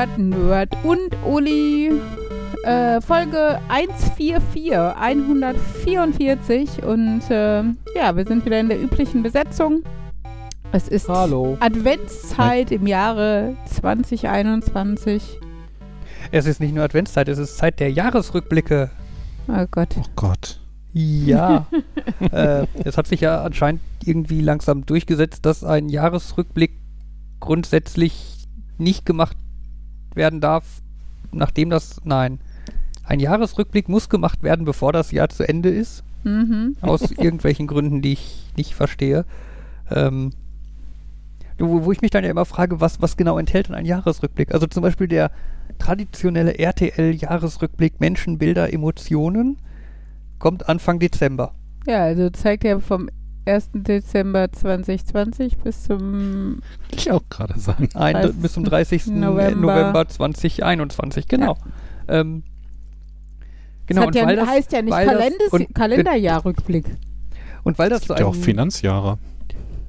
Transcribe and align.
Nerd, 0.00 0.18
Nerd, 0.18 0.76
und 0.82 1.14
Uli. 1.26 1.92
Äh, 2.64 3.02
Folge 3.02 3.60
144, 3.68 4.72
144 4.96 6.82
und 6.84 7.20
äh, 7.30 7.62
ja, 7.94 8.16
wir 8.16 8.24
sind 8.26 8.46
wieder 8.46 8.60
in 8.60 8.70
der 8.70 8.80
üblichen 8.80 9.22
Besetzung. 9.22 9.82
Es 10.72 10.88
ist 10.88 11.06
Hallo. 11.06 11.58
Adventszeit 11.60 12.72
im 12.72 12.86
Jahre 12.86 13.54
2021. 13.66 15.38
Es 16.32 16.46
ist 16.46 16.60
nicht 16.60 16.74
nur 16.74 16.84
Adventszeit, 16.84 17.28
es 17.28 17.36
ist 17.36 17.58
Zeit 17.58 17.78
der 17.78 17.92
Jahresrückblicke. 17.92 18.90
Oh 19.48 19.66
Gott. 19.70 19.96
Oh 19.98 20.04
Gott. 20.16 20.60
Ja. 20.94 21.66
äh, 22.32 22.66
es 22.84 22.96
hat 22.96 23.06
sich 23.06 23.20
ja 23.20 23.42
anscheinend 23.42 23.82
irgendwie 24.06 24.40
langsam 24.40 24.86
durchgesetzt, 24.86 25.44
dass 25.44 25.62
ein 25.62 25.90
Jahresrückblick 25.90 26.72
grundsätzlich 27.38 28.48
nicht 28.78 29.04
gemacht 29.04 29.36
werden 30.14 30.40
darf, 30.40 30.64
nachdem 31.32 31.70
das. 31.70 32.00
Nein. 32.04 32.38
Ein 33.04 33.20
Jahresrückblick 33.20 33.88
muss 33.88 34.08
gemacht 34.08 34.42
werden, 34.42 34.64
bevor 34.64 34.92
das 34.92 35.10
Jahr 35.10 35.28
zu 35.28 35.48
Ende 35.48 35.70
ist. 35.70 36.04
Mhm. 36.24 36.76
Aus 36.80 37.10
irgendwelchen 37.10 37.66
Gründen, 37.66 38.02
die 38.02 38.12
ich 38.12 38.46
nicht 38.56 38.74
verstehe. 38.74 39.24
Ähm, 39.90 40.32
wo, 41.58 41.84
wo 41.84 41.92
ich 41.92 42.00
mich 42.00 42.10
dann 42.10 42.24
ja 42.24 42.30
immer 42.30 42.44
frage, 42.44 42.80
was, 42.80 43.02
was 43.02 43.16
genau 43.16 43.38
enthält 43.38 43.68
denn 43.68 43.74
ein 43.74 43.84
Jahresrückblick? 43.84 44.52
Also 44.52 44.66
zum 44.66 44.82
Beispiel 44.82 45.08
der 45.08 45.30
traditionelle 45.78 46.58
RTL-Jahresrückblick 46.58 48.00
Menschen, 48.00 48.38
Bilder, 48.38 48.72
Emotionen 48.72 49.58
kommt 50.38 50.68
Anfang 50.68 50.98
Dezember. 50.98 51.54
Ja, 51.86 52.04
also 52.04 52.30
zeigt 52.30 52.64
ja 52.64 52.78
vom 52.80 53.08
1. 53.46 53.70
Dezember 53.74 54.50
2020 54.52 55.58
bis 55.58 55.84
zum 55.84 56.56
Will 56.90 56.98
ich 56.98 57.10
auch 57.10 57.22
gerade 57.30 57.58
sagen. 57.58 57.88
Ein, 57.94 58.14
30. 58.14 58.36
bis 58.42 58.52
zum 58.52 58.64
30. 58.64 59.06
November. 59.08 59.72
November, 59.74 60.08
2021, 60.08 61.26
genau. 61.26 61.56
Ähm, 62.08 62.42
genau, 63.86 64.06
das 64.06 64.16
ja, 64.16 64.26
weil 64.26 64.36
das, 64.36 64.48
heißt 64.48 64.72
ja 64.72 64.82
nicht 64.82 64.92
das- 64.94 65.04
Kalendes 65.06 65.48
und- 65.52 65.74
Kalenderjahrrückblick. 65.74 66.84
und 67.64 67.78
weil 67.78 67.88
das 67.90 68.02
Es 68.02 68.08
so 68.08 68.14
gibt 68.14 68.20
ja 68.20 68.26
auch 68.26 68.34
ein, 68.34 68.42
Finanzjahre. 68.42 69.18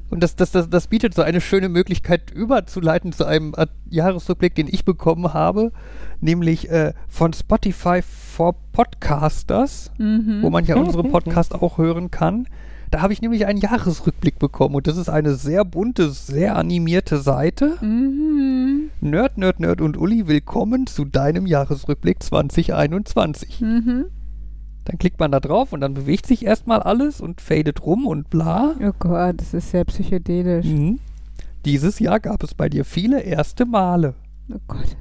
Und 0.10 0.22
das, 0.22 0.36
das, 0.36 0.52
das, 0.52 0.70
das 0.70 0.88
bietet 0.88 1.14
so 1.14 1.22
eine 1.22 1.40
schöne 1.40 1.70
Möglichkeit 1.70 2.32
überzuleiten 2.32 3.14
zu 3.14 3.24
einem 3.26 3.54
Jahresrückblick, 3.90 4.54
den 4.56 4.68
ich 4.68 4.84
bekommen 4.84 5.34
habe, 5.34 5.72
nämlich 6.20 6.70
äh, 6.70 6.94
von 7.08 7.32
Spotify 7.32 8.02
for 8.02 8.56
Podcasters, 8.74 9.90
Mhm. 9.98 10.40
wo 10.42 10.50
man 10.50 10.66
ja 10.66 10.76
unsere 10.76 11.04
Podcast 11.10 11.54
auch 11.56 11.78
hören 11.78 12.12
kann. 12.12 12.46
Da 12.92 13.02
habe 13.02 13.14
ich 13.14 13.22
nämlich 13.22 13.46
einen 13.46 13.60
Jahresrückblick 13.60 14.38
bekommen 14.38 14.76
und 14.76 14.86
das 14.86 14.98
ist 14.98 15.08
eine 15.08 15.36
sehr 15.36 15.64
bunte, 15.64 16.10
sehr 16.10 16.58
animierte 16.58 17.20
Seite. 17.20 17.78
Mhm. 17.82 18.90
Nerd, 19.00 19.38
Nerd, 19.38 19.62
Nerd 19.62 19.80
und 19.80 19.96
Uli, 19.96 20.28
willkommen 20.28 20.88
zu 20.88 21.06
deinem 21.06 21.46
Jahresrückblick 21.46 22.22
2021. 22.22 23.62
Mhm. 23.62 24.08
Dann 24.84 24.98
klickt 24.98 25.22
man 25.22 25.32
da 25.32 25.40
drauf 25.40 25.72
und 25.72 25.80
dann 25.80 25.94
bewegt 25.94 26.28
sich 26.28 26.44
erstmal 26.44 26.82
alles 26.82 27.22
und 27.22 27.40
fadet 27.40 27.86
rum 27.86 28.06
und 28.06 28.30
bla. 28.30 28.76
Oh 28.82 28.92
Gott, 29.00 29.40
das 29.40 29.54
ist 29.54 29.72
sehr 29.72 29.86
psychedelisch. 29.86 30.66
Mhm. 30.66 31.00
Dieses 31.64 32.00
Jahr 32.00 32.20
gab 32.20 32.44
es 32.44 32.54
bei 32.54 32.68
dir 32.68 32.84
viele 32.84 33.22
erste 33.22 33.66
Male. 33.66 34.16
Oh 34.54 34.60
Gott, 34.68 34.98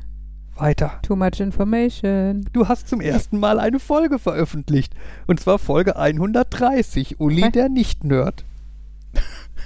Weiter. 0.61 0.99
too 1.03 1.17
much 1.17 1.41
information. 1.41 2.45
Du 2.53 2.69
hast 2.69 2.89
zum 2.89 3.01
ersten 3.01 3.39
Mal 3.39 3.59
eine 3.59 3.79
Folge 3.81 4.19
veröffentlicht. 4.19 4.93
Und 5.27 5.41
zwar 5.41 5.59
Folge 5.59 5.97
130, 5.97 7.21
Uli 7.21 7.43
Was? 7.43 7.53
der 7.53 7.69
Nicht-Nerd. 7.69 8.45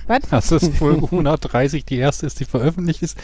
Was? 0.07 0.21
Das 0.31 0.53
ist 0.53 0.75
Folge 0.77 1.05
130, 1.11 1.85
die 1.85 1.97
erste 1.97 2.27
ist, 2.27 2.39
die 2.41 2.45
veröffentlicht 2.45 3.03
ist. 3.03 3.17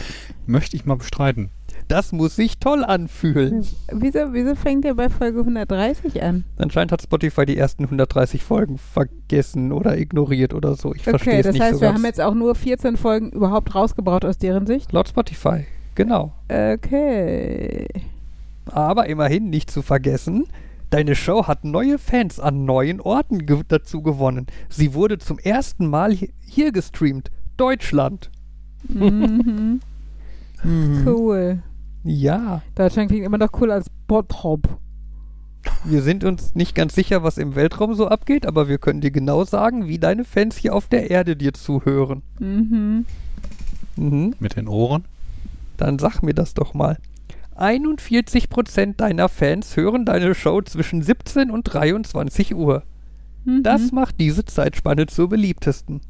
Möchte 0.47 0.75
ich 0.75 0.85
mal 0.85 0.95
bestreiten. 0.97 1.51
Das 1.87 2.11
muss 2.11 2.35
sich 2.35 2.57
toll 2.59 2.83
anfühlen. 2.85 3.65
Wieso, 3.91 4.33
wieso 4.33 4.55
fängt 4.55 4.85
ihr 4.85 4.95
bei 4.95 5.09
Folge 5.09 5.39
130 5.39 6.21
an? 6.23 6.45
Anscheinend 6.57 6.91
hat 6.91 7.01
Spotify 7.01 7.45
die 7.45 7.57
ersten 7.57 7.83
130 7.83 8.43
Folgen 8.43 8.77
vergessen 8.77 9.71
oder 9.71 9.97
ignoriert 9.97 10.53
oder 10.53 10.75
so. 10.75 10.93
Ich 10.95 11.03
verstehe 11.03 11.33
Okay, 11.33 11.39
es 11.41 11.45
das 11.47 11.53
nicht 11.53 11.61
heißt, 11.63 11.75
so 11.75 11.81
wir 11.81 11.87
ganz. 11.89 11.97
haben 11.99 12.05
jetzt 12.05 12.21
auch 12.21 12.33
nur 12.33 12.55
14 12.55 12.97
Folgen 12.97 13.29
überhaupt 13.31 13.75
rausgebracht 13.75 14.23
aus 14.25 14.37
deren 14.37 14.67
Sicht. 14.67 14.91
Laut 14.93 15.09
Spotify, 15.09 15.65
genau. 15.95 16.33
Okay. 16.49 17.87
Aber 18.65 19.07
immerhin 19.07 19.49
nicht 19.49 19.71
zu 19.71 19.81
vergessen, 19.81 20.45
deine 20.89 21.15
Show 21.15 21.47
hat 21.47 21.63
neue 21.65 21.97
Fans 21.97 22.39
an 22.39 22.65
neuen 22.65 23.01
Orten 23.01 23.45
ge 23.45 23.61
dazu 23.67 24.01
gewonnen. 24.01 24.47
Sie 24.69 24.93
wurde 24.93 25.17
zum 25.17 25.39
ersten 25.39 25.87
Mal 25.87 26.11
hi 26.15 26.31
hier 26.39 26.71
gestreamt. 26.71 27.31
Deutschland. 27.57 28.29
Mhm. 28.87 29.81
Mhm. 30.63 31.07
Cool. 31.07 31.63
Ja, 32.03 32.61
Deutschland 32.75 33.09
klingt 33.09 33.25
immer 33.25 33.39
noch 33.39 33.51
cooler 33.51 33.73
als 33.73 33.89
Bottrop. 34.07 34.67
wir 35.83 36.03
sind 36.03 36.23
uns 36.23 36.53
nicht 36.53 36.75
ganz 36.75 36.93
sicher, 36.93 37.23
was 37.23 37.39
im 37.39 37.55
Weltraum 37.55 37.95
so 37.95 38.07
abgeht, 38.07 38.45
aber 38.45 38.67
wir 38.67 38.77
können 38.77 39.01
dir 39.01 39.09
genau 39.09 39.43
sagen, 39.43 39.87
wie 39.87 39.97
deine 39.97 40.23
Fans 40.23 40.57
hier 40.57 40.75
auf 40.75 40.87
der 40.87 41.09
Erde 41.09 41.35
dir 41.35 41.53
zuhören. 41.53 42.21
Mhm. 42.39 43.05
Mhm. 43.95 44.35
Mit 44.39 44.55
den 44.55 44.67
Ohren. 44.67 45.05
Dann 45.81 45.97
sag 45.97 46.21
mir 46.21 46.35
das 46.35 46.53
doch 46.53 46.73
mal. 46.75 46.97
41% 47.57 48.97
deiner 48.97 49.29
Fans 49.29 49.75
hören 49.75 50.05
deine 50.05 50.35
Show 50.35 50.61
zwischen 50.61 51.01
17 51.01 51.49
und 51.49 51.63
23 51.63 52.53
Uhr. 52.55 52.83
Mhm. 53.45 53.63
Das 53.63 53.91
macht 53.91 54.19
diese 54.19 54.45
Zeitspanne 54.45 55.07
zur 55.07 55.29
beliebtesten. 55.29 56.01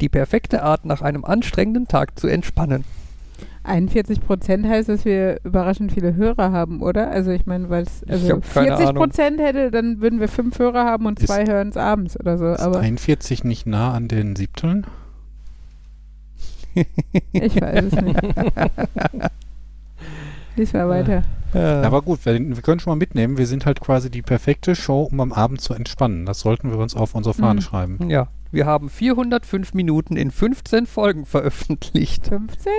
Die 0.00 0.08
perfekte 0.08 0.62
Art, 0.62 0.86
nach 0.86 1.02
einem 1.02 1.24
anstrengenden 1.24 1.88
Tag 1.88 2.18
zu 2.18 2.26
entspannen. 2.26 2.84
41 3.64 4.22
Prozent 4.22 4.66
heißt, 4.66 4.88
dass 4.88 5.04
wir 5.04 5.38
überraschend 5.44 5.92
viele 5.92 6.14
Hörer 6.16 6.50
haben, 6.50 6.80
oder? 6.82 7.10
Also 7.10 7.30
ich 7.30 7.46
meine, 7.46 7.68
weil 7.70 7.82
es 7.84 8.02
also 8.08 8.30
hab 8.30 8.52
keine 8.54 8.76
40 8.78 8.94
Prozent 8.96 9.40
hätte, 9.40 9.70
dann 9.70 10.00
würden 10.00 10.20
wir 10.20 10.28
fünf 10.28 10.58
Hörer 10.58 10.84
haben 10.84 11.06
und 11.06 11.20
Ist- 11.20 11.26
zwei 11.26 11.46
hören 11.46 11.68
es 11.68 11.76
abends 11.76 12.18
oder 12.18 12.38
so. 12.38 12.48
Ist 12.48 12.60
Aber 12.60 12.80
41 12.80 13.44
nicht 13.44 13.66
nah 13.66 13.92
an 13.92 14.08
den 14.08 14.34
Siebteln? 14.36 14.86
Ich 17.32 17.60
weiß 17.60 17.84
es 17.84 17.92
nicht. 18.02 18.20
Lies 20.56 20.72
mal 20.72 20.88
weiter. 20.88 21.22
Äh, 21.54 21.58
Aber 21.58 22.02
gut, 22.02 22.24
wir, 22.26 22.34
wir 22.38 22.62
können 22.62 22.80
schon 22.80 22.90
mal 22.92 22.96
mitnehmen. 22.96 23.38
Wir 23.38 23.46
sind 23.46 23.64
halt 23.66 23.80
quasi 23.80 24.10
die 24.10 24.22
perfekte 24.22 24.74
Show, 24.76 25.02
um 25.10 25.20
am 25.20 25.32
Abend 25.32 25.60
zu 25.60 25.74
entspannen. 25.74 26.26
Das 26.26 26.40
sollten 26.40 26.70
wir 26.70 26.78
uns 26.78 26.94
auf 26.94 27.14
unsere 27.14 27.34
Fahne 27.34 27.60
Mhm. 27.60 27.64
schreiben. 27.64 28.10
ja, 28.10 28.28
wir 28.50 28.66
haben 28.66 28.90
405 28.90 29.72
Minuten 29.74 30.16
in 30.16 30.30
15 30.30 30.86
Folgen 30.86 31.24
veröffentlicht. 31.24 32.26
15? 32.28 32.72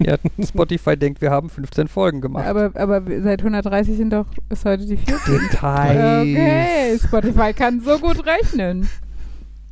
Ja, 0.00 0.16
Spotify 0.44 0.96
denkt, 0.96 1.20
wir 1.20 1.30
haben 1.30 1.48
15 1.48 1.86
Folgen 1.86 2.20
gemacht. 2.20 2.46
Aber, 2.46 2.72
aber 2.74 3.00
seit 3.22 3.40
130 3.42 3.96
sind 3.96 4.12
doch 4.12 4.26
ist 4.50 4.64
heute 4.64 4.86
die 4.86 4.96
14. 4.96 5.38
Details. 5.38 6.20
Okay, 6.20 6.98
Spotify 7.06 7.52
kann 7.52 7.80
so 7.80 7.98
gut 8.00 8.24
rechnen. 8.26 8.88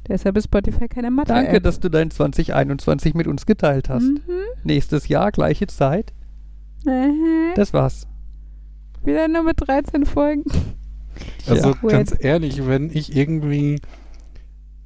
Deshalb 0.08 0.36
ist 0.36 0.44
Spotify 0.44 0.88
keine 0.88 1.10
Mathe. 1.10 1.32
Danke, 1.32 1.60
dass 1.60 1.78
du 1.80 1.88
dein 1.88 2.10
2021 2.10 3.14
mit 3.14 3.26
uns 3.26 3.46
geteilt 3.46 3.88
hast. 3.88 4.02
Mhm. 4.04 4.18
Nächstes 4.64 5.08
Jahr, 5.08 5.30
gleiche 5.32 5.66
Zeit. 5.68 6.12
Mhm. 6.84 7.52
Das 7.54 7.72
war's. 7.72 8.06
Wieder 9.04 9.28
nur 9.28 9.42
mit 9.44 9.56
13 9.66 10.04
Folgen. 10.06 10.44
Also 11.48 11.70
Ja. 11.82 11.88
ganz 11.88 12.14
ehrlich, 12.18 12.66
wenn 12.66 12.90
ich 12.92 13.14
irgendwie 13.16 13.80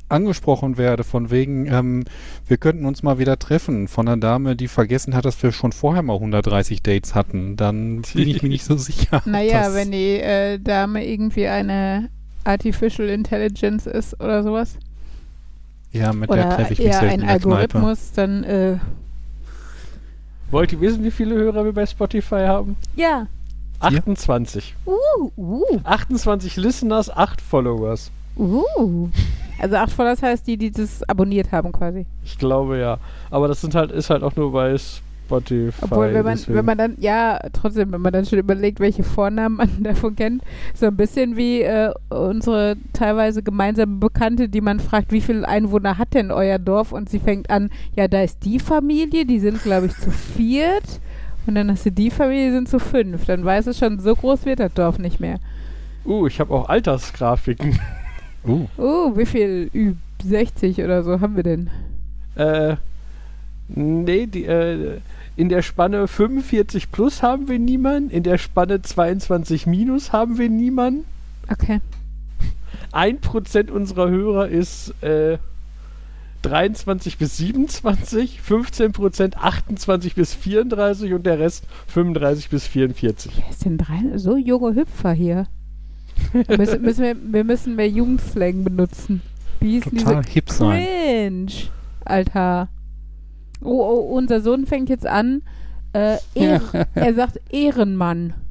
angesprochen 0.09 0.79
werde 0.79 1.03
von 1.03 1.31
wegen, 1.31 1.67
ähm, 1.67 2.05
wir 2.47 2.59
könnten 2.59 2.87
uns 2.87 3.03
mal 3.03 3.19
wieder 3.19 3.39
treffen 3.39 3.89
von 3.89 4.07
einer 4.07 4.17
Dame, 4.19 4.55
die 4.55 4.69
vergessen 4.69 5.15
hat, 5.15 5.25
dass 5.25 5.43
wir 5.43 5.51
schon 5.51 5.73
vorher 5.73 6.03
mal 6.03 6.15
130 6.15 6.83
Dates 6.83 7.15
hatten, 7.15 7.57
dann 7.57 8.03
bin 8.15 8.29
ich 8.29 8.43
mir 8.43 8.49
nicht 8.49 8.65
so 8.65 8.77
sicher. 8.77 9.23
Naja, 9.27 9.75
wenn 9.75 9.91
die 9.91 10.21
äh, 10.21 10.59
Dame 10.61 11.05
irgendwie 11.07 11.49
eine 11.49 12.09
Artificial 12.45 13.09
Intelligence 13.09 13.87
ist 13.87 14.15
oder 14.21 14.43
sowas. 14.45 14.79
Ja, 15.93 16.13
mit 16.13 16.31
der 16.31 16.47
Oder 16.47 16.57
treffe 16.57 16.73
ich 16.75 16.79
mich 16.79 16.89
eher 16.89 17.01
selten 17.01 17.15
ein 17.15 17.21
der. 17.21 17.31
Algorithmus, 17.31 18.13
dann 18.13 18.45
äh, 18.45 18.77
Wollt 20.51 20.73
ihr 20.73 20.81
wissen, 20.81 21.03
wie 21.03 21.11
viele 21.11 21.35
Hörer 21.35 21.65
wir 21.65 21.73
bei 21.73 21.87
Spotify 21.87 22.45
haben? 22.47 22.77
ja. 22.97 23.27
28. 23.79 24.75
Uh, 24.87 25.31
uh, 25.37 25.81
28 25.85 26.57
Listeners, 26.57 27.11
8 27.11 27.43
Followers. 27.43 28.11
uh. 28.39 29.11
Also 29.59 29.77
acht 29.77 29.93
Followers 29.93 30.23
heißt 30.23 30.47
die, 30.47 30.57
die 30.57 30.71
das 30.71 31.03
abonniert 31.09 31.51
haben 31.53 31.73
quasi. 31.73 32.07
Ich 32.25 32.39
glaube 32.39 32.79
ja. 32.79 32.99
Aber 33.31 33.49
das 33.49 33.61
sind 33.61 33.75
halt, 33.75 33.91
ist 33.91 34.11
halt 34.11 34.23
auch 34.23 34.37
nur 34.37 34.53
bei 34.53 34.77
Spotify. 35.27 35.85
Obwohl, 35.85 36.15
wenn 36.15 36.25
man, 36.25 36.35
deswegen. 36.37 36.57
wenn 36.59 36.65
man 36.65 36.79
dann, 36.79 36.95
ja, 36.99 37.39
trotzdem, 37.53 37.93
wenn 37.93 38.01
man 38.01 38.13
dann 38.13 38.25
schon 38.25 38.39
überlegt, 38.39 38.79
welche 38.81 39.03
Vornamen 39.03 39.57
man 39.57 39.71
davon 39.83 40.15
kennt, 40.15 40.43
so 40.75 40.87
ein 40.87 40.97
bisschen 40.97 41.37
wie 41.37 41.63
äh, 41.63 41.93
unsere 42.11 42.77
teilweise 42.93 43.43
gemeinsame 43.43 43.97
Bekannte, 43.99 44.49
die 44.49 44.61
man 44.61 44.79
fragt, 44.81 45.11
wie 45.13 45.21
viele 45.21 45.47
Einwohner 45.47 45.99
hat 45.99 46.15
denn 46.15 46.31
euer 46.31 46.59
Dorf? 46.59 46.93
Und 46.93 47.09
sie 47.11 47.19
fängt 47.19 47.51
an, 47.51 47.71
ja, 47.97 48.07
da 48.09 48.23
ist 48.23 48.45
die 48.45 48.61
Familie, 48.61 49.27
die 49.27 49.41
sind, 49.41 49.63
glaube 49.63 49.87
ich, 49.87 49.97
zu 49.97 50.11
viert. 50.11 51.01
Und 51.47 51.55
dann 51.57 51.71
hast 51.71 51.87
du 51.87 51.93
die 51.93 52.11
Familie, 52.11 52.47
die 52.47 52.53
sind 52.55 52.69
zu 52.69 52.79
fünf. 52.79 53.25
Dann 53.27 53.45
weiß 53.45 53.67
es 53.67 53.79
schon, 53.79 53.99
so 54.01 54.15
groß 54.15 54.47
wird 54.47 54.61
das 54.61 54.75
Dorf 54.75 54.99
nicht 54.99 55.21
mehr. 55.21 55.39
Uh, 56.05 56.27
ich 56.27 56.39
habe 56.41 56.55
auch 56.55 56.69
Altersgrafiken. 56.69 57.79
Uh, 58.49 58.69
Oh, 58.77 59.17
wie 59.17 59.27
viel 59.27 59.73
Ü60 60.23 60.85
oder 60.85 61.03
so 61.03 61.21
haben 61.21 61.35
wir 61.35 61.43
denn? 61.43 61.69
äh, 62.37 62.77
Nee, 63.69 64.27
die, 64.27 64.45
äh, 64.45 65.01
in 65.37 65.49
der 65.49 65.63
Spanne 65.63 66.09
45 66.09 66.91
plus 66.91 67.23
haben 67.23 67.49
wir 67.49 67.59
niemanden, 67.59 68.11
in 68.11 68.23
der 68.23 68.39
Spanne 68.39 68.83
22 68.83 69.67
minus 69.67 70.13
haben 70.13 70.39
wir 70.39 70.49
niemanden. 70.49 71.05
Okay. 71.51 71.81
1% 72.93 73.71
unserer 73.71 74.09
Hörer 74.09 74.49
ist 74.49 74.95
äh, 75.03 75.39
23 76.43 77.19
bis 77.19 77.37
27, 77.37 78.41
15% 78.47 79.37
28 79.37 80.15
bis 80.15 80.35
34 80.35 81.13
und 81.13 81.27
der 81.27 81.39
Rest 81.39 81.65
35 81.89 82.49
bis 82.49 82.67
44. 82.67 83.33
Wer 83.37 83.51
ist 83.51 83.65
denn 83.65 83.79
drei? 83.79 84.17
So 84.17 84.37
junge 84.37 84.75
Hüpfer 84.75 85.13
hier. 85.13 85.47
müssen, 86.49 86.83
müssen 86.83 87.03
wir, 87.03 87.17
wir 87.21 87.45
müssen 87.45 87.77
mehr 87.77 87.89
Jugendslang 87.89 88.65
benutzen. 88.65 89.23
Wie 89.61 89.73
hieß 89.73 89.85
Total 89.85 90.23
diese 90.23 90.33
hip 90.33 90.51
sein. 90.51 90.87
Cringe. 90.87 91.53
Alter. 92.05 92.69
Oh, 93.63 93.81
oh, 93.83 94.17
unser 94.17 94.41
Sohn 94.41 94.67
fängt 94.67 94.89
jetzt 94.89 95.07
an. 95.07 95.43
Äh, 95.93 96.19
Ehr, 96.35 96.61
er 96.95 97.15
sagt 97.15 97.41
Ehrenmann. 97.51 98.35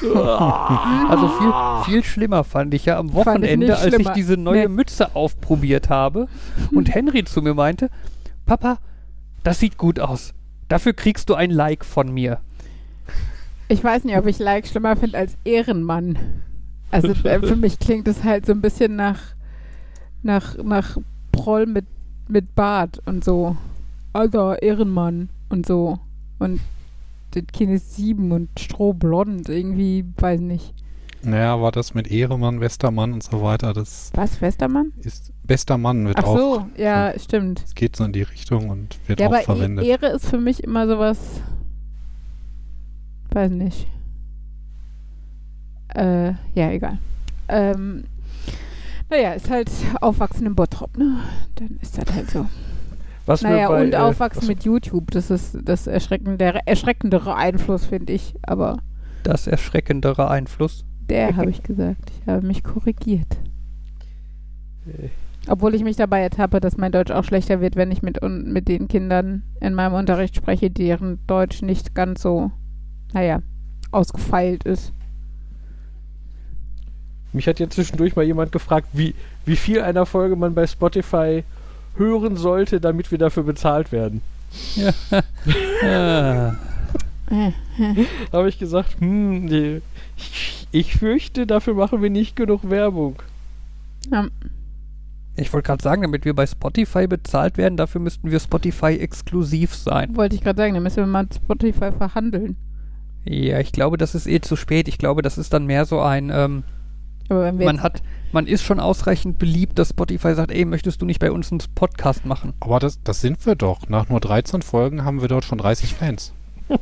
Also 0.00 1.28
viel, 1.28 1.52
viel 1.84 2.04
schlimmer 2.04 2.44
fand 2.44 2.74
ich 2.74 2.84
ja 2.84 2.98
am 2.98 3.08
ich 3.08 3.14
Wochenende, 3.14 3.66
nicht 3.66 3.78
als 3.78 3.98
ich 3.98 4.08
diese 4.10 4.36
neue 4.36 4.62
Nee. 4.62 4.68
Mütze 4.68 5.14
aufprobiert 5.16 5.88
habe 5.88 6.28
und 6.72 6.88
Henry 6.94 7.24
zu 7.24 7.42
mir 7.42 7.54
meinte, 7.54 7.90
Papa, 8.46 8.78
das 9.42 9.58
sieht 9.58 9.76
gut 9.78 9.98
aus. 10.00 10.32
Dafür 10.68 10.92
kriegst 10.92 11.28
du 11.28 11.34
ein 11.34 11.50
Like 11.50 11.84
von 11.84 12.12
mir. 12.12 12.38
Ich 13.68 13.82
weiß 13.82 14.04
nicht, 14.04 14.16
ob 14.16 14.26
ich 14.26 14.38
Like 14.38 14.66
schlimmer 14.66 14.96
finde 14.96 15.18
als 15.18 15.36
Ehrenmann. 15.44 16.18
Also 16.90 17.08
äh, 17.08 17.40
für 17.46 17.56
mich 17.56 17.78
klingt 17.78 18.06
es 18.08 18.22
halt 18.24 18.46
so 18.46 18.52
ein 18.52 18.60
bisschen 18.60 18.96
nach, 18.96 19.20
nach, 20.22 20.56
nach 20.62 20.98
Proll 21.32 21.66
mit, 21.66 21.86
mit 22.28 22.54
Bart 22.54 23.00
und 23.06 23.24
so. 23.24 23.56
Alter, 24.14 24.62
Ehrenmann 24.62 25.28
und 25.50 25.66
so. 25.66 25.98
Und 26.38 26.60
das 27.32 27.42
Kind 27.52 27.72
ist 27.72 27.94
sieben 27.96 28.32
und 28.32 28.48
strohblond. 28.58 29.48
Irgendwie, 29.48 30.04
weiß 30.16 30.40
nicht. 30.40 30.72
Naja, 31.22 31.54
aber 31.54 31.70
das 31.72 31.94
mit 31.94 32.10
Ehremann, 32.10 32.60
Westermann 32.60 33.12
und 33.14 33.22
so 33.22 33.42
weiter, 33.42 33.72
das 33.72 34.10
Was, 34.14 34.40
Westermann? 34.42 34.92
ist 35.00 35.32
bester 35.42 35.78
Mann 35.78 36.06
wird 36.06 36.18
Ach 36.18 36.24
auch. 36.24 36.36
so, 36.38 36.66
ja, 36.76 37.18
stimmt. 37.18 37.62
Es 37.64 37.74
geht 37.74 37.96
so 37.96 38.04
in 38.04 38.12
die 38.12 38.22
Richtung 38.22 38.68
und 38.68 38.98
wird 39.08 39.20
Ja, 39.20 39.26
auch 39.28 39.32
aber 39.32 39.40
E- 39.40 39.44
verwendet. 39.44 39.86
Ehre 39.86 40.08
ist 40.08 40.26
für 40.26 40.38
mich 40.38 40.62
immer 40.62 40.86
sowas. 40.86 41.18
Weiß 43.30 43.50
nicht. 43.50 43.86
Äh, 45.94 46.32
ja, 46.54 46.70
egal. 46.70 46.98
Ähm, 47.48 48.04
naja, 49.10 49.32
ist 49.32 49.48
halt 49.50 49.70
Aufwachsen 50.00 50.46
im 50.46 50.54
Bottrop, 50.54 50.96
ne? 50.98 51.20
Dann 51.54 51.78
ist 51.80 51.96
das 51.96 52.12
halt 52.14 52.30
so. 52.30 52.46
Was 53.26 53.42
wir 53.42 53.50
naja, 53.50 53.68
bei, 53.68 53.82
und 53.84 53.94
äh, 53.94 53.96
Aufwachsen 53.96 54.42
was- 54.42 54.48
mit 54.48 54.64
YouTube. 54.64 55.10
Das 55.10 55.30
ist 55.30 55.56
das 55.64 55.86
erschreckendere, 55.86 56.60
erschreckendere 56.66 57.34
Einfluss, 57.34 57.86
finde 57.86 58.12
ich. 58.12 58.34
Aber 58.42 58.78
Das 59.22 59.46
erschreckendere 59.46 60.28
Einfluss. 60.30 60.84
der 61.08 61.36
habe 61.36 61.50
ich 61.50 61.62
gesagt. 61.62 62.10
Ich 62.20 62.26
habe 62.26 62.46
mich 62.46 62.62
korrigiert. 62.62 63.36
Äh, 64.86 65.08
Obwohl 65.48 65.74
ich 65.74 65.84
mich 65.84 65.96
dabei 65.96 66.20
ertappe, 66.20 66.60
dass 66.60 66.76
mein 66.76 66.92
Deutsch 66.92 67.10
auch 67.10 67.24
schlechter 67.24 67.60
wird, 67.60 67.76
wenn 67.76 67.90
ich 67.90 68.02
mit, 68.02 68.22
un 68.22 68.52
mit 68.52 68.68
den 68.68 68.88
Kindern 68.88 69.42
in 69.60 69.74
meinem 69.74 69.94
Unterricht 69.94 70.36
spreche, 70.36 70.70
deren 70.70 71.18
Deutsch 71.26 71.62
nicht 71.62 71.94
ganz 71.94 72.20
so, 72.22 72.50
naja, 73.14 73.40
ausgefeilt 73.90 74.64
ist. 74.64 74.92
Mich 77.32 77.48
hat 77.48 77.58
jetzt 77.58 77.74
zwischendurch 77.74 78.14
mal 78.16 78.22
jemand 78.24 78.52
gefragt, 78.52 78.88
wie, 78.92 79.14
wie 79.44 79.56
viel 79.56 79.80
einer 79.80 80.06
Folge 80.06 80.36
man 80.36 80.54
bei 80.54 80.66
Spotify 80.66 81.42
hören 81.96 82.36
sollte, 82.36 82.80
damit 82.80 83.10
wir 83.10 83.18
dafür 83.18 83.42
bezahlt 83.42 83.92
werden. 83.92 84.22
Äh, 85.82 86.52
Habe 88.32 88.48
ich 88.48 88.58
gesagt, 88.58 89.00
hm, 89.00 89.46
nee, 89.46 89.80
ich, 90.16 90.68
ich 90.70 90.94
fürchte, 90.96 91.46
dafür 91.46 91.74
machen 91.74 92.02
wir 92.02 92.10
nicht 92.10 92.36
genug 92.36 92.70
Werbung. 92.70 93.16
ja, 94.10 94.28
ich 95.36 95.52
wollte 95.52 95.66
gerade 95.66 95.82
sagen, 95.82 96.02
damit 96.02 96.24
wir 96.24 96.34
bei 96.34 96.46
Spotify 96.46 97.06
bezahlt 97.08 97.56
werden, 97.56 97.76
dafür 97.76 98.00
müssten 98.00 98.30
wir 98.30 98.38
Spotify 98.38 98.98
exklusiv 98.98 99.74
sein. 99.74 100.16
wollte 100.16 100.36
ich 100.36 100.42
gerade 100.42 100.56
sagen, 100.56 100.74
da 100.74 100.80
müssen 100.80 100.98
wir 100.98 101.06
mal 101.06 101.24
mit 101.24 101.34
Spotify 101.34 101.90
verhandeln. 101.90 102.56
Ja, 103.24 103.58
ich 103.58 103.72
glaube, 103.72 103.96
das 103.96 104.14
ist 104.14 104.26
eh 104.26 104.40
zu 104.40 104.54
spät. 104.54 104.86
Ich 104.86 104.98
glaube, 104.98 105.22
das 105.22 105.38
ist 105.38 105.52
dann 105.52 105.66
mehr 105.66 105.86
so 105.86 106.00
ein, 106.00 106.30
ähm, 106.32 106.62
man 107.28 107.82
hat, 107.82 108.02
man 108.32 108.46
ist 108.46 108.62
schon 108.62 108.80
ausreichend 108.80 109.38
beliebt, 109.38 109.78
dass 109.78 109.90
Spotify 109.90 110.34
sagt, 110.34 110.50
ey, 110.50 110.64
möchtest 110.64 111.00
du 111.00 111.06
nicht 111.06 111.20
bei 111.20 111.30
uns 111.32 111.50
einen 111.50 111.60
Podcast 111.74 112.26
machen? 112.26 112.52
aber 112.60 112.78
das, 112.80 113.02
das 113.02 113.20
sind 113.20 113.44
wir 113.46 113.54
doch. 113.54 113.88
Nach 113.88 114.08
nur 114.08 114.20
13 114.20 114.62
Folgen 114.62 115.04
haben 115.04 115.20
wir 115.20 115.28
dort 115.28 115.44
schon 115.44 115.58
30 115.58 115.94
Fans. 115.94 116.32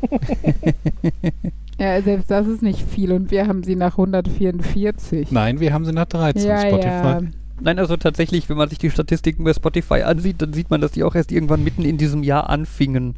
ja, 1.79 2.01
selbst 2.03 2.31
das 2.31 2.47
ist 2.47 2.63
nicht 2.63 2.81
viel 2.81 3.13
und 3.13 3.31
wir 3.31 3.47
haben 3.47 3.63
sie 3.63 3.77
nach 3.77 3.93
144. 3.99 5.31
Nein, 5.33 5.61
wir 5.61 5.73
haben 5.73 5.85
sie 5.85 5.93
nach 5.93 6.07
13. 6.07 6.49
ja, 6.49 6.61
Spotify. 6.61 6.87
ja. 6.89 7.21
Nein, 7.61 7.79
also 7.79 7.97
tatsächlich, 7.97 8.49
wenn 8.49 8.57
man 8.57 8.69
sich 8.69 8.79
die 8.79 8.91
Statistiken 8.91 9.45
bei 9.45 9.53
Spotify 9.53 10.03
ansieht, 10.03 10.43
dann 10.43 10.53
sieht 10.53 10.71
man, 10.71 10.81
dass 10.81 10.93
die 10.93 11.05
auch 11.05 11.15
erst 11.15 11.31
irgendwann 11.31 11.63
mitten 11.63 11.85
in 11.85 11.97
diesem 11.97 12.23
Jahr 12.23 12.51
anfingen. 12.51 13.15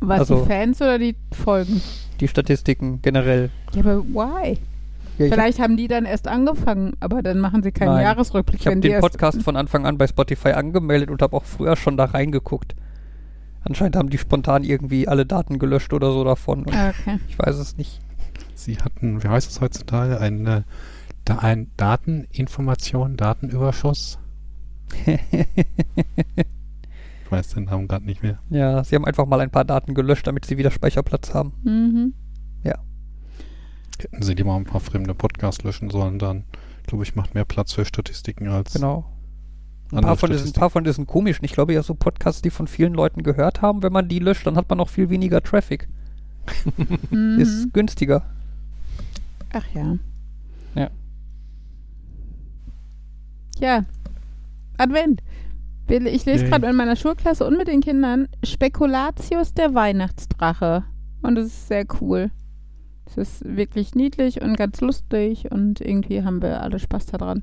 Was, 0.00 0.20
Also- 0.20 0.40
die 0.42 0.46
Fans 0.48 0.80
oder 0.80 0.98
die 0.98 1.14
Folgen? 1.32 1.82
Die 2.20 2.28
Statistiken 2.28 3.00
generell. 3.02 3.50
Ja, 3.74 3.80
aber 3.82 4.02
why? 4.04 4.58
Ja, 5.20 5.26
ich 5.26 5.32
Vielleicht 5.32 5.58
haben 5.60 5.76
die 5.76 5.86
dann 5.86 6.06
erst 6.06 6.26
angefangen, 6.26 6.94
aber 7.00 7.22
dann 7.22 7.38
machen 7.40 7.62
sie 7.62 7.72
keinen 7.72 7.92
Nein. 7.92 8.04
Jahresrückblick. 8.04 8.58
Ich 8.60 8.66
habe 8.66 8.80
den 8.80 9.00
Podcast 9.00 9.42
von 9.42 9.54
Anfang 9.56 9.84
an 9.86 9.98
bei 9.98 10.06
Spotify 10.06 10.50
angemeldet 10.52 11.10
und 11.10 11.20
habe 11.22 11.36
auch 11.36 11.44
früher 11.44 11.76
schon 11.76 11.96
da 11.96 12.06
reingeguckt. 12.06 12.74
Anscheinend 13.62 13.96
haben 13.96 14.08
die 14.08 14.16
spontan 14.18 14.64
irgendwie 14.64 15.06
alle 15.06 15.26
Daten 15.26 15.58
gelöscht 15.58 15.92
oder 15.92 16.12
so 16.12 16.24
davon. 16.24 16.64
Und 16.64 16.74
Ah, 16.74 16.88
Okay. 16.90 17.18
ich 17.28 17.38
weiß 17.38 17.56
es 17.56 17.76
nicht. 17.76 18.00
Sie 18.54 18.78
hatten, 18.78 19.22
wie 19.22 19.28
heißt 19.28 19.50
es 19.50 19.60
heutzutage, 19.60 20.18
ein, 20.20 20.46
äh, 20.46 20.62
da 21.26 21.36
ein 21.40 21.70
Dateninformation, 21.76 23.16
Datenüberschuss. 23.18 24.18
Ich 27.24 27.30
weiß 27.32 27.50
den 27.54 27.64
Namen 27.66 27.86
gerade 27.86 28.04
nicht 28.06 28.22
mehr. 28.24 28.40
ja, 28.48 28.82
sie 28.82 28.96
haben 28.96 29.04
einfach 29.04 29.24
mal 29.24 29.38
ein 29.40 29.50
paar 29.52 29.64
Daten 29.64 29.94
gelöscht, 29.94 30.26
damit 30.26 30.46
sie 30.46 30.58
wieder 30.58 30.72
Speicherplatz 30.72 31.32
haben. 31.32 31.52
Mhm. 31.62 32.14
Hätten 34.04 34.22
sie 34.22 34.34
die 34.34 34.44
mal 34.44 34.56
ein 34.56 34.64
paar 34.64 34.80
fremde 34.80 35.14
Podcasts 35.14 35.62
löschen 35.62 35.90
sollen, 35.90 36.18
dann 36.18 36.44
glaube 36.86 37.04
ich, 37.04 37.14
macht 37.14 37.34
mehr 37.34 37.44
Platz 37.44 37.72
für 37.72 37.84
Statistiken 37.84 38.48
als 38.48 38.74
Genau. 38.74 39.04
Ein 39.92 40.02
paar, 40.02 40.16
von 40.16 40.30
diesen, 40.30 40.48
ein 40.48 40.52
paar 40.52 40.70
von 40.70 40.84
diesen 40.84 41.06
komischen. 41.06 41.44
Ich 41.44 41.52
glaube 41.52 41.72
ja 41.72 41.82
so 41.82 41.94
Podcasts, 41.94 42.42
die 42.42 42.50
von 42.50 42.68
vielen 42.68 42.94
Leuten 42.94 43.24
gehört 43.24 43.60
haben, 43.60 43.82
wenn 43.82 43.92
man 43.92 44.08
die 44.08 44.20
löscht, 44.20 44.46
dann 44.46 44.56
hat 44.56 44.68
man 44.68 44.78
noch 44.78 44.88
viel 44.88 45.10
weniger 45.10 45.42
Traffic. 45.42 45.88
Mhm. 47.10 47.38
Ist 47.38 47.72
günstiger. 47.72 48.24
Ach 49.52 49.64
ja. 49.74 49.96
Ja. 50.74 50.90
Ja. 53.58 53.84
Advent. 54.78 55.22
Ich 55.88 56.24
lese 56.24 56.44
gerade 56.46 56.68
in 56.68 56.76
meiner 56.76 56.96
Schulklasse 56.96 57.44
und 57.44 57.58
mit 57.58 57.68
den 57.68 57.80
Kindern 57.80 58.28
Spekulatius 58.44 59.54
der 59.54 59.74
Weihnachtsdrache. 59.74 60.84
Und 61.22 61.36
es 61.36 61.48
ist 61.48 61.68
sehr 61.68 61.84
cool. 62.00 62.30
Es 63.10 63.16
ist 63.16 63.56
wirklich 63.56 63.94
niedlich 63.94 64.40
und 64.40 64.56
ganz 64.56 64.80
lustig 64.80 65.50
und 65.50 65.80
irgendwie 65.80 66.22
haben 66.22 66.42
wir 66.42 66.62
alle 66.62 66.78
Spaß 66.78 67.06
daran. 67.06 67.42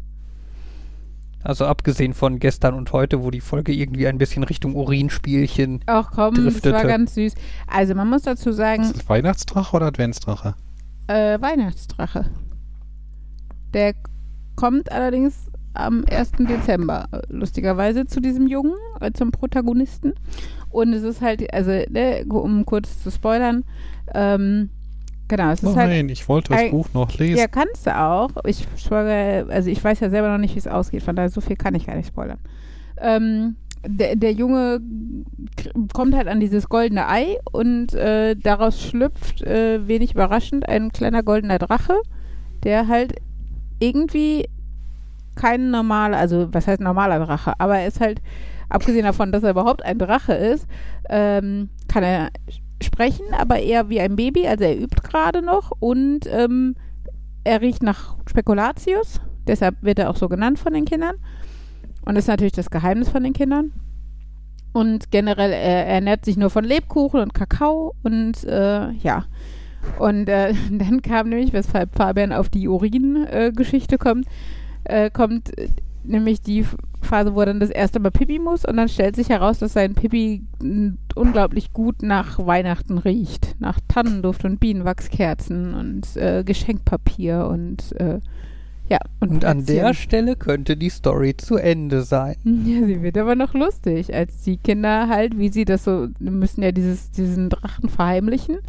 Also 1.43 1.65
abgesehen 1.65 2.13
von 2.13 2.39
gestern 2.39 2.73
und 2.73 2.91
heute, 2.93 3.23
wo 3.23 3.31
die 3.31 3.41
Folge 3.41 3.71
irgendwie 3.73 4.07
ein 4.07 4.17
bisschen 4.17 4.43
Richtung 4.43 4.75
Urinspielchen. 4.75 5.81
Ach 5.85 6.11
komm, 6.13 6.35
das 6.35 6.45
war 6.45 6.51
Driftete. 6.51 6.87
ganz 6.87 7.15
süß. 7.15 7.33
Also 7.67 7.95
man 7.95 8.09
muss 8.09 8.23
dazu 8.23 8.51
sagen, 8.51 8.83
Ist 8.83 8.95
das 8.97 9.09
Weihnachtsdrache 9.09 9.75
oder 9.75 9.85
Adventsdrache? 9.87 10.55
äh, 11.07 11.39
Weihnachtsdrache. 11.39 12.25
Der 13.73 13.93
kommt 14.55 14.91
allerdings 14.91 15.51
am 15.73 16.03
1. 16.09 16.31
Dezember, 16.39 17.07
äh, 17.11 17.21
lustigerweise, 17.29 18.05
zu 18.07 18.19
diesem 18.19 18.47
Jungen, 18.47 18.73
äh, 18.99 19.11
zum 19.11 19.31
Protagonisten. 19.31 20.13
Und 20.69 20.91
es 20.93 21.03
ist 21.03 21.21
halt, 21.21 21.53
also, 21.53 21.71
ne, 21.89 22.25
um 22.27 22.65
kurz 22.65 23.03
zu 23.03 23.11
spoilern, 23.11 23.63
ähm, 24.13 24.69
genau, 25.27 25.51
es 25.51 25.63
ist 25.63 25.75
halt 25.75 25.89
Nein, 25.89 26.09
ich 26.09 26.27
wollte 26.29 26.51
das 26.53 26.61
ein- 26.61 26.71
Buch 26.71 26.87
noch 26.93 27.17
lesen. 27.17 27.37
Ja, 27.37 27.47
kannst 27.47 27.85
du 27.87 27.97
auch. 27.97 28.29
Ich 28.45 28.67
schwöre, 28.77 29.45
also 29.49 29.69
ich 29.69 29.83
weiß 29.83 29.99
ja 29.99 30.09
selber 30.09 30.29
noch 30.29 30.37
nicht, 30.37 30.55
wie 30.55 30.59
es 30.59 30.67
ausgeht, 30.67 31.03
von 31.03 31.15
daher 31.15 31.29
so 31.29 31.41
viel 31.41 31.55
kann 31.55 31.75
ich 31.75 31.85
gar 31.87 31.95
nicht 31.95 32.07
spoilern. 32.07 32.39
Ähm, 32.99 33.55
der, 33.85 34.15
der 34.15 34.31
Junge 34.33 34.79
kommt 35.93 36.15
halt 36.15 36.27
an 36.27 36.39
dieses 36.39 36.67
goldene 36.67 37.07
Ei 37.07 37.37
und 37.51 37.93
äh, 37.93 38.35
daraus 38.35 38.81
schlüpft, 38.81 39.41
äh, 39.43 39.87
wenig 39.87 40.13
überraschend, 40.13 40.67
ein 40.67 40.91
kleiner 40.91 41.23
goldener 41.23 41.59
Drache, 41.59 41.95
der 42.63 42.87
halt 42.87 43.15
irgendwie 43.79 44.49
kein 45.35 45.69
normaler, 45.69 46.17
also 46.17 46.47
was 46.51 46.67
heißt 46.67 46.81
normaler 46.81 47.23
Drache, 47.23 47.53
aber 47.59 47.77
er 47.77 47.87
ist 47.87 47.99
halt, 48.01 48.21
abgesehen 48.69 49.05
davon, 49.05 49.31
dass 49.31 49.43
er 49.43 49.51
überhaupt 49.51 49.85
ein 49.85 49.99
Drache 49.99 50.33
ist, 50.33 50.67
ähm, 51.09 51.69
kann 51.87 52.03
er 52.03 52.29
sprechen, 52.81 53.25
aber 53.31 53.59
eher 53.59 53.89
wie 53.89 53.99
ein 53.99 54.15
Baby, 54.15 54.47
also 54.47 54.63
er 54.63 54.79
übt 54.79 55.01
gerade 55.03 55.41
noch 55.41 55.71
und 55.79 56.21
ähm, 56.27 56.75
er 57.43 57.61
riecht 57.61 57.83
nach 57.83 58.17
Spekulatius, 58.27 59.21
deshalb 59.47 59.81
wird 59.81 59.99
er 59.99 60.09
auch 60.09 60.15
so 60.15 60.27
genannt 60.29 60.59
von 60.59 60.73
den 60.73 60.85
Kindern 60.85 61.15
und 62.05 62.15
ist 62.15 62.27
natürlich 62.27 62.53
das 62.53 62.69
Geheimnis 62.69 63.09
von 63.09 63.23
den 63.23 63.33
Kindern. 63.33 63.73
Und 64.73 65.11
generell, 65.11 65.51
er 65.51 65.87
ernährt 65.87 66.23
sich 66.23 66.37
nur 66.37 66.49
von 66.49 66.63
Lebkuchen 66.63 67.19
und 67.19 67.33
Kakao 67.33 67.95
und 68.03 68.43
äh, 68.43 68.91
ja. 68.91 69.25
Und 69.97 70.29
äh, 70.29 70.53
dann 70.71 71.01
kam 71.01 71.29
nämlich, 71.29 71.53
weshalb 71.53 71.95
Fabian 71.95 72.31
auf 72.31 72.49
die 72.49 72.67
Urin-Geschichte 72.67 73.97
kommt, 73.97 74.27
äh, 74.83 75.09
kommt 75.09 75.51
nämlich 76.07 76.41
die 76.41 76.65
Phase, 77.01 77.35
wo 77.35 77.39
er 77.41 77.45
dann 77.47 77.59
das 77.59 77.69
erste 77.69 77.99
Mal 77.99 78.11
Pipi 78.11 78.39
muss 78.39 78.65
und 78.65 78.77
dann 78.77 78.89
stellt 78.89 79.15
sich 79.15 79.29
heraus, 79.29 79.59
dass 79.59 79.73
sein 79.73 79.93
Pipi 79.93 80.43
n- 80.61 80.97
unglaublich 81.15 81.71
gut 81.73 82.01
nach 82.01 82.37
Weihnachten 82.45 82.97
riecht. 82.97 83.55
Nach 83.59 83.79
Tannenduft 83.87 84.43
und 84.45 84.59
Bienenwachskerzen 84.59 85.73
und 85.73 86.17
äh, 86.17 86.43
Geschenkpapier 86.43 87.47
und 87.51 87.93
äh, 87.99 88.19
ja. 88.89 88.99
Und 89.19 89.43
an 89.43 89.65
der. 89.65 89.93
Stelle 89.93 90.35
könnte 90.37 90.77
die 90.77 90.89
Story 90.89 91.35
zu 91.35 91.57
Ende 91.57 92.03
sein. 92.03 92.35
Ja, 92.65 92.85
sie 92.85 93.01
wird 93.01 93.17
aber 93.17 93.35
noch 93.35 93.53
lustig, 93.53 94.13
als 94.13 94.41
die 94.43 94.57
Kinder 94.57 95.09
halt, 95.09 95.37
wie 95.37 95.49
sie 95.49 95.65
das 95.65 95.83
so, 95.83 96.07
müssen 96.19 96.63
ja 96.63 96.71
dieses, 96.71 97.11
diesen 97.11 97.49
Drachen 97.49 97.89
verheimlichen 97.89 98.59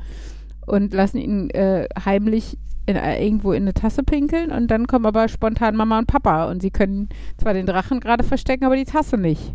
und 0.67 0.93
lassen 0.93 1.19
ihn 1.19 1.51
äh, 1.51 1.89
heimlich 2.05 2.59
in, 2.89 2.97
äh, 2.97 3.23
irgendwo 3.23 3.53
in 3.53 3.65
eine 3.65 3.75
Tasse 3.75 4.03
pinkeln 4.03 4.51
und 4.51 4.71
dann 4.71 4.87
kommen 4.87 5.05
aber 5.05 5.29
spontan 5.29 5.77
Mama 5.77 5.99
und 5.99 6.07
Papa 6.07 6.51
und 6.51 6.63
sie 6.63 6.71
können 6.71 7.11
zwar 7.37 7.53
den 7.53 7.67
Drachen 7.67 8.01
gerade 8.01 8.25
verstecken, 8.25 8.65
aber 8.65 8.77
die 8.77 8.85
Tasse 8.85 9.19
nicht. 9.19 9.55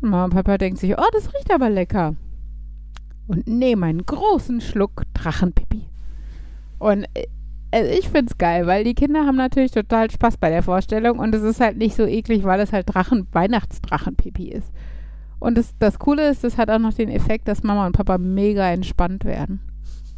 Und 0.00 0.10
Mama 0.10 0.26
und 0.26 0.34
Papa 0.34 0.56
denken 0.56 0.76
sich, 0.76 0.96
oh, 0.96 1.10
das 1.12 1.34
riecht 1.34 1.52
aber 1.52 1.68
lecker. 1.68 2.14
Und 3.26 3.48
nehmen 3.48 3.82
einen 3.82 4.06
großen 4.06 4.60
Schluck 4.60 5.02
Drachenpipi. 5.14 5.88
Und 6.78 7.06
äh, 7.14 7.26
also 7.72 7.90
ich 7.90 8.08
find's 8.08 8.38
geil, 8.38 8.66
weil 8.68 8.84
die 8.84 8.94
Kinder 8.94 9.26
haben 9.26 9.36
natürlich 9.36 9.72
total 9.72 10.08
Spaß 10.08 10.36
bei 10.36 10.50
der 10.50 10.62
Vorstellung 10.62 11.18
und 11.18 11.34
es 11.34 11.42
ist 11.42 11.60
halt 11.60 11.76
nicht 11.76 11.96
so 11.96 12.04
eklig, 12.04 12.44
weil 12.44 12.60
es 12.60 12.72
halt 12.72 12.94
Drachen, 12.94 13.26
Weihnachtsdrachenpipi 13.32 14.48
ist. 14.48 14.70
Und 15.40 15.58
das, 15.58 15.74
das 15.80 15.98
Coole 15.98 16.28
ist, 16.28 16.44
das 16.44 16.56
hat 16.56 16.70
auch 16.70 16.78
noch 16.78 16.94
den 16.94 17.08
Effekt, 17.08 17.48
dass 17.48 17.64
Mama 17.64 17.86
und 17.86 17.96
Papa 17.96 18.18
mega 18.18 18.70
entspannt 18.70 19.24
werden. 19.24 19.60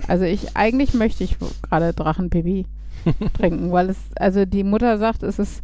Also 0.09 0.25
ich, 0.25 0.57
eigentlich 0.57 0.95
möchte 0.95 1.25
ich 1.25 1.37
gerade 1.63 1.93
Drachenpipi 1.93 2.67
trinken, 3.35 3.73
weil 3.73 3.91
es, 3.91 3.99
also 4.17 4.45
die 4.45 4.65
Mutter 4.65 4.99
sagt, 4.99 5.23
es 5.23 5.39
ist, 5.39 5.63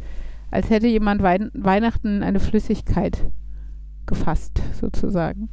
als 0.49 0.69
hätte 0.69 0.87
jemand 0.87 1.21
Wein, 1.21 1.51
Weihnachten 1.53 2.23
eine 2.23 2.39
Flüssigkeit 2.39 3.23
gefasst, 4.05 4.61
sozusagen. 4.79 5.49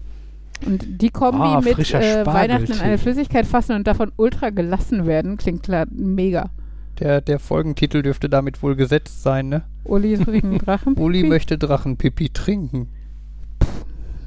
Und 0.67 1.01
die 1.01 1.11
Kombi 1.11 1.39
Ah, 1.41 1.61
mit 1.61 1.79
äh, 1.95 2.27
Weihnachten 2.27 2.73
in 2.73 2.81
eine 2.81 2.99
Flüssigkeit 2.99 3.47
fassen 3.47 3.77
und 3.77 3.87
davon 3.87 4.11
ultra 4.17 4.51
gelassen 4.51 5.07
werden, 5.07 5.37
klingt 5.37 5.63
klar 5.63 5.87
mega. 5.91 6.51
Der, 6.99 7.21
der 7.21 7.39
Folgentitel 7.39 8.03
dürfte 8.03 8.29
damit 8.29 8.61
wohl 8.63 8.75
gesetzt 8.75 9.23
sein, 9.23 9.49
ne? 9.49 9.63
Uli 9.85 10.19
trinken 10.25 10.59
Drachenpipi. 10.59 11.05
Uli 11.05 11.23
möchte 11.23 11.59
Drachenpipi 11.59 12.31
trinken. 12.31 12.89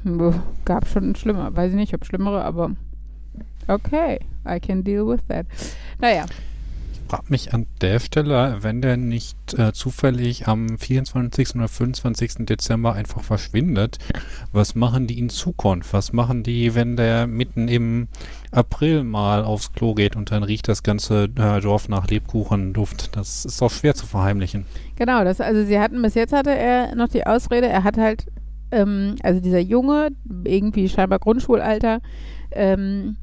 Puh, 0.04 0.32
Gab 0.64 0.88
schon 0.88 1.14
schlimmer. 1.14 1.54
Weiß 1.54 1.70
ich 1.70 1.76
nicht, 1.76 1.92
ob 1.94 2.06
schlimmere, 2.06 2.42
aber 2.44 2.70
okay, 3.68 4.18
I 4.46 4.58
can 4.58 4.82
deal 4.82 5.06
with 5.06 5.20
that. 5.28 5.46
Naja, 6.00 6.26
frage 7.12 7.24
mich 7.28 7.52
an 7.52 7.66
der 7.82 8.00
Stelle, 8.00 8.56
wenn 8.62 8.80
der 8.80 8.96
nicht 8.96 9.36
äh, 9.58 9.74
zufällig 9.74 10.48
am 10.48 10.78
24. 10.78 11.56
oder 11.56 11.68
25. 11.68 12.46
Dezember 12.46 12.94
einfach 12.94 13.22
verschwindet, 13.22 13.98
was 14.50 14.74
machen 14.74 15.06
die 15.06 15.18
in 15.18 15.28
Zukunft? 15.28 15.92
Was 15.92 16.14
machen 16.14 16.42
die, 16.42 16.74
wenn 16.74 16.96
der 16.96 17.26
mitten 17.26 17.68
im 17.68 18.08
April 18.50 19.04
mal 19.04 19.44
aufs 19.44 19.74
Klo 19.74 19.92
geht 19.92 20.16
und 20.16 20.30
dann 20.30 20.42
riecht 20.42 20.68
das 20.68 20.82
ganze 20.82 21.24
äh, 21.24 21.60
Dorf 21.60 21.90
nach 21.90 22.08
Lebkuchenduft? 22.08 23.14
Das 23.14 23.44
ist 23.44 23.60
doch 23.60 23.70
schwer 23.70 23.94
zu 23.94 24.06
verheimlichen. 24.06 24.64
genau, 24.96 25.22
das, 25.22 25.42
also 25.42 25.66
sie 25.66 25.78
hatten, 25.78 26.00
bis 26.00 26.14
jetzt 26.14 26.32
hatte 26.32 26.56
er 26.56 26.94
noch 26.94 27.08
die 27.08 27.26
Ausrede, 27.26 27.68
er 27.68 27.84
hat 27.84 27.98
halt, 27.98 28.24
ähm, 28.70 29.16
also 29.22 29.38
dieser 29.38 29.60
Junge, 29.60 30.12
irgendwie 30.44 30.88
scheinbar 30.88 31.18
Grundschulalter, 31.18 32.00
ähm, 32.52 33.16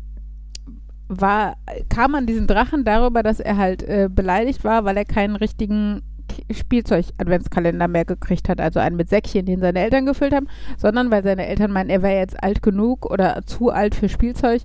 war, 1.10 1.58
kam 1.90 2.16
an 2.16 2.28
diesen 2.28 2.48
Drachen 2.48 2.86
darüber, 2.86 3.24
dass 3.24 3.40
er 3.40 3.58
halt 3.58 3.84
äh, 3.84 4.10
beleidigt 4.10 4.64
war, 4.64 4.86
weil 4.86 4.96
er 4.96 5.06
keinen 5.06 5.36
richtigen 5.36 6.04
Spielzeug-Adventskalender 6.52 7.88
mehr 7.88 8.06
gekriegt 8.06 8.48
hat, 8.48 8.62
also 8.62 8.80
einen 8.80 8.96
mit 8.96 9.10
Säckchen, 9.10 9.46
den 9.46 9.60
seine 9.60 9.80
Eltern 9.80 10.06
gefüllt 10.06 10.34
haben, 10.34 10.48
sondern 10.78 11.12
weil 11.12 11.24
seine 11.24 11.48
Eltern 11.48 11.72
meinen, 11.72 11.90
er 11.90 12.04
wäre 12.04 12.20
jetzt 12.20 12.42
alt 12.42 12.62
genug 12.62 13.10
oder 13.10 13.42
zu 13.46 13.72
alt 13.72 13.96
für 13.96 14.08
Spielzeug 14.08 14.62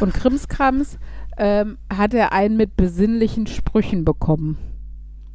und 0.00 0.14
Krimskrams, 0.14 0.98
ähm, 1.38 1.78
hat 1.92 2.14
er 2.14 2.32
einen 2.32 2.56
mit 2.56 2.76
besinnlichen 2.76 3.46
Sprüchen 3.46 4.04
bekommen. 4.04 4.58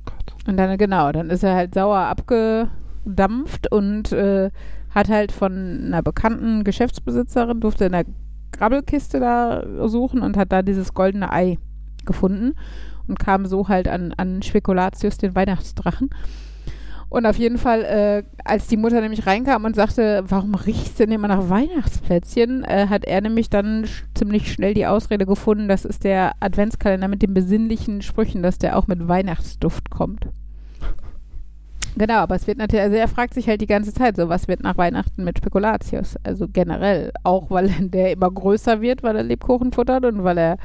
Gott. 0.06 0.36
Und 0.48 0.58
dann, 0.58 0.78
genau, 0.78 1.12
dann 1.12 1.30
ist 1.30 1.44
er 1.44 1.56
halt 1.56 1.74
sauer 1.74 2.00
abgedampft 2.00 3.72
und 3.72 4.12
äh, 4.12 4.52
hat 4.92 5.10
halt 5.10 5.32
von 5.32 5.84
einer 5.88 6.02
bekannten 6.02 6.64
Geschäftsbesitzerin, 6.64 7.60
durfte 7.60 7.86
in 7.86 7.92
der 7.92 8.06
Grabbelkiste 8.58 9.20
da 9.20 9.88
suchen 9.88 10.22
und 10.22 10.38
hat 10.38 10.52
da 10.52 10.62
dieses 10.62 10.94
goldene 10.94 11.32
Ei 11.32 11.58
gefunden 12.06 12.56
und 13.08 13.20
kam 13.20 13.46
so 13.46 13.68
halt 13.68 13.88
an, 13.88 14.14
an 14.18 14.42
Spekulatius, 14.42 15.18
den 15.18 15.36
Weihnachtsdrachen. 15.36 16.10
Und 17.08 17.26
auf 17.26 17.38
jeden 17.38 17.58
Fall, 17.58 17.84
äh, 17.84 18.24
als 18.44 18.68
die 18.68 18.78
Mutter 18.78 19.00
nämlich 19.00 19.28
reinkam 19.28 19.64
und 19.64 19.76
sagte, 19.76 20.24
warum 20.28 20.56
riecht's 20.56 20.96
denn 20.96 21.12
immer 21.12 21.28
nach 21.28 21.50
Weihnachtsplätzchen, 21.50 22.64
äh, 22.64 22.88
hat 22.90 23.06
er 23.06 23.22
nämlich 23.22 23.50
dann 23.50 23.86
sch 23.86 24.04
ziemlich 24.16 24.52
schnell 24.52 24.74
die 24.74 24.88
Ausrede 24.88 25.26
gefunden, 25.26 25.68
das 25.68 25.86
ist 25.86 26.04
der 26.04 26.34
Adventskalender 26.40 27.08
mit 27.08 27.22
den 27.22 27.34
besinnlichen 27.34 28.02
Sprüchen, 28.02 28.42
dass 28.42 28.58
der 28.58 28.78
auch 28.78 28.88
mit 28.88 29.08
Weihnachtsduft 29.08 29.92
kommt. 29.92 30.28
Genau, 31.98 32.16
aber 32.16 32.36
es 32.36 32.46
wird 32.46 32.58
natürlich, 32.58 32.84
also 32.84 32.98
er 32.98 33.08
fragt 33.08 33.34
sich 33.34 33.48
halt 33.48 33.62
die 33.62 33.68
ganze 33.68 33.94
Zeit 33.94 34.18
so, 34.18 34.28
was 34.28 34.50
wird 34.50 34.62
nach 34.62 34.78
Weihnachten 34.78 35.24
mit 35.24 35.38
Spekulatius? 35.38 36.18
Also 36.24 36.48
generell, 36.50 37.12
auch 37.24 37.50
weil 37.50 37.70
der 37.80 38.12
immer 38.12 38.30
größer 38.30 38.82
wird, 38.82 39.02
weil 39.02 39.16
er 39.16 39.24
Lebkuchen 39.24 39.72
futtert 39.72 40.04
und 40.04 40.24
weil 40.24 40.38
er 40.38 40.58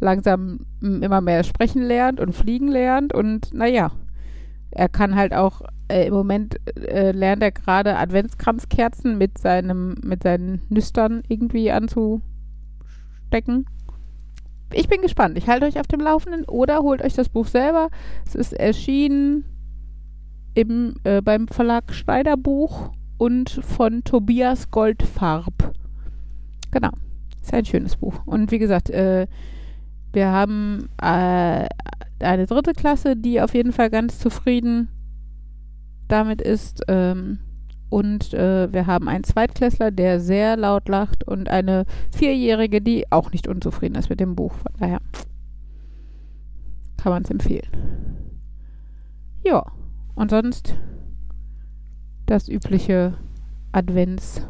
langsam 0.00 0.60
immer 0.80 1.20
mehr 1.20 1.44
sprechen 1.44 1.82
lernt 1.82 2.18
und 2.18 2.34
fliegen 2.34 2.68
lernt 2.68 3.12
und 3.12 3.52
naja, 3.52 3.90
er 4.70 4.88
kann 4.88 5.16
halt 5.16 5.34
auch, 5.34 5.60
äh, 5.88 6.06
im 6.06 6.14
Moment 6.14 6.56
äh, 6.76 7.10
lernt 7.12 7.42
er 7.42 7.52
gerade 7.52 7.98
Adventskranzkerzen 7.98 9.18
mit 9.18 9.36
seinem, 9.36 9.96
mit 10.02 10.22
seinen 10.22 10.62
Nüstern 10.70 11.22
irgendwie 11.28 11.70
anzustecken. 11.70 12.22
Ich 14.72 14.88
bin 14.88 15.02
gespannt. 15.02 15.36
Ich 15.36 15.48
halte 15.48 15.66
euch 15.66 15.78
auf 15.78 15.88
dem 15.88 16.00
Laufenden 16.00 16.44
oder 16.44 16.78
holt 16.78 17.02
euch 17.02 17.14
das 17.14 17.28
Buch 17.28 17.48
selber. 17.48 17.90
Es 18.24 18.36
ist 18.36 18.52
erschienen 18.52 19.44
im, 20.54 20.94
äh, 21.04 21.20
beim 21.22 21.48
Verlag 21.48 21.92
Schneiderbuch 21.92 22.90
und 23.18 23.50
von 23.50 24.02
Tobias 24.04 24.70
Goldfarb. 24.70 25.74
Genau. 26.70 26.90
Ist 27.42 27.54
ein 27.54 27.64
schönes 27.64 27.96
Buch. 27.96 28.26
Und 28.26 28.50
wie 28.50 28.58
gesagt, 28.58 28.90
äh, 28.90 29.26
wir 30.12 30.28
haben 30.28 30.88
äh, 31.00 31.66
eine 32.18 32.46
dritte 32.46 32.72
Klasse, 32.72 33.16
die 33.16 33.40
auf 33.40 33.54
jeden 33.54 33.72
Fall 33.72 33.90
ganz 33.90 34.18
zufrieden 34.18 34.88
damit 36.08 36.42
ist. 36.42 36.82
Ähm, 36.88 37.38
und 37.88 38.34
äh, 38.34 38.72
wir 38.72 38.86
haben 38.86 39.08
einen 39.08 39.24
Zweitklässler, 39.24 39.90
der 39.90 40.20
sehr 40.20 40.56
laut 40.56 40.88
lacht 40.88 41.26
und 41.26 41.48
eine 41.48 41.86
Vierjährige, 42.12 42.80
die 42.80 43.10
auch 43.10 43.32
nicht 43.32 43.48
unzufrieden 43.48 43.96
ist 43.96 44.10
mit 44.10 44.20
dem 44.20 44.36
Buch. 44.36 44.52
Von 44.54 44.72
daher 44.78 45.00
kann 46.96 47.12
man 47.12 47.24
es 47.24 47.30
empfehlen. 47.30 47.68
Ja, 49.44 49.64
und 50.20 50.30
sonst 50.30 50.74
das 52.26 52.46
übliche 52.46 53.14
Advents. 53.72 54.46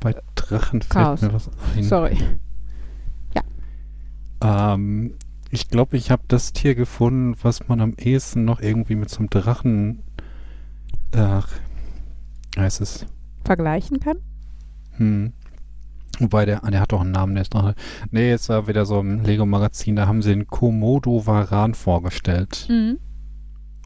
Bei 0.00 0.14
Drachen 0.34 0.80
fällt 0.80 0.90
Chaos. 0.90 1.20
mir 1.20 1.32
was 1.34 1.50
ein. 1.76 1.84
Sorry. 1.84 2.16
Ähm, 4.42 5.14
ich 5.50 5.68
glaube, 5.68 5.96
ich 5.96 6.10
habe 6.10 6.22
das 6.28 6.52
Tier 6.52 6.74
gefunden, 6.74 7.36
was 7.42 7.68
man 7.68 7.80
am 7.80 7.94
ehesten 7.98 8.44
noch 8.44 8.60
irgendwie 8.60 8.94
mit 8.94 9.08
so 9.08 9.18
einem 9.18 9.30
Drachen, 9.30 10.02
ach, 11.14 11.48
heißt 12.56 12.80
es, 12.80 13.06
Vergleichen 13.44 14.00
kann? 14.00 14.18
hm. 14.96 15.32
Wobei 16.18 16.44
der, 16.44 16.64
ah, 16.64 16.70
der 16.70 16.80
hat 16.80 16.92
doch 16.92 17.00
einen 17.00 17.10
Namen, 17.10 17.34
der 17.34 17.42
ist 17.42 17.54
noch, 17.54 17.74
nee, 18.10 18.30
jetzt 18.30 18.48
war 18.48 18.68
wieder 18.68 18.86
so 18.86 19.00
im 19.00 19.22
Lego-Magazin, 19.22 19.96
da 19.96 20.06
haben 20.06 20.22
sie 20.22 20.30
den 20.30 20.46
Komodo 20.46 21.26
Varan 21.26 21.74
vorgestellt. 21.74 22.66
Mhm. 22.68 22.98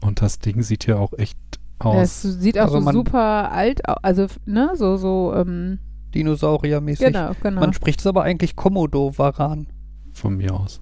Und 0.01 0.21
das 0.21 0.39
Ding 0.39 0.61
sieht 0.61 0.85
ja 0.87 0.95
auch 0.97 1.13
echt 1.17 1.37
aus. 1.79 2.21
sieht 2.21 2.57
auch 2.57 2.63
Also 2.63 2.79
so 2.79 2.85
man- 2.85 2.93
super 2.93 3.51
alt 3.51 3.87
aus. 3.87 3.97
Also, 4.01 4.27
ne, 4.45 4.71
so, 4.75 4.97
so, 4.97 5.33
ähm, 5.35 5.79
Dinosauriermäßig. 6.15 7.05
genau, 7.07 7.31
genau. 7.41 7.59
Man 7.61 7.73
spricht 7.73 7.99
es 7.99 8.07
aber 8.07 8.23
eigentlich 8.23 8.55
Komodo-Varan. 8.55 9.67
Von 10.13 10.37
mir 10.37 10.53
aus. 10.53 10.81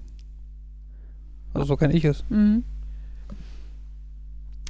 Also 1.54 1.66
so 1.68 1.76
kenne 1.76 1.94
ich 1.94 2.04
es. 2.04 2.24
Mhm. 2.30 2.64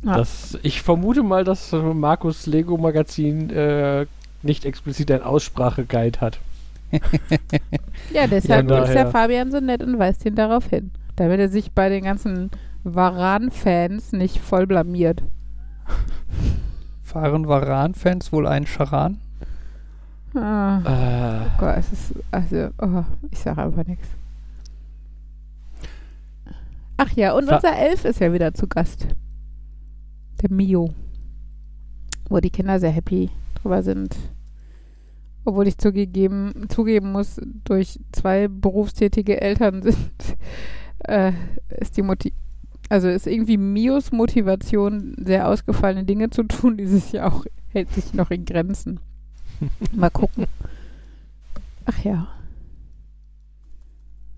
Ja. 0.04 0.16
Das, 0.16 0.58
ich 0.62 0.82
vermute 0.82 1.22
mal, 1.22 1.44
dass 1.44 1.72
Markus 1.72 2.46
Lego 2.46 2.76
Magazin 2.76 3.50
äh, 3.50 4.06
nicht 4.42 4.64
explizit 4.64 5.10
ein 5.10 5.22
Ausspracheguide 5.22 6.20
hat. 6.20 6.38
Ja, 8.12 8.26
deshalb 8.26 8.68
Von 8.68 8.82
ist 8.84 8.94
der. 8.94 9.10
Fabian 9.10 9.50
so 9.50 9.60
nett 9.60 9.82
und 9.82 9.98
weist 9.98 10.24
ihn 10.24 10.36
darauf 10.36 10.66
hin. 10.66 10.90
Damit 11.16 11.40
er 11.40 11.48
sich 11.48 11.72
bei 11.72 11.88
den 11.88 12.04
ganzen 12.04 12.50
Varan-Fans 12.94 14.12
nicht 14.12 14.38
voll 14.38 14.66
blamiert. 14.66 15.22
Fahren 17.02 17.46
Varan-Fans 17.48 18.32
wohl 18.32 18.46
einen 18.46 18.66
Charan? 18.66 19.18
Ah, 20.34 20.80
Äh, 20.84 21.46
oh 21.46 21.50
Gott, 21.58 21.76
es 21.78 21.92
ist, 21.92 22.14
also, 22.30 22.68
oh, 22.82 23.04
ich 23.30 23.38
sage 23.38 23.62
aber 23.62 23.84
nichts. 23.84 24.08
Ach 26.96 27.10
ja, 27.12 27.32
und 27.32 27.46
Wa- 27.48 27.56
unser 27.56 27.76
Elf 27.76 28.04
ist 28.04 28.20
ja 28.20 28.32
wieder 28.32 28.52
zu 28.54 28.66
Gast. 28.66 29.06
Der 30.42 30.50
Mio. 30.52 30.90
Wo 32.28 32.40
die 32.40 32.50
Kinder 32.50 32.78
sehr 32.78 32.90
happy 32.90 33.30
drüber 33.54 33.82
sind. 33.82 34.16
Obwohl 35.44 35.66
ich 35.68 35.78
zugegeben, 35.78 36.66
zugeben 36.68 37.12
muss, 37.12 37.40
durch 37.64 37.98
zwei 38.12 38.48
berufstätige 38.48 39.40
Eltern 39.40 39.82
sind, 39.82 40.12
äh, 41.04 41.32
ist 41.80 41.96
die 41.96 42.02
Moti 42.02 42.32
also 42.88 43.08
ist 43.08 43.26
irgendwie 43.26 43.56
Mios 43.56 44.12
Motivation, 44.12 45.14
sehr 45.18 45.48
ausgefallene 45.48 46.04
Dinge 46.04 46.30
zu 46.30 46.42
tun, 46.44 46.76
dieses 46.76 47.12
Jahr 47.12 47.32
auch 47.32 47.44
hält 47.68 47.90
sich 47.92 48.14
noch 48.14 48.30
in 48.30 48.44
Grenzen. 48.44 49.00
Mal 49.92 50.10
gucken. 50.10 50.46
Ach 51.84 52.04
ja. 52.04 52.28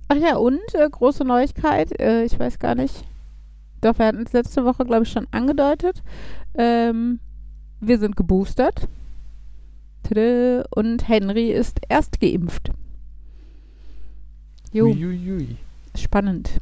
Ach 0.09 0.17
ja, 0.17 0.37
und 0.37 0.61
äh, 0.75 0.89
große 0.91 1.25
Neuigkeit, 1.25 1.99
äh, 2.01 2.25
ich 2.25 2.39
weiß 2.39 2.59
gar 2.59 2.75
nicht. 2.75 3.05
Doch, 3.81 3.99
wir 3.99 4.07
hatten 4.07 4.25
es 4.27 4.33
letzte 4.33 4.65
Woche, 4.65 4.85
glaube 4.85 5.05
ich, 5.05 5.13
schon 5.13 5.29
angedeutet. 5.31 6.03
Ähm, 6.55 7.21
wir 7.81 7.99
sind 7.99 8.17
geboostert. 8.17 8.89
Tada. 10.03 10.65
Und 10.75 11.09
Henry 11.09 11.53
ist 11.53 11.81
erst 11.89 12.21
geimpft. 12.21 12.73
Jo, 14.73 14.87
uiuiui. 14.87 15.57
spannend. 15.97 16.61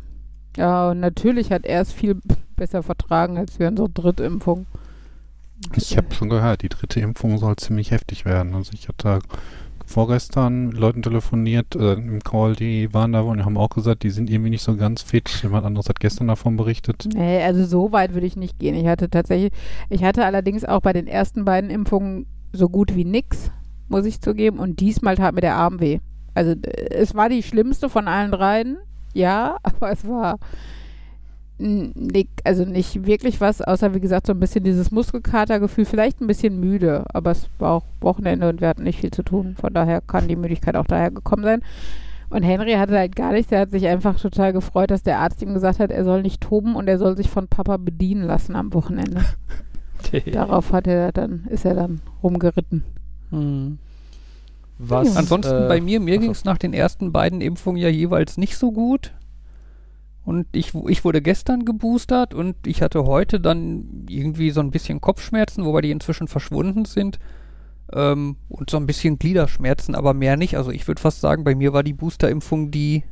Ja, 0.58 0.90
und 0.90 0.98
natürlich 0.98 1.52
hat 1.52 1.64
er 1.64 1.80
es 1.80 1.92
viel 1.92 2.20
besser 2.56 2.82
vertragen 2.82 3.38
als 3.38 3.58
wir 3.58 3.68
unsere 3.68 3.88
Drittimpfung. 3.88 4.66
Ich 5.76 5.96
habe 5.96 6.12
schon 6.14 6.28
gehört, 6.28 6.62
die 6.62 6.68
dritte 6.68 7.00
Impfung 7.00 7.38
soll 7.38 7.56
ziemlich 7.56 7.90
heftig 7.90 8.24
werden. 8.24 8.54
Also 8.54 8.72
ich 8.74 8.88
hatte 8.88 9.20
vorgestern 9.86 10.70
Leuten 10.72 11.02
telefoniert 11.02 11.74
äh, 11.74 11.94
im 11.94 12.20
Call, 12.22 12.54
die 12.54 12.92
waren 12.92 13.12
da 13.12 13.20
und 13.20 13.44
haben 13.44 13.56
auch 13.56 13.70
gesagt, 13.70 14.02
die 14.02 14.10
sind 14.10 14.30
irgendwie 14.30 14.50
nicht 14.50 14.62
so 14.62 14.76
ganz 14.76 15.02
fit. 15.02 15.28
Jemand 15.42 15.64
anderes 15.64 15.88
hat 15.88 16.00
gestern 16.00 16.28
davon 16.28 16.56
berichtet. 16.56 17.08
Nee, 17.12 17.42
also 17.42 17.64
so 17.64 17.92
weit 17.92 18.14
würde 18.14 18.26
ich 18.26 18.36
nicht 18.36 18.58
gehen. 18.58 18.74
Ich 18.74 18.86
hatte 18.86 19.08
tatsächlich, 19.08 19.52
ich 19.88 20.04
hatte 20.04 20.24
allerdings 20.24 20.64
auch 20.64 20.80
bei 20.80 20.92
den 20.92 21.06
ersten 21.06 21.44
beiden 21.44 21.70
Impfungen 21.70 22.26
so 22.52 22.68
gut 22.68 22.94
wie 22.94 23.04
nix, 23.04 23.50
muss 23.88 24.04
ich 24.04 24.20
zugeben. 24.20 24.58
Und 24.58 24.80
diesmal 24.80 25.16
tat 25.16 25.34
mir 25.34 25.40
der 25.40 25.56
Arm 25.56 25.80
weh. 25.80 26.00
Also 26.34 26.52
äh, 26.52 26.90
es 26.90 27.14
war 27.14 27.28
die 27.28 27.42
schlimmste 27.42 27.88
von 27.88 28.08
allen 28.08 28.32
dreien, 28.32 28.78
ja, 29.18 29.58
aber 29.62 29.90
es 29.90 30.06
war 30.06 30.38
nicht, 31.60 32.30
also 32.44 32.64
nicht 32.64 33.04
wirklich 33.04 33.40
was, 33.40 33.60
außer 33.60 33.92
wie 33.92 34.00
gesagt 34.00 34.28
so 34.28 34.32
ein 34.32 34.38
bisschen 34.38 34.62
dieses 34.62 34.92
Muskelkatergefühl, 34.92 35.84
vielleicht 35.84 36.20
ein 36.20 36.28
bisschen 36.28 36.60
müde, 36.60 37.04
aber 37.12 37.32
es 37.32 37.48
war 37.58 37.72
auch 37.72 37.84
Wochenende 38.00 38.48
und 38.48 38.60
wir 38.60 38.68
hatten 38.68 38.84
nicht 38.84 39.00
viel 39.00 39.10
zu 39.10 39.24
tun. 39.24 39.56
Von 39.60 39.74
daher 39.74 40.00
kann 40.00 40.28
die 40.28 40.36
Müdigkeit 40.36 40.76
auch 40.76 40.86
daher 40.86 41.10
gekommen 41.10 41.42
sein. 41.42 41.62
Und 42.30 42.42
Henry 42.42 42.74
hatte 42.74 42.96
halt 42.96 43.16
gar 43.16 43.32
nichts. 43.32 43.50
Er 43.50 43.60
hat 43.60 43.70
sich 43.70 43.88
einfach 43.88 44.20
total 44.20 44.52
gefreut, 44.52 44.90
dass 44.90 45.02
der 45.02 45.18
Arzt 45.18 45.42
ihm 45.42 45.54
gesagt 45.54 45.80
hat, 45.80 45.90
er 45.90 46.04
soll 46.04 46.22
nicht 46.22 46.40
toben 46.40 46.76
und 46.76 46.86
er 46.86 46.98
soll 46.98 47.16
sich 47.16 47.28
von 47.28 47.48
Papa 47.48 47.76
bedienen 47.78 48.22
lassen 48.22 48.54
am 48.54 48.72
Wochenende. 48.72 49.24
Darauf 50.32 50.72
hat 50.72 50.86
er 50.86 51.10
dann, 51.10 51.46
ist 51.50 51.64
er 51.64 51.74
dann 51.74 52.00
rumgeritten. 52.22 52.84
Hm. 53.30 53.78
Was, 54.78 55.16
Ansonsten 55.16 55.64
äh, 55.64 55.68
bei 55.68 55.80
mir, 55.80 55.98
mir 55.98 56.18
ging 56.18 56.30
es 56.30 56.44
nach 56.44 56.58
den 56.58 56.72
ersten 56.72 57.12
beiden 57.12 57.40
Impfungen 57.40 57.82
ja 57.82 57.88
jeweils 57.88 58.36
nicht 58.38 58.56
so 58.56 58.70
gut. 58.70 59.12
Und 60.24 60.46
ich, 60.52 60.74
ich 60.74 61.04
wurde 61.04 61.22
gestern 61.22 61.64
geboostert 61.64 62.34
und 62.34 62.54
ich 62.66 62.82
hatte 62.82 63.04
heute 63.04 63.40
dann 63.40 64.06
irgendwie 64.08 64.50
so 64.50 64.60
ein 64.60 64.70
bisschen 64.70 65.00
Kopfschmerzen, 65.00 65.64
wobei 65.64 65.80
die 65.80 65.90
inzwischen 65.90 66.28
verschwunden 66.28 66.84
sind. 66.84 67.18
Ähm, 67.92 68.36
und 68.48 68.70
so 68.70 68.76
ein 68.76 68.86
bisschen 68.86 69.18
Gliederschmerzen, 69.18 69.94
aber 69.94 70.14
mehr 70.14 70.36
nicht. 70.36 70.56
Also 70.56 70.70
ich 70.70 70.86
würde 70.86 71.00
fast 71.00 71.20
sagen, 71.20 71.44
bei 71.44 71.54
mir 71.54 71.72
war 71.72 71.82
die 71.82 71.94
Boosterimpfung 71.94 72.70
die 72.70 73.04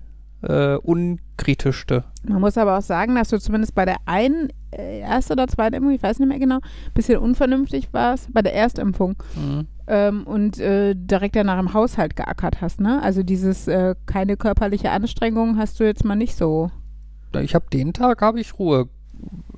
äh, 0.42 0.76
unkritischste. 0.76 2.04
Man 2.28 2.40
muss 2.40 2.58
aber 2.58 2.78
auch 2.78 2.82
sagen, 2.82 3.14
dass 3.14 3.28
du 3.30 3.38
zumindest 3.38 3.74
bei 3.74 3.84
der 3.84 3.96
einen, 4.06 4.48
äh, 4.70 5.00
ersten 5.00 5.32
oder 5.34 5.48
zweiten 5.48 5.76
Impfung, 5.76 5.92
ich 5.92 6.02
weiß 6.02 6.18
nicht 6.18 6.28
mehr 6.28 6.38
genau, 6.38 6.56
ein 6.56 6.92
bisschen 6.94 7.18
unvernünftig 7.18 7.92
warst, 7.92 8.32
bei 8.32 8.42
der 8.42 8.54
Erstimpfung. 8.54 9.16
Mhm. 9.34 9.66
Ähm, 9.88 10.24
und 10.26 10.58
äh, 10.58 10.94
direkt 10.96 11.36
danach 11.36 11.60
im 11.60 11.72
Haushalt 11.72 12.16
geackert 12.16 12.60
hast, 12.60 12.80
ne? 12.80 13.00
Also 13.02 13.22
dieses 13.22 13.68
äh, 13.68 13.94
keine 14.06 14.36
körperliche 14.36 14.90
Anstrengung 14.90 15.58
hast 15.58 15.78
du 15.78 15.84
jetzt 15.84 16.04
mal 16.04 16.16
nicht 16.16 16.34
so. 16.36 16.70
Ich 17.40 17.54
habe 17.54 17.66
den 17.72 17.92
Tag, 17.92 18.20
habe 18.22 18.40
ich 18.40 18.58
Ruhe. 18.58 18.88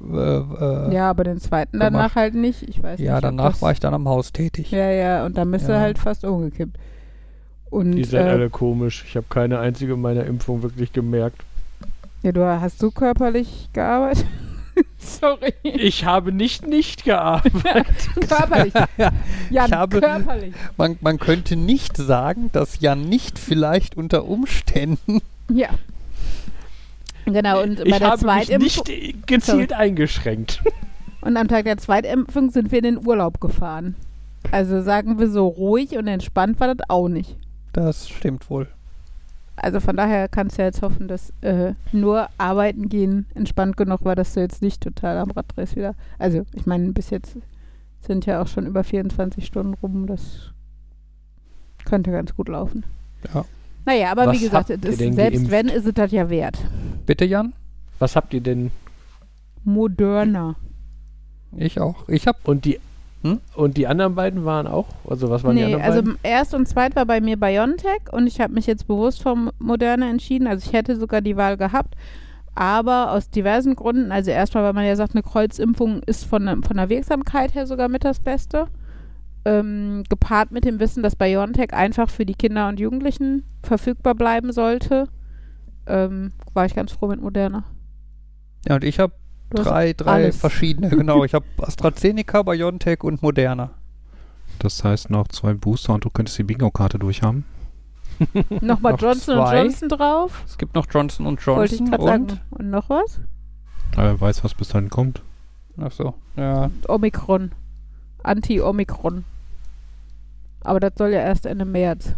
Äh, 0.01 0.17
äh, 0.17 0.95
ja, 0.95 1.11
aber 1.11 1.25
den 1.25 1.39
zweiten 1.39 1.73
gemacht. 1.73 1.93
danach 1.95 2.15
halt 2.15 2.35
nicht. 2.35 2.63
Ich 2.69 2.83
weiß 2.83 3.01
ja, 3.01 3.15
nicht. 3.15 3.25
danach 3.25 3.61
war 3.63 3.73
ich 3.73 3.81
dann 3.81 3.95
am 3.95 4.07
Haus 4.09 4.33
tätig. 4.33 4.71
Ja, 4.71 4.91
ja, 4.91 5.27
und 5.27 5.37
dann 5.39 5.51
bist 5.51 5.67
du 5.67 5.73
Ja. 5.73 5.81
halt 5.81 5.99
fast 5.99 6.25
umgekippt. 6.25 6.77
Und 7.71 7.93
Die 7.93 8.05
sind 8.05 8.21
äh, 8.27 8.31
alle 8.31 8.51
komisch. 8.51 9.05
Ich 9.07 9.17
habe 9.17 9.27
keine 9.29 9.59
einzige 9.59 9.97
meiner 9.97 10.25
Impfungen 10.25 10.63
wirklich 10.63 10.93
gemerkt. 10.93 11.43
ja, 12.23 12.33
du 12.33 12.45
hast 12.45 12.83
du 12.83 12.91
körperlich 12.91 13.69
gearbeitet? 13.73 14.27
Sorry. 14.99 15.53
Ich 15.63 16.05
habe 16.05 16.31
nicht 16.33 16.67
nicht 16.67 17.05
gearbeitet. 17.05 17.87
körperlich. 18.29 18.73
Ja, 19.51 19.67
Ich 19.67 19.73
habe- 19.73 20.01
körperlich. 20.01 20.55
Man, 20.77 20.97
man 21.01 21.19
könnte 21.19 21.57
nicht 21.57 21.97
sagen, 21.97 22.51
dass 22.53 22.81
Jan 22.81 23.03
nicht 23.09 23.39
vielleicht 23.39 23.97
unter 23.97 24.25
Umständen. 24.27 25.21
Ja. 25.53 25.69
Genau, 27.25 27.63
und 27.63 27.79
bei 27.79 27.85
ich 27.85 27.97
der 27.99 28.11
habe 28.11 28.27
mich 28.27 28.47
Zweitimpfung 28.47 28.85
nicht 28.95 29.27
gezielt 29.27 29.73
eingeschränkt. 29.73 30.63
und 31.21 31.37
am 31.37 31.49
Tag 31.49 31.65
der 31.65 31.77
Zweitimpfung 31.77 32.51
sind 32.51 32.71
wir 32.73 32.79
in 32.79 32.85
den 32.97 33.07
Urlaub 33.07 33.41
gefahren. 33.41 33.97
Also 34.51 34.81
sagen 34.81 35.19
wir 35.19 35.29
so 35.29 35.47
ruhig 35.47 35.97
und 35.99 36.07
entspannt 36.07 36.59
war 36.61 36.75
das 36.75 36.89
auch 36.89 37.09
nicht. 37.09 37.37
Das 37.73 38.09
stimmt 38.09 38.49
wohl. 38.51 38.69
Also 39.57 39.81
von 39.81 39.97
daher 39.97 40.29
kannst 40.29 40.57
du 40.57 40.63
ja 40.63 40.67
jetzt 40.67 40.83
hoffen, 40.83 41.09
dass 41.09 41.33
äh, 41.41 41.75
nur 41.93 42.29
arbeiten 42.39 42.89
gehen 42.89 43.27
entspannt 43.35 43.77
genug 43.77 44.05
war, 44.05 44.15
dass 44.15 44.35
du 44.35 44.41
jetzt 44.41 44.63
nicht 44.63 44.81
total 44.83 45.19
am 45.19 45.31
Rad 45.33 45.47
drehst 45.57 45.75
wieder. 45.75 45.95
Also 46.19 46.47
ich 46.55 46.65
meine, 46.65 46.93
bis 46.93 47.11
jetzt 47.11 47.37
sind 48.01 48.25
ja 48.27 48.41
auch 48.41 48.47
schon 48.47 48.67
über 48.67 48.85
24 48.85 49.45
Stunden 49.45 49.75
rum. 49.83 50.07
Das 50.07 50.53
könnte 51.85 52.13
ganz 52.13 52.35
gut 52.37 52.49
laufen. 52.49 52.85
Ja. 53.35 53.45
Naja, 53.85 54.13
aber 54.13 54.27
Was 54.27 54.37
wie 54.37 54.45
gesagt, 54.45 54.69
denn 54.69 54.81
selbst 54.83 55.17
geimpft? 55.17 55.51
wenn, 55.51 55.69
ist 55.69 55.87
es 55.87 55.95
das 55.95 56.13
ja 56.13 56.31
wert. 56.31 56.59
Bitte, 57.07 57.25
Jan? 57.25 57.53
Was 57.99 58.15
habt 58.15 58.33
ihr 58.35 58.41
denn? 58.41 58.71
Moderner. 59.65 60.57
Ich 61.57 61.81
auch. 61.81 62.09
Ich 62.09 62.27
habe 62.27 62.39
Und 62.45 62.65
die, 62.65 62.79
Hm? 63.23 63.41
und 63.57 63.77
die 63.77 63.89
anderen 63.89 64.15
beiden 64.15 64.45
waren 64.45 64.69
auch? 64.69 64.87
Also 65.09 65.29
was 65.29 65.43
waren 65.43 65.57
die 65.57 65.63
Nee, 65.63 65.75
anderen 65.75 65.85
also 65.85 66.03
beiden? 66.03 66.19
erst 66.23 66.55
und 66.55 66.69
zweit 66.69 66.95
war 66.95 67.05
bei 67.05 67.21
mir 67.21 67.37
BioNTech 67.37 68.13
und 68.13 68.27
ich 68.29 68.41
habe 68.41 68.53
mich 68.55 68.67
jetzt 68.67 68.87
bewusst 68.87 69.23
vom 69.23 69.51
Moderna 69.59 70.09
entschieden. 70.09 70.47
Also 70.47 70.67
ich 70.69 70.73
hätte 70.73 70.95
sogar 70.95 71.21
die 71.21 71.37
Wahl 71.37 71.57
gehabt, 71.57 71.95
aber 72.55 73.11
aus 73.13 73.29
diversen 73.31 73.75
Gründen. 73.75 74.13
Also 74.13 74.31
erstmal, 74.31 74.63
weil 74.63 74.73
man 74.73 74.85
ja 74.87 74.95
sagt, 74.95 75.15
eine 75.15 75.23
Kreuzimpfung 75.25 76.01
ist 76.07 76.25
von, 76.27 76.47
der- 76.47 76.59
von 76.63 76.77
der 76.77 76.89
Wirksamkeit 76.91 77.55
her 77.55 77.67
sogar 77.67 77.89
mit 77.89 78.05
das 78.05 78.21
Beste. 78.21 78.67
Ähm, 79.45 80.05
gepaart 80.09 80.51
mit 80.53 80.65
dem 80.65 80.79
Wissen, 80.79 81.03
dass 81.03 81.17
BioNTech 81.17 81.73
einfach 81.73 82.11
für 82.11 82.27
die 82.27 82.35
Kinder 82.35 82.69
und 82.69 82.79
Jugendlichen 82.79 83.45
verfügbar 83.63 84.15
bleiben 84.15 84.53
sollte, 84.53 85.05
ähm, 85.87 86.33
war 86.55 86.67
ich 86.67 86.75
ganz 86.75 86.93
froh 86.93 87.07
mit 87.09 87.21
Moderna. 87.23 87.65
ja, 88.69 88.75
und 88.75 88.85
ich 88.85 88.99
habe 88.99 89.15
Du 89.51 89.63
drei, 89.63 89.93
drei 89.95 90.25
alles. 90.25 90.37
verschiedene. 90.37 90.91
Genau, 90.91 91.25
ich 91.25 91.33
habe 91.35 91.47
AstraZeneca, 91.59 92.43
BioNTech 92.43 93.03
und 93.03 93.23
Moderna. 93.23 93.71
Das 94.59 94.83
heißt 94.85 95.11
noch 95.11 95.29
zwei 95.29 95.55
Booster 95.55 95.95
und 95.95 96.05
du 96.05 96.11
könntest 96.11 96.39
die 96.39 96.43
Bingo-Karte 96.43 96.99
durchhaben. 96.99 97.45
Nochmal 98.61 98.93
Noch 98.93 99.01
Johnson 99.01 99.37
zwei. 99.37 99.63
Johnson 99.63 99.89
drauf. 99.89 100.43
Es 100.47 100.59
gibt 100.59 100.75
noch 100.75 100.87
Johnson 100.91 101.27
und 101.27 101.47
Wollte 101.47 101.75
ich 101.75 101.81
Johnson 101.81 101.99
und 102.01 102.07
sagen. 102.07 102.41
Und 102.51 102.71
noch 102.71 102.91
was? 102.91 103.21
Äh, 103.97 104.21
weiß, 104.21 104.43
was 104.45 104.55
bis 104.55 104.69
dahin 104.69 104.91
kommt. 104.91 105.23
ach 105.81 105.93
so, 105.93 106.15
ja, 106.37 106.71
Omikron. 106.89 107.53
Anti-Omikron. 108.25 109.25
Aber 110.63 110.81
das 110.81 110.93
soll 110.99 111.11
ja 111.11 111.21
erst 111.21 111.47
Ende 111.47 111.65
März. 111.65 112.15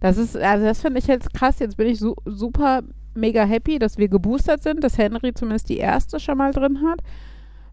Das 0.00 0.16
ist, 0.16 0.36
also 0.36 0.64
das 0.66 0.80
finde 0.80 0.98
ich 0.98 1.06
jetzt 1.06 1.32
krass. 1.32 1.60
Jetzt 1.60 1.76
bin 1.76 1.86
ich 1.86 1.98
su 1.98 2.14
super 2.24 2.82
mega 3.18 3.44
happy, 3.44 3.78
dass 3.78 3.98
wir 3.98 4.08
geboostert 4.08 4.62
sind, 4.62 4.82
dass 4.82 4.98
Henry 4.98 5.34
zumindest 5.34 5.68
die 5.68 5.78
erste 5.78 6.20
schon 6.20 6.38
mal 6.38 6.52
drin 6.52 6.80
hat. 6.86 7.00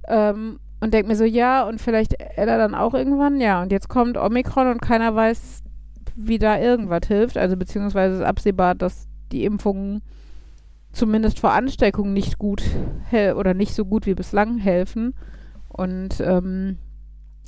Ähm, 0.07 0.59
und 0.81 0.93
denke 0.93 1.07
mir 1.07 1.15
so, 1.15 1.23
ja, 1.23 1.67
und 1.67 1.81
vielleicht 1.81 2.15
Ella 2.35 2.57
dann 2.57 2.75
auch 2.75 2.93
irgendwann, 2.93 3.39
ja. 3.39 3.61
Und 3.61 3.71
jetzt 3.71 3.87
kommt 3.87 4.17
Omikron 4.17 4.67
und 4.67 4.81
keiner 4.81 5.15
weiß, 5.15 5.63
wie 6.15 6.37
da 6.37 6.59
irgendwas 6.59 7.07
hilft. 7.07 7.37
Also 7.37 7.57
beziehungsweise 7.57 8.17
ist 8.17 8.21
absehbar, 8.21 8.75
dass 8.75 9.07
die 9.31 9.45
Impfungen 9.45 10.01
zumindest 10.91 11.39
vor 11.39 11.51
Ansteckung 11.51 12.13
nicht 12.13 12.37
gut 12.37 12.63
oder 13.11 13.53
nicht 13.53 13.73
so 13.73 13.85
gut 13.85 14.05
wie 14.05 14.13
bislang 14.15 14.57
helfen. 14.57 15.13
Und 15.67 16.21
ähm, 16.21 16.77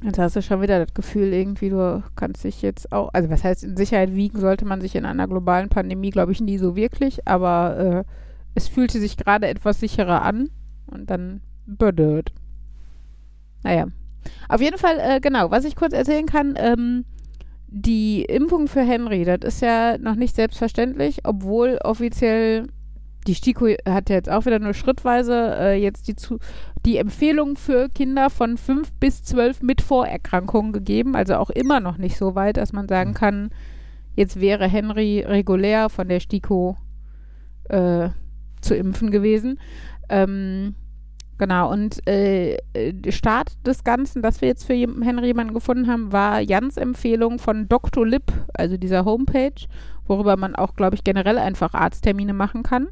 jetzt 0.03 0.19
hast 0.19 0.36
du 0.36 0.41
schon 0.41 0.62
wieder 0.62 0.83
das 0.83 0.93
Gefühl, 0.93 1.33
irgendwie, 1.33 1.69
du 1.69 2.03
kannst 2.15 2.43
dich 2.43 2.62
jetzt 2.62 2.91
auch, 2.91 3.10
also 3.13 3.29
was 3.29 3.43
heißt, 3.43 3.63
in 3.63 3.77
Sicherheit 3.77 4.13
wiegen 4.13 4.39
sollte 4.39 4.65
man 4.65 4.81
sich 4.81 4.95
in 4.95 5.05
einer 5.05 5.27
globalen 5.27 5.69
Pandemie, 5.69 6.12
glaube 6.12 6.31
ich, 6.31 6.41
nie 6.41 6.57
so 6.57 6.75
wirklich, 6.75 7.27
aber 7.27 7.77
äh, 7.77 8.03
es 8.55 8.67
fühlte 8.67 8.99
sich 8.99 9.17
gerade 9.17 9.47
etwas 9.47 9.79
sicherer 9.79 10.21
an 10.21 10.49
und 10.88 11.10
dann 11.10 11.41
bedört. 11.65 12.31
Naja. 13.63 13.88
Auf 14.49 14.62
jeden 14.62 14.77
Fall, 14.77 14.97
äh, 14.99 15.19
genau, 15.19 15.51
was 15.51 15.65
ich 15.65 15.75
kurz 15.75 15.93
erzählen 15.93 16.25
kann, 16.25 16.55
ähm, 16.57 17.05
die 17.67 18.23
Impfung 18.23 18.67
für 18.67 18.81
Henry, 18.81 19.25
das 19.25 19.39
ist 19.55 19.62
ja 19.62 19.97
noch 19.97 20.15
nicht 20.15 20.36
selbstverständlich, 20.36 21.19
obwohl 21.23 21.79
offiziell 21.83 22.67
die 23.27 23.35
STIKO 23.35 23.67
hat 23.87 24.09
ja 24.09 24.15
jetzt 24.15 24.29
auch 24.29 24.45
wieder 24.45 24.59
nur 24.59 24.73
schrittweise 24.73 25.55
äh, 25.59 25.75
jetzt 25.75 26.07
die, 26.07 26.15
zu, 26.15 26.39
die 26.85 26.97
Empfehlung 26.97 27.57
für 27.57 27.89
Kinder 27.89 28.29
von 28.29 28.57
5 28.57 28.93
bis 28.93 29.23
12 29.23 29.61
mit 29.61 29.81
Vorerkrankungen 29.81 30.71
gegeben. 30.71 31.15
Also 31.15 31.35
auch 31.35 31.49
immer 31.49 31.79
noch 31.79 31.97
nicht 31.97 32.17
so 32.17 32.35
weit, 32.35 32.57
dass 32.57 32.73
man 32.73 32.87
sagen 32.87 33.13
kann, 33.13 33.49
jetzt 34.15 34.39
wäre 34.39 34.67
Henry 34.67 35.23
regulär 35.27 35.89
von 35.89 36.07
der 36.07 36.21
STIKO 36.21 36.77
äh, 37.65 38.09
zu 38.61 38.75
impfen 38.75 39.11
gewesen. 39.11 39.59
Ähm, 40.07 40.75
genau, 41.37 41.69
und 41.71 42.07
äh, 42.07 42.57
Start 43.09 43.57
des 43.67 43.83
Ganzen, 43.83 44.21
das 44.21 44.39
wir 44.39 44.47
jetzt 44.47 44.65
für 44.65 44.73
Henry 44.73 45.27
jemanden 45.27 45.53
gefunden 45.53 45.87
haben, 45.87 46.13
war 46.13 46.39
Jans 46.39 46.77
Empfehlung 46.77 47.39
von 47.39 47.67
Dr. 47.67 48.07
Lip, 48.07 48.31
also 48.53 48.77
dieser 48.77 49.03
Homepage, 49.03 49.67
worüber 50.05 50.37
man 50.37 50.55
auch, 50.55 50.75
glaube 50.75 50.95
ich, 50.95 51.03
generell 51.03 51.37
einfach 51.37 51.73
Arzttermine 51.73 52.33
machen 52.33 52.63
kann 52.63 52.87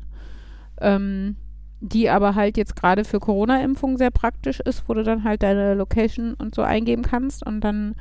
ähm, 0.82 1.38
die 1.82 2.10
aber 2.10 2.36
halt 2.36 2.58
jetzt 2.58 2.76
gerade 2.76 3.04
für 3.04 3.20
Corona-Impfungen 3.20 3.98
sehr 3.98 4.12
praktisch 4.12 4.60
ist, 4.60 4.88
wo 4.88 4.94
du 4.94 5.04
dann 5.04 5.24
halt 5.24 5.44
deine 5.44 5.74
Location 5.74 6.34
und 6.34 6.56
so 6.56 6.62
eingeben 6.62 7.04
kannst 7.04 7.46
und 7.46 7.62
dann 7.62 7.96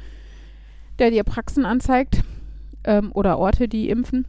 der 0.98 1.10
dir 1.10 1.24
Praxen 1.24 1.64
anzeigt 1.66 2.22
ähm, 2.84 3.10
oder 3.12 3.38
Orte, 3.38 3.68
die 3.68 3.88
impfen. 3.88 4.26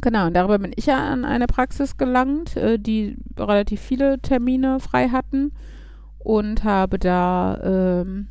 Genau, 0.00 0.26
und 0.26 0.34
darüber 0.34 0.58
bin 0.58 0.72
ich 0.76 0.86
ja 0.86 0.98
an 0.98 1.24
eine 1.24 1.46
Praxis 1.46 1.96
gelangt, 1.96 2.56
äh, 2.56 2.78
die 2.78 3.16
relativ 3.38 3.80
viele 3.80 4.18
Termine 4.20 4.80
frei 4.80 5.08
hatten 5.08 5.52
und 6.18 6.64
habe 6.64 6.98
da 6.98 7.60
ähm, 8.02 8.28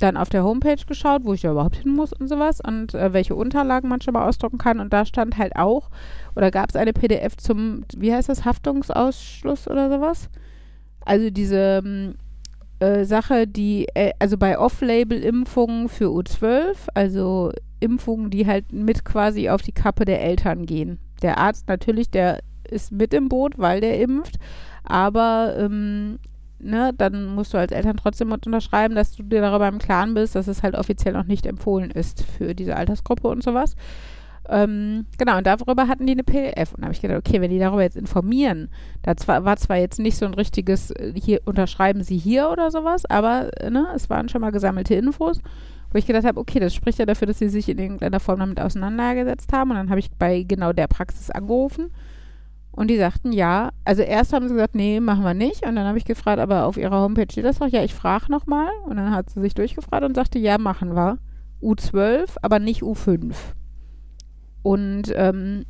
dann 0.00 0.16
auf 0.16 0.30
der 0.30 0.42
Homepage 0.44 0.82
geschaut, 0.86 1.24
wo 1.24 1.34
ich 1.34 1.42
da 1.42 1.52
überhaupt 1.52 1.76
hin 1.76 1.92
muss 1.92 2.12
und 2.12 2.28
sowas 2.28 2.60
und 2.60 2.94
äh, 2.94 3.12
welche 3.12 3.34
Unterlagen 3.34 3.88
man 3.88 4.00
schon 4.00 4.14
mal 4.14 4.26
ausdrucken 4.26 4.58
kann. 4.58 4.80
Und 4.80 4.92
da 4.92 5.04
stand 5.04 5.36
halt 5.36 5.56
auch, 5.56 5.90
oder 6.36 6.50
gab 6.50 6.70
es 6.70 6.76
eine 6.76 6.92
PDF 6.92 7.36
zum, 7.36 7.84
wie 7.96 8.12
heißt 8.12 8.28
das, 8.28 8.44
Haftungsausschluss 8.44 9.68
oder 9.68 9.90
sowas? 9.90 10.28
Also 11.04 11.30
diese 11.30 11.82
ähm, 11.84 12.14
äh, 12.80 13.04
Sache, 13.04 13.46
die, 13.46 13.86
äh, 13.94 14.12
also 14.18 14.36
bei 14.38 14.58
Off-Label-Impfungen 14.58 15.88
für 15.88 16.06
U12, 16.06 16.76
also 16.94 17.52
Impfungen, 17.80 18.30
die 18.30 18.46
halt 18.46 18.72
mit 18.72 19.04
quasi 19.04 19.48
auf 19.48 19.62
die 19.62 19.72
Kappe 19.72 20.04
der 20.04 20.22
Eltern 20.22 20.66
gehen. 20.66 20.98
Der 21.22 21.38
Arzt 21.38 21.68
natürlich, 21.68 22.10
der 22.10 22.40
ist 22.68 22.92
mit 22.92 23.14
im 23.14 23.28
Boot, 23.28 23.58
weil 23.58 23.80
der 23.80 24.00
impft, 24.00 24.36
aber 24.84 25.54
ähm, 25.58 26.18
ne, 26.58 26.92
dann 26.96 27.26
musst 27.26 27.52
du 27.52 27.58
als 27.58 27.72
Eltern 27.72 27.96
trotzdem 27.96 28.32
unterschreiben, 28.32 28.94
dass 28.94 29.16
du 29.16 29.22
dir 29.22 29.40
darüber 29.40 29.68
im 29.68 29.78
Klaren 29.78 30.14
bist, 30.14 30.34
dass 30.34 30.48
es 30.48 30.62
halt 30.62 30.74
offiziell 30.74 31.14
noch 31.14 31.26
nicht 31.26 31.46
empfohlen 31.46 31.90
ist 31.90 32.22
für 32.22 32.54
diese 32.54 32.76
Altersgruppe 32.76 33.28
und 33.28 33.42
sowas. 33.42 33.76
Ähm, 34.50 35.06
genau, 35.16 35.38
und 35.38 35.46
darüber 35.46 35.86
hatten 35.86 36.06
die 36.06 36.12
eine 36.12 36.24
PDF. 36.24 36.74
Und 36.74 36.80
da 36.80 36.86
habe 36.86 36.94
ich 36.94 37.00
gedacht, 37.00 37.18
okay, 37.18 37.40
wenn 37.40 37.50
die 37.50 37.60
darüber 37.60 37.82
jetzt 37.82 37.96
informieren, 37.96 38.68
da 39.02 39.16
zwar, 39.16 39.44
war 39.44 39.56
zwar 39.56 39.76
jetzt 39.76 40.00
nicht 40.00 40.16
so 40.16 40.26
ein 40.26 40.34
richtiges, 40.34 40.90
äh, 40.90 41.12
hier 41.14 41.40
unterschreiben 41.44 42.02
sie 42.02 42.18
hier 42.18 42.50
oder 42.50 42.70
sowas, 42.72 43.06
aber 43.06 43.50
ne, 43.70 43.86
es 43.94 44.10
waren 44.10 44.28
schon 44.28 44.40
mal 44.40 44.50
gesammelte 44.50 44.94
Infos, 44.94 45.40
wo 45.92 45.98
ich 45.98 46.06
gedacht 46.06 46.24
habe, 46.24 46.40
okay, 46.40 46.58
das 46.58 46.74
spricht 46.74 46.98
ja 46.98 47.06
dafür, 47.06 47.28
dass 47.28 47.38
sie 47.38 47.48
sich 47.48 47.68
in 47.68 47.78
irgendeiner 47.78 48.18
Form 48.18 48.40
damit 48.40 48.60
auseinandergesetzt 48.60 49.52
haben. 49.52 49.70
Und 49.70 49.76
dann 49.76 49.90
habe 49.90 50.00
ich 50.00 50.10
bei 50.10 50.42
genau 50.42 50.72
der 50.72 50.88
Praxis 50.88 51.30
angerufen 51.30 51.92
und 52.72 52.88
die 52.88 52.96
sagten 52.96 53.32
ja. 53.32 53.70
Also 53.84 54.02
erst 54.02 54.32
haben 54.32 54.48
sie 54.48 54.54
gesagt, 54.54 54.74
nee, 54.74 55.00
machen 55.00 55.24
wir 55.24 55.34
nicht. 55.34 55.64
Und 55.64 55.76
dann 55.76 55.86
habe 55.86 55.98
ich 55.98 56.04
gefragt, 56.04 56.40
aber 56.40 56.64
auf 56.66 56.76
ihrer 56.76 57.00
Homepage 57.00 57.26
steht 57.30 57.44
das 57.44 57.58
doch. 57.58 57.68
Ja, 57.68 57.82
ich 57.84 57.94
frage 57.94 58.30
nochmal. 58.30 58.68
Und 58.84 58.96
dann 58.96 59.12
hat 59.12 59.30
sie 59.30 59.40
sich 59.40 59.54
durchgefragt 59.54 60.04
und 60.04 60.14
sagte, 60.14 60.38
ja, 60.38 60.58
machen 60.58 60.94
wir. 60.94 61.18
U12, 61.62 62.36
aber 62.42 62.58
nicht 62.58 62.82
U5. 62.82 63.34
Und 64.62 65.12
ähm, 65.14 65.64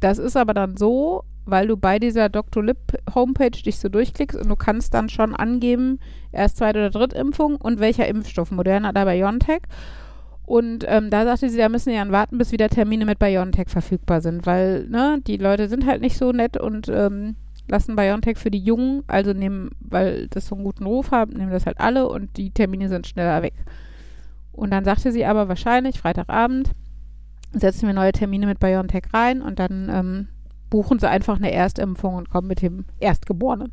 das 0.00 0.18
ist 0.18 0.36
aber 0.36 0.54
dann 0.54 0.76
so, 0.76 1.24
weil 1.46 1.66
du 1.66 1.76
bei 1.76 1.98
dieser 1.98 2.28
Dr. 2.28 2.64
Lip 2.64 2.78
Homepage 3.14 3.50
dich 3.50 3.78
so 3.78 3.88
durchklickst 3.88 4.38
und 4.38 4.48
du 4.48 4.56
kannst 4.56 4.94
dann 4.94 5.08
schon 5.08 5.34
angeben, 5.34 5.98
erst 6.32 6.56
zweite 6.56 6.78
oder 6.78 6.90
dritte 6.90 7.18
Impfung 7.18 7.56
und 7.56 7.80
welcher 7.80 8.08
Impfstoff, 8.08 8.50
Moderna 8.50 8.90
oder 8.90 9.04
BioNTech. 9.04 9.62
Und 10.46 10.84
ähm, 10.86 11.10
da 11.10 11.24
sagte 11.24 11.48
sie, 11.48 11.56
da 11.56 11.68
müssen 11.68 11.90
sie 11.90 11.96
dann 11.96 12.12
warten, 12.12 12.36
bis 12.36 12.52
wieder 12.52 12.68
Termine 12.68 13.06
mit 13.06 13.18
BioNTech 13.18 13.68
verfügbar 13.68 14.20
sind, 14.20 14.44
weil 14.46 14.86
ne, 14.88 15.18
die 15.26 15.38
Leute 15.38 15.68
sind 15.68 15.86
halt 15.86 16.02
nicht 16.02 16.18
so 16.18 16.32
nett 16.32 16.58
und 16.58 16.88
ähm, 16.88 17.36
lassen 17.68 17.96
BioNTech 17.96 18.36
für 18.36 18.50
die 18.50 18.62
Jungen, 18.62 19.04
also 19.06 19.32
nehmen, 19.32 19.70
weil 19.80 20.28
das 20.28 20.46
so 20.46 20.54
einen 20.54 20.64
guten 20.64 20.84
Ruf 20.84 21.10
hat, 21.10 21.30
nehmen 21.30 21.50
das 21.50 21.64
halt 21.66 21.80
alle 21.80 22.08
und 22.08 22.36
die 22.36 22.50
Termine 22.50 22.88
sind 22.88 23.06
schneller 23.06 23.42
weg. 23.42 23.54
Und 24.52 24.70
dann 24.70 24.84
sagte 24.84 25.12
sie 25.12 25.24
aber 25.24 25.48
wahrscheinlich, 25.48 25.98
Freitagabend, 25.98 26.72
setzen 27.54 27.86
wir 27.86 27.94
neue 27.94 28.12
Termine 28.12 28.46
mit 28.46 28.60
BioNTech 28.60 29.04
rein 29.12 29.42
und 29.42 29.58
dann 29.58 29.88
ähm, 29.90 30.28
buchen 30.70 30.98
sie 30.98 31.08
einfach 31.08 31.36
eine 31.36 31.52
Erstimpfung 31.52 32.14
und 32.14 32.30
kommen 32.30 32.48
mit 32.48 32.62
dem 32.62 32.84
Erstgeborenen. 33.00 33.72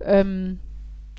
Ähm, 0.00 0.58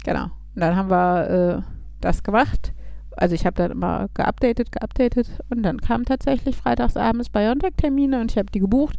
genau. 0.03 0.25
Und 0.25 0.61
dann 0.61 0.75
haben 0.75 0.89
wir 0.89 1.29
äh, 1.29 1.61
das 2.01 2.23
gemacht 2.23 2.73
also 3.17 3.35
ich 3.35 3.45
habe 3.45 3.55
dann 3.55 3.71
immer 3.71 4.07
geupdatet, 4.13 4.71
geupdatet 4.71 5.27
und 5.49 5.63
dann 5.63 5.79
kamen 5.79 6.05
tatsächlich 6.05 6.55
freitagsabends 6.55 7.29
BioNTech-Termine 7.29 8.19
und 8.19 8.31
ich 8.31 8.37
habe 8.37 8.51
die 8.51 8.59
gebucht. 8.59 8.97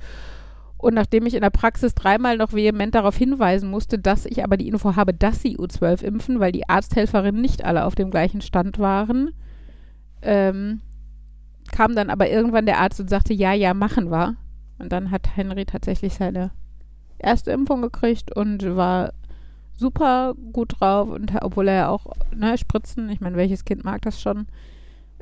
Und 0.78 0.94
nachdem 0.94 1.26
ich 1.26 1.34
in 1.34 1.40
der 1.40 1.50
Praxis 1.50 1.94
dreimal 1.94 2.36
noch 2.36 2.52
vehement 2.52 2.94
darauf 2.94 3.16
hinweisen 3.16 3.70
musste, 3.70 3.98
dass 3.98 4.26
ich 4.26 4.44
aber 4.44 4.56
die 4.56 4.68
Info 4.68 4.94
habe, 4.94 5.14
dass 5.14 5.40
sie 5.40 5.58
U12 5.58 6.02
impfen, 6.02 6.40
weil 6.40 6.52
die 6.52 6.68
Arzthelferinnen 6.68 7.40
nicht 7.40 7.64
alle 7.64 7.84
auf 7.84 7.94
dem 7.94 8.10
gleichen 8.10 8.40
Stand 8.40 8.78
waren, 8.78 9.30
ähm, 10.22 10.82
kam 11.76 11.94
dann 11.94 12.08
aber 12.08 12.30
irgendwann 12.30 12.64
der 12.64 12.80
Arzt 12.80 13.00
und 13.00 13.10
sagte, 13.10 13.34
ja, 13.34 13.52
ja, 13.52 13.74
machen 13.74 14.10
wir. 14.10 14.36
Und 14.78 14.92
dann 14.92 15.10
hat 15.10 15.36
Henry 15.36 15.66
tatsächlich 15.66 16.14
seine 16.14 16.50
erste 17.18 17.50
Impfung 17.50 17.82
gekriegt 17.82 18.34
und 18.34 18.64
war 18.76 19.12
super 19.74 20.34
gut 20.54 20.80
drauf 20.80 21.10
und 21.10 21.34
obwohl 21.42 21.68
er 21.68 21.74
ja 21.74 21.88
auch 21.88 22.06
ne, 22.34 22.56
Spritzen, 22.56 23.10
ich 23.10 23.20
meine, 23.20 23.36
welches 23.36 23.66
Kind 23.66 23.84
mag 23.84 24.00
das 24.00 24.18
schon? 24.18 24.46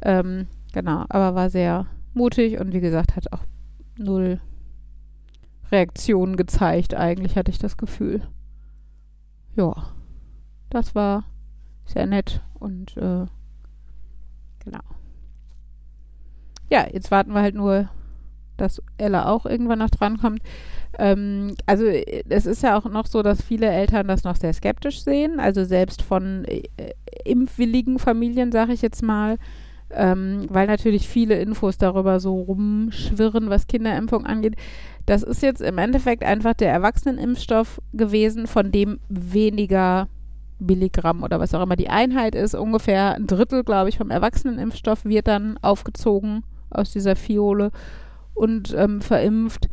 Ähm, 0.01 0.47
genau, 0.73 1.05
aber 1.09 1.35
war 1.35 1.51
sehr 1.51 1.87
mutig 2.13 2.61
und 2.61 2.73
wie 2.73 2.81
gesagt, 2.81 3.17
hat 3.17 3.33
auch 3.33 3.43
null 3.99 4.41
Reaktionen 5.73 6.37
gezeigt, 6.37 6.95
eigentlich 6.95 7.37
hatte 7.37 7.51
ich 7.51 7.59
das 7.59 7.77
Gefühl. 7.77 8.23
Ja, 9.57 9.75
das 10.71 10.95
war 10.95 11.25
sehr 11.85 12.07
nett 12.07 12.43
und 12.61 12.97
äh, 12.97 13.27
genau. 14.61 14.85
Ja, 16.75 16.89
jetzt 16.93 17.13
warten 17.13 17.33
wir 17.33 17.41
halt 17.41 17.55
nur, 17.55 17.89
dass 18.57 18.83
Ella 18.99 19.27
auch 19.27 19.47
irgendwann 19.47 19.79
noch 19.79 19.91
drankommt. 19.91 20.43
Ähm, 20.99 21.55
also 21.67 21.85
es 21.85 22.47
ist 22.47 22.65
ja 22.65 22.77
auch 22.77 22.87
noch 22.87 23.07
so, 23.07 23.23
dass 23.23 23.41
viele 23.41 23.69
Eltern 23.69 24.09
das 24.09 24.25
noch 24.25 24.35
sehr 24.35 24.53
skeptisch 24.53 25.05
sehen. 25.05 25.39
Also 25.39 25.63
selbst 25.63 26.03
von 26.03 26.45
äh, 26.47 26.65
impfwilligen 27.25 28.01
Familien, 28.01 28.51
sage 28.51 28.73
ich 28.73 28.83
jetzt 28.83 29.05
mal, 29.05 29.39
ähm, 29.93 30.47
weil 30.49 30.67
natürlich 30.67 31.07
viele 31.09 31.41
Infos 31.41 31.79
darüber 31.79 32.19
so 32.19 32.41
rumschwirren, 32.41 33.51
was 33.51 33.69
Kinderimpfung 33.69 34.27
angeht. 34.27 34.57
Das 35.07 35.23
ist 35.23 35.43
jetzt 35.43 35.63
im 35.63 35.79
Endeffekt 35.79 36.25
einfach 36.25 36.55
der 36.55 36.73
Erwachsenenimpfstoff 36.73 37.81
gewesen, 37.93 38.49
von 38.49 38.73
dem 38.73 38.99
weniger 39.09 40.09
Milligramm 40.59 41.23
oder 41.23 41.39
was 41.39 41.55
auch 41.55 41.63
immer 41.63 41.77
die 41.77 41.89
Einheit 41.89 42.35
ist. 42.35 42.57
Ungefähr 42.57 43.15
ein 43.15 43.29
Drittel, 43.29 43.63
glaube 43.63 43.91
ich, 43.91 43.99
vom 43.99 44.11
Erwachsenenimpfstoff 44.11 45.05
wird 45.05 45.29
dann 45.29 45.57
aufgezogen 45.63 46.43
aus 46.71 46.93
dieser 46.93 47.17
Fiole 47.17 47.71
und 48.35 48.75
ähm, 48.77 49.01
verimpft. 49.01 49.69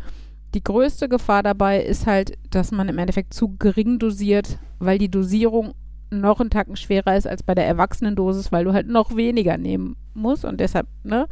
Die 0.53 0.63
größte 0.63 1.07
Gefahr 1.07 1.43
dabei 1.43 1.81
ist 1.81 2.07
halt, 2.07 2.37
dass 2.49 2.71
man 2.71 2.89
im 2.89 2.97
Endeffekt 2.97 3.33
zu 3.33 3.55
gering 3.57 3.99
dosiert, 3.99 4.59
weil 4.79 4.97
die 4.97 5.09
Dosierung 5.09 5.73
noch 6.09 6.41
einen 6.41 6.49
Tacken 6.49 6.75
schwerer 6.75 7.15
ist 7.15 7.27
als 7.27 7.41
bei 7.41 7.55
der 7.55 7.65
Erwachsenendosis, 7.65 8.51
weil 8.51 8.65
du 8.65 8.73
halt 8.73 8.87
noch 8.87 9.15
weniger 9.15 9.57
nehmen 9.57 9.95
musst 10.13 10.43
und 10.43 10.59
deshalb, 10.59 10.87
ne? 11.03 11.27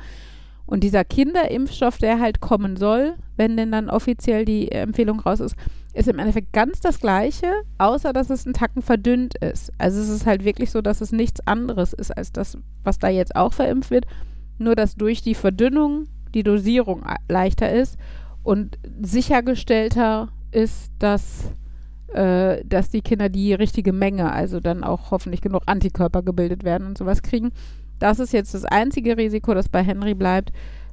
Und 0.65 0.83
dieser 0.83 1.03
Kinderimpfstoff, 1.03 1.97
der 1.97 2.19
halt 2.19 2.41
kommen 2.41 2.77
soll, 2.77 3.15
wenn 3.37 3.57
denn 3.57 3.71
dann 3.71 3.89
offiziell 3.89 4.45
die 4.45 4.71
Empfehlung 4.71 5.19
raus 5.19 5.39
ist, 5.39 5.55
ist 5.95 6.07
im 6.07 6.19
Endeffekt 6.19 6.53
ganz 6.53 6.79
das 6.79 6.99
Gleiche, 6.99 7.51
außer 7.79 8.13
dass 8.13 8.29
es 8.29 8.45
einen 8.45 8.53
Tacken 8.53 8.83
verdünnt 8.83 9.33
ist. 9.39 9.73
Also 9.79 9.99
es 9.99 10.09
ist 10.09 10.27
halt 10.27 10.45
wirklich 10.45 10.69
so, 10.69 10.81
dass 10.81 11.01
es 11.01 11.11
nichts 11.11 11.45
anderes 11.47 11.93
ist 11.93 12.15
als 12.15 12.31
das, 12.31 12.55
was 12.83 12.99
da 12.99 13.09
jetzt 13.09 13.35
auch 13.35 13.53
verimpft 13.53 13.89
wird, 13.89 14.05
nur 14.59 14.75
dass 14.75 14.95
durch 14.95 15.21
die 15.21 15.35
Verdünnung 15.35 16.07
die 16.33 16.43
Dosierung 16.43 17.03
leichter 17.27 17.71
ist 17.71 17.97
und 18.43 18.77
sichergestellter 19.01 20.29
ist, 20.51 20.91
dass, 20.99 21.51
äh, 22.13 22.63
dass 22.65 22.89
die 22.89 23.01
Kinder 23.01 23.29
die 23.29 23.53
richtige 23.53 23.93
Menge, 23.93 24.31
also 24.31 24.59
dann 24.59 24.83
auch 24.83 25.11
hoffentlich 25.11 25.41
genug 25.41 25.63
Antikörper 25.65 26.23
gebildet 26.23 26.63
werden 26.63 26.87
und 26.87 26.97
sowas 26.97 27.21
kriegen. 27.21 27.51
Das 27.99 28.19
ist 28.19 28.33
jetzt 28.33 28.53
das 28.53 28.65
einzige 28.65 29.17
Risiko, 29.17 29.53
das 29.53 29.69
bei 29.69 29.83
Henry 29.83 30.13
bleibt. 30.13 30.51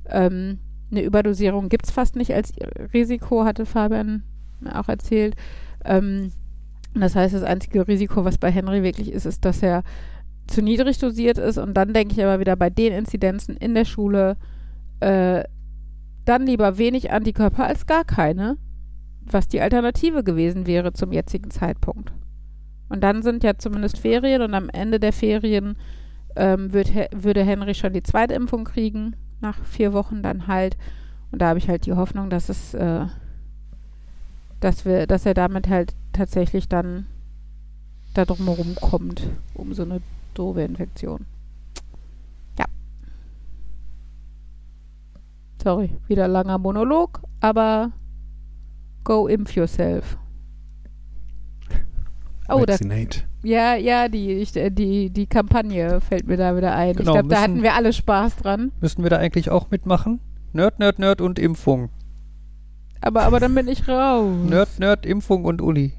Ähm, 0.08 0.58
eine 0.90 1.02
Überdosierung 1.02 1.68
gibt 1.68 1.86
es 1.86 1.90
fast 1.90 2.16
nicht 2.16 2.32
als 2.32 2.52
Risiko, 2.92 3.44
hatte 3.44 3.66
Fabian 3.66 4.22
auch 4.72 4.88
erzählt. 4.88 5.34
Ähm, 5.84 6.32
das 6.94 7.14
heißt, 7.14 7.34
das 7.34 7.42
einzige 7.42 7.86
Risiko, 7.86 8.24
was 8.24 8.38
bei 8.38 8.50
Henry 8.50 8.82
wirklich 8.82 9.12
ist, 9.12 9.26
ist, 9.26 9.44
dass 9.44 9.62
er 9.62 9.82
zu 10.46 10.62
niedrig 10.62 10.98
dosiert 10.98 11.38
ist. 11.38 11.58
Und 11.58 11.74
dann 11.74 11.92
denke 11.92 12.14
ich 12.14 12.22
aber 12.22 12.40
wieder 12.40 12.56
bei 12.56 12.70
den 12.70 12.92
Inzidenzen 12.92 13.56
in 13.56 13.74
der 13.74 13.84
Schule, 13.84 14.36
äh, 15.00 15.44
dann 16.24 16.46
lieber 16.46 16.78
wenig 16.78 17.12
Antikörper 17.12 17.66
als 17.66 17.86
gar 17.86 18.04
keine, 18.04 18.58
was 19.22 19.48
die 19.48 19.60
Alternative 19.60 20.24
gewesen 20.24 20.66
wäre 20.66 20.92
zum 20.92 21.12
jetzigen 21.12 21.50
Zeitpunkt. 21.50 22.12
Und 22.88 23.02
dann 23.02 23.22
sind 23.22 23.42
ja 23.42 23.58
zumindest 23.58 23.98
Ferien 23.98 24.42
und 24.42 24.54
am 24.54 24.68
Ende 24.68 25.00
der 25.00 25.12
Ferien 25.12 25.76
ähm, 26.36 26.72
wird, 26.72 26.92
würde 27.12 27.42
Henry 27.42 27.74
schon 27.74 27.92
die 27.92 28.02
zweite 28.02 28.34
Impfung 28.34 28.64
kriegen, 28.64 29.16
nach 29.40 29.58
vier 29.64 29.92
Wochen 29.92 30.22
dann 30.22 30.46
halt. 30.46 30.76
Und 31.32 31.42
da 31.42 31.48
habe 31.48 31.58
ich 31.58 31.68
halt 31.68 31.86
die 31.86 31.94
Hoffnung, 31.94 32.30
dass 32.30 32.48
es, 32.48 32.74
äh, 32.74 33.06
dass 34.60 34.84
wir, 34.84 35.06
dass 35.06 35.26
er 35.26 35.34
damit 35.34 35.68
halt 35.68 35.94
tatsächlich 36.12 36.68
dann 36.68 37.06
da 38.14 38.24
drumherum 38.24 38.76
kommt, 38.76 39.28
um 39.54 39.74
so 39.74 39.82
eine 39.82 40.00
doofe 40.38 40.62
Infektion. 40.62 41.26
Ja. 42.58 42.64
Sorry, 45.62 45.90
wieder 46.06 46.28
langer 46.28 46.58
Monolog, 46.58 47.20
aber 47.40 47.90
go 49.04 49.26
impf 49.26 49.54
yourself. 49.56 50.16
Oh, 52.48 52.64
das, 52.64 52.80
Vaccinate. 52.80 53.22
ja, 53.42 53.74
ja, 53.74 54.08
die, 54.08 54.30
ich, 54.34 54.52
die, 54.52 55.10
die 55.10 55.26
Kampagne 55.26 56.00
fällt 56.00 56.28
mir 56.28 56.36
da 56.36 56.56
wieder 56.56 56.76
ein. 56.76 56.94
Genau, 56.94 57.00
ich 57.00 57.14
glaube, 57.14 57.28
da 57.28 57.34
müssen- 57.40 57.42
hatten 57.42 57.62
wir 57.64 57.74
alle 57.74 57.92
Spaß 57.92 58.36
dran. 58.36 58.70
Müssten 58.80 59.02
wir 59.02 59.10
da 59.10 59.16
eigentlich 59.18 59.50
auch 59.50 59.70
mitmachen? 59.72 60.20
Nerd, 60.52 60.78
Nerd, 60.78 61.00
Nerd 61.00 61.20
und 61.20 61.40
Impfung. 61.40 61.88
Aber, 63.00 63.24
aber 63.24 63.40
dann 63.40 63.52
bin 63.54 63.66
ich 63.66 63.88
raus. 63.88 64.32
Nerd, 64.48 64.78
Nerd, 64.78 65.04
Impfung 65.06 65.44
und 65.44 65.60
Uli. 65.60 65.92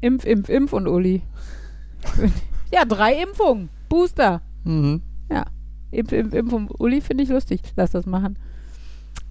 Impf, 0.00 0.24
Impf, 0.24 0.48
Impf 0.48 0.72
und 0.72 0.88
Uli. 0.88 1.22
ja, 2.72 2.84
drei 2.84 3.14
Impfungen. 3.22 3.68
Booster. 3.88 4.40
Mhm. 4.64 5.02
Impf, 5.90 6.10
Impf, 6.12 6.32
Impf 6.34 6.52
und 6.54 6.80
Uli 6.80 7.02
finde 7.02 7.22
ich 7.24 7.28
lustig. 7.30 7.60
Lass 7.76 7.90
das 7.90 8.06
machen. 8.06 8.38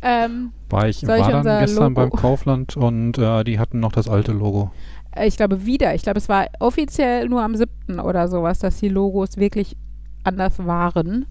Ähm, 0.03 0.51
War 0.69 0.87
ich 0.87 0.97
Soll 0.99 1.17
ich 1.17 1.23
war 1.25 1.43
dann 1.43 1.59
gestern 1.61 1.83
Logo- 1.93 1.95
beim 1.95 2.09
Kaufland 2.11 2.77
und 2.77 3.17
äh, 3.17 3.43
die 3.43 3.57
hatten 3.59 3.79
noch 3.79 3.91
das 3.91 4.07
alte 4.07 4.31
Logo. 4.31 4.71
äh, 5.15 5.27
ich 5.27 5.37
glaube 5.37 5.65
wieder. 5.65 5.95
Ich 5.95 6.03
glaube, 6.03 6.19
es 6.19 6.29
war 6.29 6.45
offiziell 6.59 7.27
nur 7.29 7.41
am 7.41 7.55
7. 7.55 7.99
oder 7.99 8.27
sowas, 8.27 8.59
dass 8.59 8.79
die 8.79 8.89
Logos 8.89 9.37
wirklich 9.37 9.75
anders 10.23 10.59
waren. 10.65 11.25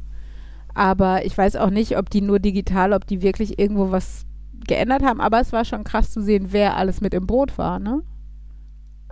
Aber 0.74 1.24
ich 1.24 1.36
weiß 1.38 1.56
auch 1.56 1.70
nicht, 1.70 1.96
ob 1.96 2.10
die 2.10 2.20
nur 2.22 2.38
digital, 2.40 2.92
ob 2.92 3.06
die 3.06 3.22
wirklich 3.22 3.58
irgendwo 3.58 3.90
was 3.92 4.26
geändert 4.66 5.02
haben. 5.04 5.20
Aber 5.20 5.40
es 5.40 5.52
war 5.52 5.64
schon 5.64 5.84
krass 5.84 6.10
zu 6.10 6.22
sehen, 6.22 6.46
wer 6.50 6.76
alles 6.76 7.00
mit 7.00 7.14
im 7.14 7.26
Boot 7.26 7.56
war, 7.58 7.78
ne? 7.78 8.02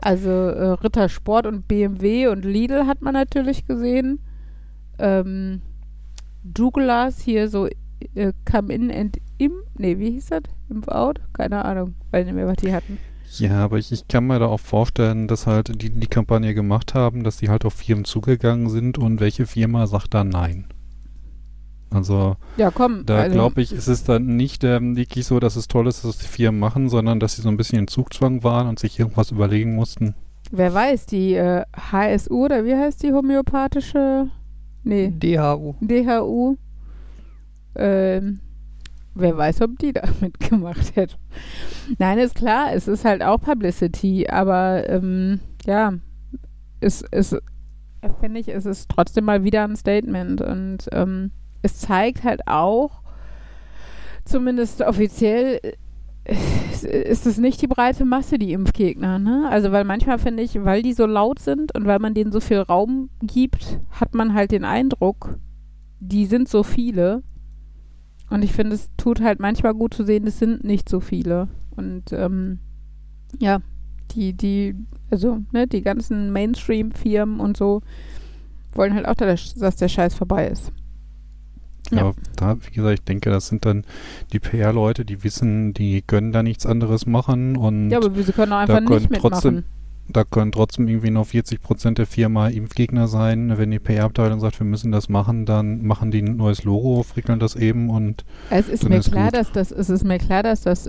Also 0.01 0.31
äh, 0.31 0.71
Ritter 0.71 1.09
Sport 1.09 1.47
und 1.47 1.67
BMW 1.67 2.29
und 2.29 2.45
Lidl 2.45 2.87
hat 2.87 3.03
man 3.03 3.15
natürlich 3.15 3.67
gesehen. 3.67 4.21
Ähm, 4.99 5.63
Douglas 6.45 7.21
hier 7.21 7.49
so 7.49 7.69
äh, 8.15 8.33
Come 8.51 8.73
In 8.73 8.91
and 8.91 9.19
Im, 9.39 9.53
nee, 9.77 9.99
wie 9.99 10.13
hieß 10.13 10.27
das? 10.27 10.43
Im 10.71 10.89
Out? 10.89 11.21
Keine 11.33 11.65
Ahnung, 11.65 11.95
weiß 12.11 12.27
nicht 12.27 12.35
mehr, 12.35 12.47
was 12.47 12.57
die 12.57 12.73
hatten. 12.73 12.99
Ja, 13.37 13.65
aber 13.65 13.79
ich, 13.79 13.93
ich 13.93 14.09
kann 14.09 14.27
mir 14.27 14.39
da 14.39 14.47
auch 14.47 14.61
vorstellen, 14.61 15.29
dass 15.29 15.47
halt 15.47 15.83
die 15.83 15.91
die 15.91 16.07
Kampagne 16.07 16.55
gemacht 16.55 16.95
haben, 16.95 17.25
dass 17.25 17.37
die 17.37 17.51
halt 17.51 17.65
auf 17.65 17.75
Firmen 17.75 18.05
zugegangen 18.05 18.71
sind 18.71 18.99
und 18.99 19.21
welche 19.21 19.47
Firma 19.47 19.87
sagt 19.87 20.15
dann 20.15 20.31
nein. 20.31 20.67
Also 21.91 22.37
Ja, 22.57 22.71
komm. 22.71 23.07
da 23.07 23.19
also, 23.21 23.35
glaube 23.35 23.63
ich, 23.63 23.73
ist 23.73 23.87
es 23.89 24.05
dann 24.05 24.37
nicht 24.37 24.63
ähm, 24.65 24.97
wirklich 24.97 25.27
so, 25.27 25.41
dass 25.41 25.57
es 25.57 25.69
toll 25.69 25.87
ist, 25.87 26.05
dass 26.05 26.19
die 26.19 26.27
Firmen 26.27 26.61
machen, 26.61 26.89
sondern 26.89 27.19
dass 27.21 27.37
sie 27.37 27.43
so 27.43 27.49
ein 27.49 27.57
bisschen 27.57 27.79
in 27.79 27.89
Zugzwang 27.89 28.45
waren 28.45 28.69
und 28.69 28.79
sich 28.79 28.99
irgendwas 28.99 29.31
überlegen 29.31 29.75
mussten. 29.75 30.15
Wer 30.51 30.73
weiß, 30.73 31.07
die 31.07 31.35
äh, 31.35 31.65
HSU 31.93 32.45
oder 32.45 32.65
wie 32.65 32.75
heißt 32.75 33.03
die 33.03 33.13
homöopathische? 33.13 34.29
Nee, 34.85 35.11
DHU. 35.11 35.75
DHU. 35.81 36.57
Ähm, 37.75 38.41
wer 39.15 39.37
weiß, 39.37 39.63
ob 39.63 39.79
die 39.79 39.93
da 39.95 40.03
mitgemacht 40.21 40.97
hätte. 40.97 41.17
Nein, 41.99 42.19
ist 42.19 42.35
klar, 42.35 42.73
es 42.73 42.89
ist 42.89 43.05
halt 43.05 43.23
auch 43.23 43.41
Publicity, 43.41 44.29
aber 44.29 44.89
ähm, 44.89 45.41
ja, 45.65 45.95
es 46.81 47.03
ist, 47.03 47.37
finde 48.21 48.41
ich, 48.41 48.49
es 48.49 48.67
ist 48.67 48.89
trotzdem 48.89 49.25
mal 49.25 49.43
wieder 49.45 49.65
ein 49.65 49.77
Statement 49.77 50.41
und 50.41 50.89
ähm, 50.93 51.33
es 51.63 51.79
zeigt 51.79 52.25
halt 52.25 52.47
auch, 52.47 53.03
zumindest 54.25 54.83
offiziell, 54.83 55.61
ist 56.25 57.27
es 57.27 57.39
nicht 57.39 57.63
die 57.63 57.67
breite 57.67 58.05
Masse, 58.05 58.39
die 58.39 58.53
Impfgegner, 58.53 59.19
ne? 59.19 59.49
Also, 59.51 59.73
weil 59.73 59.85
manchmal 59.85 60.19
finde 60.19 60.43
ich, 60.43 60.63
weil 60.63 60.83
die 60.83 60.93
so 60.93 61.07
laut 61.07 61.39
sind 61.39 61.75
und 61.75 61.87
weil 61.87 61.99
man 61.99 62.13
denen 62.13 62.33
so 62.33 62.41
viel 62.41 62.59
Raum 62.59 63.09
gibt, 63.23 63.81
hat 63.91 64.15
man 64.15 64.35
halt 64.35 64.51
den 64.51 64.65
Eindruck, 64.65 65.39
die 66.01 66.27
sind 66.27 66.49
so 66.49 66.63
viele. 66.63 67.23
Und 68.31 68.45
ich 68.45 68.53
finde, 68.53 68.75
es 68.75 68.91
tut 68.99 69.23
halt 69.23 69.41
manchmal 69.41 69.73
gut 69.73 69.95
zu 69.95 70.05
sehen, 70.05 70.27
es 70.27 70.39
sind 70.39 70.63
nicht 70.63 70.89
so 70.89 71.01
viele. 71.01 71.49
Und 71.77 72.13
ähm, 72.13 72.59
ja, 73.39 73.61
die, 74.11 74.35
die, 74.35 74.75
also, 75.11 75.39
ne, 75.53 75.67
die 75.67 75.81
ganzen 75.81 76.31
Mainstream-Firmen 76.31 77.41
und 77.41 77.57
so 77.57 77.81
wollen 78.75 78.93
halt 78.95 79.09
auch, 79.09 79.15
dass 79.15 79.77
der 79.77 79.89
Scheiß 79.89 80.15
vorbei 80.15 80.49
ist. 80.49 80.73
Ja. 81.91 82.01
Aber 82.03 82.15
da, 82.37 82.57
wie 82.67 82.71
gesagt, 82.71 82.99
ich 82.99 83.05
denke, 83.05 83.31
das 83.31 83.49
sind 83.49 83.65
dann 83.65 83.85
die 84.33 84.39
PR-Leute, 84.41 85.05
die 85.05 85.25
wissen, 85.25 85.73
die 85.75 86.03
können 86.03 86.33
da 86.33 86.43
nichts 86.43 86.67
anderes 86.67 87.07
machen 87.07 87.57
und 87.57 87.91
Ja, 87.91 87.99
aber 87.99 88.11
sie 88.23 88.33
können 88.33 88.53
auch 88.53 88.59
einfach 88.59 88.75
da 88.75 88.81
können 88.85 88.99
nicht 89.01 89.11
mitmachen. 89.11 89.31
trotzdem- 89.33 89.65
da 90.11 90.25
können 90.25 90.53
trotzdem 90.53 90.89
irgendwie 90.89 91.11
noch 91.11 91.27
40 91.27 91.61
Prozent 91.61 91.99
der 91.99 92.07
Firma 92.07 92.49
Impfgegner 92.49 93.09
sein. 93.09 93.59
Wenn 93.59 93.71
die 93.71 93.79
PR-Abteilung 93.79 94.41
sagt, 94.41 94.59
wir 94.59 94.67
müssen 94.67 94.91
das 94.91 95.11
machen, 95.11 95.45
dann 95.45 95.85
machen 95.85 96.11
die 96.11 96.23
ein 96.23 96.37
neues 96.37 96.65
Logo, 96.65 97.03
frickeln 97.03 97.39
das 97.39 97.57
eben 97.57 97.91
und 97.91 98.25
Es 98.49 98.71
ist 98.71 98.89
mir 98.89 98.97
ist 98.99 99.11
klar, 99.11 99.27
gut. 99.27 99.35
dass 99.35 99.53
das, 99.53 99.71
es 99.71 99.91
ist 99.91 100.05
mir 100.05 100.17
klar, 100.19 100.43
dass 100.43 100.63
das, 100.63 100.89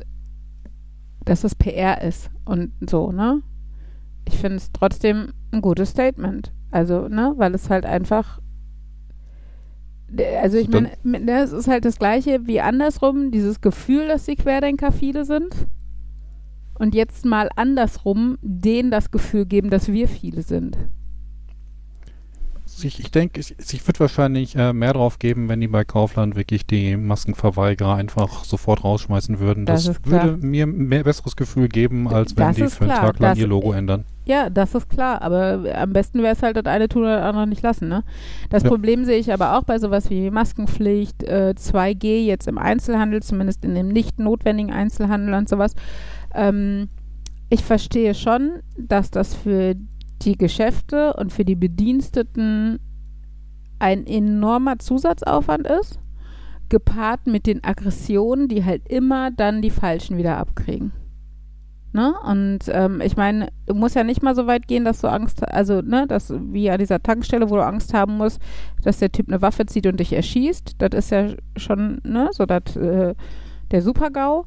dass 1.25 1.41
das 1.41 1.53
PR 1.55 2.01
ist 2.01 2.29
und 2.45 2.71
so, 2.89 3.12
ne? 3.12 3.41
Ich 4.25 4.38
finde 4.38 4.57
es 4.57 4.71
trotzdem 4.71 5.33
ein 5.51 5.62
gutes 5.62 5.89
Statement. 5.89 6.53
Also, 6.71 7.07
ne, 7.09 7.33
weil 7.38 7.53
es 7.55 7.69
halt 7.69 7.85
einfach, 7.85 8.39
also 10.41 10.58
ich 10.58 10.69
meine, 10.69 10.91
ne, 11.04 11.41
es 11.43 11.52
ist 11.52 11.67
halt 11.67 11.86
das 11.86 12.00
Gleiche 12.00 12.48
wie 12.48 12.62
andersrum, 12.62 13.32
dieses 13.32 13.62
Gefühl, 13.62 14.08
dass 14.08 14.26
die 14.26 14.36
Querdenker 14.36 14.91
viele 14.91 15.26
sind. 15.26 15.54
Und 16.76 16.95
jetzt 16.95 17.26
mal 17.26 17.50
andersrum, 17.56 18.38
denen 18.41 18.89
das 18.89 19.12
Gefühl 19.12 19.45
geben, 19.45 19.69
dass 19.69 19.91
wir 19.91 20.08
viele 20.08 20.41
sind. 20.41 20.78
Ich, 22.83 22.99
ich 22.99 23.11
denke, 23.11 23.39
ich, 23.39 23.55
ich 23.59 23.87
würde 23.87 23.99
wahrscheinlich 24.01 24.55
äh, 24.55 24.73
mehr 24.73 24.93
drauf 24.93 25.19
geben, 25.19 25.49
wenn 25.49 25.59
die 25.61 25.67
bei 25.67 25.83
Kaufland 25.83 26.35
wirklich 26.35 26.65
die 26.65 26.95
Maskenverweigerer 26.97 27.95
einfach 27.95 28.43
sofort 28.43 28.83
rausschmeißen 28.83 29.39
würden. 29.39 29.65
Das 29.65 29.85
Das, 29.85 29.99
würde 30.05 30.37
mir 30.45 30.65
mehr 30.67 31.03
besseres 31.03 31.35
Gefühl 31.35 31.67
geben, 31.69 32.07
als 32.07 32.35
wenn 32.37 32.47
Das 32.47 32.55
die 32.55 32.63
für 32.67 32.81
einen 32.81 32.91
klar. 32.91 33.01
Tag 33.07 33.19
lang 33.19 33.31
Das- 33.31 33.39
ihr 33.39 33.47
Logo 33.47 33.71
ändern. 33.73 34.05
Ja, 34.25 34.49
das 34.51 34.75
ist 34.75 34.87
klar, 34.89 35.23
aber 35.23 35.63
am 35.75 35.91
besten 35.91 36.21
wäre 36.21 36.33
es 36.35 36.43
halt 36.43 36.55
das 36.55 36.65
eine 36.65 36.87
tun 36.87 37.01
oder 37.01 37.17
das 37.17 37.25
andere 37.25 37.47
nicht 37.47 37.63
lassen, 37.63 37.87
ne? 37.87 38.03
Das 38.51 38.61
Ja. 38.61 38.69
Problem 38.69 39.03
sehe 39.03 39.17
ich 39.17 39.33
aber 39.33 39.57
auch 39.57 39.63
bei 39.63 39.79
sowas 39.79 40.11
wie 40.11 40.29
Maskenpflicht, 40.29 41.23
äh, 41.23 41.55
2G 41.57 42.25
jetzt 42.27 42.47
im 42.47 42.59
Einzelhandel, 42.59 43.23
zumindest 43.23 43.65
in 43.65 43.73
dem 43.73 43.87
nicht 43.87 44.19
notwendigen 44.19 44.71
Einzelhandel 44.71 45.33
und 45.33 45.49
sowas. 45.49 45.73
Ähm, 46.35 46.89
ich 47.49 47.63
verstehe 47.63 48.13
schon, 48.13 48.59
dass 48.77 49.09
das 49.09 49.33
für 49.33 49.75
die 50.21 50.38
Geschäfte 50.38 51.13
und 51.13 51.32
für 51.32 51.45
die 51.45 51.55
Bediensteten 51.55 52.79
ein 53.79 54.05
enormer 54.05 54.79
Zusatzaufwand 54.79 55.67
ist, 55.67 55.99
gepaart 56.67 57.27
mit 57.27 57.47
den 57.47 57.63
Aggressionen, 57.63 58.47
die 58.47 58.65
halt 58.65 58.88
immer 58.88 59.32
dann 59.32 59.62
die 59.62 59.71
Falschen 59.71 60.17
wieder 60.17 60.38
abkriegen. 60.38 60.91
Ne? 61.91 62.13
Und 62.23 62.60
ähm, 62.67 63.01
ich 63.01 63.17
meine, 63.17 63.49
du 63.65 63.73
musst 63.73 63.95
ja 63.95 64.03
nicht 64.03 64.21
mal 64.21 64.36
so 64.36 64.45
weit 64.45 64.67
gehen, 64.67 64.86
dass 64.86 65.01
du 65.01 65.08
Angst, 65.08 65.43
also, 65.51 65.82
ne, 65.82 66.05
dass 66.05 66.32
wie 66.32 66.69
an 66.69 66.77
dieser 66.77 67.01
Tankstelle, 67.01 67.49
wo 67.49 67.55
du 67.55 67.65
Angst 67.65 67.95
haben 67.95 68.17
musst, 68.17 68.39
dass 68.84 68.99
der 68.99 69.12
Typ 69.12 69.27
eine 69.27 69.41
Waffe 69.41 69.65
zieht 69.65 69.88
und 69.88 69.99
dich 69.99 70.13
erschießt. 70.13 70.75
Das 70.77 70.91
ist 70.93 71.10
ja 71.10 71.29
schon, 71.58 71.99
ne, 72.03 72.29
so 72.32 72.45
das, 72.45 72.75
äh, 72.75 73.15
der 73.71 73.82
Super-GAU. 73.82 74.45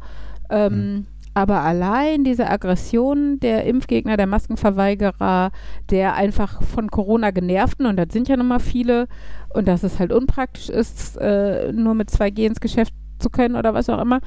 Ähm, 0.50 1.06
Aber 1.34 1.62
allein 1.62 2.24
diese 2.24 2.48
Aggression 2.48 3.40
der 3.40 3.64
Impfgegner, 3.64 4.16
der 4.16 4.26
Maskenverweigerer, 4.26 5.50
der 5.90 6.14
einfach 6.14 6.62
von 6.62 6.90
Corona 6.90 7.30
genervten, 7.30 7.86
und 7.86 7.96
das 7.96 8.08
sind 8.10 8.28
ja 8.28 8.36
nun 8.36 8.48
mal 8.48 8.60
viele, 8.60 9.08
und 9.54 9.66
dass 9.66 9.82
es 9.82 9.98
halt 9.98 10.12
unpraktisch 10.12 10.68
ist, 10.68 11.16
äh, 11.16 11.72
nur 11.72 11.94
mit 11.94 12.10
2G 12.10 12.46
ins 12.46 12.60
Geschäft 12.60 12.94
zu 13.18 13.30
können 13.30 13.56
oder 13.56 13.72
was 13.72 13.88
auch 13.88 14.00
immer, 14.00 14.20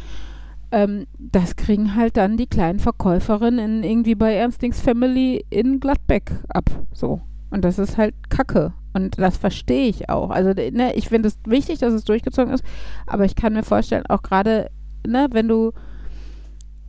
ähm, 0.72 1.06
das 1.18 1.56
kriegen 1.56 1.96
halt 1.96 2.18
dann 2.18 2.38
die 2.38 2.48
kleinen 2.48 2.80
Verkäuferinnen 2.80 3.84
in, 3.84 3.90
irgendwie 3.90 4.16
bei 4.16 4.34
Ernstings 4.34 4.80
Family 4.82 5.46
in 5.50 5.80
Gladbeck 5.80 6.32
ab. 6.50 6.66
So. 6.92 7.22
Und 7.52 7.64
das 7.64 7.78
ist 7.78 7.98
halt 7.98 8.16
Kacke. 8.30 8.74
Und 8.94 9.20
das 9.20 9.38
verstehe 9.38 9.88
ich 9.88 10.10
auch. 10.10 10.30
Also, 10.32 10.50
ne, 10.54 10.96
ich 10.96 11.10
finde 11.10 11.28
es 11.28 11.38
wichtig, 11.46 11.80
dass 11.80 11.94
es 11.94 12.04
durchgezogen 12.04 12.54
ist, 12.54 12.64
aber 13.06 13.26
ich 13.26 13.36
kann 13.36 13.54
mir 13.54 13.64
vorstellen, 13.64 14.06
auch 14.08 14.24
gerade, 14.24 14.72
ne, 15.06 15.28
wenn 15.32 15.48
du 15.48 15.72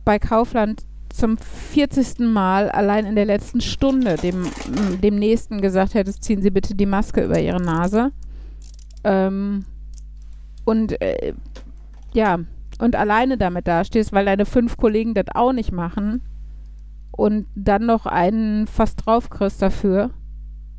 bei 0.07 0.19
Kaufland 0.19 0.85
zum 1.09 1.37
40. 1.37 2.19
Mal 2.19 2.71
allein 2.71 3.05
in 3.05 3.15
der 3.15 3.25
letzten 3.25 3.59
Stunde 3.59 4.15
dem, 4.15 4.49
dem 5.03 5.15
Nächsten 5.15 5.59
gesagt 5.59 5.95
hättest, 5.95 6.23
ziehen 6.23 6.41
Sie 6.41 6.49
bitte 6.49 6.75
die 6.75 6.85
Maske 6.85 7.25
über 7.25 7.37
Ihre 7.41 7.61
Nase. 7.61 8.13
Ähm, 9.03 9.65
und 10.63 11.01
äh, 11.01 11.33
ja, 12.13 12.39
und 12.79 12.95
alleine 12.95 13.37
damit 13.37 13.67
dastehst, 13.67 14.13
weil 14.13 14.23
deine 14.23 14.45
fünf 14.45 14.77
Kollegen 14.77 15.13
das 15.13 15.25
auch 15.35 15.51
nicht 15.51 15.73
machen 15.73 16.21
und 17.11 17.45
dann 17.55 17.85
noch 17.85 18.05
einen 18.05 18.65
fast 18.65 19.05
drauf 19.05 19.29
kriegst 19.29 19.61
dafür, 19.61 20.11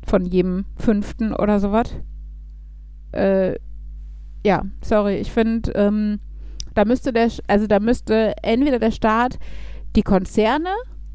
von 0.07 0.25
jedem 0.25 0.65
fünften 0.75 1.35
oder 1.35 1.59
sowas. 1.59 1.93
Äh, 3.11 3.59
ja, 4.43 4.63
sorry, 4.81 5.17
ich 5.17 5.31
finde, 5.31 5.71
ähm, 5.75 6.19
da 6.79 6.85
müsste 6.85 7.11
der, 7.11 7.29
also 7.47 7.67
da 7.67 7.81
müsste 7.81 8.35
entweder 8.41 8.79
der 8.79 8.91
Staat 8.91 9.37
die 9.97 10.01
Konzerne 10.01 10.69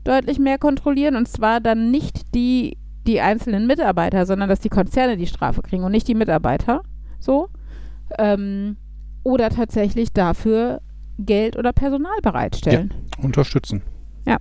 deutlich 0.04 0.38
mehr 0.38 0.58
kontrollieren 0.58 1.16
und 1.16 1.26
zwar 1.26 1.60
dann 1.60 1.90
nicht 1.90 2.34
die, 2.34 2.76
die 3.06 3.22
einzelnen 3.22 3.66
Mitarbeiter, 3.66 4.26
sondern 4.26 4.50
dass 4.50 4.60
die 4.60 4.68
Konzerne 4.68 5.16
die 5.16 5.26
Strafe 5.26 5.62
kriegen 5.62 5.82
und 5.84 5.92
nicht 5.92 6.06
die 6.06 6.14
Mitarbeiter. 6.14 6.82
So. 7.18 7.48
Ähm, 8.18 8.76
oder 9.22 9.48
tatsächlich 9.48 10.12
dafür 10.12 10.82
Geld 11.18 11.56
oder 11.56 11.72
Personal 11.72 12.18
bereitstellen. 12.22 12.92
Ja, 13.16 13.24
unterstützen. 13.24 13.80
Ja. 14.26 14.36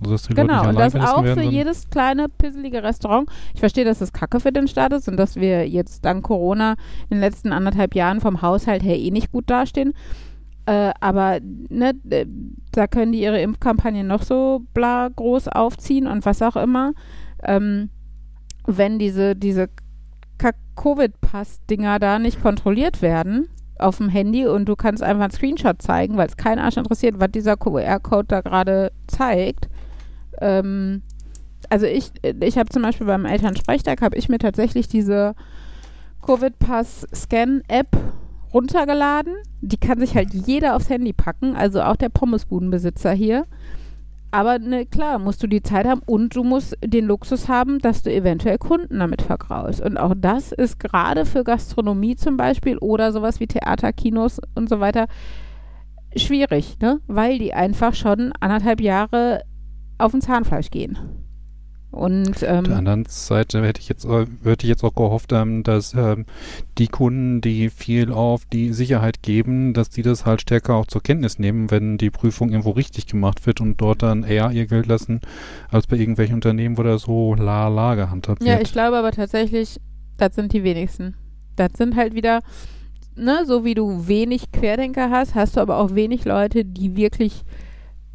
Also, 0.00 0.12
dass 0.12 0.22
die 0.22 0.32
Genau, 0.32 0.64
Leute 0.64 0.68
und 0.70 0.74
nicht 0.76 0.86
das 0.86 0.94
allein 0.94 1.08
auch 1.08 1.24
werden, 1.24 1.42
für 1.42 1.50
jedes 1.50 1.90
kleine, 1.90 2.30
pisselige 2.30 2.82
Restaurant. 2.82 3.28
Ich 3.52 3.60
verstehe, 3.60 3.84
dass 3.84 3.98
das 3.98 4.14
Kacke 4.14 4.40
für 4.40 4.52
den 4.52 4.68
Staat 4.68 4.94
ist 4.94 5.06
und 5.06 5.18
dass 5.18 5.36
wir 5.36 5.68
jetzt 5.68 6.06
dank 6.06 6.24
Corona 6.24 6.76
in 7.10 7.18
den 7.18 7.20
letzten 7.20 7.52
anderthalb 7.52 7.94
Jahren 7.94 8.22
vom 8.22 8.40
Haushalt 8.40 8.82
her 8.82 8.98
eh 8.98 9.10
nicht 9.10 9.30
gut 9.32 9.50
dastehen. 9.50 9.92
Äh, 10.66 10.92
aber 11.00 11.40
ne, 11.68 11.94
da 12.70 12.86
können 12.86 13.12
die 13.12 13.22
ihre 13.22 13.40
Impfkampagne 13.40 14.04
noch 14.04 14.22
so 14.22 14.62
bla 14.74 15.08
groß 15.08 15.48
aufziehen 15.48 16.06
und 16.06 16.24
was 16.24 16.42
auch 16.42 16.56
immer. 16.56 16.92
Ähm, 17.42 17.90
wenn 18.66 18.98
diese, 18.98 19.34
diese 19.34 19.68
Kack-Covid-Pass-Dinger 20.38 21.98
da 21.98 22.18
nicht 22.18 22.40
kontrolliert 22.42 23.02
werden 23.02 23.48
auf 23.78 23.98
dem 23.98 24.08
Handy 24.08 24.46
und 24.46 24.68
du 24.68 24.76
kannst 24.76 25.02
einfach 25.02 25.24
einen 25.24 25.32
Screenshot 25.32 25.82
zeigen, 25.82 26.16
weil 26.16 26.28
es 26.28 26.36
keinen 26.36 26.60
Arsch 26.60 26.76
interessiert, 26.76 27.18
was 27.18 27.32
dieser 27.32 27.56
QR-Code 27.56 28.28
da 28.28 28.40
gerade 28.40 28.92
zeigt. 29.08 29.68
Ähm, 30.40 31.02
also 31.68 31.86
ich, 31.86 32.12
ich 32.22 32.58
habe 32.58 32.70
zum 32.70 32.82
Beispiel 32.82 33.06
beim 33.06 33.24
Elternsprechtag, 33.24 34.02
habe 34.02 34.16
ich 34.16 34.28
mir 34.28 34.38
tatsächlich 34.38 34.88
diese 34.88 35.34
Covid-Pass-Scan-App 36.24 37.96
runtergeladen. 38.52 39.34
Die 39.60 39.76
kann 39.76 39.98
sich 39.98 40.14
halt 40.14 40.32
jeder 40.32 40.76
aufs 40.76 40.90
Handy 40.90 41.12
packen, 41.12 41.56
also 41.56 41.82
auch 41.82 41.96
der 41.96 42.08
Pommesbudenbesitzer 42.08 43.12
hier. 43.12 43.46
Aber 44.30 44.58
ne, 44.58 44.86
klar, 44.86 45.18
musst 45.18 45.42
du 45.42 45.46
die 45.46 45.62
Zeit 45.62 45.86
haben 45.86 46.00
und 46.06 46.34
du 46.34 46.42
musst 46.42 46.76
den 46.82 47.04
Luxus 47.04 47.48
haben, 47.48 47.78
dass 47.80 48.02
du 48.02 48.10
eventuell 48.10 48.56
Kunden 48.56 48.98
damit 48.98 49.20
vergraulst. 49.20 49.82
Und 49.82 49.98
auch 49.98 50.14
das 50.16 50.52
ist 50.52 50.80
gerade 50.80 51.26
für 51.26 51.44
Gastronomie 51.44 52.16
zum 52.16 52.38
Beispiel 52.38 52.78
oder 52.78 53.12
sowas 53.12 53.40
wie 53.40 53.46
Theater, 53.46 53.92
Kinos 53.92 54.40
und 54.54 54.70
so 54.70 54.80
weiter 54.80 55.06
schwierig, 56.16 56.78
ne? 56.80 57.00
Weil 57.06 57.38
die 57.38 57.52
einfach 57.52 57.94
schon 57.94 58.32
anderthalb 58.40 58.80
Jahre 58.80 59.42
auf 59.98 60.12
dem 60.12 60.22
Zahnfleisch 60.22 60.70
gehen. 60.70 60.98
Und 61.92 62.30
Auf 62.30 62.38
der 62.40 62.48
ähm, 62.54 62.72
anderen 62.72 63.04
Seite 63.06 63.62
hätte 63.62 63.80
ich 63.80 63.88
jetzt, 63.90 64.06
äh, 64.06 64.24
hätte 64.44 64.64
ich 64.64 64.70
jetzt 64.70 64.82
auch 64.82 64.94
gehofft, 64.94 65.30
ähm, 65.32 65.62
dass 65.62 65.92
ähm, 65.92 66.24
die 66.78 66.88
Kunden, 66.88 67.42
die 67.42 67.68
viel 67.68 68.10
auf 68.10 68.46
die 68.46 68.72
Sicherheit 68.72 69.22
geben, 69.22 69.74
dass 69.74 69.90
die 69.90 70.00
das 70.00 70.24
halt 70.24 70.40
stärker 70.40 70.74
auch 70.74 70.86
zur 70.86 71.02
Kenntnis 71.02 71.38
nehmen, 71.38 71.70
wenn 71.70 71.98
die 71.98 72.08
Prüfung 72.10 72.48
irgendwo 72.48 72.70
richtig 72.70 73.06
gemacht 73.06 73.46
wird 73.46 73.60
und 73.60 73.78
dort 73.80 74.02
dann 74.02 74.22
eher 74.22 74.50
ihr 74.52 74.66
Geld 74.66 74.86
lassen, 74.86 75.20
als 75.70 75.86
bei 75.86 75.96
irgendwelchen 75.96 76.36
Unternehmen, 76.36 76.78
wo 76.78 76.82
das 76.82 77.02
so 77.02 77.34
la 77.34 77.68
la 77.68 77.94
gehandhabt 77.94 78.42
Ja, 78.42 78.54
wird. 78.54 78.62
ich 78.62 78.72
glaube 78.72 78.96
aber 78.96 79.12
tatsächlich, 79.12 79.78
das 80.16 80.34
sind 80.34 80.52
die 80.54 80.64
wenigsten. 80.64 81.14
Das 81.56 81.72
sind 81.76 81.94
halt 81.96 82.14
wieder, 82.14 82.40
ne, 83.16 83.44
so 83.46 83.66
wie 83.66 83.74
du 83.74 84.08
wenig 84.08 84.50
Querdenker 84.50 85.10
hast, 85.10 85.34
hast 85.34 85.56
du 85.56 85.60
aber 85.60 85.76
auch 85.76 85.94
wenig 85.94 86.24
Leute, 86.24 86.64
die 86.64 86.96
wirklich, 86.96 87.44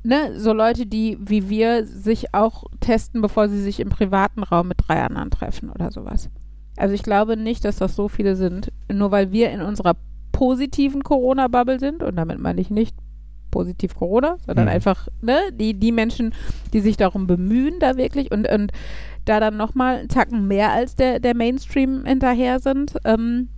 ne, 0.07 0.39
so 0.39 0.53
Leute, 0.53 0.85
die 0.85 1.17
wie 1.19 1.49
wir 1.49 1.85
sich 1.85 2.33
auch 2.33 2.63
testen, 2.79 3.21
bevor 3.21 3.49
sie 3.49 3.61
sich 3.61 3.79
im 3.79 3.89
privaten 3.89 4.43
Raum 4.43 4.69
mit 4.69 4.77
drei 4.87 5.01
anderen 5.03 5.29
treffen 5.29 5.69
oder 5.69 5.91
sowas. 5.91 6.29
Also 6.77 6.93
ich 6.93 7.03
glaube 7.03 7.37
nicht, 7.37 7.65
dass 7.65 7.77
das 7.77 7.95
so 7.95 8.07
viele 8.07 8.35
sind, 8.35 8.71
nur 8.91 9.11
weil 9.11 9.31
wir 9.31 9.51
in 9.51 9.61
unserer 9.61 9.95
positiven 10.31 11.03
Corona-Bubble 11.03 11.79
sind 11.79 12.03
und 12.03 12.15
damit 12.15 12.39
meine 12.39 12.61
ich 12.61 12.69
nicht 12.69 12.95
positiv 13.51 13.95
Corona, 13.95 14.37
sondern 14.45 14.65
Mhm. 14.65 14.71
einfach, 14.71 15.07
ne, 15.21 15.37
die, 15.51 15.73
die 15.73 15.91
Menschen, 15.91 16.33
die 16.73 16.79
sich 16.79 16.97
darum 16.97 17.27
bemühen, 17.27 17.79
da 17.79 17.97
wirklich 17.97 18.31
und, 18.31 18.47
und 18.47 18.71
da 19.25 19.39
dann 19.39 19.57
nochmal 19.57 19.97
einen 19.97 20.09
Tacken 20.09 20.47
mehr 20.47 20.71
als 20.71 20.95
der, 20.95 21.19
der 21.19 21.35
Mainstream 21.35 22.05
hinterher 22.05 22.59
sind. 22.59 22.97
Ähm, 23.03 23.49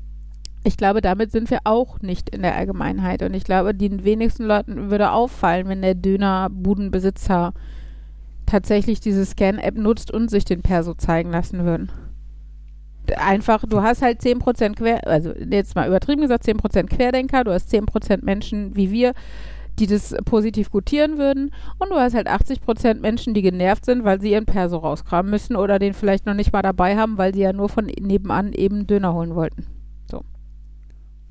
ich 0.64 0.78
glaube, 0.78 1.02
damit 1.02 1.32
sind 1.32 1.50
wir 1.50 1.60
auch 1.64 2.02
nicht 2.02 2.30
in 2.30 2.42
der 2.42 2.56
Allgemeinheit. 2.56 3.24
Und 3.24 3.34
ich 3.34 3.44
glaube, 3.44 3.74
den 3.74 4.04
wenigsten 4.04 4.44
Leuten 4.44 4.92
würde 4.92 5.12
auffallen, 5.12 5.70
wenn 5.70 5.82
der 5.82 5.96
Dönerbudenbesitzer 5.96 7.54
tatsächlich 8.46 9.00
diese 9.00 9.26
Scan-App 9.26 9.78
nutzt 9.78 10.12
und 10.12 10.30
sich 10.30 10.44
den 10.44 10.62
Perso 10.62 10.94
zeigen 10.96 11.32
lassen 11.32 11.66
würden. 11.66 11.92
Einfach, 13.16 13.64
du 13.68 13.82
hast 13.82 14.02
halt 14.02 14.22
10% 14.22 14.76
Quer, 14.76 15.08
also 15.08 15.34
jetzt 15.34 15.76
mal 15.76 15.88
übertrieben 15.88 16.22
gesagt, 16.22 16.46
10% 16.46 16.88
Querdenker, 16.88 17.44
du 17.44 17.52
hast 17.52 17.74
10% 17.74 18.24
Menschen 18.24 18.76
wie 18.76 18.92
wir, 18.92 19.14
die 19.80 19.88
das 19.88 20.16
positiv 20.26 20.70
gutieren 20.70 21.18
würden 21.18 21.52
und 21.80 21.90
du 21.90 21.96
hast 21.96 22.14
halt 22.14 22.28
80% 22.28 23.00
Menschen, 23.00 23.34
die 23.34 23.42
genervt 23.42 23.86
sind, 23.86 24.04
weil 24.04 24.22
sie 24.22 24.32
ihren 24.32 24.46
Perso 24.46 24.78
rauskramen 24.78 25.32
müssen 25.32 25.56
oder 25.56 25.80
den 25.80 25.94
vielleicht 25.94 26.26
noch 26.26 26.34
nicht 26.34 26.54
mal 26.54 26.62
dabei 26.62 26.98
haben, 26.98 27.18
weil 27.18 27.34
sie 27.34 27.42
ja 27.42 27.54
nur 27.54 27.70
von 27.70 27.86
nebenan 27.86 28.54
eben 28.54 28.86
Döner 28.86 29.14
holen 29.14 29.34
wollten. 29.34 29.79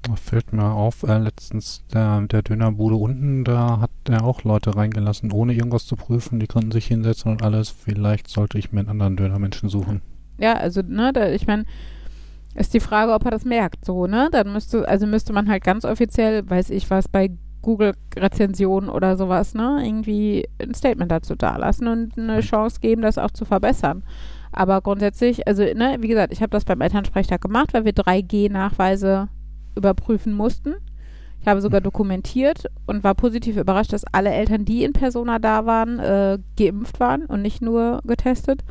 Da 0.02 0.14
fällt 0.16 0.52
mir 0.52 0.70
auf, 0.70 1.02
äh, 1.02 1.18
letztens 1.18 1.84
der, 1.92 2.20
der 2.22 2.42
Dönerbude 2.42 2.94
unten, 2.94 3.44
da 3.44 3.80
hat 3.80 3.90
er 4.08 4.24
auch 4.24 4.44
Leute 4.44 4.76
reingelassen, 4.76 5.32
ohne 5.32 5.54
irgendwas 5.54 5.86
zu 5.86 5.96
prüfen. 5.96 6.40
Die 6.40 6.46
konnten 6.46 6.70
sich 6.70 6.86
hinsetzen 6.86 7.32
und 7.32 7.42
alles. 7.42 7.68
Vielleicht 7.68 8.28
sollte 8.28 8.58
ich 8.58 8.72
mir 8.72 8.80
einen 8.80 8.90
anderen 8.90 9.16
Dönermenschen 9.16 9.68
suchen. 9.68 10.00
Ja, 10.38 10.54
also, 10.54 10.82
ne, 10.82 11.12
da, 11.12 11.30
ich 11.30 11.46
meine, 11.46 11.64
ist 12.54 12.74
die 12.74 12.80
Frage, 12.80 13.12
ob 13.12 13.24
er 13.24 13.32
das 13.32 13.44
merkt, 13.44 13.84
so, 13.84 14.06
ne? 14.06 14.28
Dann 14.30 14.52
müsste, 14.52 14.88
also 14.88 15.06
müsste 15.06 15.32
man 15.32 15.48
halt 15.48 15.64
ganz 15.64 15.84
offiziell, 15.84 16.48
weiß 16.48 16.70
ich 16.70 16.88
was, 16.90 17.08
bei 17.08 17.30
Google-Rezensionen 17.62 18.88
oder 18.88 19.16
sowas, 19.16 19.54
ne, 19.54 19.80
irgendwie 19.84 20.48
ein 20.62 20.74
Statement 20.74 21.10
dazu 21.10 21.34
dalassen 21.34 21.88
und 21.88 22.16
eine 22.16 22.40
Chance 22.40 22.80
geben, 22.80 23.02
das 23.02 23.18
auch 23.18 23.32
zu 23.32 23.44
verbessern. 23.44 24.04
Aber 24.52 24.80
grundsätzlich, 24.80 25.46
also, 25.46 25.62
ne, 25.62 25.96
wie 26.00 26.08
gesagt, 26.08 26.32
ich 26.32 26.40
habe 26.40 26.50
das 26.50 26.64
beim 26.64 26.80
Elternsprechtag 26.80 27.40
gemacht, 27.40 27.74
weil 27.74 27.84
wir 27.84 27.92
3G-Nachweise 27.92 29.28
überprüfen 29.78 30.34
mussten. 30.34 30.74
Ich 31.40 31.46
habe 31.46 31.60
sogar 31.60 31.80
dokumentiert 31.80 32.66
und 32.86 33.04
war 33.04 33.14
positiv 33.14 33.56
überrascht, 33.56 33.92
dass 33.92 34.04
alle 34.12 34.30
Eltern, 34.30 34.64
die 34.64 34.84
in 34.84 34.92
Persona 34.92 35.38
da 35.38 35.66
waren, 35.66 35.98
äh, 35.98 36.38
geimpft 36.58 37.00
waren 37.00 37.24
und 37.24 37.42
nicht 37.42 37.62
nur 37.62 38.00
getestet. 38.04 38.64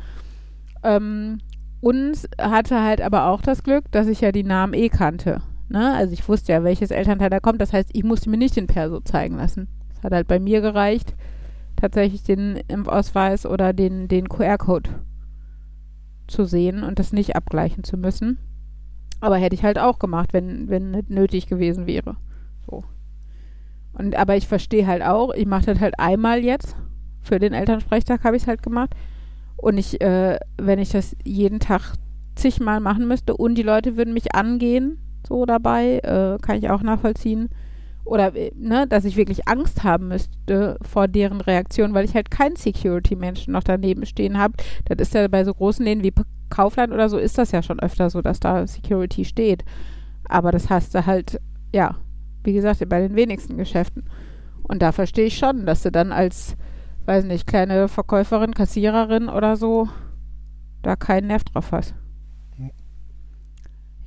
Ähm, 0.82 1.38
und 1.80 2.28
hatte 2.40 2.82
halt 2.82 3.00
aber 3.00 3.26
auch 3.26 3.40
das 3.40 3.62
Glück, 3.62 3.90
dass 3.90 4.06
ich 4.06 4.20
ja 4.20 4.32
die 4.32 4.44
Namen 4.44 4.74
eh 4.74 4.88
kannte. 4.88 5.42
Ne? 5.68 5.94
Also 5.94 6.12
ich 6.12 6.28
wusste 6.28 6.52
ja, 6.52 6.64
welches 6.64 6.90
Elternteil 6.90 7.30
da 7.30 7.40
kommt. 7.40 7.60
Das 7.60 7.72
heißt, 7.72 7.90
ich 7.92 8.04
musste 8.04 8.30
mir 8.30 8.36
nicht 8.36 8.56
den 8.56 8.66
Perso 8.66 9.00
zeigen 9.00 9.36
lassen. 9.36 9.68
Es 9.96 10.02
hat 10.02 10.12
halt 10.12 10.28
bei 10.28 10.38
mir 10.38 10.60
gereicht, 10.60 11.14
tatsächlich 11.76 12.22
den 12.22 12.56
Impfausweis 12.68 13.46
oder 13.46 13.72
den, 13.72 14.08
den 14.08 14.28
QR-Code 14.28 14.90
zu 16.26 16.44
sehen 16.44 16.82
und 16.82 16.98
das 16.98 17.12
nicht 17.12 17.36
abgleichen 17.36 17.84
zu 17.84 17.96
müssen. 17.96 18.38
Aber 19.20 19.36
hätte 19.36 19.54
ich 19.54 19.64
halt 19.64 19.78
auch 19.78 19.98
gemacht, 19.98 20.32
wenn, 20.32 20.68
wenn 20.68 21.04
nötig 21.08 21.46
gewesen 21.46 21.86
wäre. 21.86 22.16
So. 22.66 22.84
Und, 23.92 24.16
aber 24.16 24.36
ich 24.36 24.46
verstehe 24.46 24.86
halt 24.86 25.02
auch, 25.02 25.32
ich 25.34 25.46
mache 25.46 25.66
das 25.66 25.80
halt 25.80 25.98
einmal 25.98 26.44
jetzt. 26.44 26.76
Für 27.20 27.38
den 27.38 27.52
Elternsprechtag 27.52 28.24
habe 28.24 28.36
ich 28.36 28.42
es 28.42 28.48
halt 28.48 28.62
gemacht. 28.62 28.94
Und 29.56 29.76
ich, 29.76 30.00
äh, 30.00 30.38
wenn 30.56 30.78
ich 30.78 30.90
das 30.90 31.16
jeden 31.24 31.58
Tag 31.58 31.94
zigmal 32.36 32.78
machen 32.80 33.08
müsste 33.08 33.36
und 33.36 33.56
die 33.56 33.62
Leute 33.62 33.96
würden 33.96 34.14
mich 34.14 34.34
angehen, 34.34 34.98
so 35.26 35.44
dabei, 35.44 35.98
äh, 35.98 36.38
kann 36.40 36.56
ich 36.56 36.70
auch 36.70 36.82
nachvollziehen. 36.82 37.48
Oder, 38.04 38.34
äh, 38.36 38.52
ne, 38.56 38.86
dass 38.86 39.04
ich 39.04 39.16
wirklich 39.16 39.48
Angst 39.48 39.82
haben 39.82 40.08
müsste 40.08 40.78
vor 40.80 41.08
deren 41.08 41.40
Reaktion, 41.40 41.92
weil 41.92 42.04
ich 42.04 42.14
halt 42.14 42.30
keinen 42.30 42.56
Security-Menschen 42.56 43.52
noch 43.52 43.64
daneben 43.64 44.06
stehen 44.06 44.38
habe. 44.38 44.54
Das 44.86 45.08
ist 45.08 45.14
ja 45.14 45.26
bei 45.28 45.44
so 45.44 45.52
großen 45.52 45.84
Läden 45.84 46.04
wie 46.04 46.12
Kaufland 46.50 46.92
oder 46.92 47.08
so, 47.08 47.18
ist 47.18 47.38
das 47.38 47.52
ja 47.52 47.62
schon 47.62 47.80
öfter 47.80 48.10
so, 48.10 48.22
dass 48.22 48.40
da 48.40 48.66
Security 48.66 49.24
steht. 49.24 49.64
Aber 50.28 50.52
das 50.52 50.70
hast 50.70 50.94
du 50.94 51.06
halt, 51.06 51.40
ja, 51.72 51.96
wie 52.44 52.52
gesagt, 52.52 52.86
bei 52.88 53.00
den 53.00 53.16
wenigsten 53.16 53.56
Geschäften. 53.56 54.04
Und 54.62 54.82
da 54.82 54.92
verstehe 54.92 55.26
ich 55.26 55.38
schon, 55.38 55.66
dass 55.66 55.82
du 55.82 55.90
dann 55.90 56.12
als, 56.12 56.56
weiß 57.06 57.24
nicht, 57.24 57.46
kleine 57.46 57.88
Verkäuferin, 57.88 58.54
Kassiererin 58.54 59.28
oder 59.28 59.56
so 59.56 59.88
da 60.82 60.96
keinen 60.96 61.28
Nerv 61.28 61.44
drauf 61.44 61.72
hast. 61.72 61.94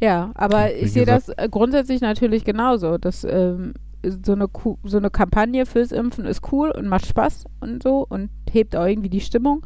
Ja, 0.01 0.31
aber 0.33 0.73
ich 0.73 0.93
sehe 0.93 1.05
das 1.05 1.29
äh, 1.29 1.47
grundsätzlich 1.49 2.01
natürlich 2.01 2.43
genauso. 2.43 2.97
Dass 2.97 3.23
ähm, 3.23 3.73
so 4.03 4.31
eine 4.31 4.47
Ku 4.47 4.77
so 4.83 4.97
eine 4.97 5.11
Kampagne 5.11 5.67
fürs 5.67 5.91
Impfen 5.91 6.25
ist 6.25 6.51
cool 6.51 6.71
und 6.71 6.87
macht 6.87 7.05
Spaß 7.05 7.45
und 7.59 7.83
so 7.83 8.05
und 8.09 8.31
hebt 8.49 8.75
auch 8.75 8.85
irgendwie 8.85 9.09
die 9.09 9.21
Stimmung. 9.21 9.63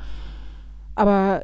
Aber 0.96 1.44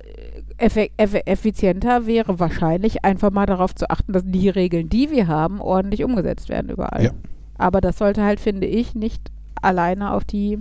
effe 0.57 0.89
effizienter 0.97 2.05
wäre 2.05 2.39
wahrscheinlich 2.39 3.03
einfach 3.03 3.31
mal 3.31 3.45
darauf 3.45 3.75
zu 3.75 3.89
achten, 3.89 4.13
dass 4.13 4.23
die 4.25 4.49
Regeln, 4.49 4.89
die 4.89 5.11
wir 5.11 5.27
haben, 5.27 5.59
ordentlich 5.59 6.03
umgesetzt 6.03 6.49
werden 6.49 6.69
überall. 6.69 7.03
Ja. 7.03 7.11
Aber 7.57 7.81
das 7.81 7.97
sollte 7.97 8.23
halt, 8.23 8.39
finde 8.39 8.67
ich, 8.67 8.95
nicht 8.95 9.31
alleine 9.61 10.13
auf 10.13 10.23
die 10.23 10.59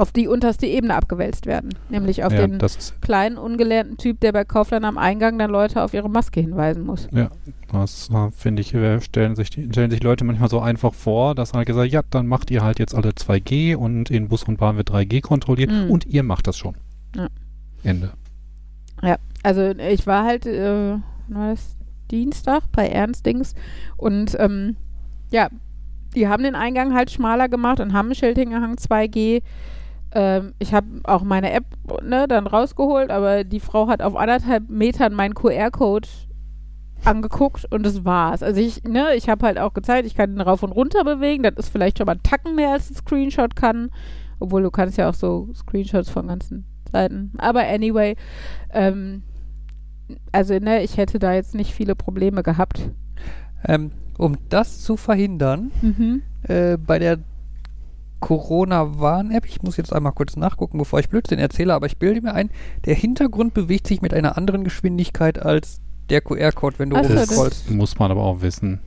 auf 0.00 0.12
die 0.12 0.28
unterste 0.28 0.64
Ebene 0.64 0.94
abgewälzt 0.94 1.46
werden. 1.46 1.70
Nämlich 1.88 2.22
auf 2.22 2.32
ja, 2.32 2.46
den 2.46 2.60
kleinen, 3.00 3.36
ungelernten 3.36 3.96
Typ, 3.96 4.20
der 4.20 4.30
bei 4.30 4.44
Kaufland 4.44 4.84
am 4.84 4.96
Eingang 4.96 5.36
dann 5.40 5.50
Leute 5.50 5.82
auf 5.82 5.92
ihre 5.92 6.08
Maske 6.08 6.40
hinweisen 6.40 6.86
muss. 6.86 7.08
ja, 7.10 7.30
das 7.72 8.08
äh, 8.10 8.30
finde 8.30 8.62
ich, 8.62 8.72
äh, 8.74 9.00
stellen 9.00 9.34
sich, 9.34 9.50
die, 9.50 9.64
stellen 9.68 9.90
sich 9.90 10.00
Leute 10.04 10.22
manchmal 10.24 10.48
so 10.48 10.60
einfach 10.60 10.94
vor, 10.94 11.34
dass 11.34 11.52
halt 11.52 11.66
gesagt, 11.66 11.90
ja, 11.90 12.02
dann 12.10 12.28
macht 12.28 12.52
ihr 12.52 12.62
halt 12.62 12.78
jetzt 12.78 12.94
alle 12.94 13.08
2G 13.10 13.74
und 13.74 14.08
in 14.08 14.28
Bus 14.28 14.44
und 14.44 14.58
Bahn 14.58 14.76
wird 14.76 14.88
3G 14.92 15.20
kontrolliert 15.20 15.72
Mhm. 15.72 15.90
und 15.90 16.06
ihr 16.06 16.22
macht 16.22 16.46
das 16.46 16.56
schon. 16.56 16.76
Ja. 17.16 17.26
Ende. 17.82 18.12
Also 19.42 19.62
ich 19.62 20.06
war 20.06 20.24
halt, 20.24 20.46
äh, 20.46 20.98
war 21.28 21.54
Dienstag 22.10 22.64
bei 22.72 22.88
Ernst 22.88 23.26
Dings 23.26 23.54
und 23.96 24.36
ähm, 24.38 24.76
ja, 25.30 25.48
die 26.14 26.26
haben 26.28 26.42
den 26.42 26.54
Eingang 26.54 26.94
halt 26.94 27.10
schmaler 27.10 27.48
gemacht 27.48 27.80
und 27.80 27.92
haben 27.92 28.08
ein 28.08 28.14
Schild 28.14 28.38
hingehangen, 28.38 28.76
2G. 28.76 29.42
Ähm, 30.12 30.54
ich 30.58 30.72
habe 30.72 30.86
auch 31.04 31.22
meine 31.22 31.52
App 31.52 31.66
ne, 32.02 32.26
dann 32.26 32.46
rausgeholt, 32.46 33.10
aber 33.10 33.44
die 33.44 33.60
Frau 33.60 33.88
hat 33.88 34.02
auf 34.02 34.16
anderthalb 34.16 34.68
Metern 34.68 35.14
meinen 35.14 35.34
QR-Code 35.34 36.08
angeguckt 37.04 37.66
und 37.70 37.84
das 37.84 38.04
war's. 38.04 38.42
Also 38.42 38.60
ich, 38.60 38.82
ne, 38.84 39.14
ich 39.14 39.28
habe 39.28 39.46
halt 39.46 39.58
auch 39.58 39.74
gezeigt, 39.74 40.06
ich 40.06 40.14
kann 40.14 40.34
ihn 40.34 40.40
rauf 40.40 40.62
und 40.62 40.72
runter 40.72 41.04
bewegen. 41.04 41.42
Das 41.42 41.54
ist 41.56 41.68
vielleicht 41.68 41.98
schon 41.98 42.06
mal 42.06 42.16
ein 42.16 42.22
Tacken 42.22 42.54
mehr 42.54 42.72
als 42.72 42.90
ein 42.90 42.94
Screenshot 42.94 43.54
kann. 43.54 43.90
Obwohl 44.40 44.62
du 44.62 44.70
kannst 44.70 44.96
ja 44.98 45.08
auch 45.08 45.14
so 45.14 45.48
Screenshots 45.54 46.10
von 46.10 46.28
ganzen 46.28 46.64
Seiten. 46.90 47.32
Aber 47.38 47.60
anyway, 47.66 48.16
ähm, 48.72 49.22
also 50.32 50.54
ne, 50.58 50.82
ich 50.82 50.96
hätte 50.96 51.18
da 51.18 51.32
jetzt 51.34 51.54
nicht 51.54 51.72
viele 51.74 51.94
Probleme 51.94 52.42
gehabt. 52.42 52.90
Ähm, 53.64 53.90
um 54.18 54.36
das 54.48 54.82
zu 54.82 54.96
verhindern, 54.96 55.70
Mhm. 55.82 56.22
äh, 56.44 56.76
bei 56.76 56.98
der 56.98 57.18
Corona-Warn-App, 58.20 59.46
ich 59.46 59.62
muss 59.62 59.76
jetzt 59.76 59.92
einmal 59.92 60.12
kurz 60.12 60.36
nachgucken, 60.36 60.78
bevor 60.78 60.98
ich 61.00 61.08
Blödsinn 61.08 61.38
erzähle, 61.38 61.74
aber 61.74 61.86
ich 61.86 61.98
bilde 61.98 62.20
mir 62.20 62.34
ein, 62.34 62.50
der 62.84 62.94
Hintergrund 62.94 63.54
bewegt 63.54 63.86
sich 63.86 64.02
mit 64.02 64.12
einer 64.12 64.36
anderen 64.36 64.64
Geschwindigkeit 64.64 65.38
als 65.40 65.80
der 66.10 66.20
QR-Code, 66.20 66.78
wenn 66.78 66.90
du 66.90 66.96
Ach 66.96 67.04
so, 67.04 67.14
das- 67.14 67.28
hochscrollst. 67.30 67.66
Das 67.68 67.74
muss 67.74 67.98
man 67.98 68.10
aber 68.10 68.22
auch 68.24 68.40
wissen. 68.40 68.80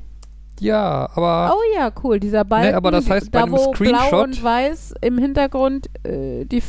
Ja, 0.60 1.10
aber 1.16 1.56
Oh 1.56 1.62
ja, 1.76 1.91
cool, 2.04 2.20
dieser 2.20 2.43
Balken, 2.45 2.76
aber 2.76 2.91
das 2.91 3.10
heißt, 3.10 3.32
bei 3.32 3.39
da 3.39 3.45
einem 3.45 3.54
wo 3.54 3.72
blau 3.72 3.74
Screenshot- 3.74 4.24
und 4.26 4.43
weiß 4.43 4.93
im 5.02 5.18
Hintergrund 5.18 5.89
äh, 6.06 6.45
die 6.45 6.62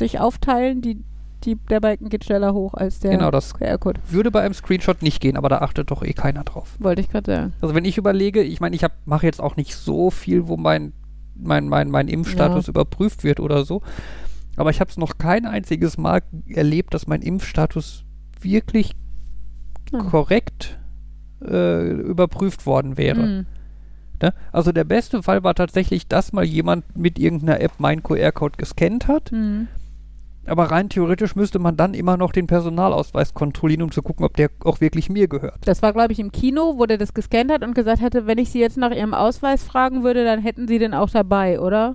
sich 0.00 0.18
aufteilen, 0.18 0.80
die, 0.82 0.98
die, 1.44 1.54
der 1.54 1.78
Balken 1.80 2.08
geht 2.08 2.24
schneller 2.24 2.52
hoch 2.52 2.74
als 2.74 2.98
der 2.98 3.12
Genau, 3.12 3.30
das- 3.30 3.54
QR-Code. 3.54 4.00
würde 4.08 4.30
bei 4.32 4.40
einem 4.42 4.54
Screenshot 4.54 5.00
nicht 5.02 5.20
gehen, 5.20 5.36
aber 5.36 5.48
da 5.48 5.58
achtet 5.58 5.90
doch 5.92 6.02
eh 6.02 6.12
keiner 6.12 6.42
drauf. 6.44 6.74
Wollte 6.80 7.00
ich 7.00 7.08
gerade 7.08 7.32
sagen. 7.32 7.52
Also 7.60 7.74
wenn 7.74 7.84
ich 7.84 7.96
überlege, 7.96 8.42
ich 8.42 8.60
meine, 8.60 8.74
ich 8.76 8.84
mache 9.04 9.26
jetzt 9.26 9.40
auch 9.40 9.54
nicht 9.56 9.74
so 9.76 10.10
viel, 10.10 10.48
wo 10.48 10.56
mein, 10.56 10.92
mein, 11.36 11.68
mein, 11.68 11.88
mein 11.90 12.08
Impfstatus 12.08 12.66
überprüft 12.68 13.22
wird 13.24 13.38
oder 13.40 13.64
so. 13.64 13.80
Aber 14.56 14.70
ich 14.70 14.80
habe 14.80 14.90
es 14.90 14.96
noch 14.98 15.16
kein 15.16 15.46
einziges 15.46 15.96
Mal 15.96 16.22
erlebt, 16.48 16.92
dass 16.92 17.06
mein 17.06 17.22
Impfstatus 17.22 18.04
wirklich 18.40 18.92
Ah. 19.92 20.04
korrekt 20.04 20.78
äh, 21.44 21.90
überprüft 21.90 22.64
worden 22.64 22.96
wäre. 22.96 23.22
Mhm. 23.26 23.46
Ne? 24.22 24.32
Also 24.52 24.70
der 24.70 24.84
beste 24.84 25.22
Fall 25.22 25.42
war 25.42 25.54
tatsächlich, 25.54 26.06
dass 26.06 26.32
mal 26.32 26.44
jemand 26.44 26.96
mit 26.96 27.18
irgendeiner 27.18 27.60
App 27.60 27.72
meinen 27.78 28.02
QR-Code 28.04 28.56
gescannt 28.56 29.08
hat. 29.08 29.32
Mhm. 29.32 29.66
Aber 30.50 30.64
rein 30.64 30.88
theoretisch 30.88 31.36
müsste 31.36 31.60
man 31.60 31.76
dann 31.76 31.94
immer 31.94 32.16
noch 32.16 32.32
den 32.32 32.48
Personalausweis 32.48 33.34
kontrollieren, 33.34 33.82
um 33.82 33.92
zu 33.92 34.02
gucken, 34.02 34.26
ob 34.26 34.36
der 34.36 34.50
auch 34.64 34.80
wirklich 34.80 35.08
mir 35.08 35.28
gehört. 35.28 35.58
Das 35.64 35.80
war, 35.80 35.92
glaube 35.92 36.12
ich, 36.12 36.18
im 36.18 36.32
Kino, 36.32 36.74
wo 36.76 36.86
der 36.86 36.98
das 36.98 37.14
gescannt 37.14 37.52
hat 37.52 37.62
und 37.62 37.72
gesagt 37.72 38.02
hatte, 38.02 38.26
wenn 38.26 38.36
ich 38.38 38.50
sie 38.50 38.58
jetzt 38.58 38.76
nach 38.76 38.90
ihrem 38.90 39.14
Ausweis 39.14 39.62
fragen 39.62 40.02
würde, 40.02 40.24
dann 40.24 40.40
hätten 40.40 40.66
sie 40.66 40.80
den 40.80 40.92
auch 40.92 41.08
dabei, 41.08 41.60
oder? 41.60 41.94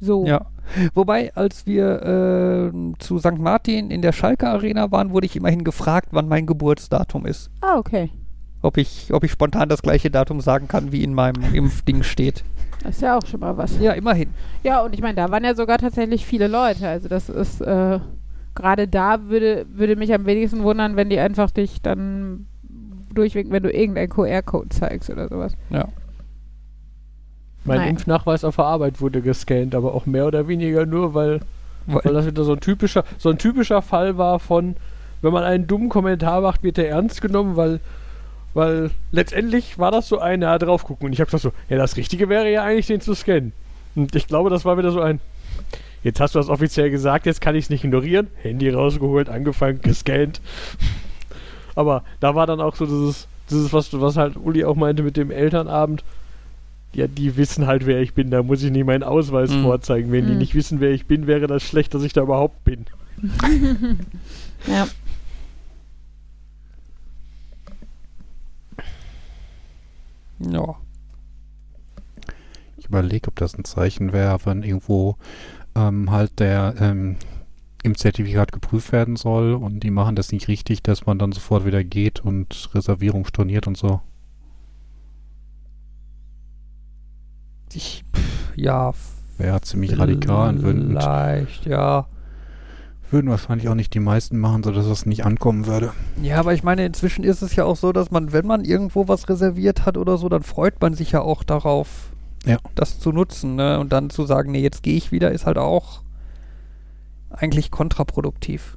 So. 0.00 0.26
Ja. 0.26 0.46
Wobei, 0.92 1.34
als 1.34 1.64
wir 1.64 2.72
äh, 2.72 2.98
zu 2.98 3.18
St. 3.18 3.38
Martin 3.38 3.90
in 3.90 4.02
der 4.02 4.12
Schalke 4.12 4.48
Arena 4.48 4.90
waren, 4.90 5.10
wurde 5.10 5.24
ich 5.24 5.36
immerhin 5.36 5.64
gefragt, 5.64 6.08
wann 6.10 6.28
mein 6.28 6.44
Geburtsdatum 6.44 7.24
ist. 7.24 7.50
Ah, 7.62 7.78
okay. 7.78 8.10
Ob 8.60 8.76
ich, 8.76 9.14
ob 9.14 9.24
ich 9.24 9.30
spontan 9.30 9.70
das 9.70 9.80
gleiche 9.80 10.10
Datum 10.10 10.42
sagen 10.42 10.68
kann, 10.68 10.92
wie 10.92 11.02
in 11.02 11.14
meinem 11.14 11.54
Impfding 11.54 12.02
steht. 12.02 12.44
Das 12.84 12.96
ist 12.96 13.00
ja 13.00 13.16
auch 13.18 13.26
schon 13.26 13.40
mal 13.40 13.56
was. 13.56 13.80
Ja, 13.80 13.92
immerhin. 13.92 14.28
Ja, 14.62 14.82
und 14.82 14.94
ich 14.94 15.00
meine, 15.00 15.14
da 15.14 15.30
waren 15.30 15.42
ja 15.42 15.54
sogar 15.54 15.78
tatsächlich 15.78 16.24
viele 16.26 16.46
Leute. 16.48 16.86
Also 16.86 17.08
das 17.08 17.28
ist, 17.30 17.60
äh, 17.62 17.98
gerade 18.54 18.86
da 18.86 19.28
würde, 19.28 19.66
würde 19.72 19.96
mich 19.96 20.12
am 20.14 20.26
wenigsten 20.26 20.62
wundern, 20.62 20.94
wenn 20.94 21.08
die 21.10 21.18
einfach 21.18 21.50
dich 21.50 21.80
dann 21.80 22.46
durchwinken, 23.14 23.52
wenn 23.52 23.62
du 23.62 23.72
irgendeinen 23.72 24.10
QR-Code 24.10 24.68
zeigst 24.68 25.08
oder 25.08 25.28
sowas. 25.28 25.56
Ja. 25.70 25.88
Mein 27.64 27.78
Nein. 27.78 27.90
Impfnachweis 27.90 28.44
auf 28.44 28.56
der 28.56 28.66
Arbeit 28.66 29.00
wurde 29.00 29.22
gescannt, 29.22 29.74
aber 29.74 29.94
auch 29.94 30.04
mehr 30.04 30.26
oder 30.26 30.46
weniger 30.48 30.84
nur, 30.84 31.14
weil, 31.14 31.40
weil 31.86 32.04
Weil, 32.04 32.12
das 32.12 32.26
wieder 32.26 32.44
so 32.44 32.52
ein 32.52 32.60
typischer, 32.60 33.04
so 33.16 33.30
ein 33.30 33.38
typischer 33.38 33.80
Fall 33.80 34.18
war 34.18 34.38
von, 34.38 34.76
wenn 35.22 35.32
man 35.32 35.44
einen 35.44 35.66
dummen 35.66 35.88
Kommentar 35.88 36.42
macht, 36.42 36.62
wird 36.62 36.76
der 36.76 36.90
ernst 36.90 37.22
genommen, 37.22 37.56
weil, 37.56 37.80
weil 38.54 38.90
letztendlich 39.12 39.78
war 39.78 39.90
das 39.90 40.08
so 40.08 40.18
ein, 40.18 40.42
ja, 40.42 40.56
drauf 40.58 40.84
gucken. 40.84 41.06
Und 41.06 41.12
ich 41.12 41.20
habe 41.20 41.26
gesagt 41.26 41.42
so, 41.42 41.52
ja, 41.68 41.76
das 41.76 41.96
Richtige 41.96 42.28
wäre 42.28 42.50
ja 42.50 42.62
eigentlich, 42.64 42.86
den 42.86 43.00
zu 43.00 43.14
scannen. 43.14 43.52
Und 43.94 44.14
ich 44.16 44.26
glaube, 44.26 44.48
das 44.50 44.64
war 44.64 44.78
wieder 44.78 44.90
so 44.92 45.00
ein, 45.00 45.20
jetzt 46.02 46.20
hast 46.20 46.34
du 46.34 46.38
das 46.38 46.48
offiziell 46.48 46.90
gesagt, 46.90 47.26
jetzt 47.26 47.40
kann 47.40 47.54
ich 47.54 47.64
es 47.64 47.70
nicht 47.70 47.84
ignorieren. 47.84 48.28
Handy 48.42 48.70
rausgeholt, 48.70 49.28
angefangen, 49.28 49.80
gescannt. 49.82 50.40
Aber 51.74 52.04
da 52.20 52.34
war 52.34 52.46
dann 52.46 52.60
auch 52.60 52.76
so 52.76 52.86
dieses, 52.86 53.26
dieses 53.50 53.72
was, 53.72 53.92
was 54.00 54.16
halt 54.16 54.36
Uli 54.36 54.64
auch 54.64 54.76
meinte 54.76 55.02
mit 55.02 55.16
dem 55.16 55.30
Elternabend. 55.30 56.04
Ja, 56.92 57.08
die 57.08 57.36
wissen 57.36 57.66
halt, 57.66 57.86
wer 57.86 58.00
ich 58.00 58.14
bin. 58.14 58.30
Da 58.30 58.44
muss 58.44 58.62
ich 58.62 58.70
nicht 58.70 58.86
meinen 58.86 59.02
Ausweis 59.02 59.50
Mhm. 59.50 59.62
vorzeigen. 59.64 60.12
Wenn 60.12 60.26
die 60.26 60.32
Mhm. 60.32 60.38
nicht 60.38 60.54
wissen, 60.54 60.78
wer 60.78 60.92
ich 60.92 61.06
bin, 61.06 61.26
wäre 61.26 61.48
das 61.48 61.64
schlecht, 61.64 61.92
dass 61.92 62.04
ich 62.04 62.12
da 62.12 62.22
überhaupt 62.22 62.62
bin. 62.64 62.86
Ja. 64.66 64.86
Ja. 70.52 70.76
Ich 72.76 72.86
überlege, 72.86 73.28
ob 73.28 73.36
das 73.36 73.56
ein 73.56 73.64
Zeichen 73.64 74.12
wäre, 74.12 74.38
wenn 74.44 74.62
irgendwo 74.62 75.16
ähm, 75.74 76.10
halt 76.10 76.38
der 76.38 76.74
ähm, 76.78 77.16
im 77.82 77.96
Zertifikat 77.96 78.50
geprüft 78.52 78.92
werden 78.92 79.16
soll 79.16 79.52
und 79.54 79.80
die 79.80 79.90
machen 79.90 80.16
das 80.16 80.32
nicht 80.32 80.48
richtig, 80.48 80.82
dass 80.82 81.06
man 81.06 81.18
dann 81.18 81.32
sofort 81.32 81.66
wieder 81.66 81.84
geht 81.84 82.20
und 82.20 82.70
Reservierung 82.74 83.26
storniert 83.26 83.66
und 83.66 83.76
so. 83.76 84.00
Ich, 87.72 88.04
pff, 88.14 88.56
ja. 88.56 88.92
Wäre 89.36 89.60
ziemlich 89.60 89.98
radikal 89.98 90.50
und 90.50 90.62
würden, 90.62 90.90
Vielleicht, 90.90 91.66
ja. 91.66 92.06
Würden 93.10 93.30
wahrscheinlich 93.30 93.68
auch 93.68 93.74
nicht 93.74 93.94
die 93.94 94.00
meisten 94.00 94.38
machen, 94.38 94.62
sodass 94.62 94.86
das 94.88 95.06
nicht 95.06 95.24
ankommen 95.24 95.66
würde. 95.66 95.92
Ja, 96.22 96.38
aber 96.40 96.52
ich 96.54 96.62
meine, 96.64 96.84
inzwischen 96.84 97.22
ist 97.24 97.42
es 97.42 97.54
ja 97.54 97.64
auch 97.64 97.76
so, 97.76 97.92
dass 97.92 98.10
man, 98.10 98.32
wenn 98.32 98.46
man 98.46 98.64
irgendwo 98.64 99.06
was 99.08 99.28
reserviert 99.28 99.86
hat 99.86 99.96
oder 99.96 100.16
so, 100.18 100.28
dann 100.28 100.42
freut 100.42 100.80
man 100.80 100.94
sich 100.94 101.12
ja 101.12 101.20
auch 101.20 101.42
darauf, 101.44 102.10
Ja. 102.44 102.56
das 102.74 102.98
zu 102.98 103.12
nutzen. 103.12 103.56
Ne? 103.56 103.78
Und 103.78 103.92
dann 103.92 104.10
zu 104.10 104.24
sagen, 104.26 104.50
nee, 104.52 104.62
jetzt 104.62 104.82
gehe 104.82 104.96
ich 104.96 105.12
wieder, 105.12 105.30
ist 105.32 105.46
halt 105.46 105.58
auch 105.58 106.02
eigentlich 107.30 107.70
kontraproduktiv. 107.70 108.76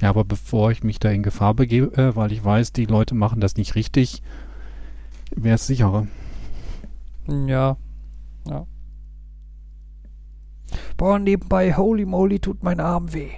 Ja, 0.00 0.10
aber 0.10 0.24
bevor 0.24 0.70
ich 0.70 0.82
mich 0.84 0.98
da 1.00 1.10
in 1.10 1.22
Gefahr 1.22 1.54
begebe, 1.54 1.96
äh, 2.00 2.14
weil 2.16 2.30
ich 2.32 2.44
weiß, 2.44 2.72
die 2.72 2.84
Leute 2.86 3.14
machen 3.14 3.40
das 3.40 3.56
nicht 3.56 3.74
richtig, 3.74 4.22
wäre 5.34 5.56
es 5.56 5.66
sicherer. 5.66 6.06
Ja. 7.26 7.76
Ja. 8.48 8.66
Boah, 10.96 11.18
nebenbei, 11.18 11.76
holy 11.76 12.04
moly, 12.04 12.38
tut 12.38 12.62
mein 12.62 12.80
Arm 12.80 13.12
weh. 13.12 13.30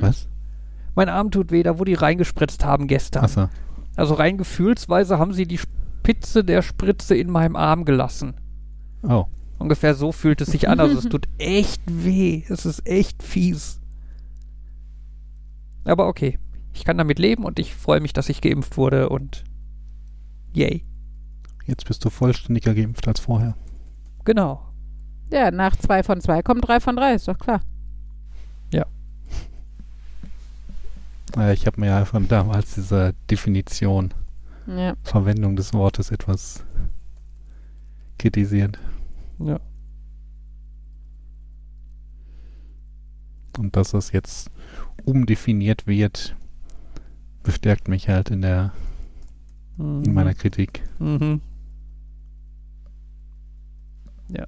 Was? 0.00 0.28
Mein 0.94 1.08
Arm 1.08 1.30
tut 1.30 1.50
weh, 1.50 1.62
da 1.62 1.78
wo 1.78 1.84
die 1.84 1.94
reingespritzt 1.94 2.64
haben 2.64 2.86
gestern. 2.86 3.24
Achso. 3.24 3.48
Also 3.96 4.14
rein 4.14 4.38
gefühlsweise 4.38 5.18
haben 5.18 5.32
sie 5.32 5.46
die 5.46 5.58
Spitze 5.58 6.44
der 6.44 6.62
Spritze 6.62 7.14
in 7.14 7.30
meinem 7.30 7.56
Arm 7.56 7.84
gelassen. 7.84 8.34
Oh. 9.02 9.26
Ungefähr 9.58 9.94
so 9.94 10.12
fühlt 10.12 10.40
es 10.40 10.48
sich 10.50 10.68
an. 10.68 10.80
Also 10.80 10.98
es 10.98 11.04
tut 11.08 11.28
echt 11.38 11.82
weh. 11.86 12.42
Es 12.48 12.66
ist 12.66 12.86
echt 12.86 13.22
fies. 13.22 13.80
Aber 15.84 16.06
okay. 16.08 16.38
Ich 16.74 16.84
kann 16.84 16.98
damit 16.98 17.18
leben 17.18 17.44
und 17.44 17.58
ich 17.58 17.74
freue 17.74 18.00
mich, 18.00 18.12
dass 18.12 18.28
ich 18.28 18.40
geimpft 18.40 18.76
wurde 18.76 19.08
und 19.10 19.44
yay. 20.54 20.84
Jetzt 21.66 21.86
bist 21.86 22.04
du 22.04 22.10
vollständiger 22.10 22.74
geimpft 22.74 23.06
als 23.06 23.20
vorher. 23.20 23.56
Genau. 24.24 24.71
Ja, 25.32 25.50
nach 25.50 25.74
zwei 25.76 26.02
von 26.02 26.20
zwei 26.20 26.42
kommt 26.42 26.66
drei 26.68 26.78
von 26.78 26.94
drei, 26.94 27.14
ist 27.14 27.26
doch 27.28 27.38
klar. 27.38 27.60
Äh, 31.34 31.54
ich 31.54 31.66
habe 31.66 31.80
mir 31.80 31.86
ja 31.86 32.04
schon 32.04 32.28
damals 32.28 32.74
diese 32.74 33.14
Definition, 33.30 34.12
Ja. 34.66 34.94
Verwendung 35.02 35.56
des 35.56 35.72
Wortes 35.72 36.10
etwas 36.10 36.62
kritisiert. 38.18 38.78
Ja. 39.38 39.58
Und 43.58 43.74
dass 43.76 43.92
das 43.92 44.12
jetzt 44.12 44.50
umdefiniert 45.06 45.86
wird, 45.86 46.36
bestärkt 47.42 47.88
mich 47.88 48.10
halt 48.10 48.28
in 48.30 48.42
der 48.42 48.72
Mhm. 49.78 50.02
in 50.04 50.12
meiner 50.12 50.34
Kritik. 50.34 50.82
Mhm. 50.98 51.40
Ja. 54.28 54.46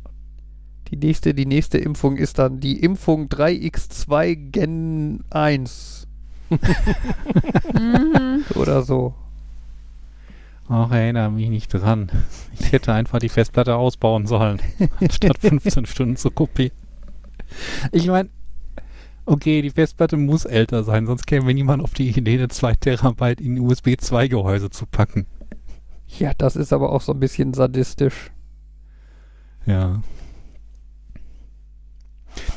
Die 0.91 0.97
nächste, 0.97 1.35
die 1.35 1.47
nächste 1.47 1.79
Impfung 1.79 2.17
ist 2.17 2.39
dann 2.39 2.61
die 2.61 2.81
Impfung 2.81 3.29
3x2 3.29 4.35
Gen 4.51 5.25
1 5.31 6.05
Mhm. 7.75 8.45
oder 8.55 8.83
so. 8.83 9.15
Ach, 10.69 10.91
erinnere 10.91 11.31
mich 11.31 11.51
nicht 11.51 11.69
dran. 11.69 12.11
Ich 12.59 12.73
hätte 12.73 12.93
einfach 12.93 13.19
die 13.19 13.29
Festplatte 13.29 13.77
ausbauen 13.77 14.27
sollen, 14.27 14.61
anstatt 15.01 15.39
15 15.39 15.87
Stunden 15.87 16.17
zu 16.17 16.31
kopieren. 16.31 16.73
Ich 17.93 18.07
meine, 18.07 18.31
okay, 19.27 19.61
die 19.61 19.71
Festplatte 19.71 20.17
muss 20.17 20.47
älter 20.47 20.83
sein, 20.83 21.07
sonst 21.07 21.27
käme 21.27 21.53
niemand 21.53 21.83
auf 21.83 21.93
die 21.93 22.09
Idee, 22.09 22.35
eine 22.35 22.49
2 22.49 22.75
Terabyte 22.75 23.41
in 23.41 23.61
USB 23.61 23.97
2 23.99 24.29
Gehäuse 24.29 24.71
zu 24.71 24.87
packen. 24.87 25.27
Ja, 26.19 26.33
das 26.37 26.57
ist 26.57 26.73
aber 26.73 26.93
auch 26.93 27.03
so 27.03 27.13
ein 27.13 27.21
bisschen 27.21 27.53
sadistisch. 27.53 28.31
Ja. 29.67 30.03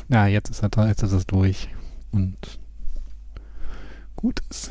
Na, 0.08 0.26
jetzt 0.26 0.48
ist, 0.50 0.62
er, 0.62 0.68
da- 0.70 0.88
jetzt 0.88 1.02
ist 1.02 1.12
es 1.12 1.26
durch. 1.26 1.68
Und 2.12 2.36
gut 4.16 4.40
ist. 4.50 4.70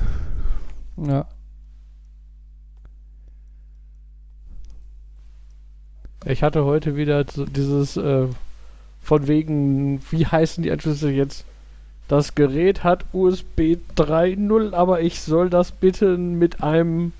Ja. 0.98 1.28
Ich 6.26 6.44
hatte 6.44 6.66
heute 6.66 6.96
wieder 6.96 7.24
dieses 7.24 7.96
äh, 7.98 8.28
von 9.02 9.28
wegen, 9.28 10.02
wie 10.12 10.26
heißen 10.26 10.64
die 10.64 10.72
Anschlüsse 10.72 11.12
jetzt? 11.12 11.46
Das 12.08 12.36
Gerät 12.36 12.84
hat 12.84 13.06
USB 13.14 13.78
3.0, 13.96 14.74
aber 14.74 15.02
ich 15.02 15.22
soll 15.22 15.50
das 15.50 15.72
bitte 15.72 16.18
mit 16.18 16.64
einem. 16.64 17.14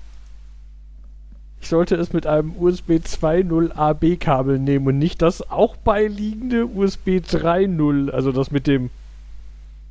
Ich 1.60 1.68
sollte 1.68 1.96
es 1.96 2.12
mit 2.12 2.26
einem 2.26 2.54
USB 2.56 2.92
2.0 2.92 3.72
AB-Kabel 3.72 4.58
nehmen 4.58 4.86
und 4.86 4.98
nicht 4.98 5.22
das 5.22 5.50
auch 5.50 5.76
beiliegende 5.76 6.66
USB 6.66 7.18
3.0, 7.18 8.10
also 8.10 8.32
das 8.32 8.50
mit 8.50 8.66
dem 8.66 8.90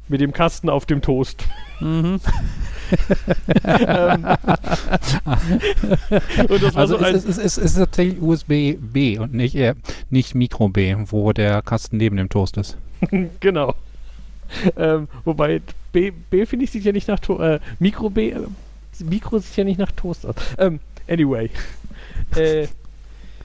mit 0.09 0.21
dem 0.21 0.31
Kasten 0.31 0.69
auf 0.69 0.85
dem 0.85 1.01
Toast. 1.01 1.43
Mhm. 1.81 2.21
ähm, 3.65 4.25
Also 6.73 6.97
so 6.97 7.05
es, 7.05 7.25
es, 7.25 7.37
es, 7.37 7.37
es 7.37 7.57
ist 7.57 7.75
tatsächlich 7.75 8.21
USB 8.21 8.77
B 8.79 9.19
und 9.19 9.33
nicht, 9.33 9.55
äh, 9.55 9.75
nicht 10.09 10.35
Micro 10.35 10.69
B, 10.69 10.95
wo 11.07 11.33
der 11.33 11.61
Kasten 11.61 11.97
neben 11.97 12.17
dem 12.17 12.29
Toast 12.29 12.57
ist. 12.57 12.77
genau. 13.39 13.75
Ähm, 14.77 15.09
wobei 15.25 15.61
B, 15.91 16.11
B 16.11 16.45
finde 16.45 16.65
ich 16.65 16.71
sieht 16.71 16.85
ja 16.85 16.93
nicht 16.93 17.09
nach 17.09 17.19
to 17.19 17.39
äh, 17.41 17.59
Mikro 17.79 18.09
B 18.09 18.29
äh, 18.31 18.39
Mikro 18.99 19.39
sieht 19.39 19.57
ja 19.57 19.63
nicht 19.65 19.79
nach 19.79 19.91
Toast 19.91 20.25
aus. 20.25 20.35
Ähm, 20.57 20.79
anyway. 21.07 21.49
äh, 22.35 22.67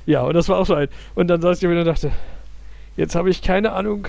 ja, 0.06 0.22
und 0.22 0.34
das 0.34 0.48
war 0.48 0.58
auch 0.58 0.66
so 0.66 0.74
ein. 0.74 0.88
Und 1.14 1.28
dann 1.28 1.40
saß 1.40 1.62
ich 1.62 1.68
wieder 1.68 1.80
und 1.80 1.86
dachte, 1.86 2.10
jetzt 2.96 3.14
habe 3.14 3.30
ich 3.30 3.42
keine 3.42 3.72
Ahnung, 3.72 4.08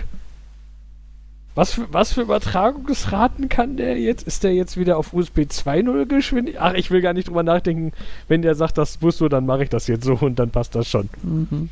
was 1.55 1.73
für, 1.73 1.93
was 1.93 2.13
für 2.13 2.21
Übertragungsraten 2.21 3.47
kann 3.47 3.77
der 3.77 3.99
jetzt? 3.99 4.25
Ist 4.25 4.43
der 4.43 4.55
jetzt 4.55 4.75
wieder 4.75 4.97
auf 4.97 5.13
USB 5.13 5.41
2.0 5.41 6.07
geschwindig? 6.07 6.59
Ach, 6.59 6.73
ich 6.73 6.89
will 6.89 7.01
gar 7.01 7.13
nicht 7.13 7.27
drüber 7.27 7.43
nachdenken. 7.43 7.91
Wenn 8.27 8.41
der 8.41 8.55
sagt, 8.55 8.79
das 8.79 8.99
muss 9.01 9.19
so, 9.19 9.29
dann 9.29 9.45
mache 9.45 9.63
ich 9.63 9.69
das 9.69 9.85
jetzt 9.87 10.03
so 10.03 10.13
und 10.13 10.39
dann 10.39 10.49
passt 10.49 10.73
das 10.73 10.89
schon. 10.89 11.09
Mhm. 11.21 11.69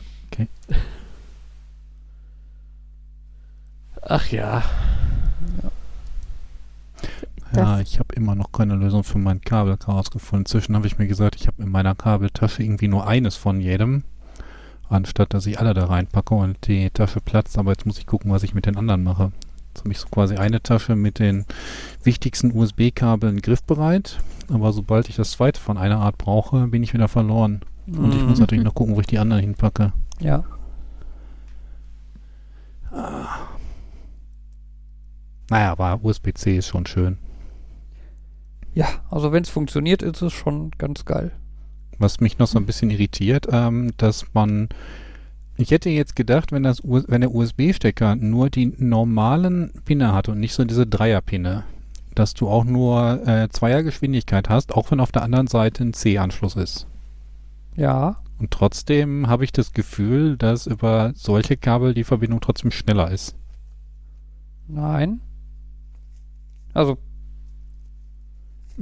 Ach 4.03 4.27
ja. 4.27 4.63
Ja, 5.63 5.71
Das- 7.53 7.81
ich 7.81 7.99
habe 7.99 8.13
immer 8.15 8.35
noch 8.35 8.51
keine 8.51 8.75
Lösung 8.75 9.03
für 9.03 9.17
mein 9.17 9.41
Kabelchaos 9.41 10.11
gefunden. 10.11 10.43
Inzwischen 10.43 10.75
habe 10.75 10.87
ich 10.87 10.97
mir 10.97 11.07
gesagt, 11.07 11.35
ich 11.35 11.47
habe 11.47 11.61
in 11.63 11.69
meiner 11.69 11.95
Kabeltasche 11.95 12.63
irgendwie 12.63 12.87
nur 12.87 13.07
eines 13.07 13.35
von 13.35 13.59
jedem, 13.59 14.03
anstatt 14.89 15.33
dass 15.33 15.45
ich 15.45 15.59
alle 15.59 15.73
da 15.73 15.85
reinpacke 15.85 16.33
und 16.33 16.67
die 16.67 16.89
Tasche 16.91 17.19
platzt. 17.21 17.57
Aber 17.57 17.71
jetzt 17.71 17.85
muss 17.85 17.97
ich 17.97 18.05
gucken, 18.07 18.31
was 18.31 18.43
ich 18.43 18.53
mit 18.53 18.65
den 18.65 18.77
anderen 18.77 19.03
mache. 19.03 19.31
Jetzt 19.69 19.81
habe 19.81 19.91
ich 19.91 19.99
so 19.99 20.07
quasi 20.09 20.35
eine 20.35 20.61
Tasche 20.61 20.95
mit 20.95 21.19
den 21.19 21.45
wichtigsten 22.03 22.51
USB-Kabeln 22.57 23.41
griffbereit. 23.41 24.19
Aber 24.49 24.73
sobald 24.73 25.07
ich 25.09 25.15
das 25.15 25.31
zweite 25.31 25.59
von 25.61 25.77
einer 25.77 25.99
Art 25.99 26.17
brauche, 26.17 26.67
bin 26.67 26.83
ich 26.83 26.93
wieder 26.93 27.07
verloren. 27.07 27.61
Und 27.87 28.13
ich 28.13 28.21
muss 28.23 28.35
Mhm. 28.37 28.41
natürlich 28.41 28.63
noch 28.65 28.75
gucken, 28.75 28.95
wo 28.95 28.99
ich 29.01 29.07
die 29.07 29.19
anderen 29.19 29.41
hinpacke. 29.41 29.93
Ja. 30.19 30.43
Naja, 35.49 35.71
aber 35.71 35.99
USB-C 36.03 36.57
ist 36.57 36.67
schon 36.67 36.85
schön. 36.85 37.17
Ja, 38.73 38.87
also 39.09 39.31
wenn 39.31 39.43
es 39.43 39.49
funktioniert, 39.49 40.01
ist 40.01 40.21
es 40.21 40.33
schon 40.33 40.71
ganz 40.77 41.05
geil. 41.05 41.31
Was 41.97 42.19
mich 42.19 42.39
noch 42.39 42.47
so 42.47 42.57
ein 42.57 42.65
bisschen 42.65 42.89
irritiert, 42.89 43.47
ähm, 43.51 43.91
dass 43.97 44.33
man, 44.33 44.69
ich 45.57 45.71
hätte 45.71 45.89
jetzt 45.89 46.15
gedacht, 46.15 46.51
wenn 46.51 46.63
das 46.63 46.81
wenn 46.83 47.21
der 47.21 47.33
USB-Stecker 47.33 48.15
nur 48.15 48.49
die 48.49 48.73
normalen 48.77 49.71
Pinne 49.85 50.13
hat 50.13 50.29
und 50.29 50.39
nicht 50.39 50.53
so 50.53 50.63
diese 50.63 50.87
Dreierpinne, 50.87 51.63
dass 52.15 52.33
du 52.33 52.47
auch 52.47 52.63
nur 52.63 53.27
äh, 53.27 53.49
Zweiergeschwindigkeit 53.49 54.49
hast, 54.49 54.73
auch 54.73 54.89
wenn 54.91 54.99
auf 54.99 55.11
der 55.11 55.23
anderen 55.23 55.47
Seite 55.47 55.83
ein 55.83 55.93
C-Anschluss 55.93 56.55
ist. 56.55 56.87
Ja. 57.75 58.17
Und 58.39 58.51
trotzdem 58.51 59.27
habe 59.27 59.43
ich 59.43 59.51
das 59.51 59.71
Gefühl, 59.71 60.37
dass 60.37 60.65
über 60.65 61.11
solche 61.15 61.57
Kabel 61.57 61.93
die 61.93 62.03
Verbindung 62.03 62.41
trotzdem 62.41 62.71
schneller 62.71 63.11
ist. 63.11 63.35
Nein. 64.67 65.21
Also, 66.73 66.97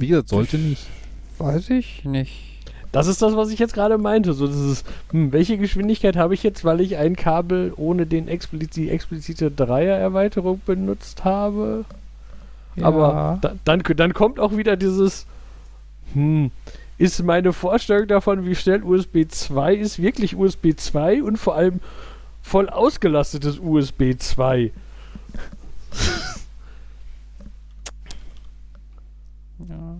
Wie 0.00 0.08
gesagt, 0.08 0.30
sollte 0.30 0.56
nicht. 0.58 0.86
weiß 1.38 1.70
ich 1.70 2.04
nicht. 2.04 2.32
Das 2.90 3.06
ist 3.06 3.22
das, 3.22 3.36
was 3.36 3.50
ich 3.50 3.58
jetzt 3.58 3.74
gerade 3.74 3.98
meinte. 3.98 4.32
So 4.32 4.46
dieses, 4.46 4.82
hm, 5.10 5.30
welche 5.30 5.58
Geschwindigkeit 5.58 6.16
habe 6.16 6.34
ich 6.34 6.42
jetzt, 6.42 6.64
weil 6.64 6.80
ich 6.80 6.96
ein 6.96 7.16
Kabel 7.16 7.72
ohne 7.76 8.06
den 8.06 8.26
expliz 8.26 8.70
die 8.70 8.90
explizite 8.90 9.50
Dreier-Erweiterung 9.50 10.60
benutzt 10.64 11.24
habe? 11.24 11.84
Aber 12.80 13.38
da, 13.42 13.54
dann, 13.64 13.82
dann 13.96 14.14
kommt 14.14 14.40
auch 14.40 14.56
wieder 14.56 14.76
dieses, 14.76 15.26
hm, 16.14 16.50
ist 16.98 17.22
meine 17.22 17.52
Vorstellung 17.52 18.08
davon, 18.08 18.46
wie 18.46 18.54
schnell 18.54 18.82
USB 18.82 19.26
2 19.28 19.74
ist, 19.74 20.00
wirklich 20.00 20.34
USB 20.34 20.68
2 20.76 21.22
und 21.22 21.36
vor 21.36 21.56
allem 21.56 21.80
voll 22.42 22.68
ausgelastetes 22.68 23.58
USB 23.58 24.14
2. 24.18 24.72
ja. 29.68 29.96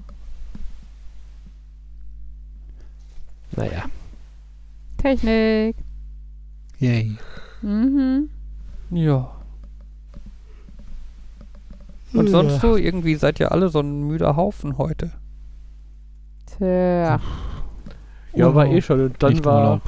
Naja. 3.57 3.85
Technik. 4.99 5.77
Yay. 6.79 7.17
Mhm. 7.63 8.31
Ja. 8.91 9.31
Und 12.13 12.29
sonst 12.29 12.61
so, 12.61 12.77
irgendwie 12.77 13.15
seid 13.15 13.39
ihr 13.39 13.53
alle 13.53 13.69
so 13.69 13.81
ein 13.81 14.07
müder 14.07 14.37
Haufen 14.37 14.79
heute. 14.79 15.13
Tja. 16.47 17.21
Ja, 18.33 18.55
war 18.55 18.67
eh 18.67 18.83
schon. 18.83 19.07
Und 19.07 19.23
dann 19.23 19.33
Nicht 19.33 19.45
war. 19.45 19.63
Urlaub. 19.63 19.83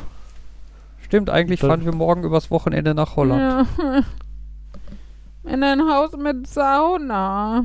Stimmt, 1.01 1.31
eigentlich 1.31 1.61
fahren 1.61 1.85
wir 1.85 1.93
morgen 1.93 2.25
übers 2.25 2.51
Wochenende 2.51 2.95
nach 2.95 3.17
Holland. 3.17 3.69
Ja. 3.79 4.03
In 5.53 5.63
ein 5.63 5.81
Haus 5.83 6.17
mit 6.17 6.47
Sauna. 6.47 7.65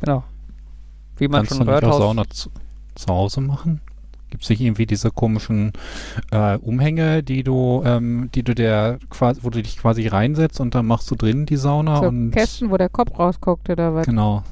Genau. 0.00 0.24
Wie 1.16 1.28
man 1.28 1.40
Kannst 1.40 1.56
schon 1.56 1.66
du 1.66 1.72
nicht 1.72 1.84
auch. 1.84 1.98
Sauna 1.98 2.28
zu, 2.28 2.50
zu 2.94 3.06
Hause 3.08 3.40
machen? 3.40 3.80
Gibt 4.30 4.44
es 4.44 4.50
nicht 4.50 4.60
irgendwie 4.60 4.86
diese 4.86 5.10
komischen 5.10 5.72
äh, 6.30 6.58
Umhänge, 6.58 7.22
die 7.22 7.42
du, 7.42 7.82
ähm, 7.84 8.28
die 8.34 8.42
du 8.42 8.54
der 8.54 8.98
quasi, 9.08 9.40
wo 9.42 9.50
du 9.50 9.62
dich 9.62 9.78
quasi 9.78 10.06
reinsetzt 10.06 10.60
und 10.60 10.74
dann 10.74 10.86
machst 10.86 11.10
du 11.10 11.14
drin 11.14 11.46
die 11.46 11.56
Sauna 11.56 12.00
So 12.00 12.08
und 12.08 12.30
Kästen, 12.32 12.70
wo 12.70 12.76
der 12.76 12.90
Kopf 12.90 13.18
rausguckt 13.18 13.70
oder 13.70 13.94
was. 13.94 14.06
genau. 14.06 14.42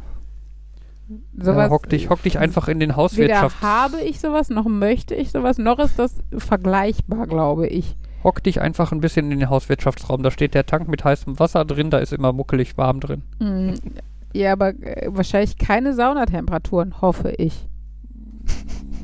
Sowas, 1.38 1.68
ja, 1.68 1.70
hock, 1.70 1.88
dich, 1.88 2.10
hock 2.10 2.22
dich 2.22 2.38
einfach 2.38 2.66
in 2.66 2.80
den 2.80 2.90
Weder 2.90 2.96
Hauswirtschaft... 2.96 3.62
habe 3.62 4.00
ich 4.00 4.18
sowas, 4.18 4.48
noch 4.50 4.64
möchte 4.66 5.14
ich 5.14 5.30
sowas, 5.30 5.56
noch 5.56 5.78
ist 5.78 5.98
das 6.00 6.16
vergleichbar, 6.36 7.28
glaube 7.28 7.68
ich. 7.68 7.96
Hock 8.26 8.42
dich 8.42 8.60
einfach 8.60 8.90
ein 8.90 9.00
bisschen 9.00 9.30
in 9.30 9.38
den 9.38 9.48
Hauswirtschaftsraum. 9.48 10.24
Da 10.24 10.32
steht 10.32 10.54
der 10.54 10.66
Tank 10.66 10.88
mit 10.88 11.04
heißem 11.04 11.38
Wasser 11.38 11.64
drin, 11.64 11.90
da 11.90 11.98
ist 11.98 12.12
immer 12.12 12.32
muckelig 12.32 12.76
warm 12.76 12.98
drin. 12.98 13.22
Hm. 13.38 13.74
Ja, 14.32 14.52
aber 14.52 14.70
äh, 14.82 15.06
wahrscheinlich 15.12 15.58
keine 15.58 15.94
Saunatemperaturen, 15.94 17.00
hoffe 17.00 17.30
ich. 17.38 17.68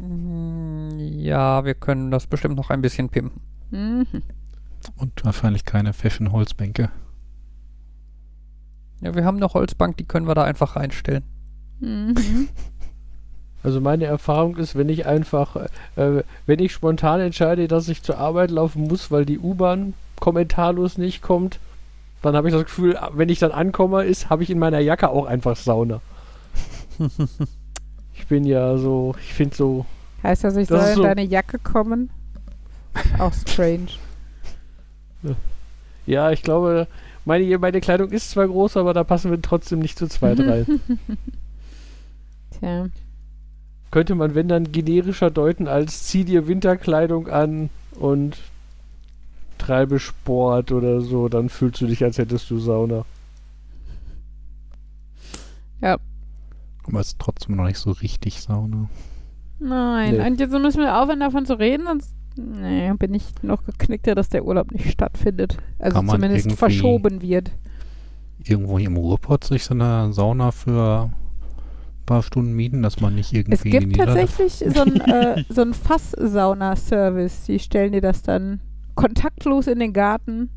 Mm, 0.02 0.98
Ja, 0.98 1.64
wir 1.64 1.74
können 1.74 2.10
das 2.10 2.26
bestimmt 2.26 2.56
noch 2.56 2.70
ein 2.70 2.82
bisschen 2.82 3.10
pimpen. 3.10 3.40
Mhm. 3.70 4.06
Und 4.96 5.24
wahrscheinlich 5.24 5.64
keine 5.64 5.92
Fashion-Holzbänke. 5.92 6.90
Ja, 9.02 9.14
wir 9.14 9.24
haben 9.24 9.36
eine 9.36 9.46
Holzbank, 9.46 9.98
die 9.98 10.04
können 10.04 10.26
wir 10.26 10.34
da 10.34 10.42
einfach 10.42 10.74
reinstellen. 10.74 11.22
Mhm. 11.78 12.48
Also 13.64 13.80
meine 13.80 14.06
Erfahrung 14.06 14.56
ist, 14.56 14.74
wenn 14.76 14.88
ich 14.88 15.06
einfach, 15.06 15.56
äh, 15.96 16.22
wenn 16.46 16.58
ich 16.58 16.72
spontan 16.72 17.20
entscheide, 17.20 17.68
dass 17.68 17.88
ich 17.88 18.02
zur 18.02 18.18
Arbeit 18.18 18.50
laufen 18.50 18.82
muss, 18.88 19.10
weil 19.10 19.24
die 19.24 19.38
U-Bahn 19.38 19.94
kommentarlos 20.20 20.98
nicht 20.98 21.22
kommt, 21.22 21.58
Dann 22.22 22.36
habe 22.36 22.48
ich 22.48 22.54
das 22.54 22.64
Gefühl, 22.64 22.96
wenn 23.14 23.28
ich 23.28 23.40
dann 23.40 23.50
ankomme, 23.50 24.04
ist, 24.04 24.30
habe 24.30 24.44
ich 24.44 24.50
in 24.50 24.58
meiner 24.60 24.78
Jacke 24.78 25.08
auch 25.08 25.26
einfach 25.26 25.56
Sauna. 25.56 26.00
ich 28.14 28.26
bin 28.28 28.44
ja 28.44 28.76
so, 28.78 29.14
ich 29.20 29.34
finde 29.34 29.56
so. 29.56 29.86
Heißt 30.22 30.44
das, 30.44 30.56
ich 30.56 30.68
Das 30.68 30.80
soll 30.80 30.88
in 30.90 30.96
so- 30.96 31.02
deine 31.02 31.22
Jacke 31.24 31.58
kommen? 31.58 32.10
Auch 33.18 33.32
strange. 33.32 33.88
Ja, 36.06 36.30
ich 36.30 36.42
glaube, 36.42 36.86
meine, 37.24 37.58
meine 37.58 37.80
Kleidung 37.80 38.10
ist 38.10 38.30
zwar 38.30 38.46
groß, 38.46 38.76
aber 38.76 38.92
da 38.94 39.02
passen 39.04 39.30
wir 39.30 39.40
trotzdem 39.42 39.78
nicht 39.80 39.98
zu 39.98 40.06
zweit 40.08 40.38
rein. 40.40 40.66
Tja. 42.60 42.86
Könnte 43.92 44.16
man, 44.16 44.34
wenn 44.34 44.48
dann 44.48 44.72
generischer 44.72 45.30
deuten, 45.30 45.68
als 45.68 46.04
zieh 46.04 46.24
dir 46.24 46.48
Winterkleidung 46.48 47.28
an 47.28 47.70
und 47.92 48.36
treibe 49.58 50.00
Sport 50.00 50.72
oder 50.72 51.00
so, 51.00 51.28
dann 51.28 51.48
fühlst 51.48 51.80
du 51.80 51.86
dich, 51.86 52.02
als 52.02 52.18
hättest 52.18 52.50
du 52.50 52.58
Sauna. 52.58 53.04
Aber 56.84 57.00
es 57.00 57.08
ist 57.08 57.18
trotzdem 57.18 57.56
noch 57.56 57.64
nicht 57.64 57.78
so 57.78 57.92
richtig 57.92 58.40
Sauna. 58.42 58.88
Nein, 59.58 60.16
Nee. 60.16 60.26
und 60.26 60.40
jetzt 60.40 60.52
müssen 60.52 60.80
wir 60.80 60.98
aufhören 60.98 61.20
davon 61.20 61.46
zu 61.46 61.58
reden, 61.58 61.86
sonst 61.86 62.12
nee, 62.36 62.92
bin 62.94 63.14
ich 63.14 63.24
noch 63.42 63.64
geknickter, 63.64 64.14
dass 64.14 64.28
der 64.28 64.44
Urlaub 64.44 64.72
nicht 64.72 64.90
stattfindet. 64.90 65.58
Also 65.78 66.02
zumindest 66.02 66.52
verschoben 66.52 67.22
wird. 67.22 67.52
Irgendwo 68.42 68.78
hier 68.78 68.88
im 68.88 68.96
Ruhrpott 68.96 69.44
sich 69.44 69.62
so 69.64 69.74
eine 69.74 70.12
Sauna 70.12 70.50
für 70.50 71.10
ein 72.12 72.16
paar 72.16 72.22
Stunden 72.22 72.54
mieten, 72.54 72.82
dass 72.82 73.00
man 73.00 73.14
nicht 73.14 73.32
irgendwie 73.32 73.54
Es 73.54 73.62
gibt 73.62 73.96
tatsächlich 73.96 74.52
so 74.52 74.82
ein, 74.82 75.00
äh, 75.00 75.44
so 75.48 75.64
Fass-Sauna-Service. 75.72 77.44
Die 77.44 77.58
stellen 77.58 77.92
dir 77.92 78.00
das 78.00 78.22
dann 78.22 78.60
kontaktlos 78.94 79.66
in 79.66 79.78
den 79.78 79.92
Garten. 79.92 80.50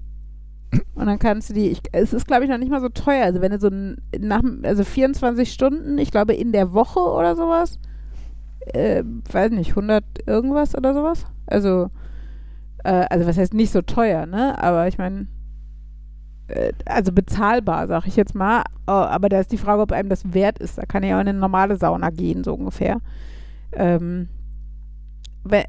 Und 0.96 1.06
dann 1.06 1.20
kannst 1.20 1.50
du 1.50 1.54
die, 1.54 1.70
ich, 1.70 1.82
es 1.92 2.14
ist 2.14 2.28
glaube 2.28 2.44
ich 2.44 2.50
noch 2.50 2.58
nicht 2.58 2.72
mal 2.72 2.82
so 2.82 2.90
teuer. 2.90 3.26
Also 3.26 3.42
wenn 3.42 3.52
du 3.52 3.60
so 3.60 3.68
ein, 3.68 3.98
nach, 4.20 4.44
also 4.64 4.84
24 4.84 5.52
Stunden, 5.52 5.98
ich 5.98 6.12
glaube 6.12 6.34
in 6.34 6.52
der 6.52 6.74
Woche 6.74 7.00
oder 7.00 7.36
sowas, 7.36 7.80
äh, 8.74 9.04
weiß 9.32 9.52
nicht, 9.52 9.72
100 9.72 10.04
irgendwas 10.26 10.76
oder 10.76 10.94
sowas. 10.94 11.26
Also, 11.46 11.90
äh, 12.84 13.06
also 13.10 13.28
was 13.28 13.38
heißt 13.38 13.54
nicht 13.54 13.72
so 13.72 13.82
teuer, 13.82 14.26
ne? 14.26 14.62
Aber 14.62 14.88
ich 14.88 14.98
meine, 14.98 15.28
also 16.86 17.12
bezahlbar, 17.12 17.88
sag 17.88 18.06
ich 18.08 18.16
jetzt 18.16 18.36
mal. 18.36 18.64
Oh, 18.88 18.92
aber 18.92 19.30
da 19.30 19.40
ist 19.40 19.52
die 19.52 19.58
Frage, 19.58 19.82
ob 19.82 19.92
einem 19.92 20.10
das 20.10 20.34
wert 20.34 20.60
ist. 20.60 20.78
Da 20.78 20.84
kann 20.84 21.04
ich 21.04 21.14
auch 21.14 21.20
in 21.20 21.28
eine 21.28 21.40
normale 21.40 21.76
Sauna 21.76 22.10
gehen, 22.12 22.44
so 22.44 22.54
ungefähr. 22.54 23.02
Ähm, 23.72 24.28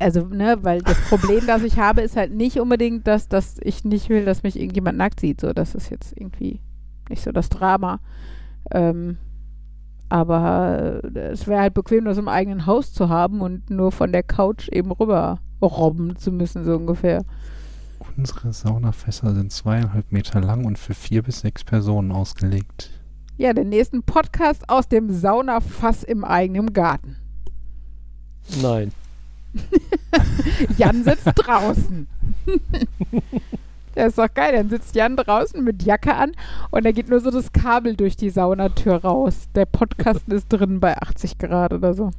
also, 0.00 0.26
ne, 0.26 0.58
weil 0.62 0.80
das 0.82 0.98
Problem, 1.08 1.46
das 1.46 1.62
ich 1.62 1.78
habe, 1.78 2.02
ist 2.02 2.16
halt 2.16 2.32
nicht 2.32 2.60
unbedingt, 2.60 3.06
dass, 3.06 3.28
dass 3.28 3.56
ich 3.62 3.84
nicht 3.84 4.08
will, 4.08 4.24
dass 4.24 4.42
mich 4.42 4.58
irgendjemand 4.58 4.98
nackt 4.98 5.20
sieht. 5.20 5.40
So, 5.40 5.52
das 5.52 5.74
ist 5.74 5.90
jetzt 5.90 6.12
irgendwie 6.16 6.60
nicht 7.08 7.22
so 7.22 7.32
das 7.32 7.48
Drama. 7.48 8.00
Ähm, 8.70 9.18
aber 10.08 11.00
äh, 11.14 11.18
es 11.18 11.46
wäre 11.46 11.60
halt 11.60 11.74
bequem, 11.74 12.04
das 12.04 12.18
im 12.18 12.28
eigenen 12.28 12.66
Haus 12.66 12.92
zu 12.92 13.08
haben 13.08 13.40
und 13.40 13.70
nur 13.70 13.92
von 13.92 14.12
der 14.12 14.22
Couch 14.22 14.68
eben 14.68 14.92
rüber 14.92 15.40
robben 15.60 16.16
zu 16.16 16.32
müssen, 16.32 16.64
so 16.64 16.76
ungefähr. 16.76 17.24
Unsere 18.16 18.52
Saunafässer 18.52 19.34
sind 19.34 19.52
zweieinhalb 19.52 20.10
Meter 20.10 20.40
lang 20.40 20.64
und 20.64 20.78
für 20.78 20.94
vier 20.94 21.22
bis 21.22 21.40
sechs 21.40 21.64
Personen 21.64 22.12
ausgelegt. 22.12 22.90
Ja, 23.36 23.52
den 23.52 23.68
nächsten 23.68 24.02
Podcast 24.02 24.68
aus 24.68 24.88
dem 24.88 25.12
Saunafass 25.12 26.02
im 26.02 26.24
eigenen 26.24 26.72
Garten. 26.72 27.16
Nein. 28.62 28.92
Jan 30.78 31.04
sitzt 31.04 31.32
draußen. 31.34 32.06
Das 33.96 34.08
ist 34.08 34.18
doch 34.18 34.32
geil. 34.32 34.52
Dann 34.52 34.68
sitzt 34.68 34.94
Jan 34.94 35.16
draußen 35.16 35.64
mit 35.64 35.82
Jacke 35.82 36.14
an 36.14 36.32
und 36.70 36.84
da 36.84 36.92
geht 36.92 37.08
nur 37.08 37.20
so 37.20 37.30
das 37.30 37.52
Kabel 37.52 37.96
durch 37.96 38.14
die 38.14 38.28
Saunatür 38.28 38.96
raus. 38.96 39.48
Der 39.54 39.64
Podcast 39.64 40.28
ist 40.28 40.48
drin 40.50 40.80
bei 40.80 40.98
80 40.98 41.38
Grad 41.38 41.72
oder 41.72 41.94
so. 41.94 42.10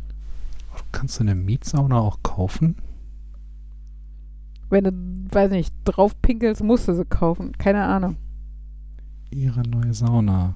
Kannst 0.91 1.20
du 1.20 1.24
eine 1.24 1.36
Mietsauna 1.36 2.00
auch 2.00 2.18
kaufen? 2.24 2.78
Wenn 4.70 4.84
du, 4.84 4.91
weiß 5.34 5.51
nicht, 5.51 5.74
drauf 5.86 6.20
pinkelst, 6.22 6.63
musst 6.63 6.88
du 6.88 6.93
sie 6.93 7.05
kaufen. 7.05 7.53
Keine 7.57 7.84
Ahnung. 7.84 8.18
Ihre 9.30 9.61
neue 9.61 9.93
Sauna. 9.93 10.55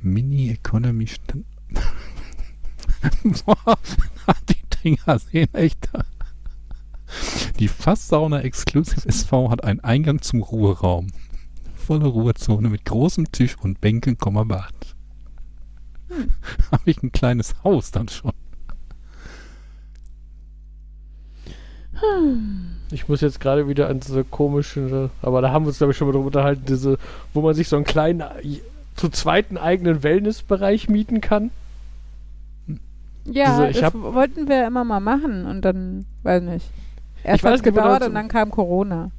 Mini 0.00 0.50
Economy 0.50 1.06
Stand. 1.06 1.46
Boah, 3.44 3.78
die 4.48 4.62
Dinger 4.82 5.18
sehen 5.18 5.52
echt. 5.52 5.88
Die 7.58 7.68
Fasssauna 7.68 8.40
Exclusive 8.40 9.06
SV 9.06 9.50
hat 9.50 9.64
einen 9.64 9.80
Eingang 9.80 10.22
zum 10.22 10.42
Ruheraum. 10.42 11.08
Volle 11.74 12.06
Ruhezone 12.06 12.68
mit 12.70 12.84
großem 12.84 13.30
Tisch 13.32 13.56
und 13.58 13.80
Bänken, 13.80 14.16
Komma, 14.16 14.44
Bad. 14.44 14.96
Habe 16.70 16.90
ich 16.90 17.02
ein 17.02 17.12
kleines 17.12 17.62
Haus 17.62 17.90
dann 17.90 18.08
schon. 18.08 18.32
Ich 22.92 23.08
muss 23.08 23.20
jetzt 23.20 23.40
gerade 23.40 23.68
wieder 23.68 23.88
an 23.88 24.00
diese 24.00 24.24
komischen, 24.24 25.10
aber 25.22 25.40
da 25.42 25.50
haben 25.52 25.64
wir 25.64 25.68
uns, 25.68 25.78
glaube 25.78 25.92
ich, 25.92 25.96
schon 25.96 26.08
mal 26.08 26.12
drüber 26.12 26.26
unterhalten, 26.26 26.64
diese, 26.66 26.98
wo 27.34 27.40
man 27.40 27.54
sich 27.54 27.68
so 27.68 27.76
einen 27.76 27.84
kleinen, 27.84 28.20
äh, 28.20 28.60
zu 28.96 29.08
zweiten 29.08 29.56
eigenen 29.56 30.02
Wellnessbereich 30.02 30.88
mieten 30.88 31.20
kann. 31.20 31.50
Ja, 33.24 33.66
Diese- 33.68 33.80
das 33.80 33.94
wollten 33.94 34.48
wir 34.48 34.66
immer 34.66 34.84
mal 34.84 35.00
machen 35.00 35.46
und 35.46 35.62
dann, 35.64 36.06
weiß 36.22 36.42
nicht. 36.42 36.66
Erst 37.22 37.44
hat 37.44 37.54
es 37.54 37.62
gedauert 37.62 38.06
und 38.06 38.14
dann 38.14 38.28
kam 38.28 38.50
Corona. 38.50 39.10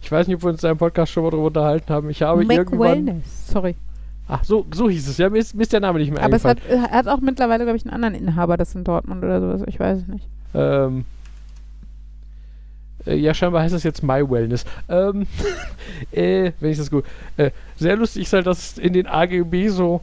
Ich 0.00 0.12
weiß 0.12 0.26
nicht, 0.28 0.36
ob 0.36 0.44
wir 0.44 0.50
uns 0.50 0.60
da 0.60 0.70
im 0.70 0.78
Podcast 0.78 1.10
schon 1.12 1.24
mal 1.24 1.30
drüber 1.30 1.46
unterhalten 1.46 1.92
haben. 1.92 2.08
Ich 2.10 2.22
habe 2.22 2.44
Mac 2.44 2.56
irgendwann. 2.56 3.06
Wellness, 3.06 3.48
sorry. 3.48 3.74
Ach, 4.28 4.42
so, 4.44 4.64
so 4.72 4.88
hieß 4.88 5.08
es. 5.08 5.18
Ja, 5.18 5.28
mir 5.30 5.38
ist, 5.38 5.54
mir 5.54 5.62
ist 5.62 5.72
der 5.72 5.80
Name 5.80 5.98
nicht 5.98 6.12
mehr 6.12 6.22
Aber 6.22 6.36
es 6.36 6.44
hat, 6.44 6.58
hat 6.90 7.08
auch 7.08 7.20
mittlerweile, 7.20 7.64
glaube 7.64 7.76
ich, 7.76 7.84
einen 7.84 7.94
anderen 7.94 8.14
Inhaber, 8.14 8.56
das 8.56 8.74
in 8.74 8.84
Dortmund 8.84 9.22
oder 9.24 9.40
sowas. 9.40 9.62
Ich 9.66 9.78
weiß 9.78 9.98
es 10.02 10.08
nicht. 10.08 10.26
Ähm, 10.54 11.00
äh, 11.00 11.04
ja, 13.14 13.34
scheinbar 13.34 13.62
heißt 13.62 13.74
das 13.74 13.84
jetzt 13.84 14.02
My 14.02 14.28
Wellness. 14.28 14.64
Ähm, 14.88 15.26
äh, 16.10 16.52
wenn 16.60 16.70
ich 16.70 16.78
das 16.78 16.90
gut. 16.90 17.04
Äh, 17.36 17.50
sehr 17.76 17.96
lustig 17.96 18.22
ist 18.22 18.32
halt, 18.32 18.46
dass 18.46 18.78
in 18.78 18.92
den 18.92 19.06
AGB 19.06 19.68
so 19.68 20.02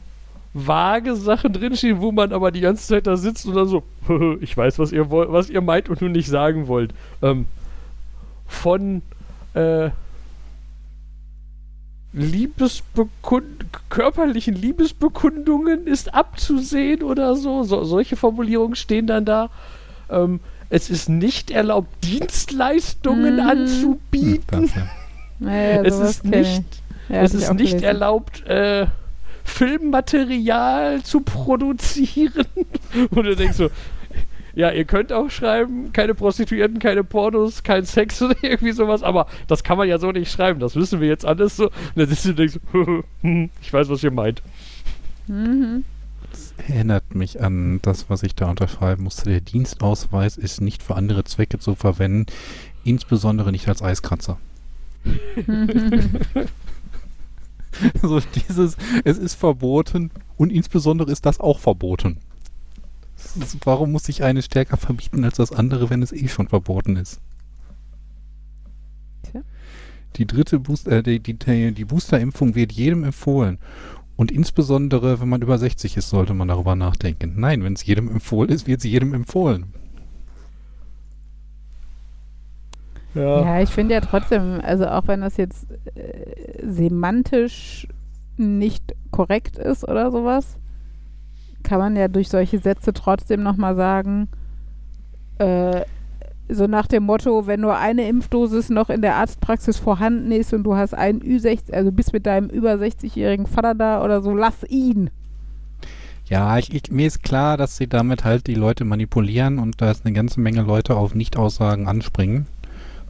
vage 0.54 1.16
Sachen 1.16 1.52
drinstehen, 1.52 2.00
wo 2.00 2.12
man 2.12 2.32
aber 2.32 2.50
die 2.50 2.60
ganze 2.60 2.86
Zeit 2.86 3.06
da 3.06 3.16
sitzt 3.16 3.46
und 3.46 3.54
dann 3.54 3.66
so, 3.66 3.82
ich 4.40 4.56
weiß, 4.56 4.78
was 4.78 4.92
ihr 4.92 5.10
wollt, 5.10 5.30
was 5.32 5.50
ihr 5.50 5.60
meint 5.60 5.88
und 5.88 6.00
nur 6.00 6.10
nicht 6.10 6.28
sagen 6.28 6.68
wollt. 6.68 6.94
Ähm, 7.22 7.46
von 8.46 9.02
äh, 9.54 9.90
Liebesbekund 12.12 13.66
körperlichen 13.88 14.54
Liebesbekundungen 14.54 15.88
ist 15.88 16.14
abzusehen 16.14 17.02
oder 17.02 17.34
so. 17.34 17.64
so. 17.64 17.82
Solche 17.82 18.14
Formulierungen 18.14 18.76
stehen 18.76 19.08
dann 19.08 19.24
da. 19.24 19.50
Ähm, 20.08 20.38
es 20.70 20.90
ist 20.90 21.08
nicht 21.08 21.50
erlaubt, 21.50 21.88
Dienstleistungen 22.04 23.34
Mhm. 23.36 23.40
anzubieten. 23.48 24.62
Das, 24.62 24.74
ja. 24.74 24.86
Naja, 25.40 25.82
es 25.82 25.98
ist 25.98 26.24
nicht, 26.24 26.62
Ja, 27.08 27.22
es 27.22 27.34
ist 27.34 27.52
nicht 27.54 27.70
gelesen. 27.72 27.82
erlaubt, 27.84 28.46
äh, 28.46 28.86
Filmmaterial 29.44 31.02
zu 31.02 31.20
produzieren. 31.20 32.46
Und 33.10 33.24
du 33.24 33.36
denkst 33.36 33.56
so, 33.56 33.70
ja, 34.54 34.70
ihr 34.70 34.84
könnt 34.84 35.12
auch 35.12 35.30
schreiben, 35.30 35.92
keine 35.92 36.14
Prostituierten, 36.14 36.78
keine 36.78 37.02
Pornos, 37.02 37.62
kein 37.64 37.84
Sex 37.84 38.22
oder 38.22 38.36
irgendwie 38.42 38.72
sowas, 38.72 39.02
aber 39.02 39.26
das 39.48 39.64
kann 39.64 39.76
man 39.76 39.88
ja 39.88 39.98
so 39.98 40.12
nicht 40.12 40.30
schreiben. 40.30 40.60
Das 40.60 40.76
wissen 40.76 41.00
wir 41.00 41.08
jetzt 41.08 41.24
alles 41.26 41.56
so. 41.56 41.64
Und 41.66 41.72
dann 41.96 42.06
sitzt 42.06 42.24
du 42.24 42.30
und 42.30 42.38
denkst, 42.38 42.58
so, 42.72 43.04
ich 43.62 43.72
weiß, 43.72 43.88
was 43.88 44.02
ihr 44.04 44.12
meint. 44.12 44.42
Mhm. 45.26 45.84
Erinnert 46.56 47.14
mich 47.14 47.40
an 47.40 47.80
das, 47.82 48.08
was 48.08 48.22
ich 48.22 48.34
da 48.34 48.48
unterschreiben 48.48 49.02
musste. 49.02 49.28
Der 49.28 49.40
Dienstausweis 49.40 50.36
ist 50.36 50.60
nicht 50.60 50.82
für 50.82 50.94
andere 50.94 51.24
Zwecke 51.24 51.58
zu 51.58 51.74
verwenden, 51.74 52.26
insbesondere 52.84 53.50
nicht 53.50 53.68
als 53.68 53.82
Eiskratzer. 53.82 54.38
so 58.02 58.20
dieses, 58.20 58.76
es 59.04 59.18
ist 59.18 59.34
verboten 59.34 60.10
und 60.36 60.50
insbesondere 60.50 61.10
ist 61.10 61.26
das 61.26 61.40
auch 61.40 61.58
verboten. 61.58 62.18
Warum 63.64 63.92
muss 63.92 64.08
ich 64.08 64.22
eine 64.22 64.42
stärker 64.42 64.76
verbieten 64.76 65.24
als 65.24 65.36
das 65.36 65.52
andere, 65.52 65.90
wenn 65.90 66.02
es 66.02 66.12
eh 66.12 66.28
schon 66.28 66.48
verboten 66.48 66.96
ist? 66.96 67.20
Tja. 69.24 69.42
Die 70.16 70.26
dritte 70.26 70.60
Boost, 70.60 70.86
äh, 70.88 71.02
die, 71.02 71.20
die 71.20 71.34
die 71.72 71.84
Boosterimpfung 71.84 72.54
wird 72.54 72.72
jedem 72.72 73.04
empfohlen. 73.04 73.58
Und 74.16 74.30
insbesondere, 74.30 75.20
wenn 75.20 75.28
man 75.28 75.42
über 75.42 75.58
60 75.58 75.96
ist, 75.96 76.08
sollte 76.08 76.34
man 76.34 76.48
darüber 76.48 76.76
nachdenken. 76.76 77.34
Nein, 77.36 77.64
wenn 77.64 77.72
es 77.72 77.84
jedem 77.84 78.08
empfohlen 78.08 78.50
ist, 78.50 78.66
wird 78.66 78.78
es 78.78 78.84
jedem 78.84 79.12
empfohlen. 79.12 79.72
Ja, 83.14 83.60
ich 83.60 83.70
finde 83.70 83.94
ja 83.94 84.00
trotzdem, 84.00 84.60
also 84.62 84.86
auch 84.86 85.06
wenn 85.06 85.20
das 85.20 85.36
jetzt 85.36 85.68
äh, 85.94 86.66
semantisch 86.66 87.86
nicht 88.36 88.94
korrekt 89.12 89.56
ist 89.56 89.86
oder 89.86 90.10
sowas, 90.10 90.58
kann 91.62 91.78
man 91.78 91.96
ja 91.96 92.08
durch 92.08 92.28
solche 92.28 92.58
Sätze 92.58 92.92
trotzdem 92.92 93.42
nochmal 93.42 93.76
sagen, 93.76 94.28
äh, 95.38 95.82
so 96.48 96.66
nach 96.66 96.86
dem 96.86 97.04
Motto, 97.04 97.46
wenn 97.46 97.60
nur 97.60 97.76
eine 97.76 98.08
Impfdosis 98.08 98.70
noch 98.70 98.90
in 98.90 99.02
der 99.02 99.16
Arztpraxis 99.16 99.78
vorhanden 99.78 100.30
ist 100.32 100.52
und 100.52 100.64
du 100.64 100.76
hast 100.76 100.94
einen 100.94 101.20
Ü60, 101.20 101.72
also 101.72 101.90
bist 101.90 102.12
mit 102.12 102.26
deinem 102.26 102.48
über 102.48 102.74
60-jährigen 102.74 103.46
Vater 103.46 103.74
da 103.74 104.04
oder 104.04 104.22
so, 104.22 104.34
lass 104.34 104.64
ihn. 104.68 105.10
Ja, 106.26 106.56
ich, 106.58 106.74
ich, 106.74 106.90
mir 106.90 107.06
ist 107.06 107.22
klar, 107.22 107.56
dass 107.56 107.76
sie 107.76 107.86
damit 107.86 108.24
halt 108.24 108.46
die 108.46 108.54
Leute 108.54 108.84
manipulieren 108.84 109.58
und 109.58 109.80
da 109.80 109.90
ist 109.90 110.04
eine 110.04 110.14
ganze 110.14 110.40
Menge 110.40 110.62
Leute 110.62 110.96
auf 110.96 111.14
Nichtaussagen 111.14 111.86
anspringen 111.86 112.46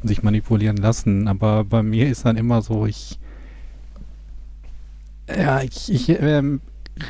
und 0.02 0.08
sich 0.08 0.22
manipulieren 0.22 0.76
lassen. 0.76 1.28
Aber 1.28 1.64
bei 1.64 1.82
mir 1.82 2.08
ist 2.08 2.24
dann 2.24 2.36
immer 2.36 2.62
so, 2.62 2.86
ich 2.86 3.18
ja, 5.28 5.62
ich, 5.62 5.90
ich 5.90 6.08
ähm, 6.08 6.60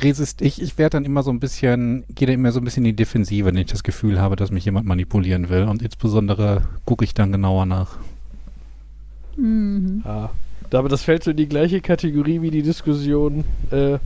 resist, 0.01 0.41
ich, 0.41 0.61
ich 0.61 0.77
werde 0.77 0.97
dann 0.97 1.05
immer 1.05 1.23
so 1.23 1.31
ein 1.31 1.39
bisschen, 1.39 2.03
gehe 2.09 2.27
dann 2.27 2.35
immer 2.35 2.51
so 2.51 2.59
ein 2.59 2.63
bisschen 2.63 2.85
in 2.85 2.91
die 2.91 2.95
Defensive, 2.95 3.45
wenn 3.45 3.57
ich 3.57 3.67
das 3.67 3.83
Gefühl 3.83 4.19
habe, 4.19 4.35
dass 4.35 4.51
mich 4.51 4.65
jemand 4.65 4.87
manipulieren 4.87 5.49
will. 5.49 5.63
Und 5.63 5.81
insbesondere 5.81 6.63
gucke 6.85 7.03
ich 7.03 7.13
dann 7.13 7.31
genauer 7.31 7.65
nach. 7.65 7.97
Mhm. 9.37 10.01
Ja. 10.05 10.31
Aber 10.71 10.89
das 10.89 11.03
fällt 11.03 11.23
so 11.23 11.31
in 11.31 11.37
die 11.37 11.47
gleiche 11.47 11.79
Kategorie 11.79 12.41
wie 12.41 12.51
die 12.51 12.63
Diskussion, 12.63 13.45
äh, 13.71 13.97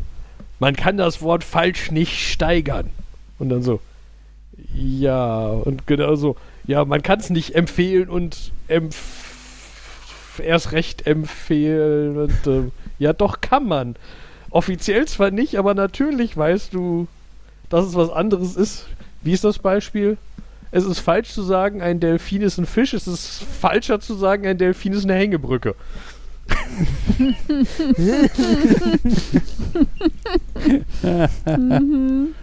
man 0.59 0.75
kann 0.75 0.97
das 0.97 1.21
Wort 1.21 1.43
falsch 1.43 1.89
nicht 1.89 2.29
steigern. 2.31 2.89
Und 3.39 3.49
dann 3.49 3.63
so, 3.63 3.79
ja, 4.75 5.47
und 5.47 5.87
genau 5.87 6.15
so, 6.15 6.35
ja, 6.67 6.83
man 6.85 7.01
kann 7.01 7.19
es 7.19 7.29
nicht 7.29 7.55
empfehlen 7.55 8.09
und 8.09 8.51
empf 8.67 9.29
erst 10.39 10.71
recht 10.71 11.07
empfehlen. 11.07 12.17
Und, 12.17 12.47
äh, 12.47 12.63
ja, 12.99 13.13
doch 13.13 13.41
kann 13.41 13.67
man. 13.67 13.95
Offiziell 14.51 15.07
zwar 15.07 15.31
nicht, 15.31 15.57
aber 15.57 15.73
natürlich 15.73 16.35
weißt 16.35 16.73
du, 16.73 17.07
dass 17.69 17.85
es 17.85 17.95
was 17.95 18.09
anderes 18.09 18.55
ist. 18.55 18.85
Wie 19.21 19.33
ist 19.33 19.43
das 19.43 19.59
Beispiel? 19.59 20.17
Es 20.71 20.85
ist 20.85 20.99
falsch 20.99 21.29
zu 21.29 21.41
sagen, 21.41 21.81
ein 21.81 21.99
Delfin 21.99 22.41
ist 22.41 22.57
ein 22.57 22.65
Fisch. 22.65 22.93
Es 22.93 23.07
ist 23.07 23.43
falscher 23.43 23.99
zu 23.99 24.15
sagen, 24.15 24.45
ein 24.45 24.57
Delfin 24.57 24.93
ist 24.93 25.03
eine 25.03 25.15
Hängebrücke. 25.15 25.75
Mhm. 27.17 28.25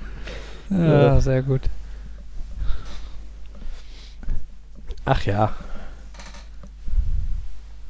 Ja, 0.71 1.21
sehr 1.21 1.43
gut. 1.43 1.63
Ach 5.05 5.25
ja. 5.25 5.55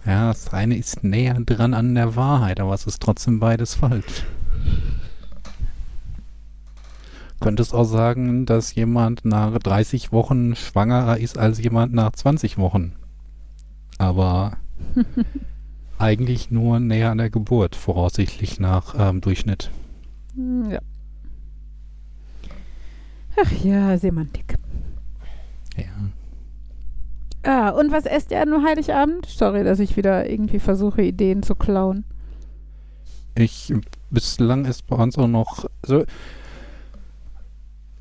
Ja, 0.07 0.29
das 0.29 0.53
eine 0.53 0.77
ist 0.77 1.03
näher 1.03 1.35
dran 1.41 1.75
an 1.75 1.95
der 1.95 2.15
Wahrheit, 2.15 2.61
aber 2.61 2.73
es 2.75 2.87
ist 2.87 3.03
trotzdem 3.03 3.41
beides 3.41 3.75
falsch. 3.75 4.25
Könntest 7.41 7.75
auch 7.75 7.85
sagen, 7.85 8.47
dass 8.47 8.75
jemand 8.75 9.25
nach 9.25 9.59
30 9.59 10.13
Wochen 10.13 10.55
schwangerer 10.55 11.19
ist 11.19 11.39
als 11.39 11.59
jemand 11.59 11.93
nach 11.93 12.13
20 12.13 12.57
Wochen. 12.57 12.93
Aber 13.99 14.57
eigentlich 15.99 16.51
nur 16.51 16.81
näher 16.81 17.11
an 17.11 17.19
der 17.19 17.31
Geburt, 17.31 17.77
voraussichtlich 17.77 18.61
nach 18.61 18.95
ähm, 18.99 19.21
Durchschnitt. 19.21 19.71
Hm, 20.35 20.71
Ja. 20.71 20.81
Ach 23.39 23.53
ja, 23.63 23.99
Semantik. 23.99 24.55
Ja. 25.77 25.85
Ah, 27.47 27.69
und 27.69 27.93
was 27.93 28.07
esst 28.07 28.33
ihr 28.33 28.43
an 28.43 28.65
Heiligabend? 28.65 29.25
Sorry, 29.27 29.63
dass 29.63 29.79
ich 29.79 29.97
wieder 29.97 30.29
irgendwie 30.29 30.59
versuche, 30.59 31.03
Ideen 31.03 31.45
zu 31.45 31.55
klauen. 31.55 32.05
Ich, 33.37 33.73
bislang 34.11 34.65
ist 34.65 34.89
bei 34.89 34.97
uns 34.97 35.17
auch 35.17 35.29
noch, 35.29 35.67
also, 35.83 36.05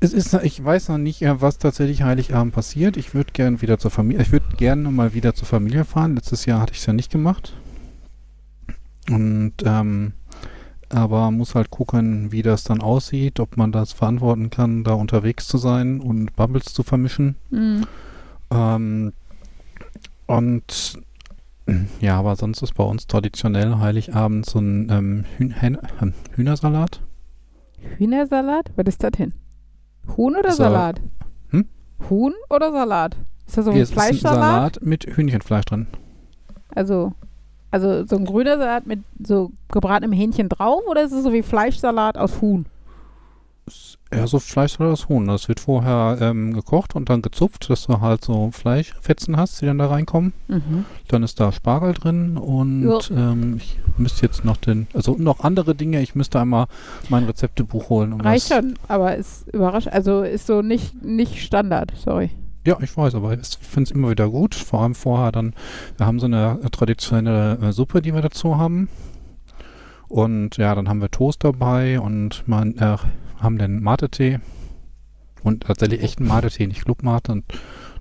es 0.00 0.12
ist, 0.12 0.34
ich 0.34 0.62
weiß 0.62 0.88
noch 0.88 0.98
nicht, 0.98 1.22
äh, 1.22 1.40
was 1.40 1.58
tatsächlich 1.58 2.02
Heiligabend 2.02 2.54
passiert. 2.54 2.96
Ich 2.96 3.14
würde 3.14 3.30
gern 3.32 3.62
wieder 3.62 3.78
zur 3.78 3.92
Familie, 3.92 4.22
ich 4.22 4.32
würde 4.32 4.56
gerne 4.56 4.90
mal 4.90 5.14
wieder 5.14 5.32
zur 5.34 5.46
Familie 5.46 5.84
fahren. 5.84 6.16
Letztes 6.16 6.44
Jahr 6.44 6.60
hatte 6.60 6.72
ich 6.72 6.80
es 6.80 6.86
ja 6.86 6.92
nicht 6.92 7.12
gemacht. 7.12 7.54
Und, 9.08 9.54
ähm, 9.64 10.12
aber 10.88 11.30
muss 11.30 11.54
halt 11.54 11.70
gucken, 11.70 12.32
wie 12.32 12.42
das 12.42 12.64
dann 12.64 12.80
aussieht, 12.80 13.38
ob 13.38 13.56
man 13.56 13.70
das 13.70 13.92
verantworten 13.92 14.50
kann, 14.50 14.82
da 14.82 14.94
unterwegs 14.94 15.46
zu 15.46 15.56
sein 15.56 16.00
und 16.00 16.34
Bubbles 16.34 16.74
zu 16.74 16.82
vermischen. 16.82 17.36
Hm. 17.50 17.86
Ähm, 18.50 19.12
und 20.26 20.98
ja, 22.00 22.18
aber 22.18 22.36
sonst 22.36 22.62
ist 22.62 22.74
bei 22.74 22.84
uns 22.84 23.06
traditionell 23.06 23.78
Heiligabend 23.78 24.46
so 24.46 24.60
ein 24.60 24.88
ähm, 24.90 25.24
Hühn 25.36 25.54
ähm, 26.00 26.12
Hühnersalat. 26.34 27.00
Hühnersalat? 27.98 28.70
Was 28.76 28.86
ist 28.86 29.02
das 29.02 29.12
denn? 29.12 29.32
Huhn 30.16 30.36
oder 30.36 30.52
So. 30.52 30.58
Salat? 30.58 31.00
Hm? 31.50 31.66
Huhn 32.08 32.32
oder 32.50 32.70
Salat? 32.72 33.16
Ist 33.46 33.56
das 33.56 33.64
so 33.64 33.70
ein 33.70 33.74
Hier 33.74 33.82
ist 33.82 33.90
ein 33.90 33.94
Fleischsalat? 33.94 34.42
Salat 34.42 34.78
mit 34.82 35.06
Hühnchenfleisch 35.16 35.64
drin. 35.64 35.86
Also, 36.74 37.12
also 37.72 38.06
so 38.06 38.16
ein 38.16 38.24
grüner 38.24 38.58
Salat 38.58 38.86
mit 38.86 39.00
so 39.24 39.50
gebratenem 39.72 40.12
Hähnchen 40.12 40.48
drauf 40.48 40.82
oder 40.86 41.02
ist 41.02 41.12
es 41.12 41.24
so 41.24 41.32
wie 41.32 41.42
Fleischsalat 41.42 42.16
aus 42.16 42.40
Huhn? 42.40 42.66
Eher 44.10 44.26
so 44.26 44.38
Fleischsalat 44.38 44.92
aus 44.92 45.08
Huhn. 45.08 45.26
Das 45.26 45.48
wird 45.48 45.60
vorher 45.60 46.18
ähm, 46.20 46.54
gekocht 46.54 46.94
und 46.94 47.08
dann 47.08 47.22
gezupft, 47.22 47.68
dass 47.70 47.86
du 47.86 48.00
halt 48.00 48.24
so 48.24 48.50
Fleischfetzen 48.52 49.36
hast, 49.36 49.60
die 49.60 49.66
dann 49.66 49.78
da 49.78 49.88
reinkommen. 49.88 50.32
Mhm. 50.48 50.84
Dann 51.08 51.22
ist 51.22 51.40
da 51.40 51.52
Spargel 51.52 51.94
drin 51.94 52.36
und 52.36 53.10
ähm, 53.10 53.56
ich 53.56 53.78
müsste 53.96 54.24
jetzt 54.24 54.44
noch 54.44 54.56
den, 54.56 54.86
also 54.94 55.16
noch 55.18 55.40
andere 55.40 55.74
Dinge. 55.74 56.00
Ich 56.02 56.14
müsste 56.14 56.40
einmal 56.40 56.66
mein 57.08 57.24
Rezeptebuch 57.24 57.88
holen. 57.88 58.12
Um 58.12 58.20
Reicht 58.20 58.50
das, 58.50 58.58
schon, 58.58 58.74
aber 58.88 59.16
ist 59.16 59.48
überraschend. 59.52 59.92
Also 59.92 60.22
ist 60.22 60.46
so 60.46 60.62
nicht, 60.62 61.02
nicht 61.02 61.42
Standard, 61.42 61.92
sorry. 61.96 62.30
Ja, 62.66 62.78
ich 62.80 62.96
weiß, 62.96 63.14
aber 63.14 63.32
ich 63.32 63.46
finde 63.60 63.88
es 63.88 63.90
immer 63.92 64.10
wieder 64.10 64.28
gut. 64.28 64.54
Vor 64.54 64.82
allem 64.82 64.94
vorher 64.94 65.30
dann, 65.30 65.54
wir 65.96 66.06
haben 66.06 66.18
so 66.18 66.26
eine 66.26 66.58
äh, 66.64 66.70
traditionelle 66.70 67.58
äh, 67.62 67.72
Suppe, 67.72 68.02
die 68.02 68.12
wir 68.12 68.22
dazu 68.22 68.56
haben. 68.56 68.88
Und 70.08 70.56
ja, 70.56 70.74
dann 70.74 70.88
haben 70.88 71.00
wir 71.00 71.10
Toast 71.10 71.42
dabei 71.42 72.00
und 72.00 72.46
man, 72.46 72.76
äh, 72.76 72.96
haben 73.38 73.58
den 73.58 73.82
Mate-Tee. 73.82 74.40
Und 75.42 75.64
tatsächlich 75.64 76.02
echten 76.02 76.26
Mate-Tee, 76.26 76.66
nicht 76.66 76.84
Club-Mate. 76.84 77.32
Und 77.32 77.44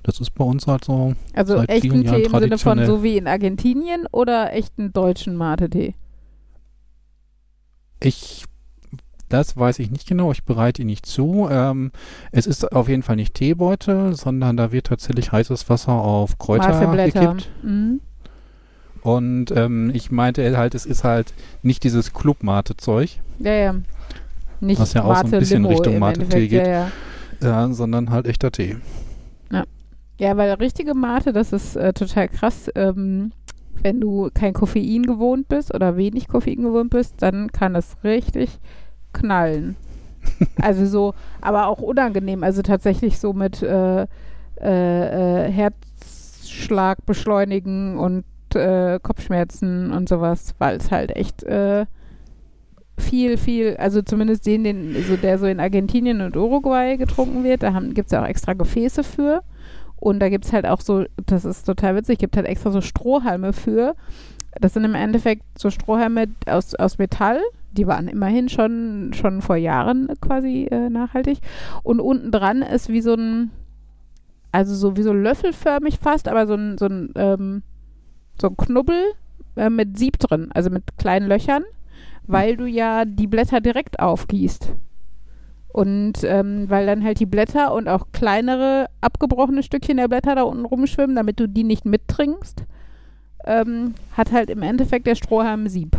das 0.03 0.19
ist 0.19 0.31
bei 0.31 0.43
uns 0.43 0.67
halt 0.67 0.86
so. 0.86 1.15
Also 1.33 1.57
echten 1.63 2.03
Tee 2.05 2.23
im 2.23 2.31
Sinne 2.31 2.57
von 2.57 2.86
so 2.86 3.03
wie 3.03 3.17
in 3.17 3.27
Argentinien 3.27 4.07
oder 4.11 4.53
echten 4.53 4.93
deutschen 4.93 5.36
Mate-Tee? 5.36 5.95
Ich, 8.01 8.45
das 9.29 9.57
weiß 9.57 9.79
ich 9.79 9.91
nicht 9.91 10.07
genau. 10.07 10.31
Ich 10.31 10.43
bereite 10.43 10.81
ihn 10.81 10.88
nicht 10.88 11.05
zu. 11.05 11.47
Ähm, 11.49 11.91
es 12.31 12.47
ist 12.47 12.71
auf 12.71 12.89
jeden 12.89 13.03
Fall 13.03 13.15
nicht 13.15 13.33
Teebeutel, 13.33 14.15
sondern 14.15 14.57
da 14.57 14.71
wird 14.71 14.88
tatsächlich 14.88 15.31
heißes 15.31 15.69
Wasser 15.69 15.93
auf 15.93 16.38
Kräuter 16.38 16.95
gekippt. 16.95 17.49
Mhm. 17.63 18.01
Und 19.01 19.51
ähm, 19.51 19.91
ich 19.93 20.09
meinte 20.09 20.57
halt, 20.57 20.73
es 20.73 20.88
ist 20.88 21.03
halt 21.03 21.33
nicht 21.61 21.83
dieses 21.83 22.11
Club-Mate-Zeug, 22.11 23.19
Ja, 23.38 23.53
ja. 23.53 23.75
Nicht 24.60 24.80
Was 24.80 24.93
ja 24.93 25.03
auch 25.03 25.16
so 25.16 25.26
ein 25.26 25.26
Mate 25.26 25.39
bisschen 25.39 25.64
Limo 25.64 25.70
Richtung 25.70 25.99
Mate-Tee 25.99 26.47
geht. 26.47 26.68
Ja, 26.68 26.89
ja. 27.41 27.66
äh, 27.66 27.74
sondern 27.74 28.10
halt 28.10 28.28
echter 28.28 28.51
Tee. 28.51 28.78
Ja, 30.18 30.38
weil 30.38 30.53
richtige 30.53 30.93
Mate, 30.93 31.34
das 31.34 31.51
ist 31.51 31.76
äh, 31.76 31.93
total 31.93 32.30
krass. 32.30 32.70
Ähm, 32.76 33.32
wenn 33.82 33.99
du 33.99 34.30
kein 34.34 34.53
Koffein 34.53 35.03
gewohnt 35.03 35.49
bist 35.49 35.74
oder 35.74 35.97
wenig 35.97 36.28
Koffein 36.28 36.62
gewohnt 36.62 36.89
bist, 36.89 37.22
dann 37.22 37.51
kann 37.51 37.74
das 37.74 37.97
richtig 38.03 38.60
knallen. 39.12 39.76
also 40.62 40.86
so, 40.86 41.14
aber 41.41 41.68
auch 41.68 41.80
unangenehm. 41.80 42.43
Also 42.43 42.62
tatsächlich 42.62 43.20
so 43.20 43.34
mit 43.34 43.62
äh, 43.62 44.03
äh, 44.62 45.47
äh, 45.47 45.51
Herzschlag 45.51 47.06
beschleunigen 47.06 47.97
und 47.97 48.24
äh, 48.53 48.99
Kopfschmerzen 49.03 49.91
und 49.91 50.08
sowas, 50.08 50.56
weil 50.60 50.78
es 50.78 50.91
halt 50.91 51.14
echt 51.14 51.43
äh, 51.43 51.86
viel, 52.97 53.37
viel, 53.37 53.75
also 53.77 54.01
zumindest 54.01 54.45
den, 54.45 54.63
den, 54.63 54.95
so 55.07 55.17
der 55.17 55.37
so 55.37 55.45
in 55.45 55.59
Argentinien 55.59 56.21
und 56.21 56.37
Uruguay 56.37 56.97
getrunken 56.97 57.43
wird, 57.43 57.63
da 57.63 57.77
gibt 57.79 58.07
es 58.07 58.11
ja 58.11 58.23
auch 58.23 58.27
extra 58.27 58.53
Gefäße 58.53 59.03
für. 59.03 59.41
Und 59.97 60.19
da 60.19 60.29
gibt 60.29 60.45
es 60.45 60.53
halt 60.53 60.65
auch 60.65 60.81
so, 60.81 61.05
das 61.25 61.45
ist 61.45 61.63
total 61.63 61.95
witzig, 61.95 62.19
gibt 62.19 62.37
halt 62.37 62.45
extra 62.45 62.71
so 62.71 62.81
Strohhalme 62.81 63.53
für. 63.53 63.95
Das 64.59 64.73
sind 64.73 64.83
im 64.83 64.95
Endeffekt 64.95 65.43
so 65.57 65.69
Strohhalme 65.69 66.27
aus, 66.45 66.75
aus 66.75 66.97
Metall. 66.97 67.39
Die 67.71 67.87
waren 67.87 68.07
immerhin 68.07 68.47
schon, 68.47 69.11
schon 69.13 69.41
vor 69.41 69.57
Jahren 69.57 70.09
quasi 70.21 70.67
äh, 70.71 70.89
nachhaltig. 70.89 71.39
Und 71.83 71.99
unten 71.99 72.31
dran 72.31 72.61
ist 72.61 72.89
wie 72.89 73.01
so 73.01 73.15
ein, 73.15 73.51
also 74.51 74.75
so 74.75 74.95
wie 74.95 75.03
so 75.03 75.11
löffelförmig 75.11 75.99
fast, 75.99 76.27
aber 76.27 76.47
so 76.47 76.53
ein, 76.53 76.77
so 76.77 76.85
ein, 76.85 77.11
ähm, 77.15 77.63
so 78.39 78.47
ein 78.47 78.57
Knubbel 78.57 79.01
äh, 79.57 79.69
mit 79.69 79.97
Sieb 79.97 80.19
drin, 80.19 80.49
also 80.53 80.69
mit 80.69 80.97
kleinen 80.97 81.27
Löchern, 81.27 81.63
weil 82.28 82.57
du 82.57 82.65
ja 82.65 83.05
die 83.05 83.28
Blätter 83.28 83.61
direkt 83.61 83.99
aufgießt. 83.99 84.73
Und 85.67 86.23
ähm, 86.23 86.69
weil 86.69 86.86
dann 86.86 87.03
halt 87.03 87.19
die 87.19 87.26
Blätter 87.26 87.73
und 87.73 87.89
auch 87.89 88.07
kleinere 88.13 88.88
abgebrochene 89.01 89.61
Stückchen 89.61 89.97
der 89.97 90.07
Blätter 90.07 90.36
da 90.36 90.43
unten 90.43 90.63
rumschwimmen, 90.63 91.15
damit 91.15 91.39
du 91.39 91.49
die 91.49 91.65
nicht 91.65 91.84
mittrinkst, 91.84 92.63
ähm, 93.43 93.93
hat 94.15 94.32
halt 94.32 94.49
im 94.49 94.61
Endeffekt 94.61 95.05
der 95.05 95.15
Strohhalm 95.15 95.67
Sieb. 95.67 95.97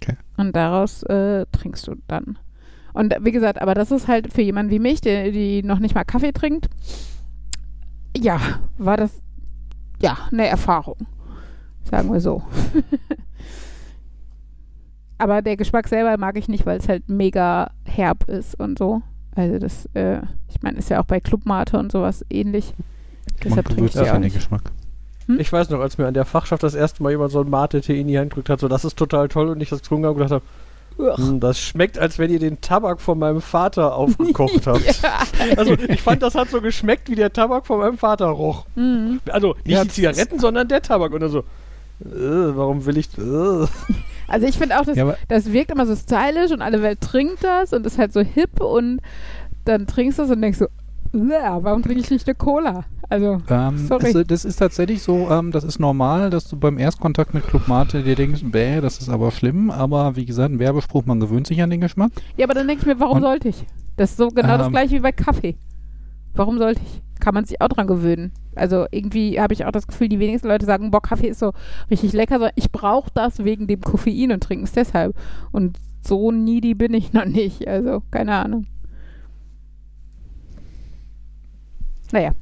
Okay. 0.00 0.16
Und 0.36 0.54
daraus 0.54 1.02
äh, 1.02 1.46
trinkst 1.50 1.88
du 1.88 1.96
dann. 2.06 2.38
Und 2.92 3.14
wie 3.20 3.32
gesagt, 3.32 3.60
aber 3.60 3.74
das 3.74 3.90
ist 3.90 4.06
halt 4.06 4.32
für 4.32 4.42
jemanden 4.42 4.70
wie 4.70 4.78
mich, 4.78 5.00
der 5.00 5.30
die 5.32 5.62
noch 5.62 5.80
nicht 5.80 5.94
mal 5.94 6.04
Kaffee 6.04 6.32
trinkt, 6.32 6.68
ja, 8.16 8.40
war 8.76 8.96
das 8.96 9.20
ja 10.00 10.16
eine 10.30 10.46
Erfahrung. 10.46 11.06
Sagen 11.84 12.12
wir 12.12 12.20
so. 12.20 12.42
Aber 15.18 15.42
der 15.42 15.56
Geschmack 15.56 15.88
selber 15.88 16.16
mag 16.16 16.38
ich 16.38 16.48
nicht, 16.48 16.64
weil 16.64 16.78
es 16.78 16.88
halt 16.88 17.08
mega 17.08 17.70
herb 17.84 18.28
ist 18.28 18.58
und 18.58 18.78
so. 18.78 19.02
Also 19.34 19.58
das, 19.58 19.86
äh, 19.94 20.20
ich 20.48 20.62
meine, 20.62 20.78
ist 20.78 20.90
ja 20.90 21.00
auch 21.00 21.04
bei 21.04 21.20
Clubmate 21.20 21.78
und 21.78 21.92
sowas 21.92 22.24
ähnlich. 22.30 22.74
Man 22.76 22.86
Deshalb 23.44 23.66
trinke 23.66 23.86
ich 23.86 23.94
ja 23.94 24.02
auch 24.02 24.12
den 24.12 24.22
nicht. 24.22 24.34
Geschmack. 24.34 24.62
Hm? 25.26 25.38
Ich 25.38 25.52
weiß 25.52 25.70
noch, 25.70 25.80
als 25.80 25.98
mir 25.98 26.06
an 26.06 26.14
der 26.14 26.24
Fachschaft 26.24 26.62
das 26.62 26.74
erste 26.74 27.02
Mal 27.02 27.10
jemand 27.10 27.32
so 27.32 27.40
ein 27.40 27.50
Mate-Tee 27.50 28.00
in 28.00 28.08
die 28.08 28.18
Hand 28.18 28.30
gedrückt 28.30 28.48
hat, 28.48 28.60
so 28.60 28.68
das 28.68 28.84
ist 28.84 28.96
total 28.96 29.28
toll 29.28 29.48
und 29.48 29.60
ich 29.60 29.68
das 29.68 29.82
getrunken 29.82 30.06
habe 30.06 30.14
und 30.14 30.26
gedacht 30.26 30.42
habe, 30.42 31.22
hm, 31.22 31.38
das 31.38 31.60
schmeckt, 31.60 31.98
als 31.98 32.18
wenn 32.18 32.30
ihr 32.30 32.40
den 32.40 32.60
Tabak 32.60 33.00
von 33.00 33.18
meinem 33.18 33.40
Vater 33.40 33.94
aufgekocht 33.96 34.66
habt. 34.66 35.02
ja. 35.02 35.20
Also 35.56 35.74
ich 35.74 36.02
fand, 36.02 36.22
das 36.22 36.34
hat 36.34 36.50
so 36.50 36.60
geschmeckt, 36.60 37.08
wie 37.08 37.14
der 37.14 37.32
Tabak 37.32 37.66
von 37.66 37.78
meinem 37.78 37.98
Vater 37.98 38.26
roch. 38.26 38.66
Mhm. 38.74 39.20
Also 39.30 39.54
nicht 39.64 39.68
Ja, 39.68 39.84
die 39.84 39.90
Zigaretten, 39.90 40.40
sondern 40.40 40.66
der 40.66 40.82
Tabak. 40.82 41.12
Und 41.12 41.20
dann 41.20 41.30
so, 41.30 41.40
äh, 42.00 42.56
warum 42.56 42.84
will 42.86 42.96
ich... 42.96 43.08
Äh. 43.18 43.66
Also 44.28 44.46
ich 44.46 44.56
finde 44.58 44.78
auch, 44.78 44.84
das, 44.84 44.96
Ja, 44.96 45.14
das 45.28 45.52
wirkt 45.52 45.70
immer 45.70 45.86
so 45.86 45.96
stylisch 45.96 46.52
und 46.52 46.62
alle 46.62 46.82
Welt 46.82 47.00
trinkt 47.00 47.42
das 47.42 47.72
und 47.72 47.84
ist 47.86 47.98
halt 47.98 48.12
so 48.12 48.20
hip 48.20 48.60
und 48.60 49.00
dann 49.64 49.86
trinkst 49.86 50.18
du 50.18 50.22
es 50.24 50.30
und 50.30 50.40
denkst 50.42 50.58
so, 50.58 50.66
"Uah, 51.14 51.58
warum 51.62 51.82
trinke 51.82 52.00
ich 52.00 52.10
nicht 52.10 52.26
eine 52.28 52.34
Cola? 52.34 52.84
Also, 53.10 53.40
Ähm, 53.48 53.78
Sorry. 53.86 54.10
Es, 54.14 54.26
das 54.26 54.44
ist 54.44 54.56
tatsächlich 54.56 55.02
so, 55.02 55.30
ähm, 55.30 55.50
das 55.50 55.64
ist 55.64 55.78
normal, 55.80 56.28
dass 56.28 56.46
du 56.48 56.56
beim 56.58 56.78
Erstkontakt 56.78 57.32
mit 57.32 57.46
Club 57.46 57.66
Mate 57.66 58.02
dir 58.02 58.14
denkst, 58.14 58.42
bäh, 58.44 58.82
das 58.82 58.98
ist 58.98 59.08
aber 59.08 59.30
schlimm, 59.30 59.70
aber 59.70 60.14
wie 60.16 60.26
gesagt, 60.26 60.52
ein 60.52 60.58
Werbespruch, 60.58 61.06
man 61.06 61.18
gewöhnt 61.18 61.46
sich 61.46 61.62
an 61.62 61.70
den 61.70 61.80
Geschmack. 61.80 62.10
ja, 62.36 62.44
aber 62.44 62.52
dann 62.52 62.68
denke 62.68 62.82
ich 62.82 62.86
mir, 62.86 63.00
warum 63.00 63.16
Und- 63.16 63.22
sollte 63.22 63.48
ich? 63.48 63.64
Das 63.96 64.10
ist 64.10 64.18
so 64.18 64.28
genau 64.28 64.58
das 64.58 64.66
Ähm, 64.66 64.72
gleiche 64.72 64.94
wie 64.96 65.00
bei 65.00 65.12
Kaffee. 65.12 65.56
Warum 66.34 66.58
sollte 66.58 66.80
ich? 66.84 67.02
Kann 67.20 67.34
man 67.34 67.44
sich 67.44 67.60
auch 67.60 67.68
dran 67.68 67.86
gewöhnen. 67.86 68.32
Also 68.54 68.86
irgendwie 68.90 69.40
habe 69.40 69.52
ich 69.54 69.64
auch 69.64 69.72
das 69.72 69.86
Gefühl, 69.86 70.08
die 70.08 70.18
wenigsten 70.18 70.48
Leute 70.48 70.66
sagen, 70.66 70.90
boah, 70.90 71.00
Kaffee 71.02 71.28
ist 71.28 71.38
so 71.40 71.52
richtig 71.90 72.12
lecker, 72.12 72.34
sondern 72.36 72.52
ich 72.56 72.70
brauche 72.72 73.10
das 73.14 73.44
wegen 73.44 73.66
dem 73.66 73.80
Koffein 73.80 74.32
und 74.32 74.42
trinken 74.42 74.64
es 74.64 74.72
deshalb. 74.72 75.16
Und 75.52 75.78
so 76.02 76.30
needy 76.32 76.74
bin 76.74 76.94
ich 76.94 77.12
noch 77.12 77.24
nicht. 77.26 77.66
Also, 77.68 78.02
keine 78.10 78.34
Ahnung. 78.34 78.66
Naja. 82.12 82.32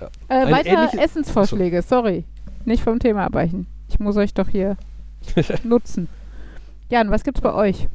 Ja. 0.00 0.06
Äh, 0.28 0.46
Ein 0.46 0.52
weiter 0.52 0.70
ähnliches- 0.70 0.98
Essensvorschläge, 1.00 1.82
sorry. 1.82 2.24
Nicht 2.64 2.82
vom 2.84 2.98
Thema 2.98 3.24
abweichen. 3.24 3.66
Ich 3.88 3.98
muss 3.98 4.16
euch 4.16 4.34
doch 4.34 4.48
hier 4.48 4.76
nutzen. 5.64 6.08
Jan, 6.90 7.10
was 7.10 7.24
gibt's 7.24 7.40
bei 7.40 7.52
euch? 7.52 7.88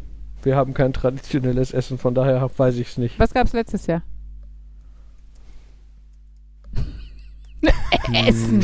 Wir 0.44 0.56
haben 0.58 0.74
kein 0.74 0.92
traditionelles 0.92 1.72
Essen, 1.74 1.98
von 1.98 2.14
daher 2.14 2.50
weiß 2.58 2.76
ich 2.78 2.90
es 2.90 2.98
nicht. 2.98 3.18
Was 3.20 3.34
gab's 3.34 3.54
letztes 3.54 3.88
Jahr? 3.88 4.02
Essen. 8.14 8.64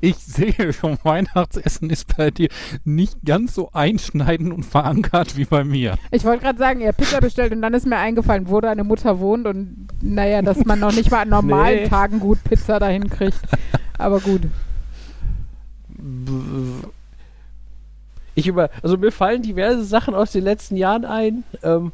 Ich 0.00 0.16
sehe 0.16 0.72
schon, 0.72 0.98
Weihnachtsessen 1.02 1.90
ist 1.90 2.16
bei 2.16 2.30
dir 2.30 2.48
nicht 2.84 3.18
ganz 3.24 3.54
so 3.54 3.70
einschneidend 3.72 4.52
und 4.52 4.64
verankert 4.64 5.36
wie 5.36 5.44
bei 5.44 5.64
mir. 5.64 5.96
Ich 6.10 6.24
wollte 6.24 6.44
gerade 6.44 6.58
sagen, 6.58 6.80
ihr 6.80 6.88
habt 6.88 6.98
Pizza 6.98 7.20
bestellt 7.20 7.52
und 7.52 7.62
dann 7.62 7.74
ist 7.74 7.86
mir 7.86 7.96
eingefallen, 7.96 8.48
wo 8.48 8.60
deine 8.60 8.84
Mutter 8.84 9.18
wohnt 9.20 9.46
und 9.46 9.88
naja, 10.00 10.42
dass 10.42 10.64
man 10.64 10.78
noch 10.78 10.92
nicht 10.92 11.10
mal 11.10 11.22
an 11.22 11.28
normalen 11.28 11.82
Nee. 11.82 11.88
Tagen 11.88 12.20
gut 12.20 12.42
Pizza 12.44 12.78
dahin 12.78 13.08
kriegt. 13.10 13.38
Aber 13.98 14.20
gut. 14.20 14.42
Ich 18.34 18.46
über, 18.46 18.70
also 18.82 18.96
mir 18.96 19.12
fallen 19.12 19.42
diverse 19.42 19.84
Sachen 19.84 20.14
aus 20.14 20.32
den 20.32 20.44
letzten 20.44 20.76
Jahren 20.76 21.04
ein, 21.04 21.44
ähm, 21.62 21.92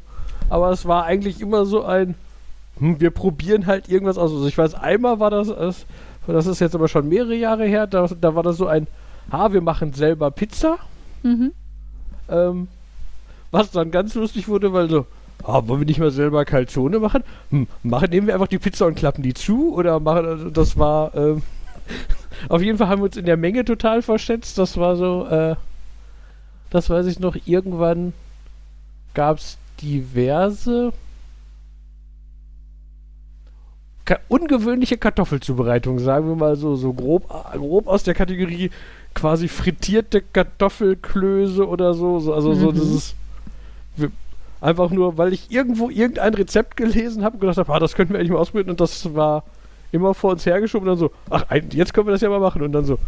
aber 0.49 0.71
es 0.71 0.87
war 0.87 1.05
eigentlich 1.05 1.41
immer 1.41 1.67
so 1.67 1.85
ein, 1.85 2.15
hm, 2.79 3.01
wir 3.01 3.11
probieren 3.11 3.67
halt 3.67 3.89
irgendwas 3.89 4.19
aus. 4.19 4.33
Also 4.33 4.47
ich 4.47 4.57
weiß, 4.57 4.75
einmal 4.75 5.19
war 5.19 5.31
das, 5.31 5.49
das, 5.49 5.87
das 6.35 6.47
ist 6.47 6.61
jetzt 6.61 6.75
aber 6.75 6.89
schon 6.89 7.09
mehrere 7.09 7.35
Jahre 7.35 7.67
her, 7.67 7.87
da, 7.87 8.07
da 8.07 8.35
war 8.35 8.43
das 8.43 8.57
so 8.57 8.67
ein, 8.67 8.87
ha, 9.31 9.53
wir 9.53 9.61
machen 9.61 9.93
selber 9.93 10.31
Pizza, 10.31 10.79
Mhm. 11.23 11.53
ähm, 12.29 12.69
was 13.51 13.71
dann 13.71 13.91
ganz 13.91 14.15
lustig 14.15 14.49
wurde, 14.49 14.73
weil 14.73 14.89
so, 14.89 15.07
ah, 15.45 15.63
wollen 15.67 15.81
wir 15.81 15.87
nicht 15.87 15.99
mal 15.99 16.11
selber 16.11 16.45
Calzone 16.45 16.99
machen? 16.99 17.25
Hm, 17.51 17.67
machen, 17.83 18.11
nehmen 18.11 18.27
wir 18.27 18.35
einfach 18.35 18.49
die 18.49 18.59
Pizza 18.59 18.87
und 18.87 18.97
klappen 18.97 19.23
die 19.23 19.35
zu 19.35 19.75
oder 19.75 19.99
machen, 20.01 20.27
also 20.27 20.51
das 20.51 20.77
war, 20.79 21.15
ähm, 21.15 21.43
auf 22.49 22.63
jeden 22.63 22.79
Fall 22.79 22.89
haben 22.89 23.01
wir 23.01 23.07
uns 23.07 23.17
in 23.17 23.27
der 23.27 23.37
Menge 23.37 23.65
total 23.65 24.03
verschätzt, 24.03 24.59
das 24.59 24.77
war 24.77 24.97
so, 24.97 25.27
äh, 25.27 25.57
das 26.71 26.91
weiß 26.91 27.07
ich 27.07 27.19
noch, 27.21 27.37
irgendwann 27.47 28.13
gab 29.15 29.39
es 29.39 29.57
diverse 29.81 30.93
ungewöhnliche 34.29 34.97
Kartoffelzubereitungen, 34.99 36.03
sagen 36.03 36.29
wir 36.29 36.37
mal 36.37 36.57
so, 36.57 36.77
so 36.77 36.93
grob, 36.93 37.29
grob 37.53 37.87
aus 37.89 38.03
der 38.03 38.15
Kategorie 38.15 38.71
quasi 39.15 39.49
frittierte 39.49 40.21
Kartoffelklöße 40.23 41.67
oder 41.67 41.95
so. 41.95 42.19
so 42.21 42.35
also 42.35 42.55
so 42.55 42.71
Mhm. 42.71 42.75
dieses 42.75 43.15
wir- 43.97 44.11
einfach 44.61 44.91
nur, 44.91 45.17
weil 45.19 45.33
ich 45.33 45.51
irgendwo 45.51 45.91
irgendein 45.91 46.35
Rezept 46.35 46.77
gelesen 46.77 47.25
habe 47.25 47.35
und 47.35 47.41
gedacht 47.41 47.59
habe, 47.59 47.73
ah, 47.73 47.79
das 47.79 47.95
könnten 47.95 48.13
wir 48.13 48.21
eigentlich 48.21 48.31
mal 48.33 48.39
ausprobieren 48.39 48.71
und 48.71 48.81
das 48.81 49.15
war 49.15 49.45
immer 49.93 50.15
vor 50.15 50.33
uns 50.33 50.45
hergeschoben 50.47 50.89
und 50.89 50.99
dann 50.99 50.99
so, 50.99 51.11
ach, 51.31 51.45
jetzt 51.73 51.95
können 51.95 52.07
wir 52.07 52.13
das 52.13 52.21
ja 52.21 52.29
mal 52.29 52.41
machen 52.41 52.63
und 52.63 52.73
dann 52.73 52.85
so, 52.85 52.99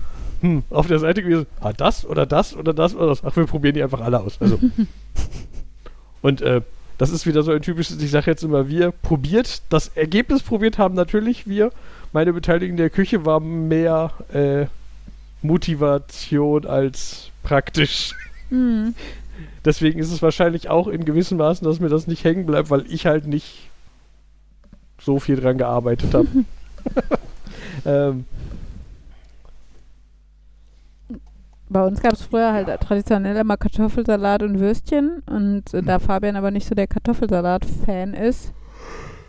hm, 0.40 0.62
auf 0.70 0.86
der 0.86 0.98
Seite 0.98 1.22
gewesen, 1.22 1.46
ah, 1.60 1.72
das 1.72 2.06
oder 2.06 2.24
das 2.26 2.56
oder 2.56 2.72
das 2.72 2.94
oder 2.94 3.06
das. 3.08 3.22
Ach, 3.24 3.34
wir 3.36 3.46
probieren 3.46 3.74
die 3.74 3.82
einfach 3.82 4.00
alle 4.00 4.20
aus. 4.20 4.38
Also. 4.40 4.58
und 6.22 6.40
äh, 6.42 6.62
das 6.98 7.10
ist 7.10 7.26
wieder 7.26 7.42
so 7.42 7.52
ein 7.52 7.62
typisches, 7.62 8.02
ich 8.02 8.10
sage 8.10 8.30
jetzt 8.30 8.42
immer 8.42 8.68
wir, 8.68 8.90
probiert, 8.90 9.62
das 9.70 9.88
Ergebnis 9.88 10.42
probiert 10.42 10.78
haben 10.78 10.94
natürlich 10.94 11.46
wir. 11.46 11.70
Meine 12.12 12.32
Beteiligung 12.32 12.72
in 12.72 12.76
der 12.76 12.90
Küche 12.90 13.24
war 13.24 13.40
mehr 13.40 14.12
äh, 14.32 14.66
Motivation 15.42 16.66
als 16.66 17.30
praktisch. 17.42 18.14
Mhm. 18.50 18.94
Deswegen 19.64 20.00
ist 20.00 20.10
es 20.10 20.22
wahrscheinlich 20.22 20.68
auch 20.68 20.88
in 20.88 21.04
gewissem 21.04 21.38
Maßen, 21.38 21.64
dass 21.66 21.78
mir 21.78 21.88
das 21.88 22.08
nicht 22.08 22.24
hängen 22.24 22.46
bleibt, 22.46 22.70
weil 22.70 22.84
ich 22.90 23.06
halt 23.06 23.26
nicht 23.26 23.70
so 25.00 25.20
viel 25.20 25.36
dran 25.36 25.58
gearbeitet 25.58 26.14
habe. 26.14 26.28
ähm, 27.84 28.24
Bei 31.70 31.84
uns 31.84 32.00
gab 32.00 32.14
es 32.14 32.22
früher 32.22 32.52
halt 32.52 32.68
traditionell 32.80 33.36
immer 33.36 33.56
Kartoffelsalat 33.56 34.42
und 34.42 34.58
Würstchen 34.58 35.22
und 35.26 35.74
äh, 35.74 35.82
da 35.82 35.98
Fabian 35.98 36.36
aber 36.36 36.50
nicht 36.50 36.66
so 36.66 36.74
der 36.74 36.86
Kartoffelsalat-Fan 36.86 38.14
ist, 38.14 38.54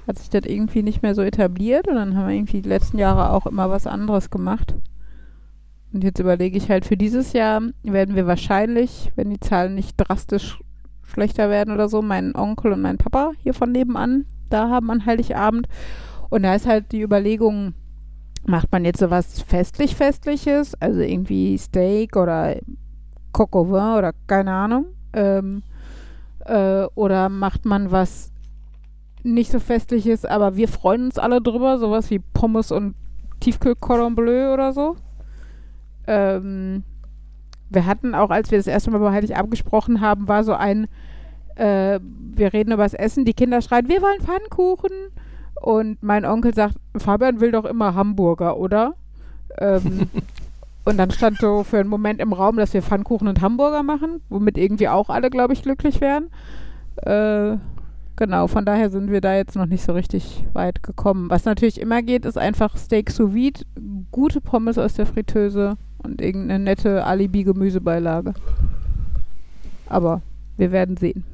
hat 0.08 0.18
sich 0.18 0.30
das 0.30 0.46
irgendwie 0.46 0.82
nicht 0.82 1.02
mehr 1.02 1.16
so 1.16 1.22
etabliert 1.22 1.88
und 1.88 1.96
dann 1.96 2.16
haben 2.16 2.28
wir 2.28 2.36
irgendwie 2.36 2.62
die 2.62 2.70
letzten 2.70 2.98
Jahre 2.98 3.32
auch 3.32 3.46
immer 3.46 3.70
was 3.70 3.88
anderes 3.88 4.30
gemacht. 4.30 4.74
Und 5.92 6.04
jetzt 6.04 6.20
überlege 6.20 6.58
ich 6.58 6.70
halt, 6.70 6.86
für 6.86 6.98
dieses 6.98 7.34
Jahr 7.34 7.62
werden 7.84 8.16
wir 8.16 8.28
wahrscheinlich, 8.28 9.12
wenn 9.16 9.30
die 9.30 9.40
Zahlen 9.40 9.76
nicht 9.76 9.96
drastisch 9.98 10.60
schlechter 11.04 11.50
werden 11.50 11.74
oder 11.74 11.90
so, 11.90 12.02
meinen 12.02 12.36
Onkel 12.36 12.72
und 12.72 12.82
meinen 12.82 13.00
Papa 13.00 13.32
hier 13.42 13.54
von 13.54 13.72
nebenan 13.72 14.26
da 14.50 14.70
haben 14.70 14.90
an 14.92 15.06
Heiligabend. 15.06 15.68
Und 16.30 16.44
da 16.44 16.56
ist 16.56 16.68
halt 16.68 16.92
die 16.92 17.02
Überlegung, 17.02 17.74
macht 18.46 18.72
man 18.72 18.86
jetzt 18.86 19.00
sowas 19.00 19.42
festlich-festliches, 19.42 20.76
also 20.82 21.02
irgendwie 21.02 21.58
Steak 21.58 22.16
oder 22.16 22.58
Coq 23.32 23.56
au 23.56 23.66
vin 23.68 23.98
oder 23.98 24.14
keine 24.28 24.52
Ahnung, 24.52 24.86
ähm, 25.14 25.64
äh, 26.46 26.86
oder 26.96 27.30
macht 27.30 27.66
man 27.66 27.92
was 27.92 28.32
nicht 29.24 29.52
so 29.52 29.60
festliches, 29.60 30.26
aber 30.26 30.56
wir 30.56 30.68
freuen 30.68 31.06
uns 31.06 31.18
alle 31.18 31.42
drüber, 31.42 31.78
sowas 31.78 32.10
wie 32.10 32.20
Pommes 32.20 32.72
und 32.72 32.96
Tiefkühl 33.40 33.76
Cordon 33.76 34.16
Bleu 34.16 34.54
oder 34.54 34.74
so. 34.74 34.96
Ähm, 36.08 36.84
wir 37.70 37.86
hatten 37.86 38.16
auch, 38.16 38.30
als 38.30 38.52
wir 38.52 38.58
das 38.58 38.68
erste 38.68 38.92
Mal 38.92 39.00
bei 39.00 39.12
Heiligabend 39.12 39.52
gesprochen 39.52 40.02
haben, 40.02 40.28
war 40.28 40.44
so 40.44 40.54
ein, 40.54 40.88
äh, 41.56 42.00
wir 42.02 42.54
reden 42.54 42.72
über 42.72 42.84
das 42.84 42.94
Essen, 42.94 43.26
die 43.26 43.34
Kinder 43.34 43.62
schreien, 43.62 43.88
wir 43.88 44.02
wollen 44.02 44.22
Pfannkuchen. 44.22 44.92
Und 45.62 46.02
mein 46.02 46.26
Onkel 46.26 46.54
sagt, 46.54 46.76
Fabian 46.96 47.42
will 47.42 47.52
doch 47.52 47.66
immer 47.66 47.94
Hamburger, 47.94 48.58
oder? 48.58 48.96
Ähm, 49.58 50.10
und 50.86 50.98
dann 50.98 51.12
stand 51.12 51.38
so 51.40 51.64
für 51.64 51.80
einen 51.80 51.90
Moment 51.90 52.22
im 52.22 52.34
Raum, 52.34 52.58
dass 52.58 52.74
wir 52.74 52.82
Pfannkuchen 52.82 53.28
und 53.28 53.42
Hamburger 53.42 53.84
machen, 53.84 54.22
womit 54.30 54.58
irgendwie 54.58 54.88
auch 54.88 55.10
alle, 55.10 55.30
glaube 55.30 55.54
ich, 55.54 55.64
glücklich 55.64 56.02
wären. 56.02 56.30
Äh, 56.98 57.58
genau, 58.16 58.48
von 58.48 58.66
daher 58.66 58.90
sind 58.90 59.12
wir 59.12 59.22
da 59.22 59.36
jetzt 59.36 59.56
noch 59.56 59.66
nicht 59.66 59.84
so 59.84 59.94
richtig 59.94 60.46
weit 60.54 60.82
gekommen. 60.82 61.30
Was 61.30 61.46
natürlich 61.46 61.80
immer 61.80 62.02
geht, 62.02 62.26
ist 62.26 62.38
einfach 62.38 62.78
Steak 62.78 63.12
sous 63.12 63.34
vide, 63.34 63.62
gute 64.12 64.42
Pommes 64.42 64.78
aus 64.78 64.94
der 64.94 65.06
Fritteuse 65.06 65.78
und 66.04 66.22
irgendeine 66.22 66.64
nette 66.64 67.06
Alibi-Gemüsebeilage. 67.06 68.34
Aber 69.88 70.22
wir 70.58 70.72
werden 70.72 70.96
sehen. 70.96 71.26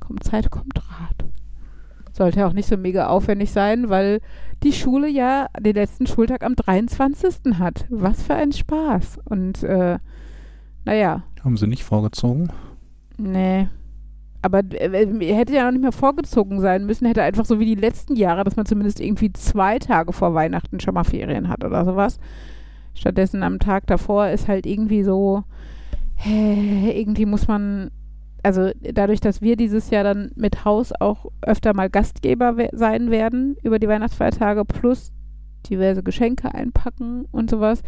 Kommt 0.00 0.24
Zeit, 0.24 0.50
kommt 0.50 0.76
Rat. 0.76 1.31
Sollte 2.12 2.46
auch 2.46 2.52
nicht 2.52 2.68
so 2.68 2.76
mega 2.76 3.06
aufwendig 3.08 3.50
sein, 3.52 3.88
weil 3.88 4.20
die 4.62 4.72
Schule 4.72 5.08
ja 5.08 5.46
den 5.58 5.74
letzten 5.74 6.06
Schultag 6.06 6.44
am 6.44 6.54
23. 6.56 7.58
hat. 7.58 7.86
Was 7.90 8.22
für 8.22 8.34
ein 8.34 8.52
Spaß. 8.52 9.18
Und 9.24 9.62
äh, 9.62 9.98
naja, 10.84 11.22
Haben 11.42 11.56
sie 11.56 11.66
nicht 11.66 11.84
vorgezogen? 11.84 12.48
nee. 13.16 13.68
Aber 14.44 14.58
äh, 14.72 15.06
hätte 15.34 15.54
ja 15.54 15.64
noch 15.64 15.70
nicht 15.70 15.82
mehr 15.82 15.92
vorgezogen 15.92 16.58
sein 16.60 16.84
müssen, 16.84 17.06
hätte 17.06 17.22
einfach 17.22 17.44
so 17.44 17.60
wie 17.60 17.64
die 17.64 17.80
letzten 17.80 18.16
Jahre, 18.16 18.42
dass 18.42 18.56
man 18.56 18.66
zumindest 18.66 18.98
irgendwie 19.00 19.32
zwei 19.32 19.78
Tage 19.78 20.12
vor 20.12 20.34
Weihnachten 20.34 20.80
schon 20.80 20.94
mal 20.94 21.04
Ferien 21.04 21.48
hat 21.48 21.62
oder 21.64 21.84
sowas. 21.84 22.18
Stattdessen 22.92 23.44
am 23.44 23.60
Tag 23.60 23.86
davor 23.86 24.26
ist 24.30 24.48
halt 24.48 24.66
irgendwie 24.66 25.04
so, 25.04 25.44
hä, 26.16 26.90
irgendwie 26.90 27.24
muss 27.24 27.46
man, 27.46 27.92
also 28.42 28.70
dadurch, 28.80 29.20
dass 29.20 29.40
wir 29.40 29.56
dieses 29.56 29.90
Jahr 29.90 30.04
dann 30.04 30.32
mit 30.34 30.64
Haus 30.64 30.92
auch 30.98 31.30
öfter 31.42 31.74
mal 31.74 31.88
Gastgeber 31.88 32.56
we 32.56 32.68
sein 32.72 33.10
werden 33.10 33.56
über 33.62 33.78
die 33.78 33.88
Weihnachtsfeiertage 33.88 34.64
plus 34.64 35.12
diverse 35.68 36.02
Geschenke 36.02 36.52
einpacken 36.52 37.26
und 37.30 37.50
sowas, 37.50 37.82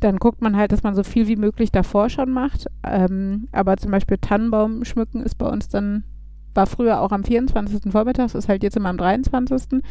dann 0.00 0.18
guckt 0.18 0.40
man 0.40 0.56
halt, 0.56 0.72
dass 0.72 0.82
man 0.82 0.94
so 0.94 1.02
viel 1.02 1.26
wie 1.26 1.36
möglich 1.36 1.72
davor 1.72 2.08
schon 2.10 2.30
macht. 2.30 2.66
Ähm, 2.84 3.48
aber 3.52 3.76
zum 3.76 3.90
Beispiel 3.90 4.18
Tannenbaum 4.18 4.84
schmücken 4.84 5.22
ist 5.22 5.36
bei 5.36 5.48
uns 5.48 5.68
dann, 5.68 6.04
war 6.52 6.66
früher 6.66 7.00
auch 7.00 7.10
am 7.10 7.24
24. 7.24 7.90
Vormittags, 7.90 8.34
ist 8.34 8.48
halt 8.48 8.62
jetzt 8.62 8.76
immer 8.76 8.90
am 8.90 8.98
23. 8.98 9.82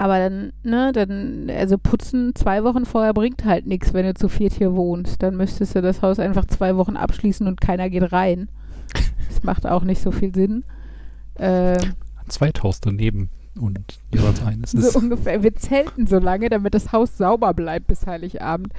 Aber 0.00 0.18
dann, 0.20 0.52
ne, 0.62 0.92
dann, 0.92 1.50
also 1.50 1.76
putzen 1.76 2.32
zwei 2.36 2.62
Wochen 2.62 2.86
vorher 2.86 3.12
bringt 3.12 3.44
halt 3.44 3.66
nichts, 3.66 3.92
wenn 3.92 4.06
du 4.06 4.14
zu 4.14 4.28
viert 4.28 4.52
hier 4.52 4.74
wohnst. 4.76 5.22
Dann 5.24 5.36
müsstest 5.36 5.74
du 5.74 5.82
das 5.82 6.02
Haus 6.02 6.20
einfach 6.20 6.44
zwei 6.44 6.76
Wochen 6.76 6.96
abschließen 6.96 7.46
und 7.48 7.60
keiner 7.60 7.90
geht 7.90 8.12
rein. 8.12 8.48
Das 9.28 9.42
macht 9.42 9.66
auch 9.66 9.82
nicht 9.82 10.00
so 10.00 10.12
viel 10.12 10.32
Sinn. 10.32 10.64
Äh, 11.34 11.78
Zwei 12.28 12.50
Haus 12.62 12.80
daneben 12.80 13.28
und 13.60 13.98
jeweils 14.14 14.42
eines 14.44 14.72
ist. 14.72 14.92
so 14.92 14.98
ungefähr. 15.00 15.42
Wir 15.42 15.54
zelten 15.56 16.06
so 16.06 16.18
lange, 16.18 16.48
damit 16.48 16.74
das 16.74 16.92
Haus 16.92 17.16
sauber 17.18 17.52
bleibt 17.52 17.88
bis 17.88 18.06
Heiligabend. 18.06 18.72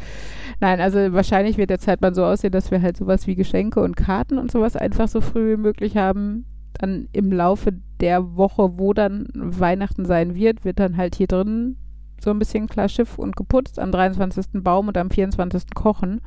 Nein, 0.61 0.80
also 0.80 1.11
wahrscheinlich 1.13 1.57
wird 1.57 1.70
der 1.70 1.80
Zeitplan 1.80 2.13
so 2.13 2.24
aussehen, 2.24 2.51
dass 2.51 2.72
wir 2.72 2.82
halt 2.82 2.95
sowas 2.97 3.28
wie 3.28 3.36
Geschenke 3.36 3.82
und 3.82 3.95
Karten 3.97 4.38
und 4.38 4.51
sowas 4.51 4.76
einfach 4.76 5.07
so 5.09 5.20
früh 5.22 5.53
wie 5.53 5.61
möglich 5.61 5.97
haben. 5.97 6.45
Dann 6.80 7.07
im 7.11 7.32
Laufe 7.32 7.73
der 7.99 8.36
Woche, 8.36 8.80
wo 8.80 8.93
dann 8.93 9.27
Weihnachten 9.34 10.05
sein 10.05 10.34
wird, 10.34 10.65
wird 10.65 10.80
dann 10.80 10.97
halt 10.97 11.15
hier 11.15 11.27
drin 11.27 11.77
so 12.19 12.32
ein 12.32 12.39
bisschen 12.39 12.67
klar 12.67 12.89
Schiff 12.89 13.17
und 13.17 13.36
geputzt. 13.36 13.80
Am 13.80 13.91
23. 13.91 14.45
Baum 14.63 14.88
und 14.88 14.97
am 14.97 15.09
24. 15.09 15.75
kochen. 15.75 16.21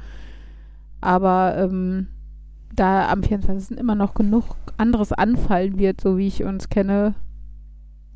Aber 1.00 1.56
ähm, 1.58 2.06
da 2.74 3.10
am 3.10 3.22
24. 3.22 3.76
immer 3.76 3.94
noch 3.94 4.14
genug 4.14 4.56
anderes 4.76 5.12
anfallen 5.12 5.78
wird, 5.78 6.00
so 6.00 6.16
wie 6.16 6.28
ich 6.28 6.44
uns 6.44 6.68
kenne, 6.68 7.14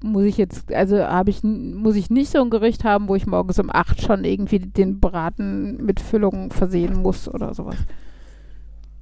muss 0.02 0.24
ich 0.24 0.36
jetzt, 0.36 0.72
also 0.72 0.98
habe 0.98 1.30
ich, 1.30 1.42
muss 1.42 1.96
ich 1.96 2.10
nicht 2.10 2.30
so 2.30 2.42
ein 2.42 2.50
Gericht 2.50 2.84
haben, 2.84 3.08
wo 3.08 3.14
ich 3.14 3.26
morgens 3.26 3.58
um 3.58 3.70
8 3.72 4.00
schon 4.02 4.24
irgendwie 4.24 4.58
den 4.58 5.00
Braten 5.00 5.84
mit 5.84 6.00
Füllung 6.00 6.50
versehen 6.52 7.02
muss 7.02 7.28
oder 7.28 7.54
sowas. 7.54 7.76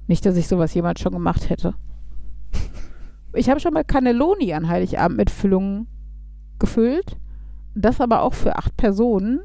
Nicht, 0.07 0.25
dass 0.25 0.37
ich 0.37 0.47
sowas 0.47 0.73
jemals 0.73 1.01
schon 1.01 1.13
gemacht 1.13 1.49
hätte. 1.49 1.75
Ich 3.35 3.49
habe 3.49 3.59
schon 3.59 3.73
mal 3.73 3.83
Cannelloni 3.83 4.53
an 4.53 4.67
Heiligabend 4.67 5.17
mit 5.17 5.29
Füllung 5.29 5.87
gefüllt. 6.59 7.17
Das 7.73 7.99
aber 7.99 8.21
auch 8.21 8.33
für 8.33 8.55
acht 8.57 8.75
Personen. 8.77 9.41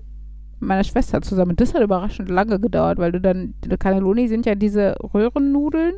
Meiner 0.60 0.84
Schwester 0.84 1.22
zusammen. 1.22 1.56
Das 1.56 1.74
hat 1.74 1.82
überraschend 1.82 2.28
lange 2.28 2.60
gedauert, 2.60 2.98
weil 2.98 3.12
du 3.12 3.20
dann, 3.20 3.54
Cannelloni 3.78 4.28
sind 4.28 4.44
ja 4.44 4.54
diese 4.54 4.94
Röhrennudeln 5.14 5.94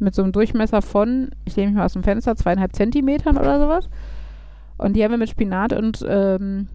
mit 0.00 0.14
so 0.14 0.22
einem 0.22 0.32
Durchmesser 0.32 0.82
von, 0.82 1.30
ich 1.44 1.56
lehne 1.56 1.68
mich 1.68 1.78
mal 1.78 1.86
aus 1.86 1.92
dem 1.92 2.02
Fenster, 2.02 2.36
zweieinhalb 2.36 2.74
Zentimetern 2.74 3.38
oder 3.38 3.60
sowas. 3.60 3.88
Und 4.76 4.94
die 4.94 5.04
haben 5.04 5.12
wir 5.12 5.18
mit 5.18 5.30
Spinat 5.30 5.72
und 5.72 6.04
ähm, 6.06 6.68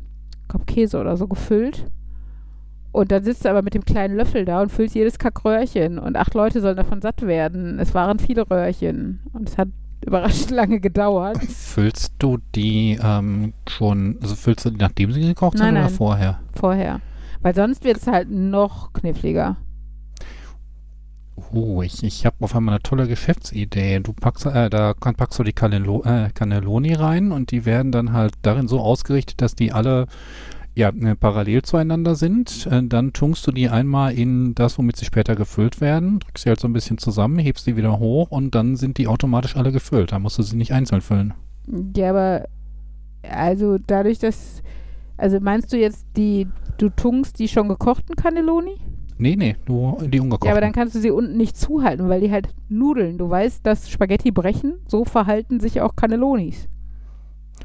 Käse 0.65 0.99
oder 0.99 1.17
so 1.17 1.27
gefüllt. 1.27 1.85
Und 2.91 3.11
dann 3.11 3.23
sitzt 3.23 3.45
du 3.45 3.49
aber 3.49 3.61
mit 3.61 3.73
dem 3.73 3.85
kleinen 3.85 4.15
Löffel 4.15 4.43
da 4.43 4.61
und 4.61 4.71
füllst 4.71 4.95
jedes 4.95 5.17
Kackröhrchen. 5.17 5.97
Und 5.97 6.17
acht 6.17 6.33
Leute 6.33 6.59
sollen 6.59 6.75
davon 6.75 7.01
satt 7.01 7.21
werden. 7.21 7.79
Es 7.79 7.93
waren 7.93 8.19
viele 8.19 8.49
Röhrchen. 8.49 9.21
Und 9.33 9.47
es 9.47 9.57
hat 9.57 9.69
überraschend 10.06 10.52
lange 10.52 10.80
gedauert. 10.80 11.38
Füllst 11.43 12.14
du 12.20 12.39
die 12.56 12.99
ähm, 13.02 13.54
schon, 13.68 14.18
also 14.22 14.36
füllst 14.36 14.66
du 14.66 14.72
die, 14.72 14.78
nachdem 14.78 15.12
sie 15.12 15.22
gekocht 15.22 15.58
Nein, 15.58 15.68
sind 15.68 15.76
oder 15.76 15.86
nein. 15.86 15.93
vorher? 15.93 16.39
Vorher. 16.54 17.02
Weil 17.41 17.56
sonst 17.56 17.84
wird 17.84 17.97
es 17.97 18.08
halt 18.08 18.30
noch 18.30 18.93
kniffliger. 18.93 19.58
Oh, 21.54 21.82
ich, 21.82 22.04
ich 22.04 22.26
habe 22.26 22.36
auf 22.41 22.56
einmal 22.56 22.76
eine 22.76 22.84
tolle 22.84 23.08
Geschäftsidee. 23.08 23.99
Du 23.99 24.14
packst, 24.14 24.45
äh, 24.45 24.70
da 24.70 24.93
kann, 24.93 25.16
packst 25.16 25.39
du 25.39 25.43
die 25.43 25.54
Cannello, 25.54 26.04
äh, 26.04 26.30
Cannelloni 26.34 26.93
rein 26.93 27.32
und 27.32 27.52
die 27.52 27.66
werden 27.66 27.91
dann 27.91 28.14
halt 28.14 28.34
darin 28.41 28.68
so 28.68 28.80
ausgerichtet, 28.80 29.41
dass 29.41 29.56
die 29.56 29.72
alle 29.72 30.08
ja, 30.74 30.89
äh, 30.89 31.15
parallel 31.15 31.63
zueinander 31.63 32.15
sind. 32.15 32.67
Äh, 32.67 32.84
dann 32.84 33.13
tunkst 33.13 33.45
du 33.45 33.51
die 33.51 33.69
einmal 33.69 34.13
in 34.13 34.55
das, 34.55 34.78
womit 34.78 34.97
sie 34.97 35.05
später 35.05 35.36
gefüllt 35.36 35.82
werden, 35.82 36.19
drückst 36.19 36.43
sie 36.43 36.49
halt 36.49 36.59
so 36.59 36.67
ein 36.67 36.74
bisschen 36.74 36.97
zusammen, 36.97 37.39
hebst 37.39 37.67
die 37.67 37.76
wieder 37.76 37.99
hoch 37.99 38.32
und 38.32 38.55
dann 38.55 38.76
sind 38.76 38.97
die 38.97 39.07
automatisch 39.07 39.55
alle 39.55 39.72
gefüllt. 39.72 40.11
Da 40.11 40.19
musst 40.19 40.38
du 40.38 40.43
sie 40.43 40.55
nicht 40.55 40.74
einzeln 40.74 41.01
füllen. 41.01 41.34
Ja, 41.95 42.09
aber 42.11 42.47
also 43.24 43.78
dadurch, 43.78 44.19
dass. 44.19 44.61
Also 45.17 45.39
meinst 45.39 45.72
du 45.72 45.78
jetzt 45.78 46.07
die, 46.17 46.47
du 46.80 46.89
tunkst 46.89 47.38
die 47.38 47.47
schon 47.47 47.67
gekochten 47.67 48.15
Cannelloni? 48.15 48.78
Nee, 49.19 49.36
nee, 49.36 49.55
nur 49.67 49.99
die 50.01 50.19
ungekochten. 50.19 50.47
Ja, 50.47 50.53
aber 50.53 50.61
dann 50.61 50.72
kannst 50.72 50.95
du 50.95 50.99
sie 50.99 51.11
unten 51.11 51.38
nicht 51.38 51.55
zuhalten, 51.55 52.09
weil 52.09 52.22
die 52.22 52.32
halt 52.32 52.49
nudeln. 52.69 53.19
Du 53.19 53.30
weißt, 53.30 53.63
dass 53.63 53.88
Spaghetti 53.88 54.32
brechen, 54.32 54.80
so 54.88 55.05
verhalten 55.05 55.59
sich 55.59 55.80
auch 55.82 55.95
Cannellonis. 55.95 56.67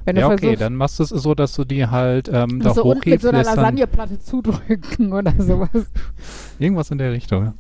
Wenn 0.04 0.16
du 0.16 0.20
ja, 0.20 0.28
okay, 0.28 0.38
versuchst, 0.38 0.60
dann 0.60 0.74
machst 0.74 0.98
du 0.98 1.02
es 1.02 1.10
so, 1.10 1.34
dass 1.34 1.54
du 1.54 1.64
die 1.64 1.86
halt 1.86 2.28
ähm, 2.32 2.60
da 2.60 2.74
so 2.74 2.84
unten 2.84 3.10
mit 3.10 3.20
hochhebst, 3.20 3.22
so 3.22 3.28
einer 3.30 3.42
Lasagneplatte 3.44 4.18
zudrücken 4.18 5.12
oder 5.12 5.32
sowas. 5.38 5.90
irgendwas 6.58 6.90
in 6.90 6.98
der 6.98 7.12
Richtung. 7.12 7.44
Ja. 7.44 7.54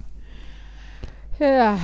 Ja, 1.38 1.78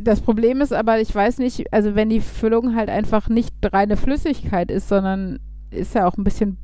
das 0.00 0.20
Problem 0.20 0.60
ist 0.60 0.72
aber, 0.72 1.00
ich 1.00 1.12
weiß 1.12 1.38
nicht, 1.38 1.72
also 1.72 1.96
wenn 1.96 2.08
die 2.08 2.20
Füllung 2.20 2.76
halt 2.76 2.88
einfach 2.88 3.28
nicht 3.28 3.52
reine 3.64 3.96
Flüssigkeit 3.96 4.70
ist, 4.70 4.88
sondern 4.88 5.40
ist 5.70 5.94
ja 5.94 6.06
auch 6.06 6.16
ein 6.16 6.22
bisschen 6.22 6.56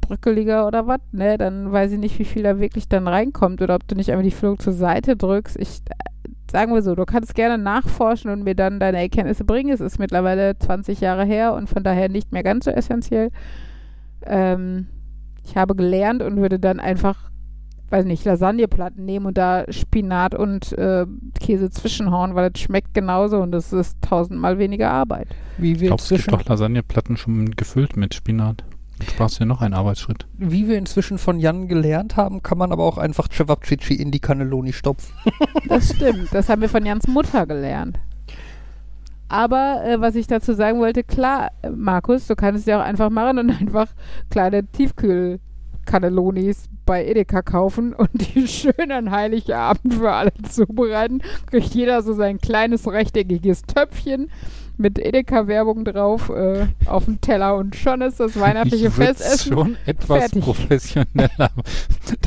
bröckeliger 0.00 0.66
oder 0.66 0.86
was, 0.86 1.00
ne, 1.10 1.36
dann 1.36 1.72
weiß 1.72 1.92
ich 1.92 1.98
nicht, 1.98 2.18
wie 2.20 2.24
viel 2.24 2.44
da 2.44 2.60
wirklich 2.60 2.88
dann 2.88 3.08
reinkommt 3.08 3.60
oder 3.60 3.74
ob 3.74 3.88
du 3.88 3.96
nicht 3.96 4.10
einfach 4.10 4.24
die 4.24 4.30
Füllung 4.30 4.60
zur 4.60 4.72
Seite 4.72 5.16
drückst. 5.16 5.56
Ich, 5.58 5.82
sagen 6.50 6.72
wir 6.72 6.82
so, 6.82 6.94
du 6.94 7.04
kannst 7.04 7.34
gerne 7.34 7.62
nachforschen 7.62 8.30
und 8.30 8.44
mir 8.44 8.54
dann 8.54 8.80
deine 8.80 8.98
Erkenntnisse 8.98 9.44
bringen. 9.44 9.72
Es 9.72 9.80
ist 9.80 9.98
mittlerweile 9.98 10.58
20 10.58 11.00
Jahre 11.00 11.24
her 11.24 11.54
und 11.54 11.68
von 11.68 11.82
daher 11.82 12.08
nicht 12.08 12.32
mehr 12.32 12.42
ganz 12.42 12.64
so 12.64 12.70
essentiell. 12.70 13.30
Ähm, 14.24 14.86
ich 15.44 15.56
habe 15.56 15.74
gelernt 15.74 16.22
und 16.22 16.36
würde 16.36 16.58
dann 16.58 16.80
einfach, 16.80 17.30
weiß 17.90 18.04
nicht, 18.04 18.24
Lasagneplatten 18.24 19.04
nehmen 19.04 19.26
und 19.26 19.38
da 19.38 19.64
Spinat 19.70 20.34
und 20.34 20.72
äh, 20.72 21.06
Käse 21.40 21.70
zwischenhauen, 21.70 22.34
weil 22.34 22.50
das 22.50 22.60
schmeckt 22.60 22.94
genauso 22.94 23.38
und 23.38 23.52
das 23.52 23.72
ist 23.72 24.00
tausendmal 24.02 24.58
weniger 24.58 24.90
Arbeit. 24.90 25.28
Wie 25.56 25.72
Ich 25.72 25.80
wir, 25.80 25.88
glaube, 25.88 26.02
es 26.02 26.08
gibt 26.08 26.32
doch 26.32 26.44
Lasagneplatten 26.44 27.16
schon 27.16 27.50
gefüllt 27.52 27.96
mit 27.96 28.14
Spinat. 28.14 28.64
Sparst 29.06 29.36
du 29.36 29.44
dir 29.44 29.46
noch 29.46 29.60
einen 29.60 29.74
Arbeitsschritt. 29.74 30.26
wie 30.36 30.68
wir 30.68 30.78
inzwischen 30.78 31.18
von 31.18 31.38
Jan 31.38 31.68
gelernt 31.68 32.16
haben, 32.16 32.42
kann 32.42 32.58
man 32.58 32.72
aber 32.72 32.84
auch 32.84 32.98
einfach 32.98 33.28
Cevapcici 33.28 33.94
in 33.94 34.10
die 34.10 34.20
Cannelloni 34.20 34.72
stopfen. 34.72 35.12
Das 35.68 35.94
stimmt. 35.94 36.28
Das 36.32 36.48
haben 36.48 36.62
wir 36.62 36.68
von 36.68 36.84
Jans 36.84 37.06
Mutter 37.06 37.46
gelernt. 37.46 37.98
Aber 39.28 39.82
äh, 39.84 40.00
was 40.00 40.14
ich 40.14 40.26
dazu 40.26 40.54
sagen 40.54 40.80
wollte, 40.80 41.04
klar, 41.04 41.50
Markus, 41.74 42.26
du 42.26 42.34
kannst 42.34 42.60
es 42.60 42.66
ja 42.66 42.80
auch 42.80 42.84
einfach 42.84 43.10
machen 43.10 43.38
und 43.38 43.50
einfach 43.50 43.88
kleine 44.30 44.66
Tiefkühl-Cannellonis 44.66 46.68
bei 46.86 47.04
Edeka 47.04 47.42
kaufen 47.42 47.92
und 47.92 48.10
die 48.14 48.48
schön 48.48 48.90
an 48.90 49.10
Heiligabend 49.10 49.94
für 49.94 50.12
alle 50.12 50.32
zubereiten. 50.48 51.22
Kriegt 51.46 51.74
jeder 51.74 52.02
so 52.02 52.14
sein 52.14 52.38
kleines 52.38 52.90
rechteckiges 52.90 53.62
Töpfchen 53.62 54.30
mit 54.78 54.98
Edeka-Werbung 54.98 55.84
drauf 55.84 56.28
äh, 56.30 56.66
auf 56.86 57.04
dem 57.06 57.20
Teller 57.20 57.56
und 57.56 57.74
schon 57.76 58.00
ist 58.00 58.20
das 58.20 58.38
weihnachtliche 58.38 58.86
ich 58.88 58.92
Festessen. 58.94 59.52
schon 59.52 59.76
etwas 59.86 60.18
fertig. 60.20 60.42
professioneller. 60.42 61.50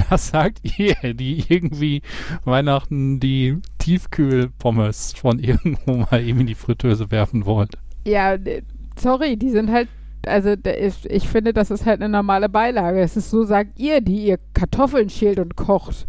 Das 0.09 0.27
sagt 0.27 0.59
ihr, 0.77 0.95
die 1.13 1.43
irgendwie 1.47 2.01
Weihnachten 2.43 3.19
die 3.19 3.57
Tiefkühlpommes 3.79 5.13
von 5.13 5.39
irgendwo 5.39 5.97
mal 6.11 6.21
eben 6.23 6.41
in 6.41 6.47
die 6.47 6.55
Fritteuse 6.55 7.11
werfen 7.11 7.45
wollt. 7.45 7.77
Ja, 8.05 8.37
d- 8.37 8.63
sorry, 8.99 9.37
die 9.37 9.49
sind 9.49 9.71
halt, 9.71 9.87
also 10.25 10.49
ist, 10.49 11.05
ich 11.07 11.27
finde, 11.27 11.53
das 11.53 11.71
ist 11.71 11.85
halt 11.85 12.01
eine 12.01 12.09
normale 12.09 12.49
Beilage. 12.49 12.99
Es 13.01 13.17
ist 13.17 13.29
so, 13.29 13.43
sagt 13.43 13.79
ihr, 13.79 14.01
die 14.01 14.25
ihr 14.27 14.39
Kartoffeln 14.53 15.09
schält 15.09 15.39
und 15.39 15.55
kocht. 15.55 16.07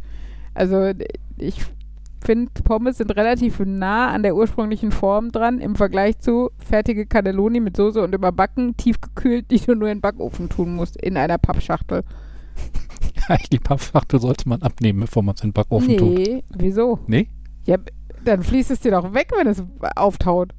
Also 0.54 0.92
d- 0.92 1.06
ich 1.38 1.60
finde, 2.22 2.50
Pommes 2.64 2.98
sind 2.98 3.14
relativ 3.16 3.60
nah 3.60 4.08
an 4.10 4.22
der 4.22 4.34
ursprünglichen 4.36 4.92
Form 4.92 5.30
dran 5.30 5.58
im 5.60 5.76
Vergleich 5.76 6.18
zu 6.18 6.50
fertige 6.58 7.06
Cannelloni 7.06 7.60
mit 7.60 7.76
Soße 7.76 8.02
und 8.02 8.14
überbacken, 8.14 8.76
tiefgekühlt, 8.76 9.50
die 9.50 9.58
du 9.58 9.74
nur 9.74 9.88
in 9.88 9.98
den 9.98 10.00
Backofen 10.00 10.48
tun 10.48 10.74
musst, 10.74 10.96
in 11.00 11.16
einer 11.16 11.38
Pappschachtel. 11.38 12.02
Die 13.52 13.58
Pappschachtel 13.58 14.20
sollte 14.20 14.48
man 14.48 14.62
abnehmen, 14.62 15.00
bevor 15.00 15.22
man 15.22 15.34
es 15.36 15.42
in 15.42 15.50
den 15.50 15.54
Backofen 15.54 15.96
tut. 15.96 16.18
nee, 16.18 16.44
wieso? 16.50 16.98
Nee? 17.06 17.28
Ja, 17.64 17.76
dann 18.24 18.42
fließt 18.42 18.70
es 18.72 18.80
dir 18.80 18.90
doch 18.90 19.14
weg, 19.14 19.28
wenn 19.36 19.46
es 19.46 19.62
auftaut. 19.96 20.52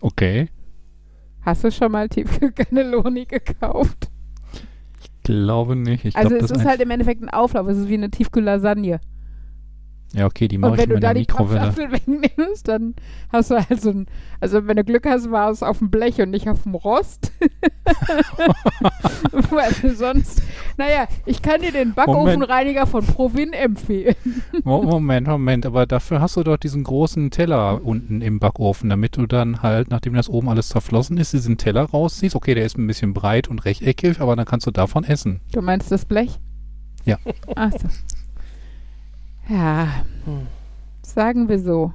Okay. 0.00 0.48
Hast 1.40 1.64
du 1.64 1.70
schon 1.70 1.92
mal 1.92 2.08
Tiefkühl-Cannelloni 2.08 3.24
gekauft? 3.26 4.10
Glaube 5.22 5.74
nicht. 5.74 6.04
Ich 6.04 6.16
Also 6.16 6.30
glaub, 6.30 6.42
es 6.42 6.50
ist 6.50 6.64
halt 6.64 6.80
im 6.80 6.90
Endeffekt 6.90 7.22
ein 7.22 7.30
Auflauf, 7.30 7.66
es 7.68 7.78
ist 7.78 7.88
wie 7.88 7.94
eine 7.94 8.10
Tiefkühl-Lasagne. 8.10 9.00
Ja, 10.16 10.24
okay, 10.24 10.48
die 10.48 10.56
mache 10.56 10.72
Und 10.72 10.78
ich 10.80 10.88
wenn 10.88 10.94
du 10.94 11.00
da 11.00 11.12
die 11.12 11.20
Mikrowelle. 11.20 11.76
Wegnimmst, 11.92 12.66
dann 12.68 12.94
hast 13.30 13.50
du 13.50 13.56
halt 13.56 13.82
so 13.82 13.90
ein, 13.90 14.06
also 14.40 14.66
wenn 14.66 14.76
du 14.78 14.82
Glück 14.84 15.04
hast, 15.06 15.30
war 15.30 15.50
es 15.50 15.62
auf 15.62 15.78
dem 15.78 15.90
Blech 15.90 16.20
und 16.22 16.30
nicht 16.30 16.48
auf 16.48 16.62
dem 16.62 16.74
Rost. 16.74 17.32
Weil 19.50 19.72
sonst, 19.94 20.42
naja, 20.78 21.06
ich 21.26 21.42
kann 21.42 21.60
dir 21.60 21.72
den 21.72 21.92
Backofenreiniger 21.94 22.86
von 22.86 23.04
Provin 23.04 23.52
empfehlen. 23.52 24.14
Mo- 24.64 24.82
Moment, 24.82 25.26
Moment, 25.26 25.66
aber 25.66 25.86
dafür 25.86 26.20
hast 26.20 26.36
du 26.36 26.42
doch 26.42 26.56
diesen 26.56 26.84
großen 26.84 27.30
Teller 27.30 27.84
unten 27.84 28.22
im 28.22 28.38
Backofen, 28.38 28.88
damit 28.88 29.16
du 29.16 29.26
dann 29.26 29.62
halt, 29.62 29.90
nachdem 29.90 30.14
das 30.14 30.28
oben 30.28 30.48
alles 30.48 30.68
zerflossen 30.68 31.18
ist, 31.18 31.32
diesen 31.34 31.58
Teller 31.58 31.82
rausziehst. 31.82 32.34
Okay, 32.34 32.54
der 32.54 32.64
ist 32.64 32.78
ein 32.78 32.86
bisschen 32.86 33.12
breit 33.14 33.48
und 33.48 33.64
rechteckig, 33.64 34.20
aber 34.20 34.34
dann 34.36 34.46
kannst 34.46 34.66
du 34.66 34.70
davon 34.70 35.04
essen. 35.04 35.40
Du 35.52 35.60
meinst 35.60 35.90
das 35.92 36.04
Blech? 36.06 36.38
Ja. 37.04 37.18
Ach 37.54 37.70
so. 37.72 37.88
Ja, 39.48 39.88
Hm. 40.24 40.46
sagen 41.02 41.48
wir 41.48 41.58
so. 41.60 41.92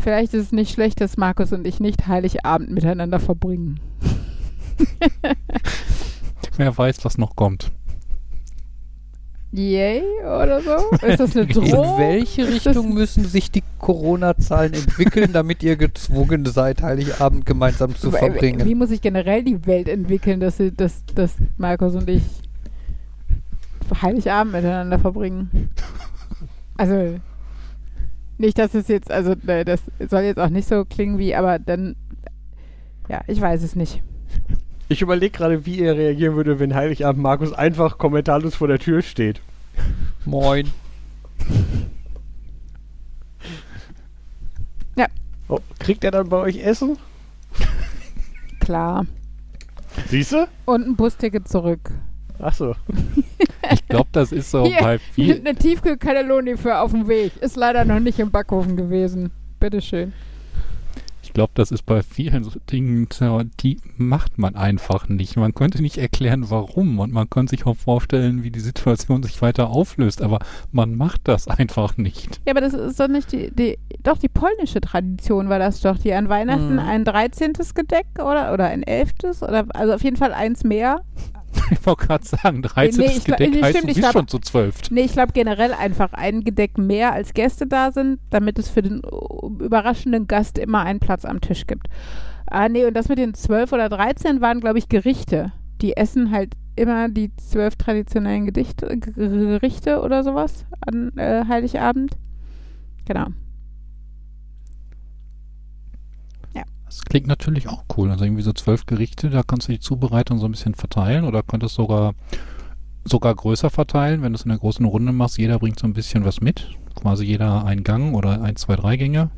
Vielleicht 0.00 0.34
ist 0.34 0.42
es 0.46 0.52
nicht 0.52 0.72
schlecht, 0.74 1.00
dass 1.00 1.16
Markus 1.16 1.52
und 1.52 1.66
ich 1.66 1.80
nicht 1.80 2.06
Heiligabend 2.06 2.70
miteinander 2.70 3.20
verbringen. 3.20 3.80
Wer 6.56 6.76
weiß, 6.76 7.04
was 7.04 7.16
noch 7.18 7.34
kommt. 7.36 7.70
Yay 9.52 10.02
oder 10.22 10.60
so? 10.60 10.96
Ist 11.06 11.20
das 11.20 11.36
eine 11.36 11.44
In 11.46 11.52
Drohung? 11.52 11.98
welche 11.98 12.42
Ist 12.42 12.66
das- 12.66 12.74
Richtung 12.76 12.92
müssen 12.92 13.24
sich 13.24 13.50
die 13.52 13.62
Corona-Zahlen 13.78 14.74
entwickeln, 14.74 15.32
damit 15.32 15.62
ihr 15.62 15.76
gezwungen 15.76 16.44
seid, 16.44 16.82
Heiligabend 16.82 17.46
gemeinsam 17.46 17.94
zu 17.94 18.12
Wie 18.12 18.16
verbringen? 18.18 18.76
muss 18.78 18.88
sich 18.88 19.00
generell 19.00 19.44
die 19.44 19.64
Welt 19.66 19.88
entwickeln, 19.88 20.40
dass, 20.40 20.56
dass, 20.76 21.04
dass 21.14 21.36
Markus 21.56 21.94
und 21.94 22.10
ich 22.10 22.22
Heiligabend 24.02 24.52
miteinander 24.52 24.98
verbringen? 24.98 25.70
Also, 26.76 27.20
nicht, 28.38 28.58
dass 28.58 28.74
es 28.74 28.88
jetzt, 28.88 29.10
also 29.10 29.32
äh, 29.46 29.64
das 29.64 29.82
soll 30.08 30.22
jetzt 30.22 30.40
auch 30.40 30.48
nicht 30.48 30.68
so 30.68 30.84
klingen 30.84 31.18
wie, 31.18 31.34
aber 31.34 31.58
dann, 31.58 31.96
ja, 33.08 33.20
ich 33.26 33.40
weiß 33.40 33.62
es 33.62 33.76
nicht. 33.76 34.02
Ich 34.88 35.02
überlege 35.02 35.36
gerade, 35.36 35.66
wie 35.66 35.80
er 35.80 35.96
reagieren 35.96 36.34
würde, 36.34 36.58
wenn 36.58 36.74
Heiligabend 36.74 37.22
Markus 37.22 37.52
einfach 37.52 37.96
kommentarlos 37.96 38.56
vor 38.56 38.68
der 38.68 38.78
Tür 38.78 39.02
steht. 39.02 39.40
Moin. 40.24 40.70
Oh, 45.48 45.58
kriegt 45.78 46.04
er 46.04 46.10
dann 46.10 46.28
bei 46.28 46.38
euch 46.38 46.58
Essen? 46.58 46.96
Klar. 48.60 49.06
Siehst 50.08 50.32
du? 50.32 50.48
Und 50.64 50.86
ein 50.86 50.96
Busticket 50.96 51.46
zurück. 51.48 51.90
Achso. 52.38 52.74
Ich 53.72 53.88
glaube, 53.88 54.10
das 54.12 54.30
ist 54.30 54.50
so 54.50 54.66
Hier, 54.66 54.76
bei 54.78 54.98
viel. 54.98 55.40
Eine 55.40 55.54
Tiefkühl-Cannelloni 55.54 56.58
für 56.58 56.78
auf 56.80 56.90
dem 56.90 57.08
Weg. 57.08 57.32
Ist 57.40 57.56
leider 57.56 57.86
noch 57.86 57.98
nicht 57.98 58.18
im 58.18 58.30
Backofen 58.30 58.76
gewesen. 58.76 59.30
Bitteschön. 59.58 60.12
Ich 61.22 61.32
glaube, 61.32 61.52
das 61.54 61.72
ist 61.72 61.86
bei 61.86 62.02
vielen 62.02 62.44
so 62.44 62.50
Dingen, 62.70 63.08
so, 63.10 63.40
die 63.60 63.78
macht 63.96 64.36
man 64.38 64.54
einfach 64.54 65.08
nicht. 65.08 65.36
Man 65.36 65.54
könnte 65.54 65.80
nicht 65.80 65.96
erklären, 65.96 66.50
warum. 66.50 66.98
Und 66.98 67.10
man 67.12 67.30
könnte 67.30 67.56
sich 67.56 67.64
auch 67.64 67.76
vorstellen, 67.76 68.42
wie 68.44 68.50
die 68.50 68.60
Situation 68.60 69.22
sich 69.22 69.40
weiter 69.40 69.70
auflöst. 69.70 70.20
Aber 70.20 70.40
man 70.70 70.94
macht 70.94 71.22
das 71.24 71.48
einfach 71.48 71.96
nicht. 71.96 72.42
Ja, 72.46 72.52
aber 72.52 72.60
das 72.60 72.74
ist 72.74 73.00
doch 73.00 73.08
nicht 73.08 73.32
die, 73.32 73.50
die 73.50 73.78
doch 74.02 74.18
die 74.18 74.28
polnische 74.28 74.82
Tradition 74.82 75.48
war 75.48 75.58
das 75.58 75.80
doch, 75.80 75.96
die 75.96 76.12
an 76.12 76.28
Weihnachten 76.28 76.74
Mhm. 76.74 76.78
ein 76.80 77.04
13. 77.06 77.54
Gedeck 77.74 78.06
oder, 78.16 78.52
oder 78.52 78.66
ein 78.66 78.82
11. 78.82 79.40
oder 79.40 79.64
also 79.74 79.94
auf 79.94 80.04
jeden 80.04 80.16
Fall 80.16 80.34
eins 80.34 80.62
mehr. 80.64 81.00
Ich 81.70 81.86
wollte 81.86 82.06
gerade 82.06 82.26
sagen, 82.26 82.62
13. 82.62 83.00
Nee, 83.00 83.12
ich 83.16 83.24
Gedeck 83.24 83.50
nee, 83.50 83.62
heißt, 83.62 83.78
stimmt, 83.78 83.84
du 83.84 83.98
ich 83.98 84.00
bist 84.00 84.12
schon 84.12 84.28
zu 84.28 84.38
12. 84.38 84.90
Nee, 84.90 85.02
ich 85.02 85.12
glaube 85.12 85.32
generell 85.32 85.72
einfach 85.72 86.12
ein 86.12 86.44
Gedeck 86.44 86.78
mehr 86.78 87.12
als 87.12 87.34
Gäste 87.34 87.66
da 87.66 87.92
sind, 87.92 88.20
damit 88.30 88.58
es 88.58 88.68
für 88.68 88.82
den 88.82 89.02
überraschenden 89.60 90.26
Gast 90.26 90.58
immer 90.58 90.80
einen 90.80 91.00
Platz 91.00 91.24
am 91.24 91.40
Tisch 91.40 91.66
gibt. 91.66 91.88
Ah, 92.46 92.68
nee, 92.68 92.84
und 92.84 92.94
das 92.94 93.08
mit 93.08 93.18
den 93.18 93.34
12 93.34 93.72
oder 93.72 93.88
13 93.88 94.40
waren, 94.40 94.60
glaube 94.60 94.78
ich, 94.78 94.88
Gerichte. 94.88 95.52
Die 95.80 95.96
essen 95.96 96.30
halt 96.30 96.54
immer 96.76 97.08
die 97.08 97.34
zwölf 97.36 97.76
traditionellen 97.76 98.46
Gedichte, 98.46 98.86
Gerichte 98.98 100.00
oder 100.00 100.22
sowas 100.22 100.66
an 100.80 101.16
äh, 101.16 101.44
Heiligabend. 101.48 102.16
Genau. 103.06 103.26
Das 106.94 107.04
klingt 107.04 107.26
natürlich 107.26 107.68
auch 107.68 107.84
cool. 107.96 108.12
Also 108.12 108.24
irgendwie 108.24 108.42
so 108.42 108.52
zwölf 108.52 108.86
Gerichte, 108.86 109.28
da 109.28 109.42
kannst 109.42 109.66
du 109.66 109.72
die 109.72 109.80
Zubereitung 109.80 110.38
so 110.38 110.46
ein 110.46 110.52
bisschen 110.52 110.74
verteilen 110.74 111.24
oder 111.24 111.42
könntest 111.42 111.74
sogar 111.74 112.14
sogar 113.04 113.34
größer 113.34 113.68
verteilen, 113.68 114.22
wenn 114.22 114.32
du 114.32 114.36
es 114.36 114.44
in 114.44 114.52
einer 114.52 114.60
großen 114.60 114.86
Runde 114.86 115.12
machst. 115.12 115.36
Jeder 115.36 115.58
bringt 115.58 115.80
so 115.80 115.88
ein 115.88 115.92
bisschen 115.92 116.24
was 116.24 116.40
mit. 116.40 116.70
Quasi 116.94 117.24
jeder 117.24 117.64
ein 117.64 117.82
Gang 117.82 118.14
oder 118.14 118.40
ein, 118.40 118.54
zwei, 118.54 118.76
drei 118.76 118.96
Gänge. 118.96 119.30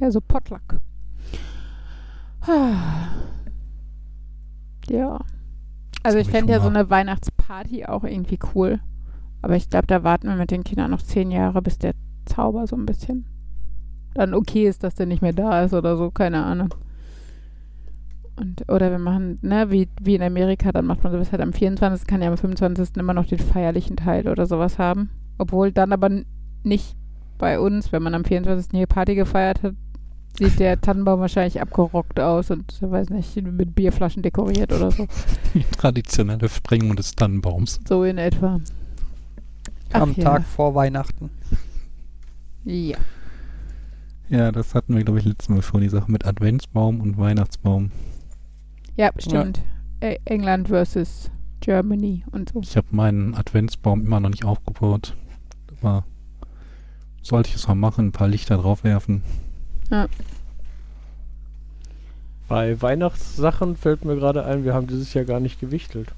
Ja, 0.00 0.10
so 0.10 0.20
Potluck. 0.20 0.80
Ja. 4.90 5.18
Also 6.02 6.18
ich 6.18 6.28
fände 6.28 6.52
ja 6.52 6.60
so 6.60 6.68
eine 6.68 6.90
Weihnachtsparty 6.90 7.86
auch 7.86 8.04
irgendwie 8.04 8.38
cool. 8.54 8.80
Aber 9.40 9.56
ich 9.56 9.70
glaube, 9.70 9.86
da 9.86 10.04
warten 10.04 10.28
wir 10.28 10.36
mit 10.36 10.50
den 10.50 10.62
Kindern 10.62 10.90
noch 10.90 11.00
zehn 11.00 11.30
Jahre, 11.30 11.62
bis 11.62 11.78
der 11.78 11.94
Zauber 12.26 12.66
so 12.66 12.76
ein 12.76 12.84
bisschen 12.84 13.24
dann 14.14 14.34
okay 14.34 14.66
ist, 14.66 14.84
dass 14.84 14.94
der 14.94 15.06
nicht 15.06 15.22
mehr 15.22 15.32
da 15.32 15.64
ist 15.64 15.74
oder 15.74 15.96
so, 15.96 16.10
keine 16.10 16.44
Ahnung. 16.44 16.74
Und, 18.36 18.68
oder 18.68 18.90
wir 18.90 18.98
machen, 18.98 19.38
ne, 19.42 19.70
wie, 19.70 19.88
wie 20.00 20.16
in 20.16 20.22
Amerika, 20.22 20.72
dann 20.72 20.86
macht 20.86 21.04
man 21.04 21.12
sowas 21.12 21.30
halt 21.30 21.42
am 21.42 21.52
24. 21.52 22.06
kann 22.06 22.22
ja 22.22 22.28
am 22.28 22.36
25. 22.36 22.96
immer 22.96 23.14
noch 23.14 23.26
den 23.26 23.38
feierlichen 23.38 23.96
Teil 23.96 24.28
oder 24.28 24.46
sowas 24.46 24.78
haben. 24.78 25.10
Obwohl 25.38 25.72
dann 25.72 25.92
aber 25.92 26.10
nicht 26.62 26.96
bei 27.38 27.60
uns, 27.60 27.92
wenn 27.92 28.02
man 28.02 28.14
am 28.14 28.24
24. 28.24 28.72
hier 28.72 28.86
Party 28.86 29.14
gefeiert 29.14 29.62
hat, 29.62 29.74
sieht 30.36 30.58
der 30.58 30.80
Tannenbaum 30.80 31.20
wahrscheinlich 31.20 31.60
abgerockt 31.60 32.18
aus 32.18 32.50
und, 32.50 32.72
ich 32.72 32.90
weiß 32.90 33.10
nicht, 33.10 33.40
mit 33.42 33.74
Bierflaschen 33.74 34.22
dekoriert 34.22 34.72
oder 34.72 34.90
so. 34.90 35.06
Die 35.54 35.64
traditionelle 35.64 36.48
Sprengung 36.48 36.96
des 36.96 37.14
Tannenbaums. 37.14 37.80
So 37.86 38.02
in 38.02 38.18
etwa. 38.18 38.60
Ach 39.92 40.00
Am 40.00 40.12
ja. 40.14 40.24
Tag 40.24 40.44
vor 40.44 40.74
Weihnachten. 40.74 41.30
Ja. 42.64 42.96
Ja, 44.28 44.52
das 44.52 44.74
hatten 44.74 44.96
wir, 44.96 45.04
glaube 45.04 45.18
ich, 45.18 45.24
letztes 45.24 45.48
Mal 45.48 45.62
schon, 45.62 45.80
die 45.82 45.88
Sache 45.88 46.10
mit 46.10 46.24
Adventsbaum 46.24 47.00
und 47.00 47.18
Weihnachtsbaum. 47.18 47.90
Ja, 48.96 49.10
stimmt. 49.18 49.60
E 50.00 50.18
England 50.24 50.68
versus 50.68 51.30
Germany 51.60 52.24
und 52.32 52.50
so. 52.50 52.60
Ich 52.60 52.76
habe 52.76 52.86
meinen 52.90 53.34
Adventsbaum 53.34 54.04
immer 54.04 54.20
noch 54.20 54.30
nicht 54.30 54.44
aufgebaut. 54.44 55.16
Aber 55.80 56.04
sollte 57.22 57.50
ich 57.50 57.56
es 57.56 57.68
mal 57.68 57.74
machen, 57.74 58.08
ein 58.08 58.12
paar 58.12 58.28
Lichter 58.28 58.56
draufwerfen. 58.58 59.22
Bei 62.48 62.80
Weihnachtssachen 62.80 63.76
fällt 63.76 64.04
mir 64.04 64.16
gerade 64.16 64.44
ein, 64.44 64.64
wir 64.64 64.74
haben 64.74 64.86
dieses 64.86 65.14
Jahr 65.14 65.24
gar 65.24 65.40
nicht 65.40 65.60
gewichtelt. 65.60 66.08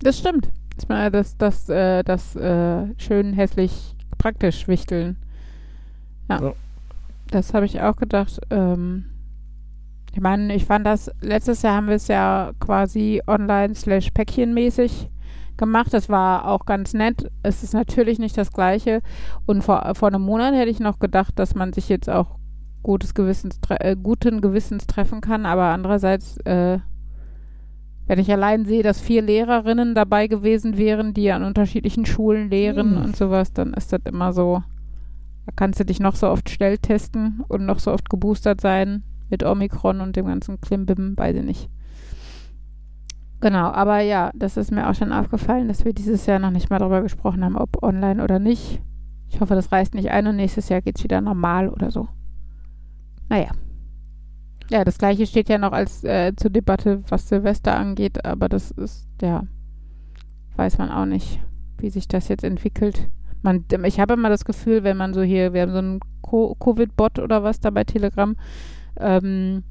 Das 0.00 0.18
stimmt. 0.18 0.50
Ich 0.78 0.88
meine, 0.88 1.10
das, 1.10 1.36
das, 1.36 1.68
äh, 1.68 2.02
das 2.02 2.34
äh, 2.34 2.86
schön 2.98 3.34
hässlich 3.34 3.94
praktisch 4.18 4.66
wichteln. 4.66 5.16
Ja. 6.28 6.40
Ja. 6.40 6.54
Das 7.32 7.54
habe 7.54 7.66
ich 7.66 7.80
auch 7.80 7.96
gedacht. 7.96 8.40
Ähm, 8.50 9.06
ich 10.12 10.20
meine, 10.20 10.54
ich 10.54 10.66
fand 10.66 10.86
das, 10.86 11.10
letztes 11.22 11.62
Jahr 11.62 11.76
haben 11.76 11.88
wir 11.88 11.94
es 11.94 12.06
ja 12.08 12.52
quasi 12.60 13.22
online 13.26 13.74
slash 13.74 14.10
päckchenmäßig 14.10 15.08
gemacht. 15.56 15.94
Das 15.94 16.10
war 16.10 16.46
auch 16.46 16.66
ganz 16.66 16.92
nett. 16.92 17.30
Es 17.42 17.62
ist 17.62 17.72
natürlich 17.72 18.18
nicht 18.18 18.36
das 18.36 18.52
Gleiche. 18.52 19.00
Und 19.46 19.62
vor, 19.62 19.94
vor 19.94 20.08
einem 20.08 20.22
Monat 20.22 20.54
hätte 20.54 20.70
ich 20.70 20.80
noch 20.80 20.98
gedacht, 20.98 21.38
dass 21.38 21.54
man 21.54 21.72
sich 21.72 21.88
jetzt 21.88 22.10
auch 22.10 22.36
gutes 22.82 23.14
Gewissens, 23.14 23.58
äh, 23.70 23.96
guten 23.96 24.42
Gewissens 24.42 24.86
treffen 24.86 25.22
kann. 25.22 25.46
Aber 25.46 25.64
andererseits, 25.64 26.36
äh, 26.44 26.80
wenn 28.06 28.18
ich 28.18 28.30
allein 28.30 28.66
sehe, 28.66 28.82
dass 28.82 29.00
vier 29.00 29.22
Lehrerinnen 29.22 29.94
dabei 29.94 30.26
gewesen 30.26 30.76
wären, 30.76 31.14
die 31.14 31.32
an 31.32 31.44
unterschiedlichen 31.44 32.04
Schulen 32.04 32.50
lehren 32.50 32.96
Hm. 32.96 33.04
und 33.04 33.16
sowas, 33.16 33.54
dann 33.54 33.72
ist 33.72 33.92
das 33.94 34.00
immer 34.04 34.34
so, 34.34 34.62
da 35.46 35.52
kannst 35.54 35.80
du 35.80 35.84
dich 35.84 36.00
noch 36.00 36.14
so 36.14 36.28
oft 36.28 36.50
schnell 36.50 36.78
testen 36.78 37.42
und 37.48 37.66
noch 37.66 37.78
so 37.78 37.92
oft 37.92 38.08
geboostert 38.10 38.60
sein 38.60 39.02
mit 39.28 39.42
Omikron 39.44 40.00
und 40.00 40.16
dem 40.16 40.26
ganzen 40.26 40.60
Klimbim, 40.60 41.16
weiß 41.16 41.36
ich 41.36 41.44
nicht. 41.44 41.70
Genau, 43.40 43.72
aber 43.72 44.00
ja, 44.00 44.30
das 44.34 44.56
ist 44.56 44.70
mir 44.70 44.88
auch 44.88 44.94
schon 44.94 45.10
aufgefallen, 45.10 45.66
dass 45.66 45.84
wir 45.84 45.92
dieses 45.92 46.26
Jahr 46.26 46.38
noch 46.38 46.52
nicht 46.52 46.70
mal 46.70 46.78
darüber 46.78 47.02
gesprochen 47.02 47.44
haben, 47.44 47.56
ob 47.56 47.82
online 47.82 48.22
oder 48.22 48.38
nicht. 48.38 48.80
Ich 49.28 49.40
hoffe, 49.40 49.56
das 49.56 49.72
reißt 49.72 49.94
nicht 49.94 50.10
ein 50.10 50.28
und 50.28 50.36
nächstes 50.36 50.68
Jahr 50.68 50.80
geht 50.80 50.98
es 50.98 51.02
wieder 51.04 51.20
normal 51.20 51.68
oder 51.68 51.90
so. 51.90 52.08
Naja. 53.28 53.50
Ja, 54.70 54.84
das 54.84 54.96
gleiche 54.96 55.26
steht 55.26 55.48
ja 55.48 55.58
noch 55.58 55.72
als 55.72 56.04
äh, 56.04 56.34
zur 56.36 56.50
Debatte, 56.50 57.02
was 57.08 57.28
Silvester 57.28 57.76
angeht, 57.76 58.24
aber 58.24 58.48
das 58.48 58.70
ist, 58.70 59.08
ja, 59.20 59.42
weiß 60.56 60.78
man 60.78 60.90
auch 60.90 61.06
nicht, 61.06 61.40
wie 61.78 61.90
sich 61.90 62.06
das 62.06 62.28
jetzt 62.28 62.44
entwickelt. 62.44 63.08
Man, 63.42 63.64
ich 63.84 64.00
habe 64.00 64.14
immer 64.14 64.28
das 64.28 64.44
Gefühl, 64.44 64.84
wenn 64.84 64.96
man 64.96 65.14
so 65.14 65.22
hier, 65.22 65.52
wir 65.52 65.62
haben 65.62 65.72
so 65.72 65.78
einen 65.78 66.00
Co- 66.20 66.54
Covid-Bot 66.54 67.18
oder 67.18 67.42
was 67.42 67.60
da 67.60 67.70
bei 67.70 67.84
Telegram, 67.84 68.36
ähm, 68.98 69.64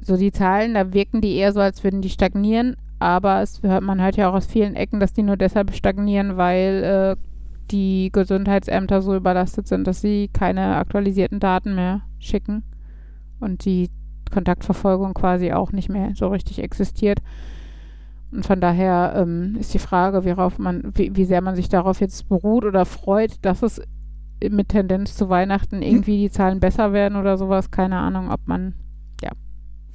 so 0.00 0.16
die 0.16 0.32
Zahlen, 0.32 0.74
da 0.74 0.92
wirken 0.92 1.20
die 1.20 1.36
eher 1.36 1.52
so, 1.52 1.60
als 1.60 1.84
würden 1.84 2.00
die 2.00 2.08
stagnieren, 2.08 2.76
aber 2.98 3.42
es 3.42 3.62
man 3.62 4.00
hört 4.00 4.16
ja 4.16 4.30
auch 4.30 4.34
aus 4.34 4.46
vielen 4.46 4.74
Ecken, 4.74 4.98
dass 4.98 5.12
die 5.12 5.22
nur 5.22 5.36
deshalb 5.36 5.74
stagnieren, 5.74 6.36
weil 6.36 7.16
äh, 7.18 7.22
die 7.70 8.10
Gesundheitsämter 8.12 9.02
so 9.02 9.14
überlastet 9.14 9.68
sind, 9.68 9.86
dass 9.86 10.00
sie 10.00 10.28
keine 10.32 10.76
aktualisierten 10.76 11.40
Daten 11.40 11.74
mehr 11.74 12.02
schicken 12.18 12.64
und 13.40 13.64
die 13.64 13.90
Kontaktverfolgung 14.32 15.14
quasi 15.14 15.52
auch 15.52 15.72
nicht 15.72 15.88
mehr 15.88 16.12
so 16.14 16.28
richtig 16.28 16.60
existiert. 16.60 17.18
Und 18.32 18.46
von 18.46 18.60
daher 18.60 19.14
ähm, 19.16 19.56
ist 19.60 19.74
die 19.74 19.78
Frage, 19.78 20.24
worauf 20.24 20.58
man, 20.58 20.92
wie, 20.94 21.14
wie 21.14 21.24
sehr 21.24 21.42
man 21.42 21.54
sich 21.54 21.68
darauf 21.68 22.00
jetzt 22.00 22.28
beruht 22.28 22.64
oder 22.64 22.86
freut, 22.86 23.32
dass 23.42 23.62
es 23.62 23.82
mit 24.50 24.70
Tendenz 24.70 25.14
zu 25.16 25.28
Weihnachten 25.28 25.82
irgendwie 25.82 26.18
die 26.18 26.30
Zahlen 26.30 26.58
besser 26.58 26.92
werden 26.92 27.16
oder 27.16 27.36
sowas. 27.36 27.70
Keine 27.70 27.98
Ahnung, 27.98 28.30
ob 28.30 28.40
man 28.46 28.74
ja 29.20 29.30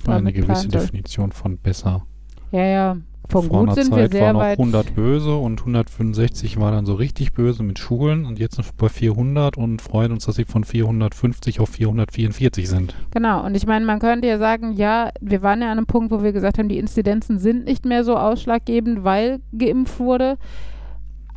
Eine 0.05 0.31
gewisse. 0.31 0.67
Definition 0.67 1.31
von 1.31 1.57
besser. 1.57 2.05
Ja, 2.51 2.65
ja. 2.65 2.97
Von 3.29 3.43
Vor 3.49 3.65
gut 3.65 3.75
sind 3.75 3.89
wir 3.89 4.03
Zeit 4.03 4.13
war 4.13 4.19
sehr 4.19 4.33
noch 4.33 4.39
weit. 4.39 4.57
100 4.57 4.95
böse 4.95 5.35
und 5.35 5.59
165 5.59 6.59
war 6.61 6.71
dann 6.71 6.85
so 6.85 6.93
richtig 6.93 7.33
böse 7.33 7.61
mit 7.61 7.77
Schulen 7.77 8.25
und 8.25 8.39
jetzt 8.39 8.55
sind 8.55 8.65
wir 8.65 8.73
bei 8.77 8.87
400 8.87 9.57
und 9.57 9.81
freuen 9.81 10.13
uns, 10.13 10.25
dass 10.25 10.37
sie 10.37 10.45
von 10.45 10.63
450 10.63 11.59
auf 11.59 11.69
444 11.69 12.69
sind. 12.69 12.95
Genau, 13.11 13.45
und 13.45 13.55
ich 13.55 13.67
meine, 13.67 13.85
man 13.85 13.99
könnte 13.99 14.29
ja 14.29 14.37
sagen, 14.37 14.71
ja, 14.73 15.09
wir 15.19 15.41
waren 15.41 15.61
ja 15.61 15.67
an 15.71 15.77
einem 15.77 15.87
Punkt, 15.87 16.11
wo 16.11 16.23
wir 16.23 16.31
gesagt 16.31 16.57
haben, 16.57 16.69
die 16.69 16.77
Inzidenzen 16.77 17.37
sind 17.37 17.65
nicht 17.65 17.85
mehr 17.85 18.05
so 18.05 18.15
ausschlaggebend, 18.15 19.03
weil 19.03 19.41
geimpft 19.51 19.99
wurde. 19.99 20.37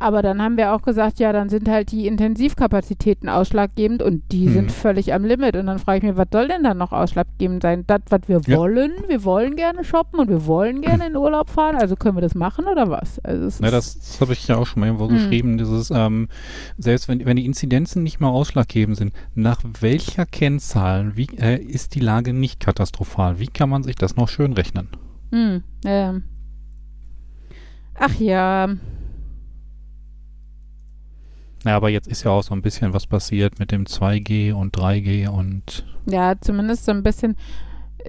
Aber 0.01 0.23
dann 0.23 0.41
haben 0.41 0.57
wir 0.57 0.73
auch 0.73 0.81
gesagt, 0.81 1.19
ja, 1.19 1.31
dann 1.31 1.47
sind 1.49 1.69
halt 1.69 1.91
die 1.91 2.07
Intensivkapazitäten 2.07 3.29
ausschlaggebend 3.29 4.01
und 4.01 4.23
die 4.31 4.47
Mhm. 4.47 4.53
sind 4.53 4.71
völlig 4.71 5.13
am 5.13 5.23
Limit. 5.23 5.55
Und 5.55 5.67
dann 5.67 5.77
frage 5.77 5.99
ich 5.99 6.03
mich, 6.03 6.17
was 6.17 6.27
soll 6.33 6.47
denn 6.47 6.63
dann 6.63 6.79
noch 6.79 6.91
ausschlaggebend 6.91 7.61
sein? 7.61 7.83
Das, 7.85 8.01
was 8.09 8.21
wir 8.27 8.41
Ja. 8.47 8.57
wollen, 8.57 8.91
wir 9.07 9.23
wollen 9.23 9.55
gerne 9.55 9.83
shoppen 9.83 10.19
und 10.19 10.27
wir 10.29 10.47
wollen 10.47 10.81
gerne 10.81 11.05
in 11.05 11.15
Urlaub 11.15 11.51
fahren, 11.51 11.75
also 11.75 11.95
können 11.95 12.17
wir 12.17 12.21
das 12.21 12.33
machen 12.33 12.65
oder 12.65 12.89
was? 12.89 13.19
Also 13.19 13.45
ist- 13.45 13.61
das, 13.63 13.99
das 13.99 14.21
habe 14.21 14.33
ich 14.33 14.47
ja 14.47 14.57
auch 14.57 14.65
schon 14.65 14.79
mal 14.79 14.87
irgendwo 14.87 15.05
Mhm. 15.07 15.13
geschrieben. 15.13 15.57
Dieses, 15.59 15.91
ähm, 15.91 16.29
selbst 16.79 17.07
wenn, 17.07 17.23
wenn 17.23 17.37
die 17.37 17.45
Inzidenzen 17.45 18.01
nicht 18.01 18.19
mal 18.19 18.29
ausschlaggebend 18.29 18.97
sind, 18.97 19.13
nach 19.35 19.61
welcher 19.81 20.25
Kennzahl 20.25 21.15
wie, 21.15 21.27
äh, 21.37 21.61
ist 21.61 21.93
die 21.93 21.99
Lage 21.99 22.33
nicht 22.33 22.59
katastrophal? 22.59 23.39
Wie 23.39 23.47
kann 23.47 23.69
man 23.69 23.83
sich 23.83 23.95
das 23.95 24.15
noch 24.15 24.29
schön 24.29 24.53
rechnen? 24.53 24.87
Hm, 25.31 25.61
ähm. 25.85 26.23
Ach 27.99 28.15
ja, 28.19 28.67
Ja, 31.63 31.75
aber 31.75 31.89
jetzt 31.89 32.07
ist 32.07 32.23
ja 32.23 32.31
auch 32.31 32.43
so 32.43 32.53
ein 32.53 32.61
bisschen 32.61 32.93
was 32.93 33.05
passiert 33.05 33.59
mit 33.59 33.71
dem 33.71 33.85
2G 33.85 34.53
und 34.53 34.75
3G 34.75 35.27
und 35.29 35.85
ja, 36.07 36.33
zumindest 36.39 36.85
so 36.85 36.91
ein 36.91 37.03
bisschen 37.03 37.35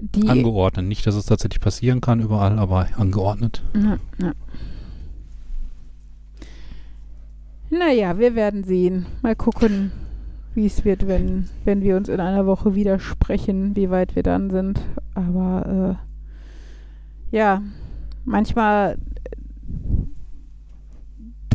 die. 0.01 0.27
angeordnet. 0.27 0.85
Nicht, 0.87 1.05
dass 1.05 1.15
es 1.15 1.25
tatsächlich 1.25 1.59
passieren 1.59 2.01
kann 2.01 2.19
überall, 2.19 2.57
aber 2.57 2.87
angeordnet. 2.97 3.61
Ja, 3.75 3.97
ja. 4.19 4.33
Naja, 7.69 8.19
wir 8.19 8.35
werden 8.35 8.63
sehen. 8.63 9.07
Mal 9.21 9.35
gucken, 9.35 9.91
wie 10.53 10.65
es 10.65 10.85
wird, 10.85 11.07
wenn, 11.07 11.49
wenn 11.65 11.81
wir 11.81 11.97
uns 11.97 12.09
in 12.09 12.19
einer 12.19 12.45
Woche 12.45 12.75
wieder 12.75 12.99
sprechen, 12.99 13.75
wie 13.75 13.89
weit 13.89 14.15
wir 14.15 14.23
dann 14.23 14.49
sind. 14.49 14.79
Aber 15.15 15.97
äh, 17.31 17.35
ja, 17.35 17.63
manchmal, 18.25 18.97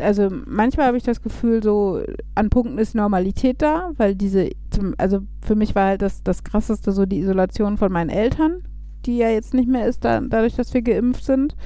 also 0.01 0.29
manchmal 0.47 0.87
habe 0.87 0.97
ich 0.97 1.03
das 1.03 1.23
Gefühl, 1.23 1.63
so 1.63 2.03
an 2.35 2.51
Punkten 2.51 2.79
ist 2.79 2.95
Normalität 2.95 3.63
da, 3.63 3.93
weil 3.97 4.15
diese, 4.15 4.51
zum, 4.71 4.95
also 4.99 5.21
für 5.41 5.55
mich 5.55 5.75
war 5.75 5.87
halt 5.87 6.03
das, 6.03 6.23
das 6.23 6.45
Krasseste 6.45 6.93
so 6.93 7.07
die 7.07 7.21
Isolation 7.21 7.77
von 7.77 7.93
meinen 7.93 8.11
Eltern, 8.11 8.63
die 9.07 9.19
ja 9.19 9.31
jetzt 9.31 9.55
nicht 9.55 9.69
mehr 9.69 9.87
ist, 9.87 10.05
da, 10.05 10.21
dadurch, 10.21 10.55
dass 10.55 10.75
wir 10.75 10.83
geimpft 10.83 11.25
sind. 11.25 11.57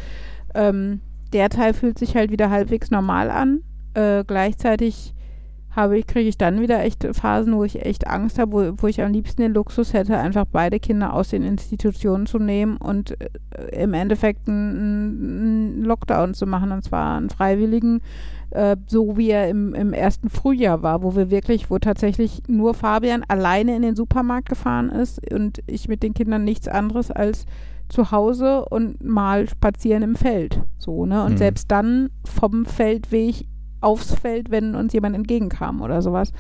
Ähm, 0.55 1.01
der 1.33 1.49
Teil 1.49 1.75
fühlt 1.75 1.99
sich 1.99 2.15
halt 2.15 2.31
wieder 2.31 2.51
halbwegs 2.51 2.91
normal 2.91 3.31
an. 3.31 3.63
Äh, 3.95 4.25
gleichzeitig 4.27 5.15
habe 5.75 5.99
ich, 5.99 6.07
kriege 6.07 6.29
ich 6.29 6.37
dann 6.39 6.61
wieder 6.61 6.83
echt 6.83 7.07
Phasen, 7.13 7.55
wo 7.55 7.65
ich 7.65 7.85
echt 7.85 8.07
Angst 8.07 8.39
habe, 8.39 8.53
wo, 8.53 8.83
wo 8.83 8.87
ich 8.87 9.03
am 9.03 9.13
liebsten 9.13 9.43
den 9.43 9.55
Luxus 9.55 9.93
hätte, 9.95 10.19
einfach 10.19 10.45
beide 10.51 10.79
Kinder 10.79 11.15
aus 11.15 11.31
den 11.31 11.43
Institutionen 11.43 12.27
zu 12.27 12.39
nehmen 12.39 12.77
und 12.77 13.17
äh, 13.21 13.83
im 13.83 13.95
Endeffekt 13.95 14.49
einen, 14.49 15.81
einen 15.81 15.83
Lockdown 15.85 16.35
zu 16.35 16.47
machen, 16.47 16.73
und 16.73 16.85
zwar 16.85 17.17
einen 17.17 17.31
freiwilligen, 17.31 18.01
äh, 18.51 18.77
so 18.87 19.17
wie 19.17 19.31
er 19.31 19.49
im, 19.49 19.75
im 19.75 19.95
ersten 19.95 20.29
Frühjahr 20.29 20.83
war, 20.83 21.03
wo 21.03 21.17
wir 21.17 21.31
wirklich, 21.31 21.71
wo 21.71 21.79
tatsächlich 21.79 22.43
nur 22.49 22.75
Fabian 22.75 23.25
alleine 23.27 23.75
in 23.75 23.83
den 23.83 23.97
Supermarkt 23.97 24.51
gefahren 24.51 24.91
ist 24.91 25.33
und 25.33 25.61
ich 25.67 25.89
mit 25.89 26.03
den 26.03 26.13
Kindern 26.13 26.45
nichts 26.45 26.69
anderes 26.69 27.11
als 27.11 27.47
zu 27.89 28.11
Hause 28.11 28.65
und 28.67 29.03
mal 29.05 29.49
spazieren 29.49 30.03
im 30.03 30.17
Feld. 30.17 30.63
So, 30.79 31.05
ne? 31.07 31.25
Und 31.25 31.33
Mhm. 31.33 31.37
selbst 31.39 31.71
dann 31.71 32.11
vom 32.25 32.65
Feldweg 32.65 33.47
aufs 33.83 34.15
Feld, 34.15 34.51
wenn 34.51 34.75
uns 34.75 34.93
jemand 34.93 35.15
entgegenkam 35.15 35.83
oder 35.83 36.01
sowas. 36.01 36.33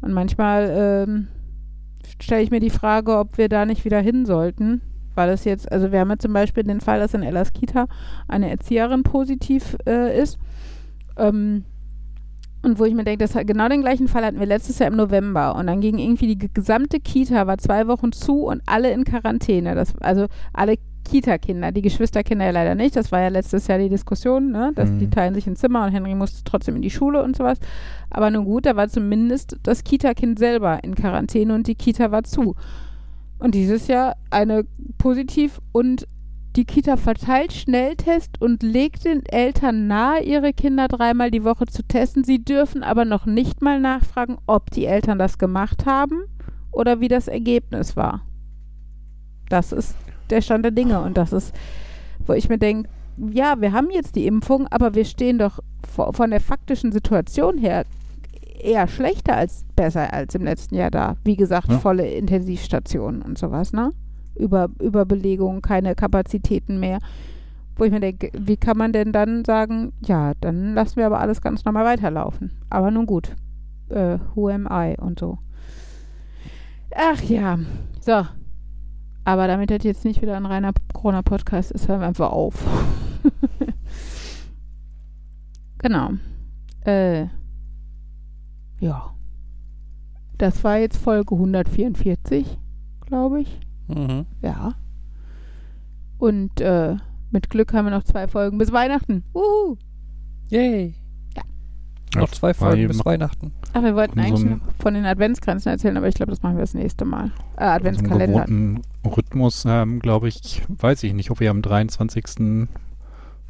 Und 0.00 0.12
manchmal 0.12 0.70
ähm, 0.74 1.28
stelle 2.20 2.42
ich 2.42 2.50
mir 2.50 2.60
die 2.60 2.70
Frage, 2.70 3.16
ob 3.18 3.38
wir 3.38 3.48
da 3.48 3.64
nicht 3.64 3.84
wieder 3.84 4.00
hin 4.00 4.26
sollten. 4.26 4.80
Weil 5.16 5.28
es 5.28 5.44
jetzt, 5.44 5.70
also 5.70 5.92
wir 5.92 6.00
haben 6.00 6.10
ja 6.10 6.18
zum 6.18 6.32
Beispiel 6.32 6.64
den 6.64 6.80
Fall, 6.80 6.98
dass 6.98 7.14
in 7.14 7.22
Ellas 7.22 7.52
Kita 7.52 7.86
eine 8.26 8.50
Erzieherin 8.50 9.04
positiv 9.04 9.76
äh, 9.86 10.20
ist. 10.20 10.38
Ähm, 11.16 11.64
und 12.62 12.80
wo 12.80 12.84
ich 12.84 12.94
mir 12.94 13.04
denke, 13.04 13.26
genau 13.44 13.68
den 13.68 13.82
gleichen 13.82 14.08
Fall 14.08 14.24
hatten 14.24 14.40
wir 14.40 14.46
letztes 14.46 14.80
Jahr 14.80 14.90
im 14.90 14.96
November. 14.96 15.54
Und 15.54 15.68
dann 15.68 15.80
ging 15.80 15.98
irgendwie 15.98 16.26
die 16.26 16.38
ge- 16.38 16.50
gesamte 16.52 16.98
Kita, 16.98 17.46
war 17.46 17.58
zwei 17.58 17.86
Wochen 17.86 18.10
zu 18.10 18.46
und 18.46 18.62
alle 18.66 18.90
in 18.90 19.04
Quarantäne. 19.04 19.76
Das, 19.76 19.94
also 20.00 20.26
alle 20.52 20.78
Kita-Kinder, 21.04 21.72
die 21.72 21.82
Geschwisterkinder 21.82 22.46
ja 22.46 22.50
leider 22.50 22.74
nicht. 22.74 22.96
Das 22.96 23.12
war 23.12 23.20
ja 23.20 23.28
letztes 23.28 23.66
Jahr 23.66 23.78
die 23.78 23.88
Diskussion, 23.88 24.50
ne? 24.50 24.72
dass 24.74 24.90
Mhm. 24.90 24.98
die 24.98 25.10
teilen 25.10 25.34
sich 25.34 25.46
ein 25.46 25.56
Zimmer 25.56 25.84
und 25.84 25.92
Henry 25.92 26.14
musste 26.14 26.42
trotzdem 26.44 26.76
in 26.76 26.82
die 26.82 26.90
Schule 26.90 27.22
und 27.22 27.36
sowas. 27.36 27.58
Aber 28.10 28.30
nun 28.30 28.44
gut, 28.44 28.66
da 28.66 28.76
war 28.76 28.88
zumindest 28.88 29.58
das 29.62 29.84
Kita-Kind 29.84 30.38
selber 30.38 30.82
in 30.82 30.94
Quarantäne 30.94 31.54
und 31.54 31.66
die 31.66 31.74
Kita 31.74 32.10
war 32.10 32.24
zu. 32.24 32.56
Und 33.38 33.54
dieses 33.54 33.86
Jahr 33.88 34.16
eine 34.30 34.64
positiv 34.98 35.60
und 35.72 36.06
die 36.56 36.64
Kita 36.64 36.96
verteilt 36.96 37.52
Schnelltest 37.52 38.40
und 38.40 38.62
legt 38.62 39.04
den 39.04 39.26
Eltern 39.26 39.88
nahe, 39.88 40.22
ihre 40.22 40.52
Kinder 40.52 40.86
dreimal 40.86 41.30
die 41.32 41.42
Woche 41.42 41.66
zu 41.66 41.82
testen. 41.82 42.22
Sie 42.22 42.44
dürfen 42.44 42.84
aber 42.84 43.04
noch 43.04 43.26
nicht 43.26 43.60
mal 43.60 43.80
nachfragen, 43.80 44.38
ob 44.46 44.70
die 44.70 44.86
Eltern 44.86 45.18
das 45.18 45.38
gemacht 45.38 45.84
haben 45.84 46.22
oder 46.70 47.00
wie 47.00 47.08
das 47.08 47.26
Ergebnis 47.26 47.96
war. 47.96 48.22
Das 49.48 49.72
ist 49.72 49.96
der 50.30 50.40
Stand 50.40 50.64
der 50.64 50.72
Dinge 50.72 51.00
und 51.00 51.16
das 51.16 51.32
ist, 51.32 51.54
wo 52.26 52.32
ich 52.32 52.48
mir 52.48 52.58
denke, 52.58 52.88
ja, 53.32 53.60
wir 53.60 53.72
haben 53.72 53.90
jetzt 53.90 54.16
die 54.16 54.26
Impfung, 54.26 54.66
aber 54.68 54.94
wir 54.94 55.04
stehen 55.04 55.38
doch 55.38 55.60
vo- 55.96 56.12
von 56.12 56.30
der 56.30 56.40
faktischen 56.40 56.90
Situation 56.92 57.58
her 57.58 57.84
eher 58.60 58.88
schlechter 58.88 59.36
als 59.36 59.64
besser 59.76 60.12
als 60.12 60.34
im 60.34 60.42
letzten 60.44 60.74
Jahr 60.74 60.90
da. 60.90 61.16
Wie 61.24 61.36
gesagt, 61.36 61.68
Ja. 61.70 61.78
volle 61.78 62.08
Intensivstationen 62.08 63.22
und 63.22 63.38
sowas, 63.38 63.72
ne? 63.72 63.90
Über, 64.36 64.68
Überbelegung, 64.80 65.60
keine 65.62 65.94
Kapazitäten 65.94 66.80
mehr. 66.80 66.98
Wo 67.76 67.84
ich 67.84 67.92
mir 67.92 68.00
denke, 68.00 68.30
wie 68.36 68.56
kann 68.56 68.76
man 68.78 68.92
denn 68.92 69.12
dann 69.12 69.44
sagen, 69.44 69.92
ja, 70.04 70.32
dann 70.40 70.74
lassen 70.74 70.96
wir 70.96 71.06
aber 71.06 71.20
alles 71.20 71.40
ganz 71.40 71.64
normal 71.64 71.84
weiterlaufen. 71.84 72.52
Aber 72.70 72.90
nun 72.90 73.06
gut. 73.06 73.34
Äh, 73.90 74.18
who 74.34 74.48
am 74.48 74.66
I 74.70 74.94
und 75.00 75.18
so. 75.20 75.38
Ach 76.96 77.20
ja. 77.22 77.58
So. 78.00 78.24
Aber 79.24 79.46
damit 79.46 79.70
das 79.70 79.82
jetzt 79.84 80.04
nicht 80.04 80.22
wieder 80.22 80.36
ein 80.36 80.46
reiner 80.46 80.72
Corona-Podcast 80.92 81.70
ist, 81.72 81.88
hören 81.88 82.00
wir 82.00 82.08
einfach 82.08 82.30
auf. 82.30 82.62
genau. 85.78 86.10
Äh, 86.84 87.26
ja. 88.80 89.10
Das 90.36 90.64
war 90.64 90.78
jetzt 90.78 90.96
Folge 90.98 91.34
144, 91.34 92.58
glaube 93.06 93.42
ich. 93.42 93.60
Mhm. 93.88 94.26
Ja. 94.42 94.74
Und 96.18 96.60
äh, 96.60 96.96
mit 97.30 97.50
Glück 97.50 97.72
haben 97.72 97.86
wir 97.86 97.90
noch 97.90 98.04
zwei 98.04 98.28
Folgen 98.28 98.58
bis 98.58 98.72
Weihnachten. 98.72 99.24
Uhu. 99.34 99.76
Yay. 100.50 100.94
Noch 102.14 102.30
zwei 102.30 102.54
Folgen 102.54 102.86
bis 102.86 103.04
Weihnachten. 103.04 103.52
Ach, 103.72 103.82
wir 103.82 103.96
wollten 103.96 104.14
so 104.20 104.20
eigentlich 104.20 104.40
einem- 104.46 104.58
noch 104.58 104.72
von 104.78 104.94
den 104.94 105.04
Adventskränzen 105.04 105.72
erzählen, 105.72 105.96
aber 105.96 106.06
ich 106.08 106.14
glaube, 106.14 106.30
das 106.30 106.42
machen 106.42 106.56
wir 106.56 106.60
das 106.62 106.74
nächste 106.74 107.04
Mal. 107.04 107.26
Äh, 107.56 107.64
so 107.64 107.70
Adventskalender. 107.70 108.44
gewohnten 108.44 108.82
Rhythmus, 109.06 109.64
ähm, 109.66 110.00
glaube 110.00 110.28
ich, 110.28 110.62
weiß 110.68 111.02
ich 111.04 111.12
nicht, 111.12 111.30
ob 111.30 111.40
ihr 111.40 111.50
am 111.50 111.62
23. 111.62 112.68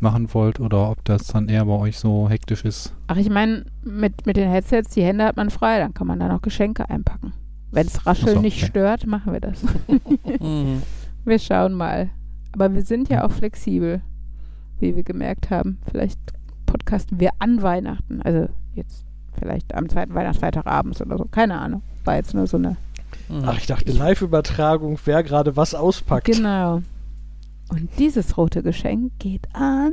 machen 0.01 0.35
wollt 0.35 0.61
oder 0.61 0.91
ob 0.91 1.05
das 1.05 1.29
dann 1.29 1.49
eher 1.49 1.65
bei 1.65 1.75
euch 1.75 1.99
so 1.99 2.29
hektisch 2.29 2.65
ist. 2.65 2.93
Ach, 3.07 3.17
ich 3.17 3.31
meine, 3.31 3.65
mit, 3.83 4.27
mit 4.27 4.37
den 4.37 4.51
Headsets, 4.51 4.91
die 4.91 5.03
Hände 5.03 5.25
hat 5.25 5.37
man 5.37 5.51
frei, 5.51 5.79
dann 5.79 5.95
kann 5.95 6.07
man 6.07 6.21
da 6.21 6.29
noch 6.29 6.43
Geschenke 6.43 6.89
einpacken. 6.89 7.33
Wenn 7.71 7.87
es 7.87 8.07
Rascheln 8.07 8.37
so, 8.37 8.41
nicht 8.41 8.59
okay. 8.59 8.67
stört, 8.67 9.07
machen 9.07 9.33
wir 9.33 9.41
das. 9.41 9.63
Mhm. 10.41 10.83
wir 11.25 11.39
schauen 11.39 11.75
mal. 11.75 12.11
Aber 12.53 12.73
wir 12.73 12.83
sind 12.83 13.09
ja 13.09 13.25
auch 13.25 13.33
flexibel, 13.33 14.01
wie 14.79 14.95
wir 14.95 15.03
gemerkt 15.03 15.51
haben. 15.51 15.79
Vielleicht 15.91 16.21
podcasten 16.67 17.19
wir 17.19 17.31
an 17.41 17.63
Weihnachten. 17.63 18.23
Also 18.23 18.49
jetzt 18.75 19.05
vielleicht 19.37 19.75
am 19.75 19.89
zweiten 19.89 20.15
Weihnachtsfeiertag 20.15 20.67
abends 20.67 21.03
oder 21.03 21.19
so. 21.19 21.25
Keine 21.25 21.59
Ahnung. 21.59 21.83
War 22.05 22.15
jetzt 22.17 22.33
nur 22.33 22.47
so 22.47 22.59
eine. 22.59 22.77
Mhm. 23.28 23.43
Ach, 23.45 23.59
ich 23.59 23.66
dachte, 23.66 23.93
Live-Übertragung, 23.93 24.99
wer 25.05 25.23
gerade 25.23 25.57
was 25.57 25.74
auspackt. 25.74 26.27
Genau. 26.27 26.82
Und 27.69 27.89
dieses 27.99 28.36
rote 28.36 28.62
Geschenk 28.62 29.12
geht 29.19 29.47
an. 29.55 29.93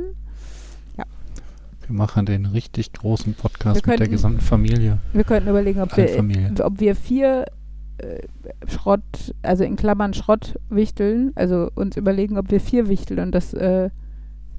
Wir 1.86 1.96
machen 1.96 2.26
den 2.26 2.46
richtig 2.46 2.92
großen 2.92 3.34
Podcast 3.34 3.84
Wir 3.84 3.92
mit 3.92 4.00
der 4.00 4.08
gesamten 4.08 4.40
Familie. 4.40 4.98
Wir 5.12 5.24
könnten 5.24 5.48
überlegen, 5.48 5.80
ob 5.80 5.96
wir, 5.96 6.54
ob 6.64 6.78
wir 6.78 6.94
vier 6.94 7.46
äh, 7.98 8.20
Schrott, 8.68 9.34
also 9.42 9.64
in 9.64 9.76
Klammern 9.76 10.14
Schrott 10.14 10.58
wichteln, 10.70 11.32
also 11.34 11.70
uns 11.74 11.96
überlegen, 11.96 12.38
ob 12.38 12.50
wir 12.50 12.60
vier 12.60 12.88
wichteln 12.88 13.20
und 13.20 13.32
das 13.32 13.52
äh, 13.52 13.90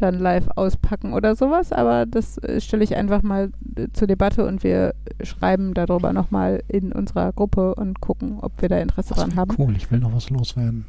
dann 0.03 0.19
live 0.19 0.47
auspacken 0.55 1.13
oder 1.13 1.35
sowas. 1.35 1.71
Aber 1.71 2.05
das 2.05 2.37
äh, 2.39 2.61
stelle 2.61 2.83
ich 2.83 2.95
einfach 2.95 3.23
mal 3.23 3.51
äh, 3.75 3.87
zur 3.93 4.07
Debatte 4.07 4.45
und 4.45 4.63
wir 4.63 4.93
schreiben 5.23 5.73
darüber 5.73 6.13
nochmal 6.13 6.63
in 6.67 6.91
unserer 6.91 7.31
Gruppe 7.31 7.75
und 7.75 8.01
gucken, 8.01 8.37
ob 8.41 8.61
wir 8.61 8.69
da 8.69 8.77
Interesse 8.77 9.13
dran 9.13 9.35
haben. 9.35 9.55
Cool, 9.57 9.75
ich 9.75 9.89
will 9.91 9.99
noch 9.99 10.13
was 10.13 10.29
loswerden. 10.29 10.85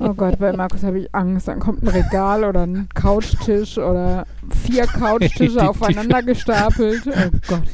Oh 0.00 0.12
Gott, 0.14 0.38
bei 0.38 0.52
Markus 0.52 0.82
habe 0.82 0.98
ich 0.98 1.14
Angst. 1.14 1.48
Dann 1.48 1.60
kommt 1.60 1.82
ein 1.82 1.88
Regal 1.88 2.44
oder 2.44 2.66
ein 2.66 2.88
Couchtisch 2.94 3.78
oder 3.78 4.26
vier 4.50 4.86
Couchtische 4.86 5.68
aufeinander 5.68 6.22
gestapelt. 6.22 7.02
Oh 7.06 7.36
Gott. 7.48 7.68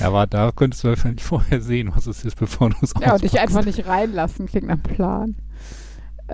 Ja, 0.00 0.08
aber 0.08 0.26
da 0.26 0.50
könntest 0.50 0.82
du 0.82 0.88
wahrscheinlich 0.88 1.22
vorher 1.24 1.60
sehen, 1.60 1.92
was 1.94 2.06
es 2.06 2.24
ist, 2.24 2.36
bevor 2.36 2.70
du 2.70 2.76
es 2.82 2.92
Ja, 3.00 3.14
und 3.14 3.22
dich 3.22 3.38
einfach 3.38 3.64
nicht 3.64 3.86
reinlassen, 3.86 4.46
klingt 4.46 4.66
nach 4.66 4.82
Plan. 4.82 5.36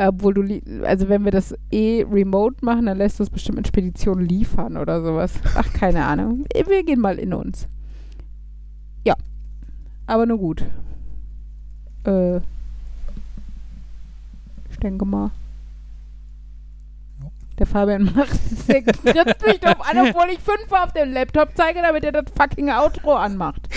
Obwohl 0.01 0.35
du, 0.35 0.85
also 0.85 1.09
wenn 1.09 1.25
wir 1.25 1.33
das 1.33 1.55
eh 1.73 2.07
remote 2.09 2.65
machen, 2.65 2.87
dann 2.87 2.99
lässt 2.99 3.19
du 3.19 3.25
es 3.25 3.31
bestimmt 3.31 3.59
in 3.59 3.65
Spedition 3.65 4.21
liefern 4.21 4.77
oder 4.77 5.03
sowas. 5.03 5.33
Ach, 5.57 5.73
keine 5.73 6.05
Ahnung. 6.05 6.45
Wir 6.55 6.85
gehen 6.85 7.01
mal 7.01 7.19
in 7.19 7.35
uns. 7.35 7.67
Ja. 9.05 9.17
Aber 10.07 10.25
nur 10.25 10.39
gut. 10.39 10.65
Äh. 12.05 12.37
Ich 14.71 14.79
denke 14.81 15.05
mal. 15.05 15.33
Der 17.59 17.67
Fabian 17.67 18.05
macht, 18.15 18.39
der 18.69 18.83
kritzt 18.83 19.45
mich 19.45 19.59
drauf 19.59 19.81
an, 19.81 19.99
obwohl 19.99 20.31
ich 20.31 20.39
fünf 20.39 20.71
auf 20.71 20.93
dem 20.93 21.13
Laptop 21.13 21.49
zeige, 21.57 21.83
damit 21.83 22.05
er 22.05 22.13
das 22.13 22.27
fucking 22.37 22.71
Outro 22.71 23.15
anmacht. 23.15 23.69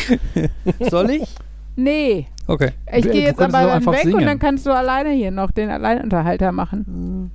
Soll 0.79 1.09
ich? 1.09 1.35
Nee. 1.83 2.27
Okay. 2.47 2.71
Ich 2.93 3.09
gehe 3.09 3.23
jetzt 3.23 3.39
aber 3.39 3.51
dann 3.51 3.85
weg 3.85 3.87
und 3.87 3.97
singen. 4.11 4.25
dann 4.25 4.39
kannst 4.39 4.65
du 4.65 4.71
alleine 4.71 5.11
hier 5.11 5.31
noch 5.31 5.51
den 5.51 5.69
Alleinunterhalter 5.69 6.51
machen. 6.51 7.31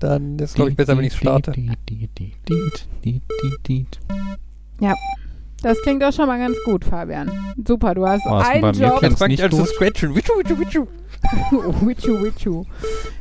Dann 0.00 0.38
ist, 0.38 0.54
glaube 0.54 0.70
ich, 0.70 0.76
besser, 0.76 0.96
wenn 0.98 1.04
ich 1.04 1.14
starte. 1.14 1.52
Diet. 1.52 2.86
Das 5.62 5.80
klingt 5.82 6.02
doch 6.02 6.12
schon 6.12 6.26
mal 6.26 6.38
ganz 6.38 6.56
gut, 6.64 6.84
Fabian. 6.84 7.30
Super, 7.66 7.94
du 7.94 8.06
hast 8.06 8.26
Oh, 8.26 8.34
einen 8.34 8.60
mir 8.60 8.72
Job. 8.72 9.00
Kennst 9.00 9.20
Jetzt 9.20 9.28
nicht 9.28 9.42
an 9.42 9.50
zu 9.50 9.64
scratchen. 9.64 10.14
Witschu, 10.14 10.32
witschu, 10.38 10.58
witschu. 10.58 10.86
Wichu, 11.86 12.22
wichu. 12.22 12.64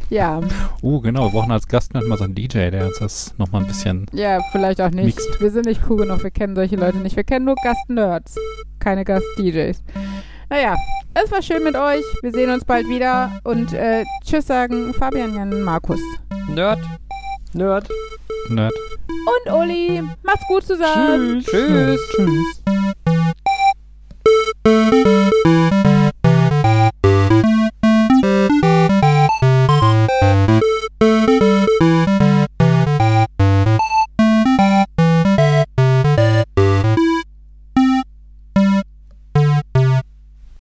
Ja, 0.09 0.41
Oh, 0.81 0.99
genau, 0.99 1.27
wir 1.27 1.31
brauchen 1.39 1.53
als 1.53 1.65
Gast 1.69 1.93
mal 1.93 2.03
so 2.17 2.25
einen 2.25 2.35
DJ, 2.35 2.69
der 2.69 2.87
uns 2.87 2.99
das 2.99 3.33
nochmal 3.37 3.61
ein 3.61 3.67
bisschen. 3.67 4.07
ja, 4.11 4.41
vielleicht 4.51 4.81
auch 4.81 4.89
nicht. 4.89 5.05
Mixed. 5.05 5.39
Wir 5.39 5.51
sind 5.51 5.67
nicht 5.67 5.79
cool 5.89 5.97
genug, 5.97 6.21
wir 6.21 6.31
kennen 6.31 6.53
solche 6.53 6.75
Leute 6.75 6.97
nicht. 6.97 7.15
Wir 7.15 7.23
kennen 7.23 7.45
nur 7.45 7.55
Gast-Nerds, 7.63 8.35
keine 8.79 9.05
Gast-DJs. 9.05 9.81
Naja, 10.53 10.77
es 11.15 11.31
war 11.31 11.41
schön 11.41 11.63
mit 11.63 11.75
euch. 11.75 12.03
Wir 12.21 12.31
sehen 12.31 12.51
uns 12.51 12.63
bald 12.63 12.87
wieder. 12.87 13.41
Und 13.43 13.73
äh, 13.73 14.03
Tschüss 14.23 14.45
sagen 14.45 14.93
Fabian, 14.93 15.33
Jan, 15.33 15.63
Markus. 15.63 15.99
Nerd. 16.47 16.77
Nerd. 17.53 17.89
Nerd. 18.49 18.71
Und 19.07 19.51
Uli. 19.51 20.03
Macht's 20.21 20.47
gut 20.47 20.63
zusammen. 20.63 21.39
Tschüss. 21.39 21.99
Tschüss. 22.15 22.61
Tschüss. 24.63 25.02